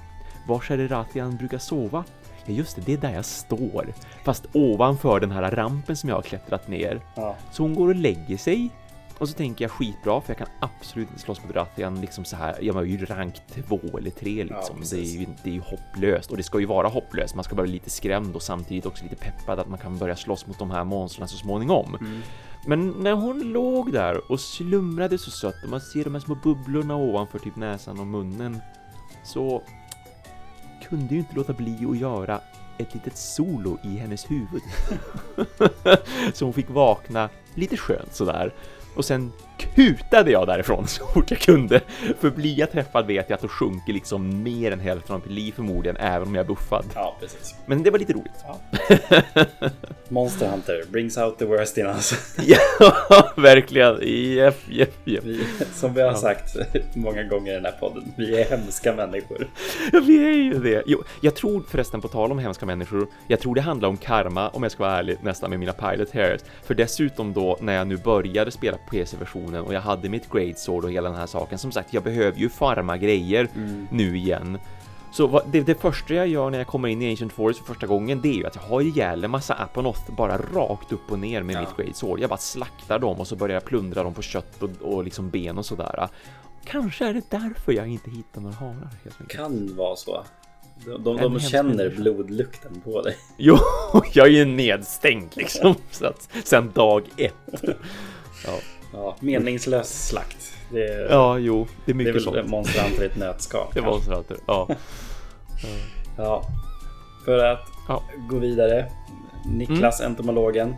Var 0.48 0.72
är 0.72 0.78
det 0.78 0.88
Rathian 0.88 1.38
brukar 1.38 1.58
sova? 1.58 2.04
Ja 2.48 2.54
just 2.54 2.76
det, 2.76 2.82
det 2.86 2.94
är 2.94 2.98
där 2.98 3.14
jag 3.14 3.26
står. 3.26 3.94
Fast 4.24 4.46
ovanför 4.54 5.20
den 5.20 5.32
här 5.32 5.52
rampen 5.52 5.98
som 5.98 6.10
jag 6.10 6.16
har 6.16 6.22
klättrat 6.22 6.68
ner. 6.68 7.02
Ja. 7.16 7.36
Så 7.52 7.64
hon 7.64 7.76
går 7.76 7.88
och 7.88 7.96
lägger 7.96 8.38
sig. 8.38 8.70
Och 9.18 9.30
så 9.30 9.36
tänker 9.36 9.66
jag 9.66 9.72
skitbra 9.72 10.22
för 10.22 10.30
jag 10.30 10.38
kan 10.38 10.48
absolut 10.60 11.10
inte 11.10 11.22
slåss 11.22 11.44
mot 11.44 11.56
Rathian 11.56 12.02
liksom 12.02 12.26
så 12.26 12.36
här. 12.36 12.58
Jag 12.62 12.74
var 12.74 12.84
ju 12.84 13.06
rank 13.06 13.36
2 13.68 13.80
eller 13.98 14.10
3 14.10 14.44
liksom. 14.44 14.76
det, 14.92 14.98
är 14.98 15.20
ju, 15.20 15.26
det 15.44 15.50
är 15.50 15.54
ju 15.54 15.62
hopplöst 15.62 16.32
och 16.32 16.38
det 16.38 16.44
ska 16.44 16.60
ju 16.60 16.66
vara 16.66 16.88
hopplöst. 16.88 17.36
Man 17.36 17.44
ska 17.44 17.56
vara 17.56 17.66
lite 17.66 17.90
skrämd 17.90 18.36
och 18.36 18.42
samtidigt 18.42 18.86
också 18.86 19.04
lite 19.04 19.16
peppad 19.16 19.60
att 19.60 19.68
man 19.68 19.80
kan 19.80 19.98
börja 19.98 20.16
slåss 20.16 20.48
mot 20.48 20.60
de 20.60 20.72
här 20.72 20.84
monstren 20.84 21.28
så 21.28 21.38
småningom. 21.38 21.96
Mm. 21.96 22.22
Men 22.66 22.90
när 22.90 23.14
hon 23.14 23.40
låg 23.40 23.92
där 23.94 24.32
och 24.32 24.40
slumrade 24.40 25.18
så 25.18 25.32
sött 25.32 25.64
och 25.64 25.70
man 25.70 25.82
ser 25.82 26.04
de 26.04 26.14
här 26.14 26.22
små 26.22 26.36
bubblorna 26.36 26.96
ovanför 26.96 27.40
typ 27.40 27.56
näsan 27.56 28.00
och 28.00 28.08
munnen 28.08 28.62
så 29.24 29.64
kunde 30.90 31.14
ju 31.14 31.20
inte 31.20 31.36
låta 31.36 31.54
bli 31.54 31.86
att 31.86 31.98
göra 31.98 32.40
ett 32.78 32.94
litet 32.94 33.18
solo 33.18 33.78
i 33.84 33.98
hennes 33.98 34.32
huvud. 34.32 34.62
så 36.34 36.46
hon 36.46 36.54
fick 36.54 36.70
vakna 36.70 37.30
lite 37.56 37.78
skönt 37.78 38.16
sådär. 38.16 38.54
Och 38.96 39.06
sen 39.06 39.32
kutade 39.58 40.32
jag 40.32 40.48
därifrån 40.48 40.88
så 40.88 41.06
fort 41.06 41.32
jag 41.32 41.40
kunde. 41.40 41.82
För 42.20 42.30
blir 42.30 42.60
jag 42.60 42.72
träffad 42.72 43.08
vet 43.08 43.30
jag 43.30 43.36
att 43.36 43.42
då 43.42 43.48
sjunker 43.48 43.94
liksom 43.94 44.44
mer 44.44 44.72
än 44.72 44.80
hälften 44.80 45.16
av 45.16 45.22
mitt 45.22 45.32
liv 45.32 45.52
förmodligen, 45.56 45.98
även 45.98 46.28
om 46.28 46.36
jag 46.36 46.44
är 46.44 46.48
buffad. 46.48 46.86
ja, 46.96 47.16
precis. 47.20 47.56
Men 47.66 47.84
det 47.84 47.92
var 47.92 48.00
lite 48.00 48.14
roligt. 48.14 48.44
Monster 50.10 50.48
Hunter 50.50 50.84
brings 50.92 51.18
out 51.18 51.38
the 51.40 51.46
worst 51.46 51.78
in 51.78 51.86
us. 51.86 52.36
ja, 52.80 53.32
verkligen. 53.38 54.00
Jepp, 54.36 54.58
jepp, 54.70 54.94
jepp. 55.04 55.24
Vi, 55.24 55.44
som 55.74 55.94
vi 55.94 56.02
har 56.02 56.08
Ja. 56.08 56.16
sagt 56.16 56.56
många 56.94 57.24
gånger 57.24 57.52
i 57.52 57.56
den 57.56 57.66
här 57.66 57.72
podden, 57.80 58.04
vi 58.18 58.42
är 58.42 58.46
hemska 58.50 58.94
människor. 58.94 59.48
Ja, 59.94 60.00
vi 60.00 60.26
är 60.26 60.32
ju 60.32 60.54
det. 60.60 60.84
Jo, 60.86 61.04
jag 61.22 61.36
tror 61.36 61.64
förresten 61.70 62.02
på 62.02 62.08
tal 62.08 62.32
om 62.32 62.40
hemska 62.40 62.66
människor, 62.66 63.08
jag 63.28 63.40
tror 63.40 63.56
det 63.56 63.62
handlar 63.62 63.90
om 63.90 63.98
karma 63.98 64.50
om 64.50 64.64
jag 64.64 64.72
ska 64.72 64.84
vara 64.84 64.98
ärlig 64.98 65.18
nästan 65.22 65.50
med 65.50 65.60
mina 65.60 65.74
Pilot 65.74 66.14
Hairs. 66.14 66.42
För 66.64 66.74
dessutom 66.74 67.34
då 67.34 67.58
när 67.62 67.74
jag 67.74 67.88
nu 67.88 67.98
började 67.98 68.52
spela 68.52 68.78
på 68.78 68.96
PC-versionen 69.48 69.62
och 69.66 69.74
jag 69.74 69.82
hade 69.82 70.10
mitt 70.10 70.30
Great 70.32 70.60
Sword 70.60 70.84
och 70.84 70.92
hela 70.92 71.10
den 71.10 71.18
här 71.18 71.28
saken. 71.28 71.58
Som 71.58 71.72
sagt, 71.72 71.94
jag 71.94 72.04
behöver 72.04 72.40
ju 72.40 72.50
farma 72.50 72.98
grejer 72.98 73.48
nu 73.92 74.18
igen. 74.18 74.58
Så 75.12 75.28
vad, 75.28 75.44
det, 75.52 75.62
det 75.62 75.82
första 75.82 76.14
jag 76.14 76.28
gör 76.28 76.50
när 76.50 76.58
jag 76.58 76.68
kommer 76.68 76.88
in 76.88 77.02
i 77.02 77.10
Ancient 77.12 77.34
Forest 77.34 77.60
för 77.60 77.66
första 77.74 77.88
gången, 77.88 78.22
det 78.22 78.30
är 78.30 78.34
ju 78.34 78.46
att 78.48 78.56
jag 78.56 78.62
har 78.62 78.82
ihjäl 78.82 79.24
en 79.24 79.32
massa 79.32 79.54
Aponoth 79.54 80.12
bara 80.18 80.38
rakt 80.38 80.92
upp 80.92 81.12
och 81.12 81.20
ner 81.20 81.44
med 81.44 81.56
Ja. 81.56 81.60
mitt 81.60 81.78
Great 81.78 81.96
Sword. 81.96 82.20
Jag 82.20 82.30
bara 82.30 82.38
slaktar 82.38 83.00
dem 83.00 83.20
och 83.20 83.28
så 83.28 83.36
börjar 83.36 83.54
jag 83.54 83.66
plundra 83.66 84.04
dem 84.04 84.14
på 84.14 84.22
kött 84.22 84.64
och, 84.64 84.70
och 84.82 85.04
liksom 85.04 85.30
ben 85.30 85.58
och 85.58 85.66
sådär. 85.66 86.08
Kanske 86.66 87.06
är 87.06 87.14
det 87.14 87.30
därför 87.30 87.72
jag 87.72 87.88
inte 87.88 88.10
hittar 88.10 88.42
några 88.42 88.56
harar. 88.56 88.90
Kan 89.30 89.76
vara 89.76 89.96
så. 89.96 90.24
De, 90.86 91.04
de, 91.04 91.18
de 91.18 91.40
känner 91.40 91.90
blodlukten 91.90 92.82
på 92.84 93.02
dig. 93.02 93.16
Jo, 93.38 93.58
jag 94.14 94.28
är 94.28 94.32
ju 94.32 94.46
nedstängd 94.46 95.30
liksom 95.36 95.76
så 95.92 96.06
att, 96.06 96.30
sen 96.44 96.72
dag 96.72 97.04
ett. 97.18 97.34
Ja, 98.46 98.54
Ja, 98.94 99.16
meningslös 99.20 100.08
slakt. 100.08 100.54
Det, 100.72 101.08
ja 101.10 101.38
jo, 101.38 101.68
det 101.86 101.92
är 101.92 101.94
det 101.96 102.02
är 102.02 102.06
mycket 102.06 102.16
väl 102.16 102.22
sånt. 102.24 102.50
Monster 102.50 102.82
Hunter 102.84 103.04
i 103.04 103.06
ett 103.06 103.18
nötskal. 103.18 103.68
Det 103.74 103.82
så 103.82 104.12
att, 104.14 104.32
ja. 104.48 104.68
Ja. 106.18 106.44
För 107.26 107.38
att 107.46 107.68
Ja. 107.88 108.04
gå 108.30 108.38
vidare. 108.40 108.92
Niklas, 109.46 110.00
Mm. 110.00 110.12
entomologen. 110.12 110.76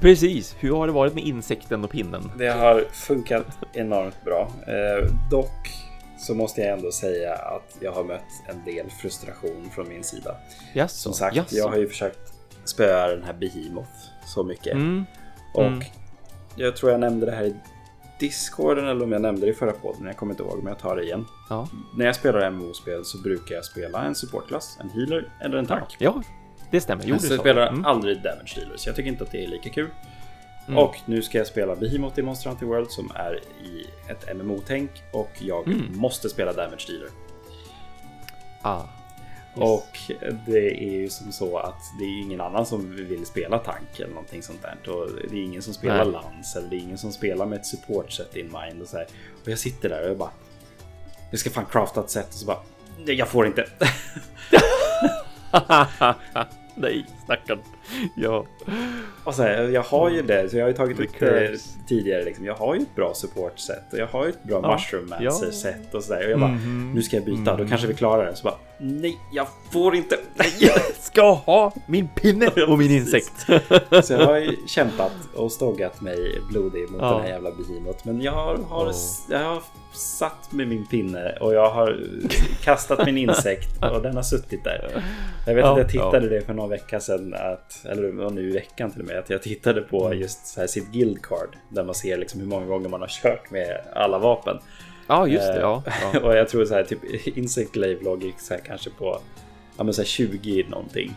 Precis, 0.00 0.56
hur 0.58 0.72
har 0.76 0.86
det 0.86 0.92
varit 0.92 1.14
med 1.14 1.24
insekten 1.24 1.84
och 1.84 1.90
pinnen? 1.90 2.30
Det 2.38 2.48
har 2.48 2.84
funkat 2.92 3.46
enormt 3.72 4.24
bra. 4.24 4.50
Eh, 4.66 5.10
dock 5.30 5.70
så 6.18 6.34
måste 6.34 6.60
jag 6.60 6.70
ändå 6.78 6.92
säga 6.92 7.34
att 7.34 7.76
jag 7.80 7.92
har 7.92 8.04
mött 8.04 8.22
en 8.48 8.64
del 8.64 8.90
frustration 8.90 9.70
från 9.74 9.88
min 9.88 10.04
sida. 10.04 10.36
Jaså, 10.72 10.94
Som 10.96 11.12
sagt, 11.12 11.36
jaså. 11.36 11.56
jag 11.56 11.68
har 11.68 11.76
ju 11.76 11.88
försökt 11.88 12.32
spöa 12.64 13.06
den 13.08 13.22
här 13.24 13.32
Behemoth 13.32 13.90
så 14.26 14.42
mycket. 14.44 14.72
Mm, 14.72 15.04
Och 15.54 15.62
Mm. 15.66 15.82
Jag 16.56 16.76
tror 16.76 16.90
jag 16.90 17.00
nämnde 17.00 17.26
det 17.26 17.32
här 17.32 17.44
i 17.44 17.54
Discorden 18.18 18.88
eller 18.88 19.04
om 19.04 19.12
jag 19.12 19.22
nämnde 19.22 19.46
det 19.46 19.52
i 19.52 19.54
förra 19.54 19.72
podden. 19.72 20.06
Jag 20.06 20.16
kommer 20.16 20.32
inte 20.32 20.42
ihåg, 20.42 20.56
men 20.58 20.66
jag 20.66 20.78
tar 20.78 20.96
det 20.96 21.02
igen. 21.02 21.26
ja. 21.50 21.68
När 21.96 22.06
jag 22.06 22.14
spelar 22.16 22.50
MMO-spel 22.50 23.04
så 23.04 23.18
brukar 23.18 23.54
jag 23.54 23.64
spela 23.64 24.04
en 24.04 24.14
supportklass, 24.14 24.78
en 24.80 24.90
healer 24.90 25.28
eller 25.40 25.58
en 25.58 25.66
tank. 25.66 25.96
ja, 25.98 26.22
det 26.70 26.80
stämmer. 26.80 27.04
Jo, 27.06 27.18
så 27.18 27.32
jag 27.32 27.40
spelar 27.40 27.66
mm. 27.66 27.84
aldrig 27.84 28.22
damage 28.22 28.54
dealers. 28.56 28.86
Jag 28.86 28.96
tycker 28.96 29.08
inte 29.10 29.24
att 29.24 29.30
det 29.30 29.44
är 29.44 29.48
lika 29.48 29.70
kul. 29.70 29.88
Mm. 30.66 30.78
Och 30.78 30.96
nu 31.06 31.22
ska 31.22 31.38
jag 31.38 31.46
spela 31.46 31.76
Behemoth 31.76 32.18
i 32.18 32.22
Monster 32.22 32.50
Hunter 32.50 32.66
World 32.66 32.90
som 32.90 33.10
är 33.14 33.40
i 33.64 33.86
ett 34.10 34.36
MMO-tänk 34.36 34.90
och 35.12 35.30
jag 35.38 35.66
Mm. 35.68 35.98
måste 35.98 36.28
spela 36.28 36.52
damage 36.52 36.86
dealer. 36.88 37.08
Ah, 38.62 38.82
yes. 39.56 39.62
Och 39.68 39.98
det 40.46 40.84
är 40.84 40.90
ju 40.92 41.08
som 41.10 41.32
så 41.32 41.58
att 41.58 41.80
det 41.98 42.04
är 42.04 42.20
ingen 42.22 42.40
annan 42.40 42.66
som 42.66 42.96
vill 42.96 43.26
spela 43.26 43.58
tank 43.58 44.00
eller 44.00 44.08
någonting 44.14 44.42
sånt 44.42 44.62
där. 44.62 44.92
Och 44.92 45.10
det 45.30 45.36
är 45.36 45.44
ingen 45.44 45.62
som 45.62 45.74
spelar 45.74 46.04
Nej. 46.04 46.12
lans 46.12 46.56
eller 46.56 46.68
det 46.68 46.76
är 46.76 46.80
ingen 46.80 46.98
som 46.98 47.12
spelar 47.12 47.46
med 47.46 47.58
ett 47.58 47.66
support 47.66 48.12
set 48.12 48.36
in 48.36 48.52
mind 48.62 48.82
och 48.82 48.88
så 48.88 48.96
här. 48.96 49.06
Och 49.42 49.48
jag 49.50 49.58
sitter 49.58 49.88
där 49.88 50.02
och 50.02 50.08
jag 50.08 50.16
bara. 50.18 50.30
Jag 51.30 51.40
ska 51.40 51.50
fan 51.50 51.66
crafta 51.70 52.00
ett 52.00 52.10
set 52.10 52.28
och 52.28 52.34
så 52.34 52.46
bara. 52.46 52.58
"Nej, 52.98 53.14
Jag 53.14 53.28
får 53.28 53.46
inte. 53.46 53.66
Nej, 56.80 57.06
stackarn. 57.24 57.58
Ja. 58.16 58.44
Och 59.24 59.34
så 59.34 59.42
här, 59.42 59.62
jag 59.68 59.82
har 59.82 60.10
ju 60.10 60.22
det, 60.22 60.50
så 60.50 60.56
jag 60.56 60.64
har 60.64 60.68
ju 60.68 60.74
tagit 60.76 60.96
The 60.96 61.02
upp 61.04 61.18
det 61.20 61.58
tidigare. 61.88 62.24
Liksom. 62.24 62.44
Jag 62.44 62.54
har 62.54 62.74
ju 62.74 62.80
ett 62.80 62.94
bra 62.94 63.14
support 63.14 63.58
set 63.58 63.92
och 63.92 63.98
jag 63.98 64.06
har 64.06 64.24
ju 64.24 64.30
ett 64.30 64.44
bra 64.44 64.60
Ja. 64.62 64.72
mushroom 64.72 65.14
Ja. 65.20 65.30
mancer 65.30 65.50
set 65.50 65.94
och 65.94 66.02
sådär. 66.04 66.24
Och 66.24 66.30
jag 66.30 66.40
bara, 66.40 66.50
Mhm. 66.50 66.92
nu 66.94 67.02
ska 67.02 67.16
jag 67.16 67.24
byta, 67.24 67.56
då 67.56 67.66
kanske 67.68 67.86
vi 67.86 67.94
klarar 67.94 68.26
det. 68.26 68.36
Så 68.36 68.44
bara, 68.44 68.54
nej, 68.80 69.18
jag 69.32 69.46
får 69.70 69.94
inte. 69.94 70.16
Jag 70.60 70.80
ska 71.00 71.32
ha 71.32 71.72
min 71.86 72.08
pinne 72.08 72.48
och 72.68 72.78
min 72.78 72.90
insekt. 72.90 73.46
Så 74.04 74.12
jag 74.12 74.26
har 74.26 74.36
ju 74.36 74.56
kämpat 74.66 75.12
och 75.34 75.52
stångat 75.52 76.00
mig 76.00 76.40
blodig 76.50 76.90
mot 76.90 77.00
Ja. 77.00 77.10
den 77.12 77.20
här 77.20 77.28
jävla 77.28 77.50
behemoth. 77.50 77.98
Men 78.06 78.20
jag 78.22 78.32
har, 78.32 78.56
har, 78.68 78.86
Åh. 78.86 78.92
jag 79.30 79.38
har 79.38 79.62
satt 79.94 80.52
med 80.52 80.68
min 80.68 80.86
pinne 80.86 81.36
och 81.40 81.54
jag 81.54 81.70
har 81.70 82.00
kastat 82.62 83.06
min 83.06 83.18
insekt 83.18 83.68
och 83.94 84.02
den 84.02 84.16
har 84.16 84.22
suttit 84.22 84.64
där. 84.64 85.02
Jag 85.46 85.54
vet 85.54 85.64
Ja, 85.64 85.72
att 85.72 85.78
jag 85.78 85.88
tittade 85.88 86.28
det 86.28 86.40
för 86.40 86.54
någon 86.54 86.70
vecka 86.70 87.00
sedan, 87.00 87.34
att, 87.34 87.86
eller 87.86 88.30
nu 88.30 88.50
i 88.50 88.52
veckan 88.52 88.90
till 88.90 89.00
och 89.00 89.06
med, 89.06 89.18
att 89.18 89.30
jag 89.30 89.42
tittade 89.42 89.80
på 89.80 90.06
Mm. 90.06 90.18
just 90.18 90.46
så 90.46 90.60
här 90.60 90.66
sitt 90.66 90.92
guild 90.92 91.22
card. 91.22 91.56
Där 91.68 91.84
man 91.84 91.94
ser 91.94 92.16
liksom 92.16 92.40
hur 92.40 92.46
många 92.46 92.66
gånger 92.66 92.88
man 92.88 93.00
har 93.00 93.08
kört 93.08 93.50
med 93.50 93.80
alla 93.94 94.18
vapen. 94.18 94.58
Ja, 95.06 95.26
just 95.26 95.46
det. 95.46 95.54
Eh, 95.54 95.60
Ja. 95.60 95.82
ja. 96.12 96.20
och 96.22 96.36
jag 96.36 96.48
tror 96.48 96.64
så 96.64 96.74
här, 96.74 96.84
typ 96.84 97.04
Insect 97.38 97.76
låg 97.76 98.34
så 98.38 98.54
här, 98.54 98.60
kanske 98.66 98.90
på 98.90 99.20
ja, 99.78 99.84
men 99.84 99.94
så 99.94 100.00
här 100.02 100.06
20 100.06 100.66
någonting 100.68 101.12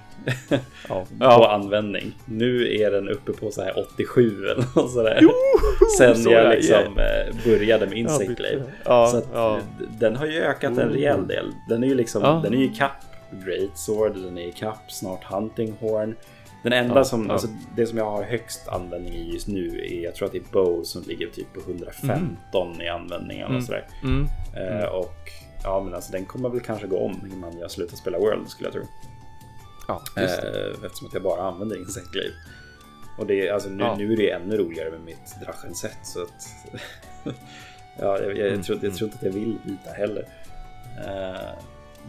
Ja. 0.50 0.58
på 0.90 1.06
Ja. 1.20 1.52
användning. 1.54 2.12
Nu 2.26 2.76
är 2.82 2.92
den 2.92 3.10
uppe 3.10 3.34
på 3.34 3.52
så 3.52 3.62
här 3.64 3.86
87 3.94 4.46
eller 4.46 4.56
något 4.76 4.92
sådär. 4.92 5.20
Joho, 5.22 5.34
Sen 5.98 6.16
så 6.16 6.32
jag 6.32 6.46
ja, 6.46 6.50
liksom 6.50 6.98
eh, 6.98 7.36
började 7.46 7.86
med 7.86 7.94
Ja, 7.94 8.00
Insect 8.00 8.30
bytte. 8.30 8.42
Glaive. 8.42 8.64
Ja, 8.86 9.08
så 9.08 9.18
att, 9.18 9.62
den 10.00 10.16
har 10.16 10.26
ju 10.26 10.42
ökat 10.42 10.72
en 10.72 10.80
Mm. 10.80 10.94
rejäl 10.94 11.28
del. 11.28 11.52
Den 11.70 11.84
är 11.84 11.88
ju 11.88 11.96
liksom, 11.96 12.22
den 12.44 12.54
är 12.54 12.58
ju 12.58 12.70
kapp 12.74 12.92
Great 13.46 13.78
Sword, 13.78 14.16
den 14.16 14.38
är 14.38 14.52
kapp 14.52 14.92
snart 14.92 15.24
Hunting 15.24 15.74
Horn. 15.80 16.16
Den 16.64 16.74
enda 16.74 17.04
som, 17.04 17.30
alltså 17.32 17.48
det 17.76 17.86
som 17.86 17.98
jag 17.98 18.06
har 18.12 18.24
högst 18.24 18.68
användning 18.68 19.14
i 19.14 19.34
just 19.34 19.48
nu 19.48 19.68
är, 19.92 20.04
jag 20.04 20.16
tror 20.16 20.26
att 20.26 20.32
det 20.32 20.38
är 20.38 20.52
Bow 20.52 20.84
som 20.84 21.04
ligger 21.08 21.28
typ 21.28 21.54
på 21.54 21.60
115 21.72 22.82
i 22.82 22.88
användning 22.88 23.38
eller 23.40 23.50
Mm. 23.50 23.62
sådär. 23.62 23.86
Mm. 24.04 24.28
Eh, 24.56 24.86
och 24.86 25.16
ja, 25.64 25.84
men 25.84 25.94
alltså 25.94 26.12
den 26.12 26.26
kommer 26.26 26.50
väl 26.50 26.60
kanske 26.62 26.88
gå 26.88 27.00
om 27.00 27.30
innan 27.34 27.58
jag 27.60 27.72
slutar 27.72 27.98
spela 27.98 28.20
World 28.20 28.50
skulle 28.50 28.68
jag 28.70 28.74
tro. 28.74 28.84
Ja, 29.88 30.02
just 30.22 30.42
det. 30.42 30.70
Eh, 30.72 30.86
eftersom 30.86 31.08
att 31.08 31.14
jag 31.14 31.24
bara 31.24 31.42
använder 31.42 31.78
Insect 31.78 32.12
Glaive. 32.12 32.34
Och 33.18 33.26
det 33.28 33.50
alltså, 33.50 33.70
nu, 33.70 33.84
Ja. 33.84 33.96
nu 33.98 34.14
är 34.14 34.18
det 34.18 34.32
ännu 34.32 34.58
roligare 34.58 34.92
med 34.92 35.02
mitt 35.02 35.36
Drachenset 35.46 35.98
så 36.04 36.22
att... 36.24 36.48
ja, 38.00 38.20
jag, 38.20 38.38
jag, 38.38 38.48
Mm, 38.48 38.64
tror, 38.64 38.78
jag 38.78 38.84
mm. 38.84 38.98
tror 38.98 39.08
inte 39.08 39.18
att 39.18 39.24
jag 39.24 39.32
vill 39.32 39.58
byta 39.66 39.90
heller. 39.92 40.28
Eh, 41.06 41.60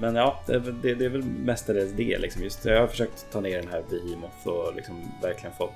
men 0.01 0.15
ja, 0.15 0.41
det, 0.47 0.53
är 0.55 0.59
väl- 0.59 0.81
det, 0.83 0.95
det 0.95 1.05
är 1.05 1.09
väl 1.09 1.23
mestadels 1.25 1.93
det 1.93 2.19
liksom. 2.19 2.43
Just, 2.43 2.65
jag 2.65 2.81
har 2.81 2.87
försökt 2.87 3.27
ta 3.33 3.41
ner 3.41 3.61
den 3.63 3.69
här 3.71 3.83
Behemoth 3.91 4.49
och 4.49 4.75
liksom 4.75 5.13
verkligen 5.23 5.57
fått 5.57 5.73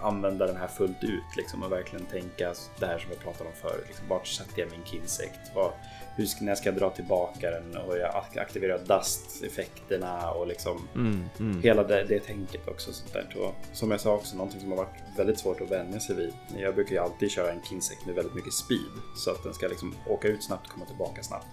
använda 0.00 0.46
den 0.46 0.56
här 0.56 0.66
fullt 0.68 1.04
ut 1.04 1.36
liksom, 1.36 1.62
och 1.62 1.72
verkligen 1.72 2.06
tänka 2.06 2.54
det 2.80 2.86
här 2.86 2.98
som 2.98 3.10
vi 3.10 3.16
pratade 3.16 3.50
om 3.50 3.56
förut. 3.56 3.84
Liksom, 3.86 4.08
vart 4.08 4.26
sätter 4.26 4.60
jag 4.60 4.70
min 4.70 4.84
kinsekt? 4.84 5.40
Vad, 5.54 5.72
hur 6.16 6.26
ska, 6.26 6.44
när 6.44 6.54
ska 6.54 6.68
jag 6.68 6.78
dra 6.78 6.90
tillbaka 6.90 7.50
den 7.50 7.76
och 7.76 7.98
jag 7.98 8.24
aktiverar 8.38 8.78
dust-effekterna 8.78 10.30
och 10.30 10.46
liksom 10.46 10.88
Mm, 10.94 11.28
mm. 11.38 11.62
hela 11.62 11.82
det, 11.84 12.04
det 12.04 12.20
tänket 12.20 12.68
också. 12.68 12.92
Sånt 12.92 13.12
där. 13.12 13.36
Och 13.38 13.54
som 13.72 13.90
jag 13.90 14.00
sa 14.00 14.14
också, 14.14 14.36
någonting 14.36 14.60
som 14.60 14.70
har 14.70 14.76
varit 14.76 14.94
väldigt 15.16 15.38
svårt 15.38 15.60
att 15.60 15.70
vänja 15.70 16.00
sig 16.00 16.16
vid. 16.16 16.32
Jag 16.56 16.74
brukar 16.74 16.92
ju 16.92 16.98
alltid 16.98 17.30
köra 17.30 17.52
en 17.52 17.62
kinsekt 17.62 18.06
med 18.06 18.14
väldigt 18.14 18.34
mycket 18.34 18.52
speed 18.52 18.92
så 19.16 19.30
att 19.30 19.42
den 19.42 19.54
ska 19.54 19.68
liksom 19.68 19.94
åka 20.08 20.28
ut 20.28 20.44
snabbt 20.44 20.66
och 20.66 20.72
komma 20.72 20.86
tillbaka 20.86 21.22
snabbt. 21.22 21.46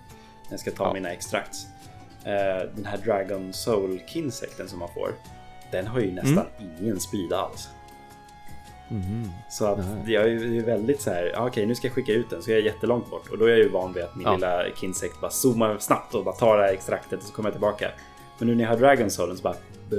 När 0.43 0.51
jag 0.51 0.59
ska 0.59 0.72
ta 0.72 0.84
Ja. 0.84 0.93
mina 0.93 1.11
extracts. 1.11 1.66
Eh, 2.26 2.70
Den 2.76 2.86
här 2.86 2.97
Dragon 2.97 3.53
Soul 3.53 3.99
kinsekten 4.07 4.68
som 4.70 4.80
man 4.80 4.89
får, 4.93 5.11
den 5.72 5.88
har 5.88 5.99
ju 5.99 6.11
nästan 6.11 6.45
ingen 6.80 6.99
speed 6.99 7.34
alls. 7.34 7.70
Mhm. 8.93 9.29
Så 9.49 9.65
att 9.65 9.77
Nej. 9.77 10.13
jag 10.13 10.23
är 10.23 10.27
ju 10.27 10.63
väldigt 10.63 11.01
så 11.01 11.09
här, 11.09 11.31
ja, 11.33 11.47
okej 11.47 11.65
nu 11.65 11.75
ska 11.75 11.87
jag 11.87 11.95
skicka 11.95 12.11
ut 12.11 12.29
den 12.29 12.41
så 12.41 12.51
jag 12.51 12.57
är 12.59 12.63
jättelångt 12.63 13.09
bort 13.09 13.29
och 13.31 13.37
då 13.37 13.45
är 13.45 13.49
jag 13.49 13.59
ju 13.59 13.69
van 13.69 13.93
vid 13.93 14.03
att 14.03 14.15
min 14.15 14.27
Ja. 14.27 14.33
lilla 14.35 14.63
kinsekt 14.75 15.21
bara 15.21 15.31
zoomar 15.31 15.77
snabbt 15.79 16.15
och 16.15 16.23
bara 16.23 16.35
tar 16.35 16.57
det 16.57 16.63
här 16.63 16.73
extraktet 16.73 17.19
och 17.19 17.25
så 17.25 17.33
kommer 17.33 17.49
jag 17.49 17.53
tillbaka. 17.53 17.91
Men 18.39 18.47
nu 18.47 18.55
när 18.55 18.63
jag 18.63 18.69
har 18.69 18.77
Dragon 18.77 19.09
Soulen 19.09 19.37
så 19.37 19.43
bara... 19.43 19.55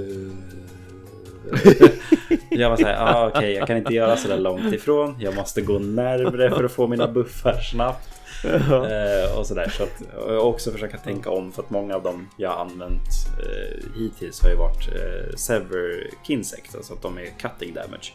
jag 2.50 2.70
var 2.70 2.76
såhär, 2.76 2.96
ah, 3.00 3.28
okej 3.28 3.52
jag 3.52 3.66
kan 3.66 3.76
inte 3.76 3.94
göra 3.94 4.16
sådär 4.16 4.38
långt 4.38 4.74
ifrån. 4.74 5.16
Jag 5.20 5.34
måste 5.34 5.60
gå 5.60 5.78
närmre 5.78 6.50
för 6.50 6.64
att 6.64 6.72
få 6.72 6.86
mina 6.86 7.08
buffar 7.08 7.60
snabbt. 7.60 8.08
Eh, 8.44 9.38
och 9.38 9.46
sådär. 9.46 9.68
Så 9.68 9.82
att, 9.82 10.02
och 10.16 10.48
också 10.48 10.70
försöka 10.72 10.98
tänka 10.98 11.30
om 11.30 11.52
för 11.52 11.62
att 11.62 11.70
många 11.70 11.94
av 11.94 12.02
dem 12.02 12.28
jag 12.36 12.50
har 12.50 12.56
använt 12.64 13.08
eh, 13.38 14.00
hittills 14.00 14.42
har 14.42 14.50
ju 14.50 14.56
varit 14.56 14.88
eh, 14.88 15.36
Sever 15.36 16.10
Kinsect. 16.26 16.74
Alltså 16.74 16.92
att 16.92 17.02
de 17.02 17.18
är 17.18 17.26
cutting 17.38 17.74
damage. 17.74 18.12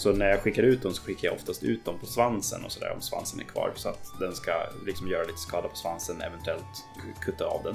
Så 0.00 0.12
när 0.12 0.26
jag 0.28 0.40
skickar 0.40 0.62
ut 0.62 0.82
dem 0.82 0.92
så 0.94 1.02
skickar 1.02 1.28
jag 1.28 1.34
oftast 1.34 1.62
ut 1.62 1.84
dem 1.84 1.98
på 1.98 2.06
svansen 2.06 2.64
och 2.64 2.72
sådär 2.72 2.92
om 2.94 3.00
svansen 3.00 3.40
är 3.40 3.44
kvar. 3.44 3.72
Så 3.74 3.88
att 3.88 4.12
den 4.20 4.34
ska 4.34 4.52
liksom 4.86 5.08
göra 5.08 5.22
lite 5.22 5.38
skada 5.38 5.68
på 5.68 5.76
svansen, 5.76 6.20
eventuellt 6.20 6.84
kutta 7.20 7.44
av 7.44 7.62
den. 7.64 7.74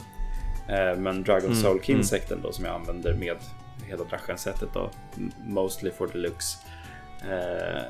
Eh, 0.77 0.97
men 0.97 1.23
Dragon 1.23 1.55
Soul 1.55 1.81
Kinsekten 1.83 2.41
då 2.41 2.51
som 2.51 2.65
jag 2.65 2.75
använder 2.75 3.13
med 3.13 3.37
hela 3.87 4.03
Drachen-sättet 4.03 4.69
då, 4.73 4.91
mostly 5.45 5.91
for 5.91 6.07
looks, 6.13 6.53
eh, 7.21 7.83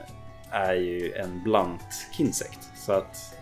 är 0.51 0.73
ju 0.73 1.13
en 1.13 1.43
blunt 1.43 2.07
Kinsekt. 2.17 2.69
Så 2.77 2.91
att 2.91 3.37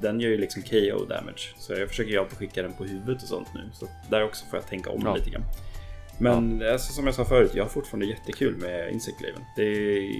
den 0.00 0.20
gör 0.20 0.30
ju 0.30 0.36
liksom 0.38 0.62
KO 0.62 1.04
damage. 1.04 1.54
Så 1.58 1.72
jag 1.72 1.88
försöker 1.88 2.10
ju 2.10 2.18
alltid 2.18 2.38
skicka 2.38 2.62
den 2.62 2.72
på 2.72 2.84
huvudet 2.84 3.22
och 3.22 3.28
sånt 3.28 3.48
nu. 3.54 3.70
Så 3.72 3.86
där 4.10 4.24
också 4.24 4.46
får 4.46 4.58
jag 4.58 4.66
tänka 4.68 4.90
om 4.90 5.02
Ja. 5.04 5.14
lite 5.14 5.30
grann. 5.30 5.44
Men 6.20 6.62
alltså, 6.72 6.92
som 6.92 7.06
jag 7.06 7.14
sa 7.14 7.24
förut, 7.24 7.50
jag 7.54 7.64
har 7.64 7.68
fortfarande 7.68 8.06
jättekul 8.06 8.56
med 8.56 8.92
Insect 8.92 9.20
Laven. 9.20 9.44
Det 9.56 9.62
är 9.62 10.12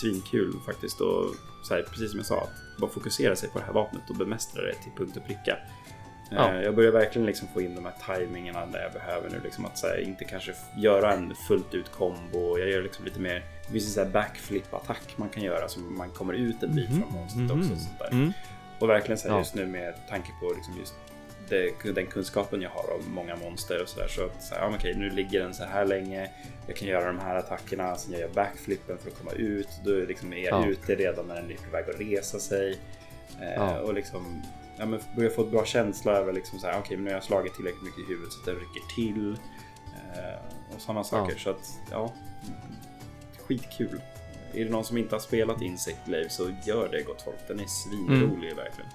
svinkul 0.00 0.52
faktiskt. 0.66 1.00
Och 1.00 1.24
så 1.64 1.74
här, 1.74 1.82
precis 1.82 2.10
som 2.10 2.18
jag 2.18 2.26
sa, 2.26 2.40
att 2.40 2.80
bara 2.80 2.90
fokusera 2.90 3.36
sig 3.36 3.48
på 3.48 3.58
det 3.58 3.64
här 3.64 3.72
vapnet 3.72 4.10
och 4.10 4.16
bemästra 4.16 4.62
det 4.62 4.74
till 4.74 4.92
punkt 4.96 5.16
och 5.16 5.24
pricka. 5.26 5.58
Ja. 6.30 6.52
Eh, 6.54 6.60
Jag 6.62 6.74
börjar 6.74 6.92
verkligen 6.92 7.26
liksom 7.26 7.48
få 7.54 7.60
in 7.60 7.74
de 7.74 7.84
här 7.84 7.94
tajmingarna 8.06 8.66
där 8.66 8.82
jag 8.82 8.92
behöver 8.92 9.30
nu. 9.30 9.40
Liksom 9.44 9.64
att 9.64 9.78
så 9.78 9.86
här, 9.86 10.00
inte 10.00 10.24
kanske 10.24 10.54
göra 10.76 11.12
en 11.12 11.34
fullt 11.48 11.74
ut 11.74 11.92
kombo. 11.92 12.58
Jag 12.58 12.68
gör 12.70 12.82
liksom 12.82 13.04
lite 13.04 13.20
mer, 13.20 13.44
det 13.66 13.72
finns 13.72 13.98
en 13.98 14.12
backflip-attack 14.12 15.02
man 15.16 15.28
kan 15.28 15.42
göra 15.42 15.68
som 15.68 15.96
man 15.96 16.10
kommer 16.10 16.32
ut 16.32 16.62
en 16.62 16.74
bit 16.74 16.88
från 16.88 17.12
monstret 17.12 17.50
också. 17.50 17.72
och 17.72 17.78
Sånt 17.80 17.98
där. 17.98 18.10
Mm. 18.12 18.32
Och 18.78 18.88
verkligen 18.88 19.18
så 19.18 19.28
här 19.28 19.34
Ja. 19.34 19.38
just 19.38 19.54
nu 19.54 19.66
med 19.66 19.94
tanke 20.08 20.28
på 20.40 20.52
liksom 20.56 20.74
just 20.78 20.94
det, 21.48 21.92
den 21.94 22.06
kunskapen 22.06 22.62
jag 22.62 22.70
har 22.70 22.92
om 22.94 23.10
många 23.14 23.36
monster 23.36 23.82
och 23.82 23.88
sådär. 23.88 24.08
Så 24.08 24.24
att 24.24 24.42
så 24.42 24.54
här, 24.54 24.62
ja, 24.62 24.72
okej, 24.76 24.94
nu 24.94 25.10
ligger 25.10 25.40
den 25.40 25.54
så 25.54 25.64
här 25.64 25.84
länge. 25.84 26.30
Jag 26.66 26.76
kan 26.76 26.88
göra 26.88 27.06
de 27.06 27.18
här 27.18 27.36
attackerna, 27.36 27.96
sen 27.96 28.12
gör 28.12 28.20
jag 28.20 28.30
backflippen 28.30 28.98
för 28.98 29.10
att 29.10 29.18
komma 29.18 29.32
ut. 29.32 29.68
Då 29.84 29.90
är 29.90 30.06
liksom 30.06 30.32
är 30.32 30.36
jag 30.44 30.62
Ja. 30.62 30.66
ute 30.68 30.94
redan 30.94 31.26
när 31.26 31.34
den 31.34 31.50
är 31.50 31.56
på 31.56 31.70
väg 31.72 31.84
att 31.90 32.00
resa 32.00 32.38
sig. 32.38 32.78
Eh, 33.40 33.54
Ja. 33.56 33.80
Och 33.80 33.94
liksom 33.94 34.42
ja, 34.78 34.86
men 34.86 35.00
börjar 35.16 35.30
få 35.30 35.42
ett 35.42 35.50
bra 35.50 35.64
känsla 35.64 36.12
över 36.12 36.32
liksom 36.32 36.58
så 36.58 36.66
här, 36.66 36.78
okej, 36.78 36.96
men 36.96 37.04
nu 37.04 37.10
har 37.10 37.16
jag 37.16 37.24
slagit 37.24 37.54
tillräckligt 37.54 37.82
mycket 37.84 38.00
i 38.00 38.12
huvudet 38.12 38.32
så 38.32 38.40
att 38.40 38.46
den 38.46 38.54
rycker 38.54 38.94
till. 38.94 39.30
Eh, 40.16 40.74
och 40.74 40.80
samma 40.80 41.04
saker. 41.04 41.32
Ja. 41.36 41.40
Så 41.42 41.50
att, 41.50 41.70
ja. 41.90 42.12
Skitkul. 43.46 44.00
Är 44.54 44.64
det 44.64 44.70
någon 44.70 44.84
som 44.84 44.96
inte 44.98 45.14
har 45.14 45.20
spelat 45.20 45.62
Insect 45.62 46.08
Lave 46.08 46.28
så 46.28 46.50
gör 46.64 46.88
det 46.92 47.02
gott 47.02 47.22
folk. 47.22 47.36
Den 47.48 47.60
är 47.60 47.66
svinrolig 47.66 48.56
verkligen. 48.56 48.90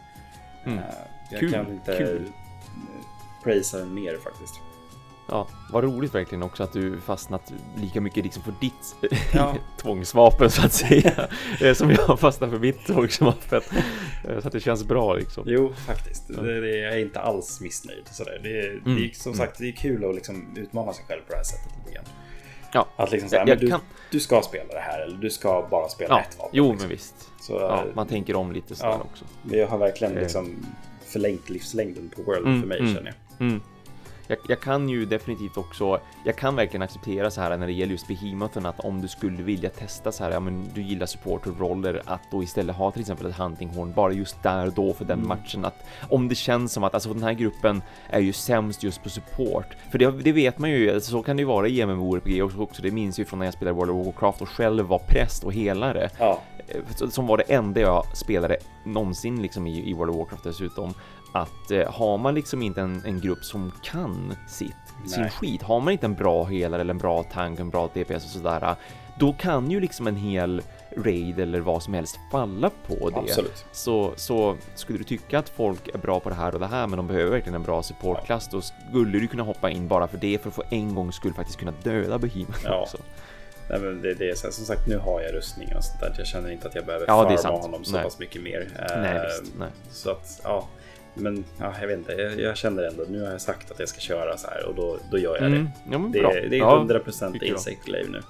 Mm. 0.65 0.77
Eh, 0.79 0.85
Jag 1.31 1.39
Kul, 1.39 1.51
kan 1.53 1.71
inte 1.71 1.97
kul. 1.97 2.31
Prisa 3.43 3.78
den 3.78 3.93
mer 3.93 4.17
faktiskt. 4.17 4.59
Ja, 5.28 5.47
vad 5.72 5.84
roligt 5.84 6.15
verkligen 6.15 6.43
också 6.43 6.63
att 6.63 6.74
du 6.74 6.99
fastnat 7.01 7.53
lika 7.76 8.01
mycket 8.01 8.24
liksom 8.24 8.43
för 8.43 8.53
ditt 8.61 8.95
Ja. 9.34 9.55
tvångsvapen 9.78 10.49
så 10.51 10.65
att 10.65 10.74
säga. 10.74 11.28
Som 11.76 11.89
jag 11.91 12.19
fastnat 12.19 12.49
för 12.49 12.59
mitt 12.59 12.86
tvångsvapen. 12.86 13.61
Så 14.41 14.47
att 14.47 14.51
det 14.51 14.59
känns 14.59 14.84
bra 14.84 15.13
liksom. 15.13 15.43
Jo, 15.47 15.74
faktiskt. 15.74 16.28
Det, 16.28 16.61
det, 16.61 16.78
jag 16.78 16.93
är 16.93 16.99
inte 16.99 17.19
alls 17.19 17.61
missnöjd. 17.61 18.07
Sådär. 18.11 18.39
Det, 18.43 18.49
är- 18.59 18.82
det 18.84 18.91
Mm. 18.91 19.03
är, 19.03 19.09
som 19.13 19.34
sagt, 19.34 19.57
det 19.59 19.67
är 19.67 19.72
kul 19.72 20.09
att 20.09 20.15
liksom 20.15 20.53
utmana 20.57 20.93
sig 20.93 21.05
själv 21.07 21.22
på 21.22 21.30
det 21.30 21.36
här 21.38 21.43
sättet 21.43 21.72
lite 21.80 21.91
grann. 21.95 22.05
Ja, 22.74 22.88
Att 22.95 23.11
liksom 23.11 23.30
säga, 23.30 23.39
Jag- 23.39 23.45
men 23.47 23.51
jag 23.51 23.59
du, 23.59 23.69
kan- 23.69 23.82
du 24.11 24.19
ska 24.19 24.41
spela 24.41 24.74
det 24.74 24.80
här 24.80 24.99
eller 25.01 25.17
du 25.17 25.30
ska 25.30 25.67
bara 25.72 25.89
spela 25.89 26.15
ja. 26.15 26.22
ett 26.22 26.38
vapen. 26.38 26.51
Jo, 26.53 26.72
liksom. 26.72 26.88
men 26.88 26.89
visst. 26.97 27.30
Så, 27.41 27.53
Ja, 27.53 27.78
eh, 27.88 27.95
man 27.95 28.07
tänker 28.07 28.36
om 28.36 28.51
lite 28.51 28.76
sådär 28.76 28.91
ja. 28.91 29.01
också. 29.11 29.26
Men 29.43 29.59
jag 29.59 29.67
har 29.67 29.78
verkligen 29.78 30.15
Eh. 30.17 30.22
liksom 30.24 30.65
förlängt 31.12 31.49
livslängden 31.49 32.12
på 32.16 32.22
World 32.22 32.47
Mm, 32.47 32.62
för 32.62 32.68
mig 32.68 32.80
mm. 32.80 32.93
känner 32.93 33.14
jag. 33.38 33.47
Mm. 33.47 33.62
Jag, 34.32 34.39
jag 34.47 34.62
kan 34.62 34.89
ju 34.89 35.05
definitivt 35.05 35.57
också, 35.57 35.99
jag 36.26 36.36
kan 36.36 36.55
verkligen 36.55 36.82
acceptera 36.82 37.32
så 37.32 37.41
här 37.41 37.57
när 37.57 37.68
det 37.68 37.74
gäller 37.74 37.91
just 37.91 38.07
Behemoten 38.07 38.66
att 38.66 38.80
om 38.80 39.01
du 39.01 39.07
skulle 39.07 39.43
vilja 39.43 39.70
testa 39.70 40.12
så 40.12 40.24
här, 40.24 40.32
ja 40.32 40.39
men 40.39 40.66
du 40.74 40.82
gillar 40.82 41.05
supporter-roller 41.05 42.01
att 42.05 42.22
då 42.32 42.43
istället 42.43 42.76
ha 42.76 42.91
till 42.91 43.01
exempel 43.01 43.26
ett 43.26 43.38
huntinghorn 43.38 43.93
bara 43.93 44.14
just 44.14 44.43
där 44.43 44.68
och 44.68 44.74
då 44.74 44.93
för 44.93 45.05
den 45.05 45.28
matchen 45.28 45.66
att 45.66 45.86
om 46.09 46.28
det 46.28 46.36
känns 46.36 46.74
som 46.74 46.84
att 46.84 46.93
alltså 46.93 47.14
den 47.14 47.24
här 47.24 47.34
gruppen 47.34 47.82
är 48.09 48.20
ju 48.20 48.34
sämst 48.34 48.84
just 48.84 49.03
på 49.03 49.09
support 49.09 49.78
för 49.91 49.97
det, 49.97 50.12
det 50.12 50.32
vet 50.32 50.57
man 50.57 50.70
ju, 50.70 50.93
alltså, 50.93 51.12
så 51.12 51.24
kan 51.24 51.38
det 51.38 51.41
ju 51.41 51.47
vara 51.47 51.68
i 51.68 51.86
MMORPG 51.86 52.43
också, 52.43 52.59
också, 52.59 52.82
det 52.82 52.91
minns 52.91 53.20
ju 53.20 53.26
från 53.26 53.39
när 53.39 53.45
jag 53.45 53.53
spelade 53.53 53.78
World 53.78 53.91
of 53.91 54.05
Warcraft 54.05 54.41
och 54.41 54.49
själv 54.49 54.86
var 54.86 54.99
präst 54.99 55.43
och 55.43 55.53
helare 55.53 56.09
Ja, 56.20 56.41
som 57.09 57.28
var 57.28 57.38
det 57.38 57.43
enda 57.43 57.82
jag 57.82 58.05
spelade 58.17 58.57
någonsin 58.84 59.41
liksom 59.41 59.67
i, 59.67 59.89
i 59.89 59.93
World 59.93 60.09
of 60.09 60.17
Warcraft 60.17 60.43
dessutom. 60.43 60.93
Att 61.34 61.72
eh, 61.72 61.93
har 61.93 62.17
man 62.17 62.36
liksom 62.36 62.61
inte 62.61 62.82
en, 62.82 63.01
en 63.05 63.19
grupp 63.19 63.43
som 63.43 63.72
kan 63.84 64.36
sitt, 64.47 64.76
sin 65.05 65.30
skit, 65.30 65.61
har 65.61 65.80
man 65.80 65.93
inte 65.93 66.05
en 66.05 66.15
bra 66.15 66.43
helare 66.43 66.82
eller 66.82 66.93
en 66.93 66.97
bra 66.97 67.24
tank, 67.24 67.59
en 67.59 67.70
bra 67.70 67.89
DPS 67.93 68.25
och 68.25 68.32
sådär, 68.32 68.75
då 69.20 69.33
kan 69.33 69.71
ju 69.71 69.79
liksom 69.79 70.08
en 70.08 70.16
hel 70.16 70.62
raid 70.97 71.39
eller 71.39 71.59
vad 71.59 71.83
som 71.83 71.93
helst 71.93 72.20
falla 72.32 72.71
på 72.87 73.09
det. 73.09 73.16
absolut. 73.16 73.66
Så, 73.71 74.13
så 74.16 74.55
skulle 74.75 74.97
du 74.97 75.04
tycka 75.04 75.39
att 75.39 75.50
folk 75.50 75.87
är 75.87 75.97
bra 75.97 76.20
på 76.20 76.29
det 76.29 76.36
här 76.36 76.54
och 76.54 76.59
det 76.59 76.67
här, 76.67 76.87
men 76.87 76.97
de 76.97 77.08
behöver 77.08 77.32
verkligen 77.32 77.55
en 77.55 77.63
bra 77.63 77.83
supportklass, 77.83 78.50
då 78.50 78.62
skulle 78.62 79.20
du 79.20 79.28
kunna 79.28 79.43
hoppa 79.43 79.70
in 79.70 79.87
bara 79.87 80.08
för 80.08 80.17
det, 80.17 80.41
för 80.41 80.50
att 80.50 80.55
få 80.55 80.63
en 80.70 80.95
gångs 80.95 81.16
skull 81.16 81.33
faktiskt 81.33 81.59
kunna 81.59 81.74
döda 81.83 82.17
Behemoth 82.17 82.59
Ja. 82.66 82.82
också. 82.82 82.97
Nej, 83.71 83.79
men 83.79 84.01
det, 84.01 84.13
det 84.13 84.29
är 84.29 84.35
så 84.35 84.51
som 84.51 84.65
sagt, 84.65 84.87
nu 84.87 84.97
har 84.97 85.21
jag 85.21 85.33
rustningen 85.33 85.77
och 85.77 85.83
sånt 85.83 85.99
där. 85.99 86.13
Jag 86.17 86.27
känner 86.27 86.51
inte 86.51 86.67
att 86.67 86.75
jag 86.75 86.85
behöver 86.85 87.05
Ja, 87.07 87.37
farma 87.37 87.57
honom 87.57 87.83
så 87.83 87.91
Nej. 87.95 88.03
pass 88.03 88.19
mycket 88.19 88.41
mer. 88.41 88.67
Nej, 88.97 89.27
visst. 89.27 89.53
Nej. 89.59 89.69
Så 89.91 90.11
att, 90.11 90.41
ja. 90.43 90.67
Men 91.13 91.43
ja, 91.59 91.73
jag 91.81 91.87
vet 91.87 91.97
inte, 91.97 92.11
jag, 92.11 92.39
jag 92.39 92.57
känner 92.57 92.83
ändå, 92.83 93.03
nu 93.09 93.21
har 93.23 93.31
jag 93.31 93.41
sagt 93.41 93.71
att 93.71 93.79
jag 93.79 93.89
ska 93.89 93.99
köra 93.99 94.37
så 94.37 94.47
här 94.47 94.65
och 94.65 94.75
då, 94.75 94.97
då 95.11 95.17
gör 95.17 95.35
jag 95.35 95.45
Mm. 95.45 95.69
det. 96.11 96.19
Ja, 96.19 96.29
Det, 96.33 96.47
det 96.49 96.55
är 96.55 96.59
Ja, 96.59 96.85
100% 96.89 97.33
tycker 97.33 97.45
jag. 97.45 97.55
Insect 97.55 97.87
Lave 97.87 98.07
nu. 98.09 98.21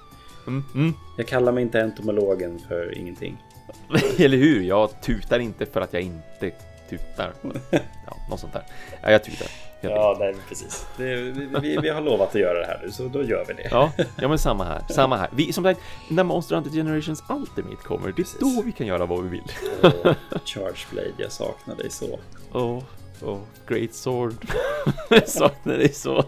Mm, 0.47 0.63
mm. 0.76 0.93
Jag 1.18 1.27
kallar 1.27 1.51
mig 1.51 1.61
inte 1.61 1.81
entomologen 1.81 2.59
för 2.68 2.97
ingenting. 2.97 3.43
Eller 4.19 4.38
hur? 4.38 4.61
Jag 4.63 5.01
tutar 5.01 5.39
inte 5.39 5.65
för 5.65 5.81
att 5.81 5.93
jag 5.93 6.01
inte 6.01 6.51
tutar. 6.89 7.34
Ja, 8.07 8.18
något 8.30 8.39
sånt 8.39 8.53
där. 8.53 8.63
Ja, 9.01 9.11
jag 9.11 9.23
tutar. 9.23 9.47
Ja, 9.82 10.16
nej, 10.20 10.36
precis. 10.49 10.86
Det, 10.98 11.16
vi, 11.16 11.49
vi, 11.62 11.78
vi 11.78 11.90
har 11.90 12.02
lovat 12.02 12.30
att 12.36 12.41
göra 12.41 12.60
det 12.60 12.66
här 12.66 12.80
nu, 12.84 12.91
så 12.91 13.08
då 13.08 13.24
gör 13.24 13.45
vi 13.48 13.53
det. 13.53 13.68
Ja, 13.72 13.91
ja 14.22 14.28
men 14.28 14.40
samma 14.40 14.64
här. 14.64 14.82
Samma 14.90 15.18
här. 15.18 15.30
Vi, 15.36 15.53
som 15.53 15.64
sagt, 15.64 15.80
när 16.10 16.24
Monster 16.24 16.56
Hunter 16.56 16.72
Generations 16.72 17.24
Ultimate 17.30 17.84
kommer, 17.84 18.06
det 18.08 18.12
är 18.12 18.14
Precis. 18.14 18.40
då 18.40 18.62
vi 18.66 18.72
kan 18.72 18.88
göra 18.88 19.06
vad 19.06 19.24
vi 19.24 19.30
vill. 19.30 19.52
Åh, 19.84 20.14
Charge 20.45 20.86
Blade, 20.91 21.14
jag 21.18 21.32
saknar 21.32 21.76
dig 21.76 21.90
så. 21.91 22.20
Åh, 22.53 22.84
åh, 23.22 23.40
Great 23.68 23.94
Sword. 23.94 24.36
jag 25.10 25.30
saknar 25.30 25.78
dig 25.78 25.94
så. 25.94 26.24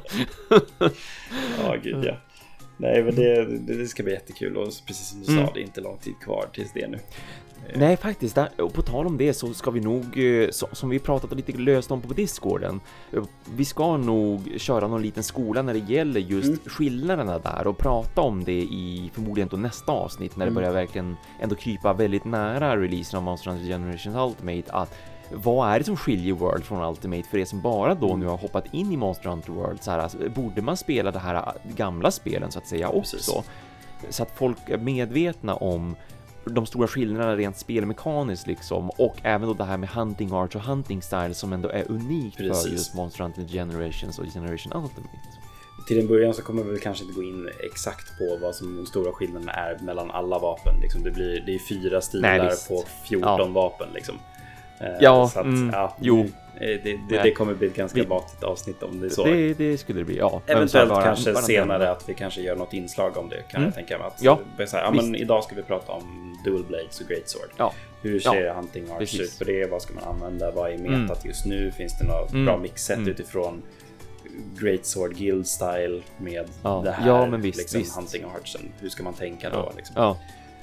Ja, 1.63 1.75
gud 1.83 2.05
ja. 2.05 2.15
Nej, 2.77 3.03
men 3.03 3.15
det, 3.15 3.45
det, 3.45 3.73
det 3.77 3.87
ska 3.87 4.03
bli 4.03 4.13
jättekul 4.13 4.57
och 4.57 4.67
precis 4.87 5.07
som 5.09 5.23
du 5.23 5.31
Mm. 5.33 5.47
sa, 5.47 5.53
det 5.53 5.59
är 5.59 5.63
inte 5.63 5.81
lång 5.81 5.97
tid 5.97 6.13
kvar 6.21 6.45
tills 6.53 6.73
det 6.73 6.87
nu. 6.87 6.99
Nej, 7.75 7.97
faktiskt. 7.97 8.35
Där, 8.35 8.49
och 8.61 8.73
på 8.73 8.81
tal 8.81 9.05
om 9.07 9.17
det 9.17 9.33
så 9.33 9.53
ska 9.53 9.71
vi 9.71 9.79
nog, 9.79 10.17
eh, 10.17 10.49
så, 10.51 10.67
som 10.71 10.89
vi 10.89 10.99
pratat 10.99 11.33
lite 11.33 11.51
löst 11.51 11.91
om 11.91 12.01
på 12.01 12.13
Discorden, 12.13 12.79
eh, 13.13 13.23
vi 13.55 13.65
ska 13.65 13.97
nog 13.97 14.49
köra 14.57 14.87
någon 14.87 15.01
liten 15.01 15.23
skola 15.23 15.61
när 15.61 15.73
det 15.73 15.79
gäller 15.93 16.19
just 16.19 16.47
Mm. 16.47 16.59
skillnaderna 16.65 17.39
där 17.39 17.67
och 17.67 17.77
prata 17.77 18.21
om 18.21 18.43
det 18.43 18.51
i 18.61 19.11
förmodligen 19.13 19.47
då 19.51 19.57
nästa 19.57 19.91
avsnitt 19.91 20.35
när 20.37 20.45
det 20.45 20.49
Mm. 20.51 20.61
börjar 20.61 20.73
verkligen 20.73 21.17
ändå 21.41 21.55
krypa 21.55 21.93
väldigt 21.93 22.25
nära 22.25 22.77
releasen 22.77 23.17
av 23.17 23.23
Monster 23.23 23.51
Hunter 23.51 23.67
Generations 23.67 24.15
Ultimate 24.17 24.71
att 24.71 24.93
vad 25.35 25.69
är 25.73 25.79
det 25.79 25.85
som 25.85 25.97
skiljer 25.97 26.33
World 26.33 26.63
från 26.63 26.89
Ultimate 26.89 27.23
för 27.29 27.37
er 27.37 27.45
som 27.45 27.61
bara 27.61 27.95
då 27.95 28.15
nu 28.15 28.25
har 28.25 28.37
hoppat 28.37 28.73
in 28.73 28.91
i 28.91 28.97
Monster 28.97 29.29
Hunter 29.29 29.51
World? 29.51 29.83
Så 29.83 29.91
här, 29.91 29.99
alltså, 29.99 30.17
borde 30.35 30.61
man 30.61 30.77
spela 30.77 31.11
det 31.11 31.19
här 31.19 31.53
gamla 31.75 32.11
spelen 32.11 32.51
så 32.51 32.59
att 32.59 32.67
säga 32.67 32.89
också? 32.89 33.17
Precis. 33.17 33.43
så 34.09 34.23
att 34.23 34.31
folk 34.37 34.57
är 34.69 34.77
medvetna 34.77 35.55
om 35.55 35.95
de 36.45 36.65
stora 36.65 36.87
skillnaderna 36.87 37.35
rent 37.35 37.57
spelmekaniskt 37.57 38.47
liksom 38.47 38.89
och 38.89 39.15
även 39.23 39.47
då 39.47 39.53
det 39.53 39.63
här 39.63 39.77
med 39.77 39.89
hunting 39.89 40.31
arts 40.31 40.55
och 40.55 40.61
hunting 40.61 41.01
style 41.01 41.33
som 41.33 41.53
ändå 41.53 41.69
är 41.69 41.91
unikt 41.91 42.37
Precis. 42.37 42.63
för 42.63 42.69
just 42.69 42.95
Monster 42.95 43.23
Hunter 43.23 43.43
Generations 43.43 44.19
och 44.19 44.25
Generation 44.25 44.73
Ultimate. 44.83 45.17
Till 45.87 45.99
en 45.99 46.07
början 46.07 46.33
så 46.33 46.41
kommer 46.41 46.63
vi 46.63 46.69
väl 46.69 46.79
kanske 46.79 47.03
inte 47.03 47.15
gå 47.15 47.23
in 47.23 47.49
exakt 47.63 48.17
på 48.17 48.37
vad 48.41 48.55
som 48.55 48.75
de 48.75 48.85
stora 48.85 49.11
skillnaderna 49.11 49.51
är 49.51 49.79
mellan 49.79 50.11
alla 50.11 50.39
vapen. 50.39 50.75
Liksom 50.81 51.03
det, 51.03 51.11
blir, 51.11 51.43
det 51.45 51.55
är 51.55 51.59
fyra 51.59 52.01
stilar 52.01 52.37
Nej, 52.37 52.55
på 52.69 52.83
14 53.07 53.53
vapen. 53.53 53.87
Liksom. 53.93 54.15
Eh, 54.79 54.87
Ja, 54.99 55.23
att, 55.23 55.35
mm, 55.35 55.69
ja, 55.73 55.95
jo. 55.99 56.19
eh, 56.19 56.29
Det, 56.59 56.77
det, 57.09 57.23
det 57.23 57.31
kommer 57.31 57.53
bli 57.53 57.67
ett 57.67 57.75
ganska 57.75 58.01
Vi- 58.01 58.07
matigt 58.07 58.43
avsnitt 58.43 58.83
om 58.83 58.99
det 58.99 59.05
är 59.05 59.09
så. 59.09 59.23
Det, 59.25 59.53
det 59.53 59.77
skulle 59.77 59.99
det 59.99 60.05
bli, 60.05 60.17
ja. 60.17 60.41
Eventuellt 60.47 60.89
bara- 60.89 61.03
kanske 61.03 61.33
bara 61.33 61.43
senare 61.43 61.91
att 61.91 62.09
vi 62.09 62.13
kanske 62.13 62.41
gör 62.41 62.55
något 62.55 62.73
inslag 62.73 63.17
om 63.17 63.29
det 63.29 63.35
kan 63.49 63.57
Mm. 63.61 63.63
jag 63.67 63.75
tänka 63.75 63.97
mig. 63.97 64.07
Att 64.07 64.21
Ja, 64.23 64.39
så 64.67 64.77
här, 64.77 64.83
ja, 64.83 64.91
men 64.91 65.15
idag 65.15 65.43
ska 65.43 65.55
vi 65.55 65.63
prata 65.63 65.91
om 65.91 66.37
Dual 66.45 66.63
Blades 66.63 67.01
och 67.01 67.07
Great 67.07 67.29
Sword. 67.29 67.49
Ja, 67.57 67.73
Hur 68.01 68.19
ser 68.19 68.41
Ja, 68.45 68.53
Hunting 68.53 68.91
Arts 68.91 69.19
ut 69.19 69.39
på 69.39 69.43
det? 69.43 69.71
Vad 69.71 69.81
ska 69.81 69.93
man 69.93 70.03
använda? 70.03 70.51
Vad 70.51 70.71
är 70.73 70.77
metat 70.77 70.93
Mm. 71.23 71.27
just 71.27 71.45
nu? 71.45 71.71
Finns 71.71 71.97
det 71.99 72.05
något 72.05 72.31
Mm. 72.31 72.45
bra 72.45 72.57
mixset 72.57 72.97
Mm. 72.97 73.09
utifrån 73.09 73.61
Great 74.59 74.85
Sword 74.85 75.15
Guild 75.15 75.47
Style 75.47 76.01
med 76.17 76.45
Ja. 76.63 76.81
det 76.85 76.91
här 76.91 77.07
Ja, 77.07 77.25
men 77.25 77.41
visst, 77.41 77.57
liksom, 77.57 77.79
visst. 77.79 77.95
Hunting 77.95 78.23
Artsen? 78.35 78.61
Hur 78.79 78.89
ska 78.89 79.03
man 79.03 79.13
tänka 79.13 79.49
då? 79.49 79.71
Liksom? 79.77 80.15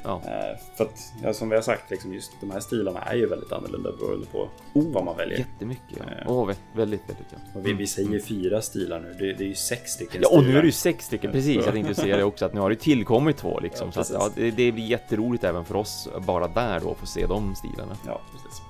Ja. 0.04 0.22
Eh, 0.24 0.58
För 0.76 0.84
att, 0.84 1.12
ja, 1.22 1.32
som 1.34 1.48
vi 1.48 1.54
har 1.54 1.62
sagt, 1.62 1.90
liksom, 1.90 2.14
just 2.14 2.32
de 2.40 2.50
här 2.50 2.60
stilarna 2.60 3.00
är 3.02 3.14
ju 3.16 3.26
väldigt 3.26 3.52
annorlunda 3.52 3.92
beroende 3.92 4.26
på 4.26 4.48
vad 4.72 5.04
man 5.04 5.16
väljer. 5.16 5.38
Jättemycket, 5.38 5.98
ja. 5.98 6.04
Eh. 6.22 6.26
Vä- 6.26 6.54
väldigt, 6.72 7.00
väldigt, 7.08 7.26
ja. 7.30 7.36
Och 7.60 7.66
vi, 7.66 7.72
vi 7.72 7.86
säger 7.86 8.20
fyra 8.20 8.62
stilar 8.62 9.00
nu, 9.00 9.12
det, 9.18 9.32
det 9.32 9.44
är 9.44 9.48
ju 9.48 9.54
sex 9.54 9.90
stycken 9.90 10.22
Ja, 10.22 10.28
och 10.36 10.42
nu 10.44 10.56
är 10.58 10.60
det 10.62 10.66
ju 10.66 10.72
sex 10.72 11.04
stycken, 11.06 11.32
precis. 11.32 11.56
Jag 11.64 11.74
tänkte 11.74 11.94
säga 11.94 12.16
det 12.16 12.24
också, 12.24 12.44
att 12.44 12.54
nu 12.54 12.60
har 12.60 12.70
det 12.70 12.76
tillkommit 12.76 13.36
två 13.36 13.60
liksom. 13.60 13.90
Ja, 13.94 14.04
så 14.04 14.16
att, 14.16 14.22
ja, 14.22 14.30
det, 14.34 14.50
det 14.50 14.72
blir 14.72 14.84
jätteroligt 14.84 15.44
även 15.44 15.64
för 15.64 15.76
oss 15.76 16.08
bara 16.26 16.48
där 16.48 16.80
då, 16.80 16.90
att 16.90 16.98
få 16.98 17.06
se 17.06 17.26
de 17.26 17.54
stilarna. 17.54 17.96
Ja, 18.06 18.20
precis. 18.32 18.60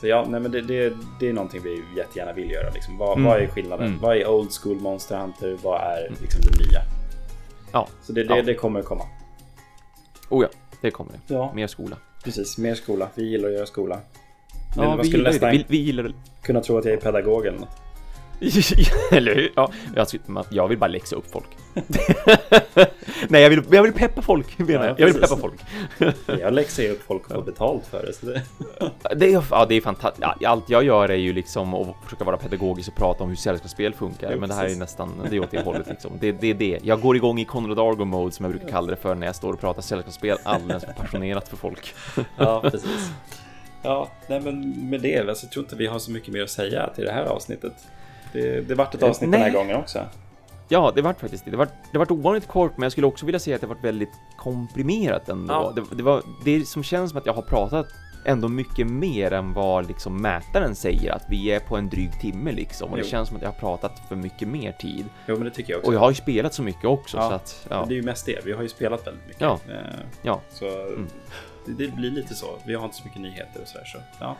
Så 0.00 0.06
ja, 0.06 0.26
nej, 0.28 0.40
men 0.40 0.50
det, 0.52 0.60
det, 0.60 0.92
det 1.20 1.28
är 1.28 1.32
någonting 1.32 1.60
vi 1.64 1.82
jättegärna 1.96 2.32
vill 2.32 2.50
göra. 2.50 2.70
Liksom. 2.70 2.98
Vad, 2.98 3.18
Mm. 3.18 3.30
vad 3.30 3.42
är 3.42 3.46
skillnaden? 3.46 3.86
Mm. 3.86 4.00
Vad 4.00 4.16
är 4.16 4.28
Old 4.28 4.52
School 4.52 4.80
Monster 4.80 5.16
Hunter? 5.18 5.58
Vad 5.62 5.80
är 5.80 6.10
liksom 6.20 6.40
det 6.40 6.58
nya? 6.66 6.80
Ja, 7.72 7.88
Så 8.02 8.12
det, 8.12 8.24
det, 8.24 8.36
Ja. 8.36 8.42
det 8.42 8.54
kommer 8.54 8.82
komma. 8.82 9.04
oh 10.28 10.42
ja, 10.44 10.48
det 10.80 10.90
kommer 10.90 11.12
det. 11.12 11.34
Ja, 11.34 11.52
Mer 11.54 11.66
skola. 11.66 11.96
precis. 12.24 12.58
Mer 12.58 12.74
skola. 12.74 13.08
Vi 13.14 13.24
gillar 13.30 13.48
att 13.48 13.54
göra 13.54 13.66
skola. 13.66 14.00
Men 14.76 14.84
Ja, 14.84 14.88
man 14.90 14.98
vi 14.98 15.04
skulle 15.04 15.18
gillar 15.18 15.32
ju 15.32 15.38
det. 15.38 15.46
nästan 15.46 15.64
Vi, 15.68 15.78
vi 15.78 15.84
gillar 15.84 16.12
kunna 16.42 16.60
tro 16.60 16.78
att 16.78 16.84
jag 16.84 16.94
är 16.94 17.00
pedagog 17.00 17.46
eller 17.46 17.58
något. 17.58 17.68
Eller 19.10 19.34
hur? 19.34 19.52
Ja, 19.56 19.72
jag, 20.50 20.68
vill 20.68 20.78
bara 20.78 20.86
läxa 20.86 21.16
upp 21.16 21.30
folk. 21.30 21.46
Nej, 23.28 23.42
jag 23.42 23.50
vill, 23.50 23.62
jag 23.70 23.82
vill 23.82 23.92
peppa 23.92 24.22
folk, 24.22 24.58
menar 24.58 24.72
Ja, 24.72 24.86
jag. 24.86 25.00
Jag 25.00 25.06
vill 25.06 25.22
peppa 25.22 25.36
folk. 25.36 25.60
Jag 26.40 26.54
läxar 26.54 26.82
ju 26.82 26.90
upp 26.90 27.02
folk 27.02 27.26
och 27.26 27.32
får 27.32 27.42
betalt 27.42 27.86
för 27.86 28.06
det. 28.06 28.12
Så 28.12 28.26
det... 28.26 28.42
Det 29.16 29.32
är, 29.34 29.44
ja, 29.50 29.66
det 29.68 29.74
är 29.74 29.80
fantastiskt. 29.80 30.26
Ja, 30.40 30.48
allt 30.48 30.70
jag 30.70 30.84
gör 30.84 31.08
är 31.08 31.14
ju 31.14 31.32
liksom 31.32 31.74
att 31.74 31.96
försöka 32.04 32.24
vara 32.24 32.36
pedagogisk 32.36 32.88
och 32.88 32.96
prata 32.96 33.24
om 33.24 33.28
hur 33.28 33.36
sällskapsspel 33.36 33.94
funkar. 33.94 34.32
Jo, 34.32 34.40
men 34.40 34.48
det 34.48 34.54
här 34.54 34.66
är 34.66 34.76
nästan, 34.76 35.12
det 35.30 35.36
är 35.36 35.40
åt 35.40 35.50
det 35.50 35.64
hållet 35.64 35.86
liksom. 35.88 36.12
Det, 36.20 36.32
det 36.32 36.50
är 36.50 36.54
det. 36.54 36.78
Jag 36.82 37.00
går 37.00 37.16
igång 37.16 37.40
i 37.40 37.44
Conrad 37.44 37.78
Argo 37.78 38.04
mode 38.04 38.32
som 38.32 38.44
jag 38.44 38.52
brukar 38.52 38.68
kalla 38.68 38.90
det 38.90 38.96
för 38.96 39.14
när 39.14 39.26
jag 39.26 39.36
står 39.36 39.52
och 39.52 39.60
pratar 39.60 39.82
sällskapsspel 39.82 40.38
alldeles 40.42 40.84
för 40.84 40.92
passionerat 40.92 41.48
för 41.48 41.56
folk. 41.56 41.94
Ja, 42.36 42.60
precis. 42.60 43.10
Ja, 43.82 44.08
nej, 44.26 44.40
men 44.40 44.90
med 44.90 45.00
det, 45.00 45.28
alltså, 45.28 45.46
jag 45.46 45.52
tror 45.52 45.64
inte 45.64 45.76
vi 45.76 45.86
har 45.86 45.98
så 45.98 46.10
mycket 46.10 46.32
mer 46.32 46.42
att 46.42 46.50
säga 46.50 46.90
till 46.94 47.04
det 47.04 47.12
här 47.12 47.24
avsnittet. 47.24 47.72
Det, 48.32 48.68
det 48.68 48.74
vart 48.74 48.94
ett 48.94 49.02
avsnitt 49.02 49.32
den 49.32 49.40
här 49.40 49.50
nej. 49.50 49.58
gången 49.58 49.76
också. 49.76 50.06
Ja, 50.68 50.92
det 50.94 51.02
vart 51.02 51.20
faktiskt 51.20 51.44
det. 51.44 51.50
Det 51.50 51.56
vart, 51.56 51.72
det 51.92 51.98
vart 51.98 52.10
ovanligt 52.10 52.48
kort, 52.48 52.72
men 52.76 52.82
jag 52.82 52.92
skulle 52.92 53.06
också 53.06 53.26
vilja 53.26 53.38
säga 53.38 53.54
att 53.54 53.60
det 53.60 53.66
vart 53.66 53.84
väldigt 53.84 54.12
komprimerat 54.36 55.28
ändå. 55.28 55.54
Ja. 55.54 55.72
Det, 55.76 55.96
det, 55.96 56.02
var, 56.02 56.22
det 56.44 56.68
som 56.68 56.82
känns 56.82 57.10
som 57.10 57.18
att 57.18 57.26
jag 57.26 57.34
har 57.34 57.42
pratat 57.42 57.86
ändå 58.24 58.48
mycket 58.48 58.86
mer 58.86 59.32
än 59.32 59.52
vad 59.52 59.88
liksom 59.88 60.22
mätaren 60.22 60.74
säger 60.74 61.12
att 61.12 61.22
vi 61.28 61.50
är 61.50 61.60
på 61.60 61.76
en 61.76 61.88
dryg 61.88 62.20
timme 62.20 62.52
liksom 62.52 62.90
och 62.90 62.96
det 62.96 63.02
Jo. 63.02 63.10
känns 63.10 63.28
som 63.28 63.36
att 63.36 63.42
jag 63.42 63.48
har 63.48 63.58
pratat 63.58 63.92
för 64.08 64.16
mycket 64.16 64.48
mer 64.48 64.72
tid 64.72 65.04
Jo, 65.26 65.34
men 65.34 65.44
det 65.44 65.50
tycker 65.50 65.72
jag 65.72 65.78
också. 65.78 65.88
och 65.88 65.94
jag 65.94 66.00
har 66.00 66.10
ju 66.10 66.14
spelat 66.14 66.54
så 66.54 66.62
mycket 66.62 66.84
också 66.84 67.16
Ja. 67.16 67.28
så 67.28 67.34
att 67.34 67.66
ja, 67.70 67.84
Det 67.88 67.94
är 67.94 67.96
ju 67.96 68.02
mest 68.02 68.26
det. 68.26 68.44
Vi 68.44 68.52
har 68.52 68.62
ju 68.62 68.68
spelat 68.68 69.06
väldigt 69.06 69.26
mycket. 69.26 69.40
Ja. 69.40 69.58
Eh, 69.68 69.76
ja. 70.22 70.40
Så 70.50 70.64
det, 71.66 71.72
det 71.72 71.88
blir 71.88 72.10
lite 72.10 72.34
så. 72.34 72.46
Vi 72.66 72.74
har 72.74 72.84
inte 72.84 72.96
så 72.96 73.04
mycket 73.04 73.20
nyheter 73.20 73.60
och 73.62 73.68
sådär. 73.68 73.84
Så, 73.84 73.98
ja. 74.20 74.36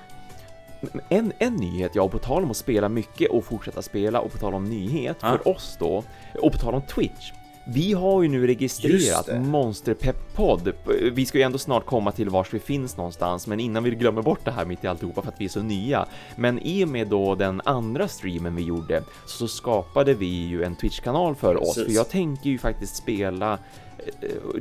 En, 1.09 1.33
en 1.39 1.57
nyhet, 1.57 1.91
ja, 1.95 2.03
och 2.03 2.11
på 2.13 2.19
tal 2.19 2.43
om 2.45 2.51
att 2.51 2.57
spela 2.57 2.89
mycket 2.89 3.31
och 3.31 3.45
fortsätta 3.45 3.83
spela 3.83 4.21
och 4.21 4.33
på 4.33 4.39
tal 4.39 4.55
om 4.55 4.65
nyhet 4.65 5.17
Ja. 5.21 5.29
för 5.29 5.49
oss 5.49 5.77
då 5.81 6.05
och 6.43 6.53
på 6.53 6.59
tal 6.59 6.75
om 6.75 6.83
Twitch. 6.83 7.33
Vi 7.71 7.93
har 7.93 8.23
ju 8.23 8.29
nu 8.29 8.47
registrerat. 8.47 9.29
Monsterpepp-podd. 9.29 10.73
Vi 11.13 11.27
ska 11.27 11.39
ju 11.39 11.45
ändå 11.45 11.59
snart 11.59 11.87
komma 11.87 12.13
till 12.13 12.29
vars 12.31 12.55
vi 12.55 12.59
finns 12.59 12.97
någonstans, 12.97 13.47
men 13.47 13.61
innan 13.61 13.85
vi 13.85 13.91
glömmer 13.91 14.23
bort 14.23 14.41
det 14.45 14.51
här 14.51 14.65
mitt 14.65 14.85
i 14.85 14.87
alltihopa 14.87 15.23
för 15.23 15.29
att 15.29 15.41
vi 15.41 15.45
är 15.45 15.49
så 15.49 15.63
nya. 15.63 16.07
Men 16.37 16.59
i 16.59 16.85
och 16.85 16.89
med 16.89 17.09
då 17.09 17.35
den 17.35 17.61
andra 17.65 18.09
streamen 18.09 18.57
vi 18.57 18.63
gjorde 18.63 19.03
så 19.27 19.49
skapade 19.49 20.15
vi 20.15 20.27
ju 20.47 20.63
en 20.65 20.77
Twitch-kanal 20.77 21.35
för 21.35 21.57
oss. 21.63 21.75
Precis. 21.75 21.85
För 21.85 21.93
jag 21.93 22.09
tänker 22.09 22.51
ju 22.51 22.59
faktiskt 22.59 22.97
spela 22.97 23.59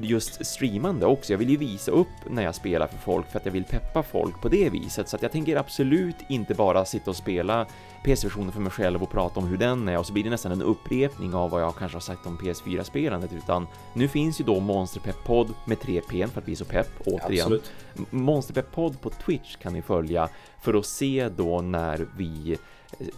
just 0.01 0.45
streamande 0.45 1.05
också. 1.05 1.33
Jag 1.33 1.37
vill 1.37 1.49
ju 1.49 1.57
visa 1.57 1.91
upp 1.91 2.07
när 2.29 2.43
jag 2.43 2.55
spelar 2.55 2.87
för 2.87 2.97
folk 2.97 3.31
för 3.31 3.39
att 3.39 3.45
jag 3.45 3.53
vill 3.53 3.63
peppa 3.63 4.03
folk 4.03 4.41
på 4.41 4.49
det 4.49 4.69
viset. 4.69 5.09
Så 5.09 5.15
att 5.15 5.21
jag 5.21 5.31
tänker 5.31 5.55
absolut 5.55 6.15
inte 6.29 6.53
bara 6.53 6.85
sitta 6.85 7.09
och 7.09 7.15
spela 7.15 7.65
PS-versionen 8.03 8.51
för 8.51 8.59
mig 8.59 8.71
själv 8.71 9.03
och 9.03 9.11
prata 9.11 9.39
om 9.39 9.47
hur 9.47 9.57
den 9.57 9.87
är 9.87 9.97
och 9.97 10.05
så 10.05 10.13
blir 10.13 10.23
det 10.23 10.29
nästan 10.29 10.51
en 10.51 10.61
upprepning 10.61 11.33
av 11.33 11.49
vad 11.49 11.61
jag 11.61 11.75
kanske 11.75 11.95
har 11.95 12.01
sagt 12.01 12.25
om 12.25 12.37
PS4-spelandet 12.37 13.33
utan 13.33 13.67
nu 13.93 14.07
finns 14.07 14.41
ju 14.41 14.45
då 14.45 14.59
Monster 14.59 14.99
Pepp 14.99 15.23
podd 15.23 15.53
med 15.65 15.77
3P 15.77 16.27
för 16.27 16.41
att 16.41 16.47
vi 16.47 16.51
är 16.51 16.55
så 16.55 16.65
pepp 16.65 16.89
återigen. 17.05 17.41
Absolut. 17.41 17.71
Monster 18.09 18.53
Pepp 18.53 18.71
podd 18.71 19.01
på 19.01 19.09
Twitch 19.09 19.55
kan 19.55 19.73
ni 19.73 19.81
följa 19.81 20.29
för 20.61 20.73
att 20.73 20.85
se 20.85 21.29
då 21.29 21.61
när 21.61 22.07
vi 22.17 22.51
eh, 22.51 22.57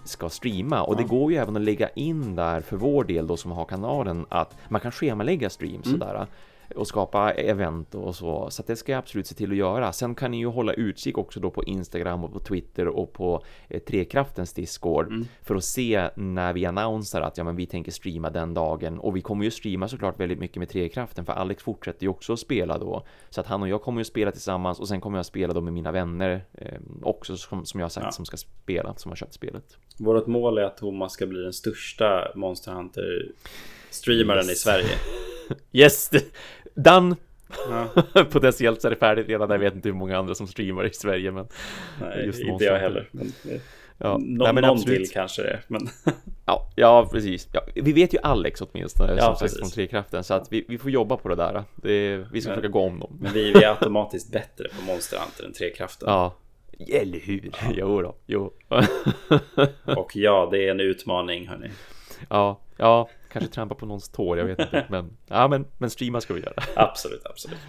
ska 0.04 0.30
streama 0.30 0.82
och 0.82 0.96
det 0.96 1.02
Ja. 1.02 1.08
går 1.08 1.32
ju 1.32 1.38
även 1.38 1.56
att 1.56 1.62
lägga 1.62 1.90
in 1.90 2.36
där 2.36 2.62
för 2.62 2.78
vår 2.78 3.04
del 3.04 3.28
då 3.28 3.38
som 3.38 3.52
har 3.52 3.66
kanalen 3.66 4.26
att 4.30 4.58
man 4.70 4.82
kan 4.82 4.92
schemalägga 4.92 5.50
streams 5.50 5.86
Mm. 5.88 6.00
sådär 6.00 6.28
och 6.76 6.88
skapa 6.88 7.32
event 7.32 7.96
och 7.96 8.16
så, 8.16 8.50
så 8.50 8.64
det 8.68 8.76
ska 8.76 8.92
jag 8.92 9.00
absolut 9.00 9.28
se 9.28 9.36
till 9.36 9.52
att 9.52 9.58
göra. 9.58 9.94
Sen 9.94 10.16
kan 10.16 10.32
ni 10.32 10.38
ju 10.38 10.46
hålla 10.48 10.74
utkik 10.74 11.18
också 11.18 11.40
då 11.40 11.50
på 11.52 11.64
Instagram 11.64 12.24
och 12.24 12.34
på 12.34 12.40
Twitter 12.40 12.88
och 12.88 13.14
på 13.14 13.44
eh, 13.70 13.80
Trekraftens 13.80 14.54
Discord 14.54 15.08
Mm. 15.08 15.26
för 15.42 15.56
att 15.56 15.64
se 15.64 16.10
när 16.16 16.54
vi 16.54 16.66
annonserar 16.66 17.24
att 17.28 17.38
ja, 17.38 17.44
men 17.44 17.56
vi 17.56 17.66
tänker 17.66 17.92
streama 17.92 18.30
den 18.30 18.54
dagen 18.54 19.00
och 19.00 19.16
vi 19.16 19.22
kommer 19.22 19.44
ju 19.46 19.52
streama 19.52 19.88
såklart 19.88 20.20
väldigt 20.20 20.40
mycket 20.40 20.58
med 20.58 20.70
Trekraften 20.70 21.26
för 21.26 21.34
Alex 21.34 21.64
fortsätter 21.64 22.04
ju 22.04 22.10
också 22.10 22.34
att 22.34 22.40
spela 22.40 22.78
då 22.78 23.06
så 23.30 23.42
att 23.42 23.48
han 23.48 23.62
och 23.62 23.68
jag 23.70 23.82
kommer 23.82 24.00
ju 24.02 24.06
spela 24.06 24.32
tillsammans 24.32 24.80
och 24.80 24.88
sen 24.88 25.02
kommer 25.02 25.18
jag 25.18 25.26
spela 25.26 25.54
då 25.54 25.62
med 25.62 25.74
mina 25.74 25.92
vänner 25.92 26.46
eh, 26.54 26.80
också 27.02 27.38
som, 27.38 27.66
som 27.66 27.80
jag 27.80 27.86
har 27.86 27.90
sagt 27.90 28.06
Ja. 28.06 28.12
som 28.12 28.26
ska 28.26 28.38
spela, 28.38 28.94
som 28.96 29.12
har 29.12 29.16
köpt 29.16 29.34
spelet. 29.34 29.78
Vårt 30.00 30.28
mål 30.28 30.58
är 30.58 30.64
att 30.64 30.78
Thomas 30.78 31.12
ska 31.14 31.26
bli 31.28 31.42
den 31.42 31.54
största 31.54 32.32
Monster 32.36 32.72
Hunter 32.72 33.32
streamaren 33.90 34.46
Yes. 34.46 34.52
i 34.52 34.56
Sverige. 34.56 34.86
Yes! 35.72 36.10
Done! 36.76 37.16
Ja, 37.70 38.24
Potentiellt 38.32 38.82
så 38.82 38.88
är 38.88 38.90
det 38.90 38.96
färdigt 38.98 39.28
redan, 39.30 39.50
jag 39.50 39.60
vet 39.60 39.76
inte 39.76 39.90
hur 39.90 39.96
många 39.96 40.18
andra 40.18 40.36
som 40.36 40.48
streamar 40.48 40.86
i 40.86 40.94
Sverige 40.94 41.32
men 41.32 41.48
nej, 42.02 42.26
Just 42.26 42.40
inte 42.40 42.64
jag 42.66 42.80
heller. 42.80 43.10
Men, 43.12 43.28
eh, 43.28 43.62
ja, 43.98 44.18
nå- 44.22 44.44
nej, 44.44 44.54
men 44.54 44.62
någon 44.62 44.78
absolut. 44.78 44.98
till 45.04 45.14
kanske 45.14 45.42
det 45.42 45.50
är. 45.50 45.62
Men 45.68 45.82
Ja, 46.46 46.70
ja 46.76 47.10
precis. 47.12 47.48
Ja, 47.54 47.62
vi 47.76 47.94
vet 47.94 48.14
ju 48.14 48.18
Alex 48.24 48.62
åtminstone 48.62 49.16
Ja, 49.18 49.36
som 49.36 49.36
sagt 49.48 49.60
från 49.60 49.70
Trekraften 49.70 50.24
så 50.24 50.34
att 50.34 50.48
vi, 50.52 50.66
vi 50.68 50.78
får 50.78 50.92
jobba 50.92 51.18
på 51.18 51.30
det 51.30 51.36
där. 51.36 51.64
Det, 51.76 52.18
vi 52.32 52.42
ska 52.42 52.50
Men- 52.50 52.58
försöka 52.58 52.72
gå 52.72 52.82
om 52.82 53.00
dem. 53.00 53.18
Men 53.22 53.34
vi, 53.34 53.52
vi 53.52 53.64
är 53.64 53.70
automatiskt 53.70 54.32
bättre 54.32 54.66
på 54.80 54.86
Monster 54.86 55.18
Hunter 55.18 55.46
än 55.46 55.54
Trekraften. 55.54 56.10
Ja, 56.10 56.36
eller 56.94 57.20
hur? 57.20 57.52
Jo 57.72 58.02
då, 58.02 58.16
jo. 58.26 58.54
Och 59.98 60.16
ja, 60.16 60.48
det 60.52 60.68
är 60.68 60.72
en 60.72 60.80
utmaning 60.80 61.48
hörni. 61.48 61.70
Ja, 62.30 62.60
ja, 62.78 63.10
kanske 63.32 63.52
trampa 63.52 63.76
på 63.76 63.86
någons 63.86 64.10
tår, 64.10 64.38
jag 64.38 64.46
vet 64.46 64.60
inte. 64.60 64.86
Men, 64.90 65.18
ja, 65.28 65.48
men, 65.48 65.66
men 65.78 65.90
streama 65.90 66.22
ska 66.22 66.34
vi 66.34 66.42
göra. 66.42 66.64
Absolut, 66.76 67.26
absolut. 67.26 67.60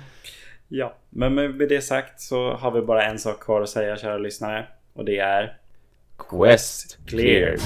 Ja, 0.69 0.95
men 1.11 1.35
med 1.35 1.69
det 1.69 1.81
sagt 1.81 2.21
så 2.21 2.53
har 2.53 2.71
vi 2.71 2.83
bara 2.83 3.05
en 3.05 3.19
sak 3.19 3.41
kvar 3.41 3.61
att 3.61 3.69
säga 3.69 3.97
kära 3.97 4.19
lyssnare. 4.19 4.67
Och 4.93 5.05
det 5.05 5.19
är 5.19 5.59
Quest 6.29 6.99
cleared. 7.07 7.61